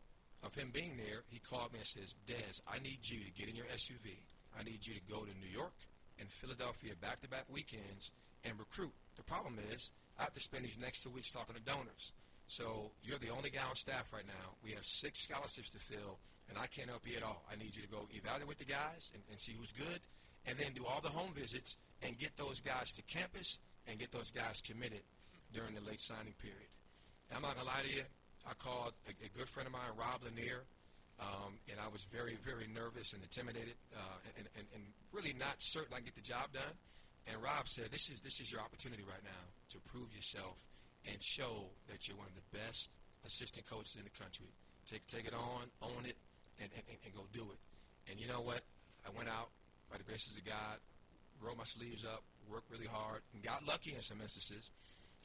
of 0.44 0.53
him 0.56 0.69
being 0.74 0.98
there, 0.98 1.24
he 1.30 1.40
called 1.40 1.74
me 1.74 1.80
and 1.80 1.88
says, 1.88 2.18
"Des, 2.26 2.61
I 2.68 2.80
need 2.80 2.99
you 3.03 3.19
to 3.24 3.32
get 3.32 3.49
in 3.49 3.56
your 3.56 3.65
SUV. 3.65 4.14
I 4.57 4.64
need 4.64 4.86
you 4.86 4.94
to 4.94 5.02
go 5.10 5.22
to 5.22 5.34
New 5.40 5.52
York 5.52 5.76
and 6.19 6.30
Philadelphia 6.30 6.94
back-to-back 7.02 7.45
weekends 7.49 8.11
and 8.44 8.57
recruit." 8.57 8.94
The 9.18 9.24
problem 9.24 9.57
is, 9.74 9.91
I 10.19 10.24
have 10.24 10.34
to 10.34 10.40
spend 10.40 10.65
these 10.65 10.78
next 10.80 11.02
two 11.03 11.10
weeks 11.10 11.32
talking 11.32 11.56
to 11.56 11.61
donors. 11.61 12.14
So 12.48 12.91
you're 13.03 13.19
the 13.19 13.30
only 13.30 13.49
guy 13.49 13.65
on 13.68 13.76
staff 13.76 14.14
right 14.14 14.26
now. 14.26 14.56
We 14.64 14.72
have 14.72 14.86
six 14.86 15.22
scholarships 15.22 15.69
to 15.72 15.80
fill, 15.80 16.18
and 16.49 16.57
I 16.57 16.68
can't 16.68 16.90
help 16.90 17.06
you 17.06 17.18
at 17.18 17.24
all. 17.24 17.44
I 17.52 17.57
need 17.57 17.76
you 17.76 17.84
to 17.84 17.90
go 17.90 18.07
evaluate 18.14 18.57
the 18.57 18.65
guys 18.65 19.11
and, 19.14 19.22
and 19.30 19.40
see 19.40 19.53
who's 19.57 19.74
good, 19.74 19.99
and 20.48 20.57
then 20.57 20.72
do 20.74 20.86
all 20.88 21.02
the 21.02 21.10
home 21.10 21.32
visits 21.34 21.76
and 22.02 22.18
get 22.18 22.36
those 22.38 22.61
guys 22.61 22.91
to 22.94 23.02
campus 23.03 23.60
and 23.88 23.99
get 23.99 24.11
those 24.11 24.32
guys 24.32 24.61
committed 24.61 25.03
during 25.53 25.76
the 25.76 25.82
late 25.82 26.02
signing 26.02 26.34
period. 26.41 26.72
I'm 27.36 27.41
not 27.41 27.56
gonna 27.56 27.68
lie 27.68 27.84
to 27.84 27.94
you. 27.94 28.07
I 28.48 28.53
called 28.56 28.94
a, 29.07 29.11
a 29.11 29.30
good 29.38 29.49
friend 29.49 29.68
of 29.68 29.74
mine, 29.74 29.91
Rob 29.99 30.24
Lanier, 30.24 30.64
um, 31.19 31.60
and 31.68 31.76
I 31.82 31.91
was 31.91 32.07
very, 32.07 32.40
very 32.45 32.72
nervous 32.72 33.11
and 33.11 33.22
intimidated, 33.22 33.76
uh, 33.91 34.19
and, 34.38 34.48
and, 34.56 34.65
and 34.74 34.84
really 35.11 35.36
not 35.36 35.60
certain 35.60 35.91
I 35.91 35.99
would 35.99 36.06
get 36.06 36.15
the 36.15 36.24
job 36.24 36.53
done. 36.53 36.76
And 37.28 37.36
Rob 37.44 37.68
said, 37.68 37.91
"This 37.91 38.07
is 38.07 38.22
this 38.24 38.40
is 38.40 38.48
your 38.48 38.61
opportunity 38.61 39.03
right 39.03 39.24
now 39.24 39.44
to 39.76 39.78
prove 39.91 40.07
yourself 40.15 40.56
and 41.11 41.19
show 41.19 41.68
that 41.91 42.07
you're 42.07 42.15
one 42.15 42.28
of 42.32 42.38
the 42.40 42.48
best 42.56 42.90
assistant 43.26 43.68
coaches 43.68 43.99
in 43.99 44.07
the 44.07 44.15
country. 44.15 44.48
Take 44.88 45.03
take 45.07 45.28
it 45.28 45.36
on, 45.36 45.68
own 45.84 46.07
it, 46.07 46.15
and, 46.61 46.69
and, 46.72 46.98
and 47.03 47.11
go 47.11 47.28
do 47.34 47.44
it. 47.52 47.60
And 48.10 48.15
you 48.19 48.28
know 48.32 48.40
what? 48.40 48.64
I 49.03 49.11
went 49.11 49.28
out 49.28 49.52
by 49.91 49.97
the 49.97 50.03
graces 50.03 50.38
of 50.38 50.45
God, 50.45 50.77
rolled 51.41 51.57
my 51.57 51.64
sleeves 51.64 52.05
up, 52.05 52.23
worked 52.49 52.72
really 52.72 52.88
hard, 52.88 53.22
and 53.34 53.43
got 53.43 53.65
lucky 53.68 53.93
in 53.93 54.01
some 54.01 54.22
instances, 54.22 54.72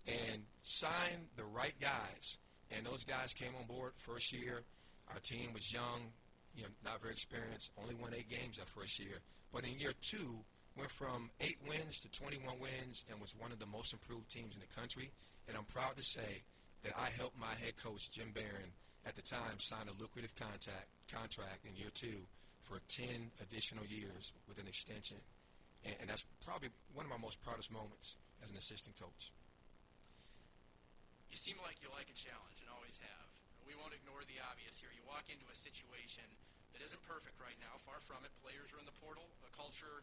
and 0.06 0.42
signed 0.62 1.30
the 1.36 1.44
right 1.44 1.74
guys. 1.80 2.38
And 2.70 2.86
those 2.86 3.04
guys 3.04 3.34
came 3.34 3.52
on 3.58 3.66
board 3.66 3.92
first 3.96 4.32
year. 4.32 4.62
Our 5.12 5.20
team 5.20 5.52
was 5.52 5.72
young, 5.72 6.12
you 6.56 6.62
know, 6.62 6.68
not 6.84 7.00
very 7.00 7.12
experienced. 7.12 7.70
Only 7.80 7.94
won 7.94 8.12
eight 8.16 8.30
games 8.30 8.56
that 8.58 8.68
first 8.68 8.98
year. 8.98 9.20
But 9.52 9.64
in 9.64 9.78
year 9.78 9.92
two, 10.00 10.44
went 10.76 10.90
from 10.90 11.30
eight 11.40 11.58
wins 11.68 12.00
to 12.00 12.08
21 12.10 12.58
wins 12.58 13.04
and 13.10 13.20
was 13.20 13.36
one 13.36 13.52
of 13.52 13.58
the 13.58 13.66
most 13.66 13.92
improved 13.92 14.30
teams 14.30 14.54
in 14.54 14.60
the 14.60 14.80
country. 14.80 15.10
And 15.48 15.56
I'm 15.56 15.68
proud 15.68 15.96
to 15.96 16.02
say 16.02 16.42
that 16.82 16.94
I 16.96 17.10
helped 17.18 17.38
my 17.38 17.52
head 17.60 17.76
coach, 17.76 18.10
Jim 18.10 18.32
Baron, 18.34 18.72
at 19.04 19.14
the 19.16 19.22
time 19.22 19.58
sign 19.58 19.88
a 19.88 20.00
lucrative 20.00 20.34
contact, 20.34 20.88
contract 21.12 21.66
in 21.68 21.76
year 21.76 21.92
two 21.92 22.24
for 22.72 22.80
10 22.88 23.04
additional 23.44 23.84
years 23.84 24.32
with 24.48 24.56
an 24.56 24.64
extension. 24.64 25.20
And, 25.84 25.92
and 26.00 26.06
that's 26.08 26.24
probably 26.40 26.72
one 26.96 27.04
of 27.04 27.12
my 27.12 27.20
most 27.20 27.44
proudest 27.44 27.68
moments 27.68 28.16
as 28.40 28.48
an 28.48 28.56
assistant 28.56 28.96
coach. 28.96 29.28
You 31.28 31.36
seem 31.36 31.60
like 31.60 31.84
you 31.84 31.92
like 31.92 32.08
a 32.08 32.16
challenge 32.16 32.56
and 32.64 32.72
always 32.72 32.96
have. 33.04 33.28
We 33.68 33.76
won't 33.76 33.92
ignore 33.92 34.24
the 34.24 34.40
obvious 34.48 34.80
here. 34.80 34.88
You 34.96 35.04
walk 35.04 35.28
into 35.28 35.44
a 35.52 35.56
situation 35.56 36.24
that 36.72 36.80
isn't 36.80 37.04
perfect 37.04 37.36
right 37.36 37.56
now, 37.60 37.76
far 37.84 38.00
from 38.08 38.24
it. 38.24 38.32
Players 38.40 38.72
are 38.72 38.80
in 38.80 38.88
the 38.88 38.96
portal, 39.04 39.28
a 39.44 39.52
culture 39.52 40.00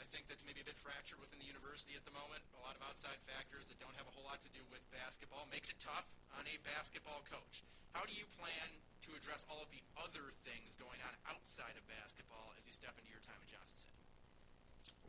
I 0.00 0.08
think 0.08 0.32
that's 0.32 0.48
maybe 0.48 0.64
a 0.64 0.68
bit 0.68 0.80
fractured 0.80 1.20
within 1.20 1.38
the 1.38 1.46
university 1.46 1.92
at 1.94 2.08
the 2.08 2.14
moment. 2.16 2.40
A 2.56 2.64
lot 2.64 2.72
of 2.72 2.82
outside 2.88 3.20
factors 3.28 3.68
that 3.68 3.76
don't 3.76 3.94
have 4.00 4.08
a 4.08 4.12
whole 4.16 4.24
lot 4.24 4.40
to 4.40 4.50
do 4.56 4.64
with 4.72 4.80
basketball 4.88 5.44
makes 5.52 5.68
it 5.68 5.76
tough 5.76 6.08
on 6.34 6.48
a 6.48 6.56
basketball 6.64 7.20
coach. 7.28 7.62
How 7.92 8.08
do 8.08 8.14
you 8.16 8.24
plan 8.40 8.68
to 9.04 9.10
address 9.12 9.44
all 9.52 9.60
of 9.60 9.68
the 9.68 9.82
other 10.00 10.32
things 10.48 10.72
going 10.80 10.98
on 11.04 11.12
outside 11.28 11.76
of 11.76 11.84
basketball 11.86 12.56
as 12.56 12.64
you 12.64 12.72
step 12.72 12.96
into 12.96 13.12
your 13.12 13.20
time 13.20 13.36
at 13.44 13.48
Johnson 13.52 13.76
City? 13.76 14.00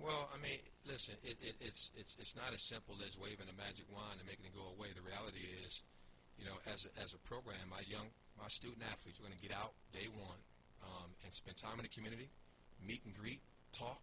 Well, 0.01 0.27
I 0.33 0.37
mean, 0.41 0.59
listen, 0.83 1.13
it, 1.21 1.37
it, 1.39 1.55
it's 1.61 1.93
it's 1.93 2.17
it's 2.17 2.33
not 2.33 2.51
as 2.51 2.65
simple 2.65 2.97
as 3.05 3.15
waving 3.21 3.47
a 3.47 3.55
magic 3.55 3.85
wand 3.93 4.17
and 4.17 4.25
making 4.25 4.49
it 4.49 4.55
go 4.57 4.73
away. 4.73 4.89
The 4.97 5.05
reality 5.05 5.45
is, 5.61 5.85
you 6.41 6.43
know, 6.43 6.57
as 6.65 6.89
a, 6.89 6.91
as 6.97 7.13
a 7.13 7.21
program, 7.21 7.61
my 7.69 7.85
young 7.85 8.09
my 8.33 8.49
student 8.49 8.81
athletes 8.89 9.21
are 9.21 9.25
going 9.29 9.37
to 9.37 9.43
get 9.45 9.53
out 9.53 9.77
day 9.93 10.09
one 10.09 10.41
um, 10.81 11.13
and 11.21 11.29
spend 11.29 11.55
time 11.61 11.77
in 11.77 11.85
the 11.85 11.93
community, 11.93 12.33
meet 12.81 13.05
and 13.05 13.13
greet, 13.13 13.45
talk, 13.77 14.01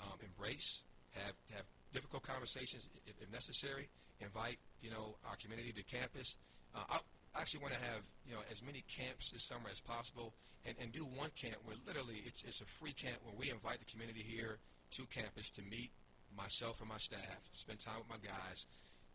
um, 0.00 0.18
embrace, 0.22 0.82
have 1.12 1.34
have 1.54 1.64
difficult 1.92 2.22
conversations 2.22 2.88
if, 3.06 3.14
if 3.20 3.32
necessary. 3.32 3.88
Invite 4.20 4.58
you 4.82 4.90
know 4.90 5.16
our 5.28 5.36
community 5.36 5.72
to 5.72 5.84
campus. 5.84 6.36
Uh, 6.74 6.98
I 7.34 7.40
actually 7.40 7.60
want 7.60 7.74
to 7.74 7.80
have 7.80 8.02
you 8.26 8.34
know 8.34 8.40
as 8.50 8.62
many 8.62 8.84
camps 8.88 9.30
this 9.30 9.44
summer 9.44 9.68
as 9.70 9.80
possible, 9.80 10.34
and, 10.66 10.74
and 10.80 10.92
do 10.92 11.04
one 11.04 11.30
camp 11.36 11.56
where 11.64 11.76
literally 11.86 12.22
it's 12.24 12.42
it's 12.44 12.60
a 12.60 12.66
free 12.66 12.92
camp 12.92 13.18
where 13.24 13.34
we 13.38 13.50
invite 13.50 13.78
the 13.78 13.90
community 13.90 14.20
here 14.20 14.58
to 14.92 15.06
campus 15.06 15.50
to 15.50 15.62
meet 15.62 15.90
myself 16.36 16.80
and 16.80 16.88
my 16.88 16.98
staff, 16.98 17.40
spend 17.52 17.78
time 17.78 17.98
with 17.98 18.08
my 18.08 18.20
guys. 18.22 18.66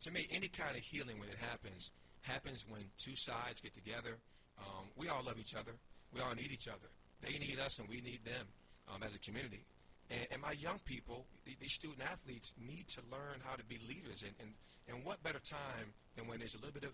To 0.01 0.11
me, 0.11 0.27
any 0.31 0.47
kind 0.47 0.75
of 0.75 0.83
healing 0.83 1.19
when 1.19 1.29
it 1.29 1.37
happens 1.37 1.91
happens 2.21 2.65
when 2.67 2.81
two 2.97 3.15
sides 3.15 3.61
get 3.61 3.73
together. 3.73 4.17
Um, 4.59 4.87
we 4.95 5.07
all 5.09 5.23
love 5.25 5.39
each 5.39 5.55
other. 5.55 5.71
We 6.13 6.21
all 6.21 6.35
need 6.35 6.51
each 6.51 6.67
other. 6.67 6.87
They 7.21 7.37
need 7.39 7.59
us 7.59 7.79
and 7.79 7.87
we 7.87 8.01
need 8.01 8.23
them 8.25 8.47
um, 8.93 9.03
as 9.03 9.15
a 9.15 9.19
community. 9.19 9.63
And, 10.13 10.37
and 10.37 10.39
my 10.41 10.53
young 10.53 10.77
people, 10.85 11.25
these 11.45 11.73
student 11.73 12.05
athletes, 12.05 12.53
need 12.61 12.87
to 12.93 13.01
learn 13.09 13.41
how 13.41 13.55
to 13.57 13.65
be 13.65 13.81
leaders. 13.89 14.21
And, 14.21 14.33
and, 14.39 14.53
and 14.87 15.05
what 15.05 15.23
better 15.23 15.41
time 15.41 15.97
than 16.15 16.27
when 16.27 16.39
there's 16.39 16.53
a 16.53 16.61
little 16.61 16.73
bit 16.73 16.85
of, 16.85 16.93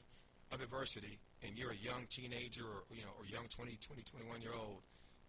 of 0.56 0.64
adversity 0.64 1.20
and 1.44 1.58
you're 1.58 1.76
a 1.76 1.82
young 1.84 2.08
teenager 2.10 2.64
or, 2.64 2.88
you 2.96 3.04
know, 3.04 3.14
or 3.20 3.26
young 3.28 3.52
20, 3.52 3.76
20, 3.76 4.02
21 4.02 4.42
year 4.42 4.56
old 4.56 4.82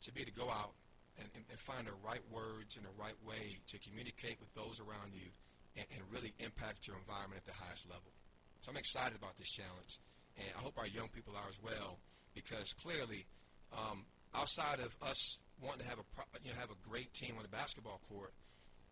to 0.06 0.12
be 0.12 0.22
able 0.22 0.30
to 0.30 0.38
go 0.38 0.48
out 0.48 0.72
and, 1.18 1.28
and, 1.34 1.44
and 1.50 1.58
find 1.58 1.86
the 1.86 1.96
right 2.06 2.22
words 2.30 2.76
and 2.78 2.86
the 2.86 2.94
right 2.96 3.16
way 3.26 3.58
to 3.68 3.76
communicate 3.82 4.38
with 4.38 4.52
those 4.54 4.80
around 4.80 5.12
you 5.12 5.28
and, 5.76 5.86
and 5.92 6.00
really 6.12 6.32
impact 6.38 6.86
your 6.86 6.96
environment 6.96 7.42
at 7.42 7.48
the 7.48 7.58
highest 7.58 7.88
level. 7.88 8.12
So 8.60 8.70
I'm 8.70 8.78
excited 8.78 9.16
about 9.16 9.36
this 9.36 9.48
challenge, 9.48 9.96
and 10.36 10.48
I 10.52 10.60
hope 10.60 10.76
our 10.76 10.86
young 10.88 11.08
people 11.08 11.32
are 11.32 11.48
as 11.48 11.56
well, 11.64 11.96
because 12.34 12.72
clearly, 12.76 13.24
um, 13.72 14.04
outside 14.36 14.80
of 14.80 14.92
us 15.00 15.38
wanting 15.62 15.82
to 15.84 15.88
have 15.88 15.98
a 15.98 16.08
pro- 16.14 16.28
you 16.42 16.50
know 16.50 16.58
have 16.58 16.70
a 16.70 16.88
great 16.88 17.12
team 17.12 17.34
on 17.36 17.42
the 17.42 17.48
basketball 17.48 18.00
court, 18.08 18.32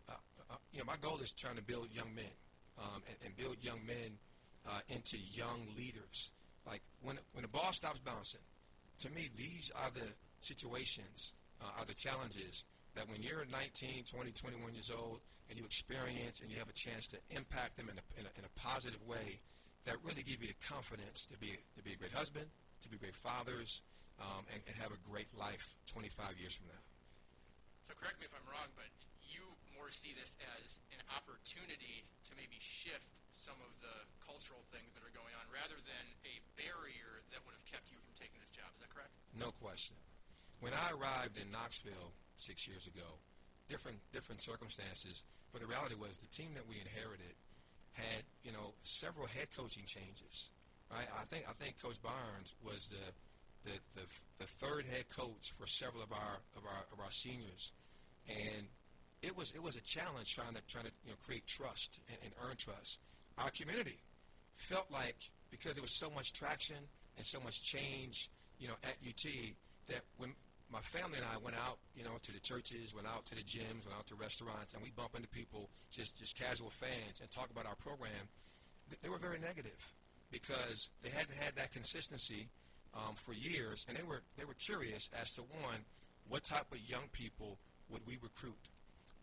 uh, 0.07 0.13
uh, 0.49 0.55
you 0.71 0.79
know 0.79 0.85
my 0.85 0.97
goal 1.01 1.17
is 1.19 1.33
trying 1.33 1.55
to 1.55 1.63
build 1.63 1.87
young 1.91 2.13
men 2.15 2.33
um, 2.77 3.01
and, 3.07 3.17
and 3.25 3.37
build 3.37 3.57
young 3.61 3.79
men 3.85 4.17
uh, 4.67 4.79
into 4.89 5.17
young 5.33 5.67
leaders. 5.77 6.31
Like 6.65 6.81
when 7.01 7.17
when 7.33 7.43
the 7.43 7.49
ball 7.49 7.73
stops 7.73 7.99
bouncing, 7.99 8.41
to 9.01 9.09
me 9.11 9.29
these 9.35 9.71
are 9.75 9.89
the 9.93 10.07
situations 10.41 11.33
uh, 11.61 11.79
are 11.79 11.85
the 11.85 11.95
challenges 11.95 12.65
that 12.95 13.09
when 13.09 13.21
you're 13.21 13.45
19, 13.51 14.03
20, 14.03 14.31
21 14.31 14.73
years 14.73 14.91
old 14.91 15.19
and 15.49 15.57
you 15.57 15.65
experience 15.65 16.41
and 16.41 16.51
you 16.51 16.57
have 16.57 16.69
a 16.69 16.73
chance 16.73 17.07
to 17.07 17.17
impact 17.29 17.77
them 17.77 17.89
in 17.89 17.97
a, 17.97 18.03
in 18.19 18.25
a, 18.25 18.31
in 18.39 18.45
a 18.45 18.59
positive 18.59 18.99
way, 19.07 19.39
that 19.85 19.95
really 20.03 20.23
give 20.23 20.41
you 20.41 20.47
the 20.47 20.59
confidence 20.67 21.25
to 21.25 21.37
be 21.37 21.55
to 21.75 21.83
be 21.83 21.93
a 21.93 21.95
great 21.95 22.11
husband, 22.11 22.45
to 22.81 22.89
be 22.89 22.97
great 22.97 23.15
fathers, 23.15 23.81
um, 24.19 24.43
and, 24.51 24.59
and 24.67 24.75
have 24.79 24.91
a 24.91 25.01
great 25.07 25.31
life 25.35 25.75
25 25.91 26.35
years 26.39 26.55
from 26.59 26.67
now. 26.69 26.83
So 27.87 27.95
correct 27.97 28.21
me 28.21 28.29
if 28.29 28.35
I'm 28.35 28.45
wrong, 28.45 28.69
but 28.77 28.91
you 29.25 29.41
more 29.73 29.89
see 29.89 30.13
this 30.13 30.37
as 30.59 30.77
an 30.93 31.01
opportunity 31.09 32.05
to 32.27 32.31
maybe 32.37 32.59
shift 32.61 33.07
some 33.31 33.57
of 33.63 33.71
the 33.79 33.95
cultural 34.21 34.61
things 34.69 34.91
that 34.93 35.01
are 35.01 35.15
going 35.15 35.31
on 35.39 35.45
rather 35.49 35.79
than 35.87 36.05
a 36.27 36.35
barrier 36.59 37.23
that 37.31 37.41
would 37.47 37.55
have 37.55 37.65
kept 37.65 37.87
you 37.89 37.97
from 38.03 38.13
taking 38.19 38.37
this 38.43 38.51
job. 38.51 38.67
Is 38.75 38.83
that 38.83 38.91
correct? 38.91 39.15
No 39.33 39.55
question. 39.57 39.95
When 40.59 40.75
I 40.75 40.91
arrived 40.91 41.39
in 41.39 41.47
Knoxville 41.49 42.11
six 42.35 42.67
years 42.67 42.85
ago, 42.85 43.23
different 43.71 44.03
different 44.11 44.41
circumstances, 44.41 45.23
but 45.53 45.61
the 45.63 45.69
reality 45.69 45.95
was 45.95 46.19
the 46.19 46.27
team 46.29 46.51
that 46.59 46.67
we 46.67 46.81
inherited 46.81 47.37
had 47.93 48.27
you 48.43 48.51
know 48.51 48.75
several 48.83 49.27
head 49.27 49.47
coaching 49.55 49.87
changes. 49.87 50.51
Right? 50.91 51.07
I 51.15 51.23
think 51.25 51.45
I 51.47 51.53
think 51.53 51.79
Coach 51.81 52.01
Barnes 52.01 52.55
was 52.59 52.89
the 52.89 53.13
the, 53.65 53.71
the, 53.95 54.05
the 54.39 54.45
third 54.45 54.85
head 54.85 55.05
coach 55.09 55.51
for 55.57 55.67
several 55.67 56.03
of 56.03 56.11
our 56.11 56.39
of 56.55 56.63
our 56.65 56.83
of 56.91 56.99
our 56.99 57.11
seniors, 57.11 57.73
and 58.27 58.67
it 59.21 59.35
was 59.35 59.51
it 59.51 59.61
was 59.61 59.75
a 59.75 59.81
challenge 59.81 60.33
trying 60.33 60.53
to 60.53 60.61
trying 60.67 60.85
to 60.85 60.91
you 61.03 61.11
know 61.11 61.17
create 61.25 61.45
trust 61.47 61.99
and, 62.07 62.17
and 62.23 62.33
earn 62.47 62.55
trust. 62.57 62.99
Our 63.37 63.51
community 63.51 63.97
felt 64.55 64.91
like 64.91 65.17
because 65.51 65.75
there 65.75 65.81
was 65.81 65.97
so 65.97 66.09
much 66.09 66.33
traction 66.33 66.77
and 67.17 67.25
so 67.25 67.39
much 67.39 67.63
change, 67.63 68.29
you 68.59 68.67
know, 68.67 68.75
at 68.83 68.97
UT 69.05 69.25
that 69.87 70.01
when 70.17 70.33
my 70.71 70.79
family 70.79 71.17
and 71.17 71.25
I 71.25 71.37
went 71.43 71.57
out, 71.57 71.79
you 71.95 72.03
know, 72.03 72.21
to 72.21 72.31
the 72.31 72.39
churches, 72.39 72.93
went 72.93 73.07
out 73.07 73.25
to 73.27 73.35
the 73.35 73.41
gyms, 73.41 73.87
went 73.87 73.97
out 73.97 74.05
to 74.07 74.15
restaurants, 74.15 74.73
and 74.73 74.83
we 74.83 74.91
bump 74.91 75.15
into 75.15 75.27
people, 75.29 75.69
just 75.89 76.17
just 76.17 76.37
casual 76.37 76.69
fans, 76.69 77.19
and 77.21 77.29
talk 77.31 77.49
about 77.49 77.65
our 77.65 77.75
program. 77.75 78.29
They 79.01 79.09
were 79.09 79.17
very 79.17 79.39
negative 79.39 79.93
because 80.31 80.89
they 81.01 81.09
hadn't 81.09 81.37
had 81.37 81.55
that 81.55 81.71
consistency 81.71 82.49
um, 82.93 83.15
for 83.15 83.33
years, 83.33 83.85
and 83.87 83.97
they 83.97 84.03
were 84.03 84.21
they 84.37 84.45
were 84.45 84.55
curious 84.55 85.09
as 85.19 85.33
to 85.33 85.41
one, 85.41 85.85
what 86.27 86.43
type 86.43 86.71
of 86.71 86.79
young 86.79 87.07
people 87.11 87.57
would 87.89 88.01
we 88.07 88.17
recruit? 88.21 88.69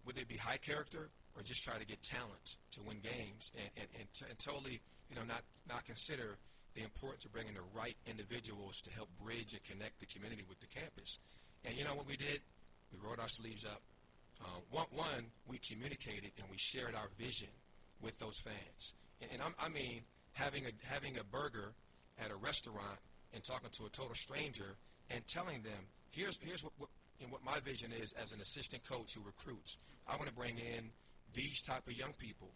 Would 0.04 0.16
they 0.16 0.24
be 0.24 0.36
high 0.36 0.58
character 0.58 1.10
or 1.36 1.42
just 1.42 1.62
try 1.62 1.78
to 1.78 1.86
get 1.86 2.02
talent 2.02 2.56
to 2.72 2.82
win 2.82 2.98
games 3.02 3.50
and 3.56 3.70
and, 3.76 3.88
and, 3.98 4.06
t- 4.12 4.26
and 4.28 4.38
totally 4.38 4.80
you 5.10 5.16
know 5.16 5.24
not 5.26 5.42
not 5.68 5.84
consider 5.84 6.38
the 6.74 6.82
importance 6.82 7.24
of 7.24 7.32
bringing 7.32 7.54
the 7.54 7.64
right 7.74 7.96
individuals 8.06 8.80
to 8.82 8.90
help 8.92 9.08
bridge 9.22 9.52
and 9.52 9.64
connect 9.64 9.98
the 9.98 10.06
community 10.06 10.44
with 10.46 10.60
the 10.60 10.66
campus. 10.66 11.18
And 11.64 11.74
you 11.74 11.84
know 11.84 11.94
what 11.94 12.06
we 12.06 12.16
did? 12.16 12.40
We 12.92 12.98
rolled 13.02 13.18
our 13.18 13.28
sleeves 13.28 13.64
up. 13.64 13.80
Uh, 14.44 14.60
one, 14.70 14.86
one, 14.92 15.32
we 15.48 15.56
communicated 15.56 16.32
and 16.36 16.44
we 16.50 16.58
shared 16.58 16.94
our 16.94 17.08
vision 17.18 17.48
with 18.02 18.18
those 18.18 18.38
fans. 18.38 18.92
And, 19.22 19.30
and 19.32 19.42
i 19.58 19.68
mean, 19.70 20.02
having 20.34 20.66
a 20.66 20.72
having 20.86 21.16
a 21.18 21.24
burger 21.24 21.72
at 22.22 22.30
a 22.30 22.36
restaurant 22.36 23.00
and 23.34 23.42
talking 23.42 23.70
to 23.78 23.86
a 23.86 23.90
total 23.90 24.14
stranger 24.14 24.76
and 25.10 25.26
telling 25.26 25.62
them, 25.62 25.90
here's 26.10 26.38
here's 26.42 26.62
what, 26.64 26.72
what, 26.78 26.90
know, 27.20 27.32
what 27.32 27.44
my 27.44 27.58
vision 27.60 27.90
is 27.92 28.12
as 28.12 28.32
an 28.32 28.40
assistant 28.40 28.82
coach 28.88 29.14
who 29.14 29.22
recruits. 29.24 29.78
I 30.06 30.16
want 30.16 30.28
to 30.28 30.34
bring 30.34 30.58
in 30.58 30.90
these 31.32 31.62
type 31.62 31.86
of 31.86 31.92
young 31.92 32.12
people, 32.18 32.50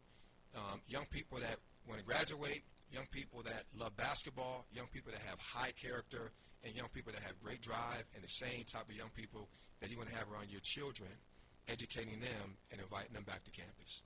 um, 0.55 0.81
young 0.89 1.07
people 1.11 1.39
that 1.39 1.57
want 1.89 1.99
to 1.99 2.07
graduate, 2.07 2.63
young 2.93 3.07
people 3.11 3.43
that 3.43 3.65
love 3.77 3.97
basketball, 3.97 4.67
young 4.73 4.87
people 4.93 5.13
that 5.13 5.23
have 5.23 5.39
high 5.39 5.73
character, 5.73 6.33
and 6.65 6.75
young 6.75 6.89
people 6.93 7.13
that 7.13 7.23
have 7.23 7.39
great 7.41 7.61
drive, 7.61 8.05
and 8.15 8.23
the 8.23 8.31
same 8.31 8.65
type 8.65 8.87
of 8.89 8.95
young 8.95 9.11
people 9.17 9.49
that 9.81 9.91
you 9.91 9.97
want 9.97 10.09
to 10.11 10.17
have 10.17 10.29
around 10.31 10.51
your 10.53 10.61
children, 10.61 11.11
educating 11.69 12.21
them 12.21 12.59
and 12.71 12.81
inviting 12.81 13.13
them 13.13 13.25
back 13.25 13.43
to 13.45 13.51
campus. 13.51 14.03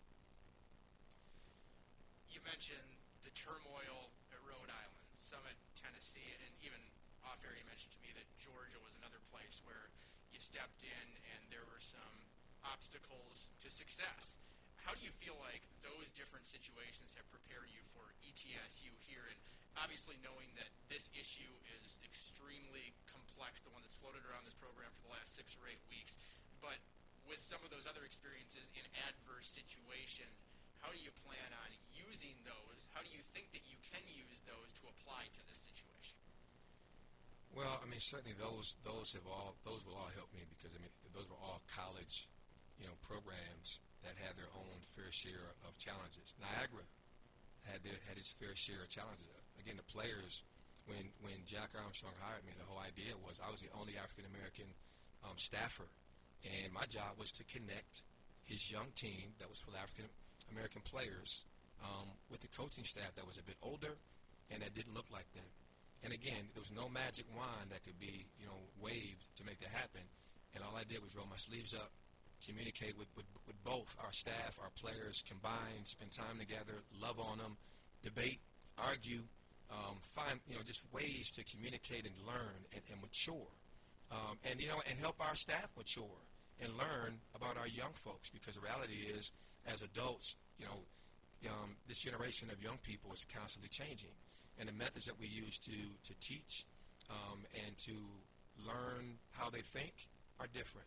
You 2.31 2.41
mentioned 2.47 2.95
the 3.27 3.33
turmoil 3.35 4.11
at 4.31 4.39
Rhode 4.47 4.71
Island, 4.71 5.07
some 5.23 5.43
at 5.51 5.59
Tennessee, 5.75 6.27
and 6.31 6.41
even 6.63 6.79
off 7.27 7.43
air 7.43 7.57
you 7.59 7.67
mentioned 7.67 7.91
to 7.95 8.01
me 8.05 8.13
that 8.15 8.27
Georgia 8.39 8.79
was 8.85 8.95
another 9.01 9.19
place 9.35 9.59
where 9.67 9.91
you 10.25 10.31
stepped 10.45 10.85
in 10.85 11.09
and 11.33 11.41
there 11.49 11.65
were 11.65 11.81
some 11.81 12.17
obstacles 12.69 13.49
to 13.65 13.73
success. 13.73 14.37
How 14.85 14.93
do 14.93 15.01
you 15.01 15.09
feel 15.17 15.41
like 15.41 15.65
those 15.81 16.13
different 16.13 16.45
situations 16.45 17.17
have 17.17 17.25
prepared 17.33 17.73
you 17.73 17.81
for 17.97 18.05
ETSU 18.29 18.93
here? 19.09 19.25
And 19.25 19.41
obviously, 19.81 20.21
knowing 20.21 20.53
that 20.61 20.69
this 20.93 21.09
issue 21.17 21.49
is 21.81 21.97
extremely 22.05 22.93
complex, 23.09 23.65
the 23.65 23.73
one 23.73 23.81
that's 23.81 23.97
floated 23.97 24.21
around 24.29 24.45
this 24.45 24.53
program 24.61 24.93
for 25.01 25.09
the 25.09 25.13
last 25.17 25.33
six 25.33 25.57
or 25.57 25.65
eight 25.65 25.81
weeks, 25.89 26.21
but 26.61 26.77
with 27.25 27.41
some 27.41 27.65
of 27.65 27.73
those 27.73 27.89
other 27.89 28.05
experiences 28.05 28.69
in 28.77 28.85
adverse 29.09 29.49
situations, 29.49 30.37
how 30.85 30.93
do 30.93 31.01
you 31.01 31.09
plan 31.25 31.51
on 31.65 31.71
using 31.97 32.37
those? 32.45 32.85
How 32.93 33.01
do 33.01 33.09
you 33.09 33.25
think 33.33 33.49
that 33.57 33.65
you 33.65 33.81
can 33.89 34.05
use 34.13 34.45
those 34.45 34.69
to 34.85 34.93
apply 34.93 35.25
to 35.25 35.41
this 35.49 35.65
situation? 35.65 35.94
Well, 37.55 37.79
I 37.79 37.87
mean, 37.87 38.03
certainly 38.03 38.35
those 38.35 38.75
those 38.83 39.15
have 39.15 39.27
all 39.31 39.55
those 39.63 39.87
will 39.87 39.95
all 39.95 40.11
help 40.19 40.35
me 40.35 40.43
because 40.51 40.75
I 40.75 40.83
mean 40.83 40.91
those 41.15 41.31
were 41.31 41.39
all 41.39 41.63
college, 41.71 42.27
you 42.79 42.91
know, 42.91 42.99
programs 43.07 43.79
that 44.03 44.19
had 44.19 44.35
their 44.35 44.51
own 44.59 44.83
fair 44.83 45.09
share 45.15 45.55
of 45.63 45.79
challenges. 45.79 46.35
Niagara 46.43 46.83
had 47.71 47.81
their, 47.87 47.97
had 48.11 48.19
its 48.19 48.35
fair 48.35 48.53
share 48.59 48.83
of 48.83 48.91
challenges. 48.91 49.25
Again, 49.57 49.79
the 49.79 49.87
players, 49.87 50.43
when 50.91 51.15
when 51.23 51.47
Jack 51.47 51.79
Armstrong 51.79 52.19
hired 52.19 52.43
me, 52.43 52.59
the 52.59 52.67
whole 52.67 52.83
idea 52.83 53.15
was 53.23 53.39
I 53.39 53.55
was 53.55 53.63
the 53.63 53.71
only 53.79 53.95
African 53.95 54.27
American 54.27 54.67
um, 55.23 55.39
staffer, 55.39 55.87
and 56.43 56.75
my 56.75 56.91
job 56.91 57.15
was 57.23 57.31
to 57.39 57.47
connect 57.47 58.03
his 58.45 58.67
young 58.67 58.91
team 58.99 59.39
that 59.39 59.47
was 59.47 59.63
full 59.63 59.79
of 59.79 59.81
African 59.81 60.11
American 60.51 60.83
players 60.83 61.47
um, 61.87 62.19
with 62.29 62.43
the 62.43 62.51
coaching 62.51 62.85
staff 62.85 63.15
that 63.15 63.25
was 63.25 63.39
a 63.39 63.47
bit 63.47 63.57
older 63.63 63.97
and 64.53 64.61
that 64.61 64.75
didn't 64.75 64.93
look 64.93 65.09
like 65.09 65.31
them. 65.33 65.49
And 66.05 66.13
again, 66.13 66.53
there 66.53 66.61
was 66.61 66.71
no 66.71 66.89
magic 66.93 67.25
wand 67.33 67.73
that 67.73 67.83
could 67.83 67.99
be, 67.99 68.29
you 68.39 68.47
know, 68.47 68.61
waved 68.79 69.25
to 69.37 69.45
make 69.45 69.59
that 69.61 69.73
happen. 69.73 70.05
And 70.55 70.63
all 70.63 70.77
I 70.77 70.85
did 70.85 71.03
was 71.03 71.17
roll 71.17 71.27
my 71.27 71.41
sleeves 71.41 71.73
up, 71.73 71.91
communicate 72.45 72.95
with, 72.99 73.09
with, 73.17 73.25
with 73.49 73.57
both 73.65 73.97
our 74.05 74.13
staff, 74.13 74.61
our 74.61 74.71
players, 74.77 75.25
combine, 75.27 75.83
spend 75.85 76.13
time 76.13 76.39
together, 76.39 76.85
love 77.01 77.19
on 77.19 77.39
them, 77.39 77.57
debate, 78.05 78.39
argue, 78.77 79.25
um, 79.73 79.97
find 80.15 80.41
you 80.47 80.55
know 80.55 80.63
just 80.63 80.85
ways 80.93 81.31
to 81.33 81.45
communicate 81.45 82.05
and 82.05 82.15
learn 82.27 82.61
and, 82.73 82.83
and 82.93 83.01
mature, 83.01 83.51
um, 84.13 84.37
and 84.45 84.61
you 84.61 84.69
know 84.69 84.81
and 84.89 84.99
help 84.99 85.17
our 85.21 85.35
staff 85.35 85.73
mature 85.77 86.21
and 86.61 86.71
learn 86.77 87.19
about 87.35 87.57
our 87.57 87.67
young 87.67 87.93
folks 87.95 88.31
because 88.31 88.55
the 88.55 88.61
reality 88.61 89.09
is 89.09 89.33
as 89.67 89.83
adults, 89.83 90.37
you 90.59 90.67
know, 90.67 91.51
um, 91.51 91.77
this 91.89 92.01
generation 92.01 92.49
of 92.51 92.63
young 92.63 92.79
people 92.83 93.13
is 93.13 93.27
constantly 93.35 93.69
changing, 93.69 94.13
and 94.59 94.69
the 94.69 94.73
methods 94.73 95.07
that 95.07 95.19
we 95.19 95.27
use 95.27 95.59
to 95.59 95.77
to 96.05 96.19
teach 96.21 96.65
um, 97.11 97.45
and 97.67 97.77
to 97.79 97.93
learn 98.67 99.19
how 99.33 99.51
they 99.51 99.61
think 99.61 100.09
are 100.41 100.47
different. 100.53 100.87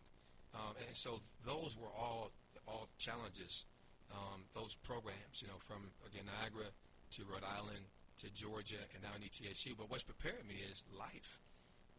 Um, 0.54 0.74
and 0.86 0.96
so 0.96 1.20
those 1.44 1.76
were 1.78 1.92
all 1.96 2.32
all 2.66 2.88
challenges. 2.98 3.64
Um, 4.10 4.48
those 4.54 4.74
programs, 4.74 5.42
you 5.42 5.48
know, 5.48 5.58
from 5.58 5.92
again 6.06 6.24
Niagara 6.26 6.72
to 7.10 7.22
Rhode 7.24 7.44
Island 7.44 7.84
to 8.18 8.32
Georgia 8.32 8.80
and 8.94 9.02
now 9.02 9.10
in 9.16 9.22
ETSU. 9.22 9.76
But 9.76 9.90
what's 9.90 10.02
prepared 10.02 10.46
me 10.48 10.56
is 10.70 10.84
life. 10.98 11.38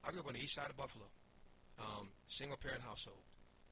I 0.06 0.12
grew 0.12 0.22
up 0.22 0.28
on 0.28 0.34
the 0.34 0.40
east 0.40 0.56
side 0.56 0.70
of 0.70 0.78
Buffalo, 0.78 1.06
um, 1.80 2.08
single 2.26 2.58
parent 2.58 2.82
household, 2.82 3.20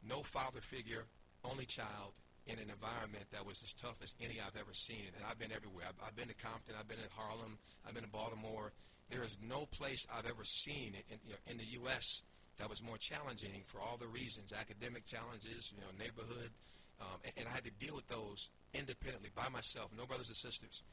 no 0.03 0.24
father 0.24 0.60
figure, 0.60 1.06
only 1.44 1.65
child 1.65 2.14
in 2.48 2.60
an 2.60 2.72
environment 2.72 3.28
that 3.32 3.45
was 3.45 3.61
as 3.64 3.74
tough 3.74 3.99
as 4.02 4.15
any 4.19 4.40
I've 4.40 4.56
ever 4.60 4.74
seen. 4.74 5.11
And 5.15 5.24
I've 5.28 5.40
been 5.40 5.52
everywhere. 5.52 5.86
I've, 5.88 5.99
I've 6.07 6.15
been 6.15 6.32
to 6.32 6.36
Compton. 6.36 6.76
I've 6.80 6.88
been 6.88 6.99
in 6.99 7.11
Harlem. 7.15 7.60
I've 7.86 7.94
been 7.94 8.03
in 8.03 8.10
Baltimore. 8.10 8.72
There 9.10 9.24
is 9.24 9.38
no 9.44 9.68
place 9.68 10.07
I've 10.11 10.26
ever 10.26 10.44
seen 10.44 10.95
in, 11.11 11.19
you 11.28 11.36
know, 11.36 11.41
in 11.48 11.57
the 11.57 11.69
U.S. 11.84 12.24
that 12.60 12.69
was 12.69 12.84
more 12.84 12.98
challenging 12.98 13.64
for 13.65 13.80
all 13.80 13.95
the 13.95 14.07
reasons, 14.07 14.52
academic 14.52 15.06
challenges, 15.06 15.72
you 15.76 15.80
know, 15.80 15.91
neighborhood, 15.95 16.52
um, 16.99 17.19
and, 17.24 17.34
and 17.38 17.45
I 17.48 17.52
had 17.52 17.64
to 17.65 17.72
deal 17.72 17.95
with 17.95 18.07
those 18.07 18.49
independently 18.74 19.30
by 19.36 19.49
myself, 19.49 19.91
no 19.95 20.06
brothers 20.06 20.30
or 20.30 20.36
sisters. 20.36 20.84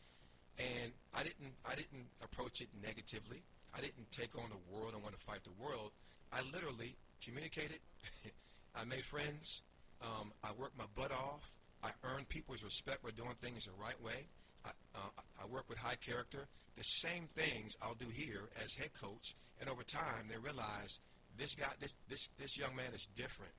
And 0.59 0.93
I 1.14 1.22
didn't, 1.24 1.55
I 1.66 1.74
didn't 1.74 2.06
approach 2.22 2.60
it 2.60 2.68
negatively. 2.82 3.43
I 3.74 3.81
didn't 3.81 4.10
take 4.12 4.36
on 4.39 4.51
the 4.51 4.62
world 4.70 4.94
and 4.94 5.02
want 5.02 5.16
to 5.16 5.20
fight 5.20 5.43
the 5.43 5.56
world. 5.59 5.90
I 6.32 6.43
literally 6.52 6.94
communicated. 7.22 7.81
I 8.76 8.85
made 8.85 9.02
friends. 9.02 9.62
Um, 10.05 10.32
I 10.43 10.52
work 10.52 10.72
my 10.78 10.85
butt 10.94 11.12
off. 11.12 11.56
I 11.82 11.90
earn 12.05 12.24
people's 12.28 12.62
respect 12.64 13.02
by 13.02 13.10
doing 13.10 13.35
things 13.40 13.64
the 13.64 13.72
right 13.81 14.01
way. 14.02 14.28
I, 14.64 14.70
uh, 14.94 15.22
I 15.43 15.47
work 15.47 15.68
with 15.68 15.78
high 15.78 15.97
character. 15.97 16.47
The 16.76 16.82
same 16.82 17.26
things 17.32 17.76
I'll 17.82 17.94
do 17.94 18.09
here 18.12 18.48
as 18.62 18.74
head 18.74 18.90
coach. 19.01 19.35
And 19.60 19.70
over 19.70 19.82
time, 19.82 20.28
they 20.28 20.39
realize 20.39 20.98
this 21.36 21.55
guy, 21.55 21.70
this, 21.81 21.94
this, 22.09 22.28
this 22.39 22.59
young 22.59 22.74
man 22.76 22.93
is 22.94 23.06
different. 23.16 23.52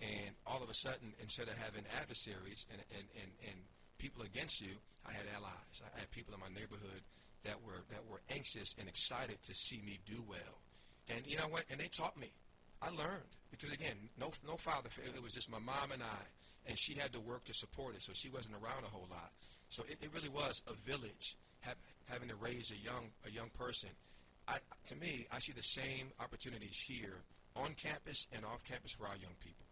And 0.00 0.34
all 0.46 0.62
of 0.62 0.70
a 0.70 0.74
sudden, 0.74 1.12
instead 1.20 1.48
of 1.48 1.58
having 1.58 1.84
adversaries 2.00 2.66
and, 2.72 2.80
and, 2.90 3.06
and, 3.20 3.30
and 3.48 3.56
people 3.98 4.22
against 4.22 4.60
you, 4.60 4.72
I 5.06 5.12
had 5.12 5.26
allies. 5.36 5.76
I 5.84 5.98
had 6.00 6.10
people 6.10 6.34
in 6.34 6.40
my 6.40 6.48
neighborhood 6.48 7.02
that 7.44 7.56
were 7.64 7.84
that 7.90 8.04
were 8.08 8.20
anxious 8.30 8.74
and 8.78 8.88
excited 8.88 9.40
to 9.42 9.54
see 9.54 9.80
me 9.84 9.98
do 10.04 10.22
well. 10.28 10.60
And 11.08 11.26
you 11.26 11.36
know 11.36 11.48
what? 11.48 11.64
And 11.70 11.80
they 11.80 11.88
taught 11.88 12.16
me. 12.16 12.28
I 12.82 12.88
learned 12.90 13.28
because 13.50 13.72
again, 13.72 13.96
no 14.18 14.32
no 14.46 14.56
father. 14.56 14.88
It 15.04 15.22
was 15.22 15.34
just 15.34 15.50
my 15.50 15.60
mom 15.60 15.92
and 15.92 16.02
I, 16.02 16.22
and 16.66 16.78
she 16.78 16.94
had 16.94 17.12
to 17.12 17.20
work 17.20 17.44
to 17.44 17.54
support 17.54 17.94
it, 17.94 18.02
so 18.02 18.12
she 18.14 18.28
wasn't 18.28 18.56
around 18.56 18.84
a 18.84 18.90
whole 18.90 19.08
lot. 19.10 19.30
So 19.68 19.84
it, 19.86 19.98
it 20.00 20.10
really 20.14 20.32
was 20.32 20.62
a 20.66 20.74
village 20.88 21.36
have, 21.60 21.76
having 22.08 22.28
to 22.28 22.36
raise 22.36 22.72
a 22.72 22.78
young 22.80 23.12
a 23.26 23.30
young 23.30 23.50
person. 23.52 23.90
I, 24.48 24.58
to 24.88 24.96
me, 24.96 25.28
I 25.30 25.38
see 25.38 25.52
the 25.52 25.62
same 25.62 26.10
opportunities 26.18 26.80
here 26.88 27.22
on 27.54 27.76
campus 27.76 28.26
and 28.32 28.42
off 28.42 28.64
campus 28.64 28.96
for 28.96 29.06
our 29.06 29.18
young 29.20 29.36
people. 29.38 29.66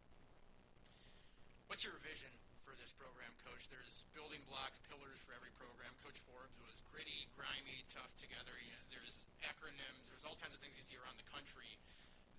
What's 1.66 1.82
your 1.82 1.98
vision 2.04 2.30
for 2.62 2.76
this 2.78 2.94
program, 2.94 3.32
Coach? 3.42 3.66
There's 3.72 4.04
building 4.14 4.44
blocks, 4.46 4.78
pillars 4.86 5.18
for 5.26 5.34
every 5.34 5.50
program. 5.58 5.90
Coach 6.04 6.20
Forbes 6.28 6.54
was 6.62 6.76
gritty, 6.94 7.26
grimy, 7.34 7.82
tough 7.90 8.12
together. 8.20 8.54
You 8.60 8.70
know, 8.70 8.84
there's 8.92 9.24
acronyms. 9.42 10.04
There's 10.06 10.22
all 10.28 10.38
kinds 10.38 10.54
of 10.54 10.60
things 10.62 10.76
you 10.78 10.84
see 10.84 10.98
around 11.00 11.18
the 11.18 11.28
country 11.32 11.74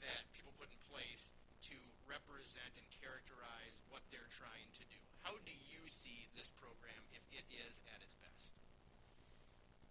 that 0.05 0.27
people 0.31 0.55
put 0.55 0.71
in 0.71 0.81
place 0.87 1.35
to 1.69 1.77
represent 2.07 2.71
and 2.79 2.85
characterize 2.99 3.75
what 3.91 4.01
they're 4.09 4.31
trying 4.33 4.69
to 4.79 4.83
do. 4.87 4.99
How 5.21 5.35
do 5.45 5.53
you 5.53 5.83
see 5.85 6.27
this 6.33 6.49
program 6.57 6.99
if 7.11 7.21
it 7.35 7.45
is 7.51 7.83
at 7.91 7.99
its 8.01 8.15
best? 8.23 8.55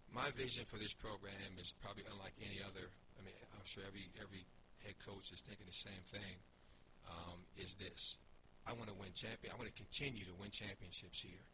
My 0.09 0.33
vision 0.33 0.65
for 0.65 0.81
this 0.81 0.93
program 0.97 1.55
is 1.61 1.71
probably 1.79 2.03
unlike 2.09 2.33
any 2.41 2.59
other. 2.65 2.89
I 3.15 3.23
mean, 3.23 3.35
I'm 3.53 3.65
sure 3.65 3.85
every 3.85 4.09
every 4.17 4.43
head 4.81 4.97
coach 5.05 5.29
is 5.29 5.45
thinking 5.45 5.69
the 5.69 5.75
same 5.75 6.03
thing. 6.07 6.41
Um, 7.05 7.45
is 7.57 7.77
this? 7.77 8.17
I 8.65 8.73
want 8.73 8.89
to 8.89 8.97
win 8.97 9.13
champion. 9.13 9.53
I 9.53 9.57
want 9.57 9.69
to 9.69 9.77
continue 9.77 10.25
to 10.25 10.35
win 10.37 10.49
championships 10.51 11.21
here, 11.21 11.45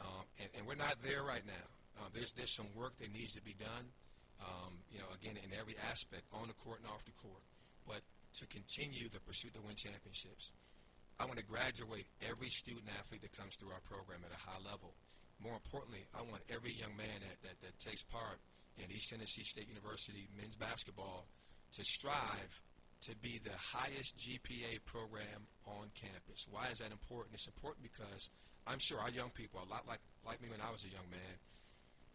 um, 0.00 0.24
and, 0.38 0.48
and 0.56 0.62
we're 0.66 0.78
not 0.80 1.02
there 1.02 1.22
right 1.22 1.44
now. 1.44 1.66
Um, 1.98 2.14
there's 2.14 2.32
there's 2.32 2.54
some 2.54 2.70
work 2.78 2.94
that 3.02 3.10
needs 3.12 3.34
to 3.34 3.42
be 3.42 3.54
done. 3.58 3.90
Um, 4.40 4.80
you 4.88 4.98
know, 4.98 5.10
again, 5.12 5.36
in 5.36 5.52
every 5.52 5.76
aspect, 5.90 6.24
on 6.32 6.48
the 6.48 6.56
court 6.56 6.80
and 6.80 6.88
off 6.88 7.04
the 7.04 7.12
court. 7.20 7.44
But 7.90 8.06
to 8.38 8.46
continue 8.46 9.10
the 9.10 9.18
pursuit 9.18 9.58
to 9.58 9.62
win 9.66 9.74
championships, 9.74 10.54
I 11.18 11.26
want 11.26 11.42
to 11.42 11.44
graduate 11.44 12.06
every 12.22 12.48
student 12.48 12.86
athlete 12.94 13.26
that 13.26 13.34
comes 13.34 13.58
through 13.58 13.74
our 13.74 13.82
program 13.82 14.22
at 14.22 14.30
a 14.30 14.38
high 14.38 14.62
level. 14.62 14.94
More 15.42 15.58
importantly, 15.58 16.06
I 16.14 16.22
want 16.22 16.46
every 16.46 16.70
young 16.70 16.94
man 16.94 17.18
that, 17.26 17.42
that, 17.42 17.56
that 17.66 17.74
takes 17.82 18.06
part 18.06 18.38
in 18.78 18.86
East 18.94 19.10
Tennessee 19.10 19.42
State 19.42 19.66
University 19.66 20.30
men's 20.38 20.54
basketball 20.54 21.26
to 21.74 21.82
strive 21.82 22.62
to 23.10 23.16
be 23.18 23.40
the 23.42 23.56
highest 23.58 24.16
GPA 24.16 24.84
program 24.86 25.48
on 25.66 25.90
campus. 25.98 26.46
Why 26.46 26.68
is 26.70 26.78
that 26.78 26.92
important? 26.92 27.34
It's 27.34 27.48
important 27.48 27.82
because 27.82 28.30
I'm 28.66 28.78
sure 28.78 29.00
our 29.00 29.10
young 29.10 29.30
people, 29.34 29.58
a 29.58 29.68
lot 29.68 29.88
like, 29.88 30.04
like 30.24 30.40
me 30.40 30.48
when 30.48 30.60
I 30.60 30.70
was 30.70 30.84
a 30.84 30.92
young 30.92 31.08
man, 31.10 31.34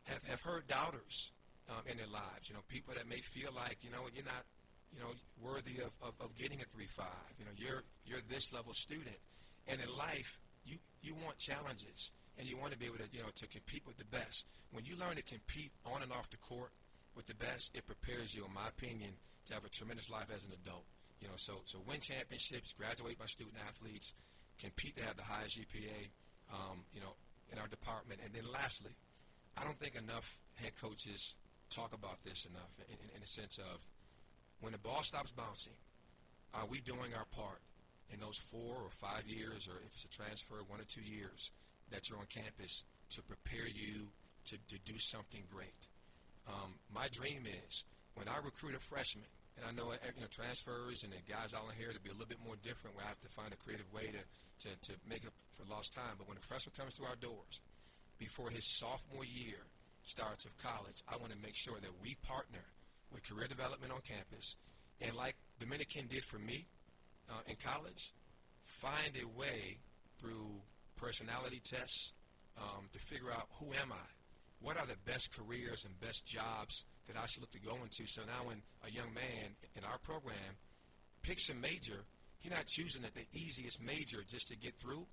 have, 0.06 0.24
have 0.30 0.42
heard 0.42 0.68
doubters 0.68 1.34
um, 1.70 1.82
in 1.90 1.98
their 1.98 2.10
lives. 2.10 2.48
You 2.50 2.56
know, 2.56 2.62
people 2.70 2.94
that 2.94 3.10
may 3.10 3.20
feel 3.22 3.50
like, 3.56 3.82
you 3.82 3.90
know, 3.90 4.06
you're 4.14 4.26
not, 4.26 4.46
you 4.94 5.00
know, 5.00 5.12
worthy 5.42 5.82
of, 5.82 5.92
of, 6.02 6.16
of 6.22 6.36
getting 6.38 6.60
a 6.62 6.66
3-5. 6.66 7.04
You 7.40 7.46
know, 7.46 7.56
you're, 7.56 7.84
you're 8.06 8.22
this 8.30 8.54
level 8.54 8.74
student. 8.74 9.18
And 9.68 9.82
in 9.82 9.90
life, 9.98 10.40
you, 10.66 10.78
you 11.02 11.16
want 11.16 11.38
challenges 11.38 12.12
and 12.38 12.50
you 12.50 12.58
want 12.58 12.72
to 12.74 12.78
be 12.78 12.86
able 12.86 12.98
to, 12.98 13.08
you 13.12 13.20
know, 13.20 13.30
to 13.36 13.48
compete 13.48 13.84
with 13.86 13.98
the 13.98 14.06
best. 14.06 14.46
When 14.72 14.86
you 14.86 14.96
learn 14.98 15.16
to 15.16 15.24
compete 15.24 15.72
on 15.86 16.02
and 16.02 16.12
off 16.12 16.30
the 16.30 16.38
court 16.38 16.72
with 17.16 17.28
the 17.28 17.36
best, 17.36 17.76
it 17.76 17.86
prepares 17.86 18.36
you, 18.36 18.46
in 18.46 18.54
my 18.54 18.68
opinion, 18.68 19.12
to 19.48 19.54
have 19.54 19.66
a 19.66 19.70
tremendous 19.70 20.10
life 20.10 20.28
as 20.36 20.44
an 20.44 20.52
adult. 20.52 20.86
You 21.22 21.28
know, 21.28 21.38
so 21.38 21.62
so 21.64 21.80
win 21.88 22.02
championships, 22.02 22.74
graduate 22.74 23.16
my 23.20 23.26
student 23.26 23.56
athletes, 23.68 24.14
compete 24.60 24.98
to 24.98 25.04
have 25.06 25.16
the 25.16 25.24
highest 25.24 25.58
GPA, 25.58 26.12
um, 26.52 26.84
you 26.94 27.00
know, 27.00 27.16
in 27.52 27.58
our 27.60 27.68
department, 27.68 28.20
and 28.24 28.34
then 28.34 28.44
lastly, 28.52 28.92
I 29.58 29.64
don't 29.64 29.78
think 29.78 29.96
enough 29.96 30.40
head 30.56 30.76
coaches 30.76 31.36
talk 31.70 31.94
about 31.94 32.22
this 32.24 32.46
enough 32.46 32.74
in, 32.88 32.94
in, 32.94 33.16
in 33.16 33.22
the 33.22 33.28
sense 33.28 33.58
of 33.58 33.88
when 34.62 34.72
the 34.72 34.80
ball 34.80 35.02
stops 35.04 35.32
bouncing, 35.32 35.76
are 36.54 36.68
we 36.68 36.80
doing 36.82 37.14
our 37.14 37.28
part 37.36 37.60
in 38.12 38.20
those 38.20 38.38
four 38.52 38.86
or 38.86 38.92
five 39.02 39.28
years, 39.28 39.68
or 39.68 39.78
if 39.84 39.92
it's 39.94 40.06
a 40.06 40.14
transfer, 40.14 40.62
one 40.68 40.80
or 40.80 40.88
two 40.88 41.04
years 41.04 41.52
that 41.92 42.08
you're 42.10 42.20
on 42.20 42.30
campus 42.30 42.84
to 43.12 43.22
prepare 43.24 43.68
you 43.68 44.10
to, 44.46 44.58
to 44.70 44.78
do 44.86 44.96
something 44.98 45.44
great? 45.52 45.82
Um, 46.48 46.78
my 46.94 47.08
dream 47.12 47.44
is 47.46 47.84
when 48.14 48.28
I 48.30 48.38
recruit 48.44 48.76
a 48.76 48.84
freshman, 48.88 49.28
and 49.58 49.66
I 49.66 49.72
know 49.72 49.92
you 49.92 50.22
know 50.22 50.32
transfers 50.32 51.04
and 51.04 51.12
the 51.12 51.22
guys 51.26 51.56
in 51.56 51.76
here 51.80 51.92
to 51.92 52.00
be 52.00 52.10
a 52.10 52.18
little 52.18 52.30
bit 52.30 52.44
more 52.44 52.60
different. 52.62 52.96
We 52.96 53.04
have 53.04 53.20
to 53.20 53.32
find 53.36 53.52
a 53.52 53.60
creative 53.60 53.88
way 53.92 54.12
to, 54.12 54.22
to, 54.22 54.70
to 54.70 54.94
make 55.08 55.26
up 55.26 55.34
for 55.56 55.66
lost 55.66 55.96
time. 55.96 56.20
But 56.20 56.28
when 56.28 56.38
a 56.38 56.46
freshman 56.46 56.76
comes 56.76 56.96
through 56.96 57.08
our 57.08 57.20
doors, 57.20 57.64
before 58.20 58.52
his 58.52 58.68
sophomore 58.80 59.26
year 59.26 59.68
starts 60.04 60.46
of 60.46 60.56
college, 60.60 61.02
I 61.10 61.18
want 61.18 61.32
to 61.34 61.40
make 61.40 61.56
sure 61.56 61.80
that 61.80 61.92
we 62.04 62.16
partner 62.24 62.64
with 63.16 63.24
career 63.24 63.48
development 63.48 63.94
on 63.94 64.02
campus, 64.04 64.58
and 65.00 65.16
like 65.16 65.36
Dominican 65.58 66.08
did 66.08 66.24
for 66.26 66.38
me 66.38 66.68
uh, 67.32 67.40
in 67.48 67.56
college, 67.56 68.12
find 68.66 69.16
a 69.16 69.40
way 69.40 69.80
through 70.20 70.60
personality 71.00 71.62
tests 71.64 72.12
um, 72.60 72.92
to 72.92 73.00
figure 73.00 73.32
out 73.32 73.48
who 73.60 73.68
am 73.82 73.92
I, 73.92 74.08
what 74.60 74.78
are 74.78 74.86
the 74.86 75.00
best 75.06 75.32
careers 75.32 75.86
and 75.86 76.00
best 76.02 76.26
jobs 76.28 76.84
that 77.08 77.16
I 77.16 77.26
should 77.28 77.42
look 77.42 77.52
to 77.52 77.60
go 77.60 77.78
into. 77.84 78.06
So 78.06 78.22
now 78.28 78.48
when 78.48 78.62
a 78.86 78.92
young 78.92 79.14
man 79.14 79.56
in 79.76 79.84
our 79.86 79.98
program 80.00 80.60
picks 81.24 81.50
a 81.50 81.56
major, 81.56 82.04
he's 82.40 82.52
not 82.52 82.66
choosing 82.68 83.04
the 83.04 83.28
easiest 83.32 83.82
major 83.82 84.20
just 84.28 84.50
to 84.50 84.58
get 84.58 84.76
through 84.76 85.08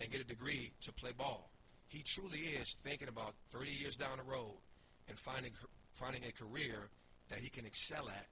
and 0.00 0.10
get 0.10 0.20
a 0.20 0.26
degree 0.26 0.72
to 0.82 0.92
play 0.92 1.12
ball. 1.16 1.50
He 1.88 2.02
truly 2.04 2.40
is 2.60 2.76
thinking 2.82 3.08
about 3.08 3.34
30 3.50 3.70
years 3.70 3.96
down 3.96 4.18
the 4.18 4.30
road 4.30 4.58
and 5.08 5.18
finding 5.18 5.52
finding 5.94 6.22
a 6.28 6.32
career 6.32 6.90
that 7.28 7.38
he 7.38 7.48
can 7.48 7.66
excel 7.66 8.08
at 8.08 8.26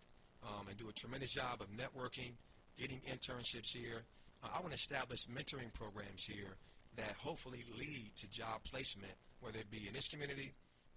um, 0.47 0.69
and 0.69 0.77
do 0.77 0.89
a 0.89 0.93
tremendous 0.93 1.33
job 1.33 1.61
of 1.61 1.69
networking, 1.71 2.33
getting 2.79 3.01
internships 3.11 3.73
here. 3.75 4.05
Uh, 4.43 4.49
I 4.55 4.61
want 4.61 4.73
to 4.73 4.79
establish 4.79 5.27
mentoring 5.27 5.73
programs 5.73 6.25
here 6.25 6.57
that 6.97 7.13
hopefully 7.19 7.65
lead 7.79 8.13
to 8.19 8.31
job 8.31 8.63
placement, 8.65 9.15
whether 9.41 9.59
it 9.59 9.71
be 9.71 9.87
in 9.89 9.95
this 9.95 10.09
community 10.09 10.55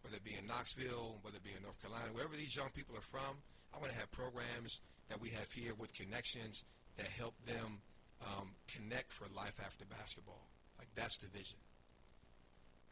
whether 0.07 0.17
it 0.17 0.23
be 0.23 0.39
in 0.39 0.47
Knoxville, 0.47 1.19
whether 1.21 1.35
it 1.35 1.43
be 1.43 1.51
in 1.51 1.59
North 1.63 1.75
Carolina, 1.83 2.07
wherever 2.15 2.31
these 2.31 2.55
young 2.55 2.71
people 2.71 2.95
are 2.95 3.03
from, 3.11 3.43
I 3.75 3.79
want 3.79 3.91
to 3.91 3.99
have 3.99 4.07
programs 4.11 4.79
that 5.11 5.19
we 5.19 5.35
have 5.35 5.51
here 5.51 5.75
with 5.75 5.91
connections 5.91 6.63
that 6.95 7.07
help 7.11 7.35
them 7.43 7.83
um, 8.23 8.55
connect 8.71 9.11
for 9.11 9.27
life 9.35 9.59
after 9.59 9.83
basketball. 9.83 10.47
Like 10.79 10.87
that's 10.95 11.17
the 11.17 11.27
vision. 11.27 11.59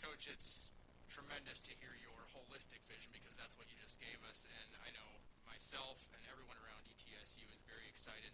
Coach, 0.04 0.28
it's 0.28 0.70
tremendous 1.08 1.64
to 1.66 1.72
hear 1.80 1.96
your 2.04 2.15
holistic 2.50 2.82
vision 2.86 3.10
because 3.14 3.34
that's 3.38 3.58
what 3.58 3.66
you 3.70 3.78
just 3.82 3.98
gave 3.98 4.18
us. 4.30 4.46
And 4.46 4.70
I 4.86 4.90
know 4.94 5.10
myself 5.50 5.98
and 6.14 6.22
everyone 6.30 6.58
around 6.62 6.86
ETSU 6.90 7.46
is 7.50 7.62
very 7.66 7.86
excited 7.90 8.32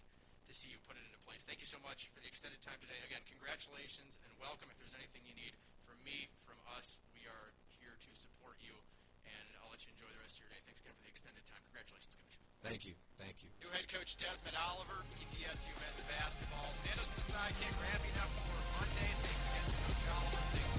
to 0.48 0.52
see 0.52 0.68
you 0.68 0.80
put 0.84 1.00
it 1.00 1.04
into 1.08 1.20
place. 1.24 1.44
Thank 1.48 1.64
you 1.64 1.70
so 1.70 1.80
much 1.80 2.12
for 2.12 2.20
the 2.20 2.28
extended 2.28 2.60
time 2.60 2.80
today. 2.84 3.00
Again, 3.08 3.24
congratulations 3.24 4.20
and 4.28 4.32
welcome. 4.44 4.68
If 4.68 4.78
there's 4.84 4.98
anything 4.98 5.24
you 5.24 5.36
need 5.36 5.56
from 5.88 5.96
me, 6.04 6.28
from 6.44 6.60
us, 6.76 7.00
we 7.16 7.24
are 7.24 7.56
here 7.80 7.96
to 7.96 8.12
support 8.20 8.60
you. 8.60 8.76
And 9.24 9.48
I'll 9.64 9.72
let 9.72 9.80
you 9.88 9.96
enjoy 9.96 10.12
the 10.12 10.20
rest 10.20 10.42
of 10.42 10.48
your 10.48 10.52
day. 10.52 10.62
Thanks 10.68 10.84
again 10.84 10.96
for 10.98 11.04
the 11.08 11.12
extended 11.14 11.44
time. 11.48 11.64
Congratulations, 11.72 12.20
Coach. 12.20 12.36
Thank 12.62 12.84
you. 12.86 12.94
Thank 13.18 13.42
you. 13.42 13.50
New 13.64 13.72
head 13.74 13.88
coach 13.90 14.20
Desmond 14.20 14.58
Oliver, 14.60 15.02
ETSU 15.24 15.72
men's 15.72 16.04
basketball. 16.06 16.68
Sandos 16.78 17.10
the 17.16 17.24
sidekick, 17.26 17.74
wrapping 17.80 18.16
up 18.20 18.30
for 18.46 18.60
Monday. 18.76 19.10
Thanks 19.24 19.44
again 19.50 19.66
to 19.66 19.78
Coach 19.88 20.06
Oliver. 20.14 20.71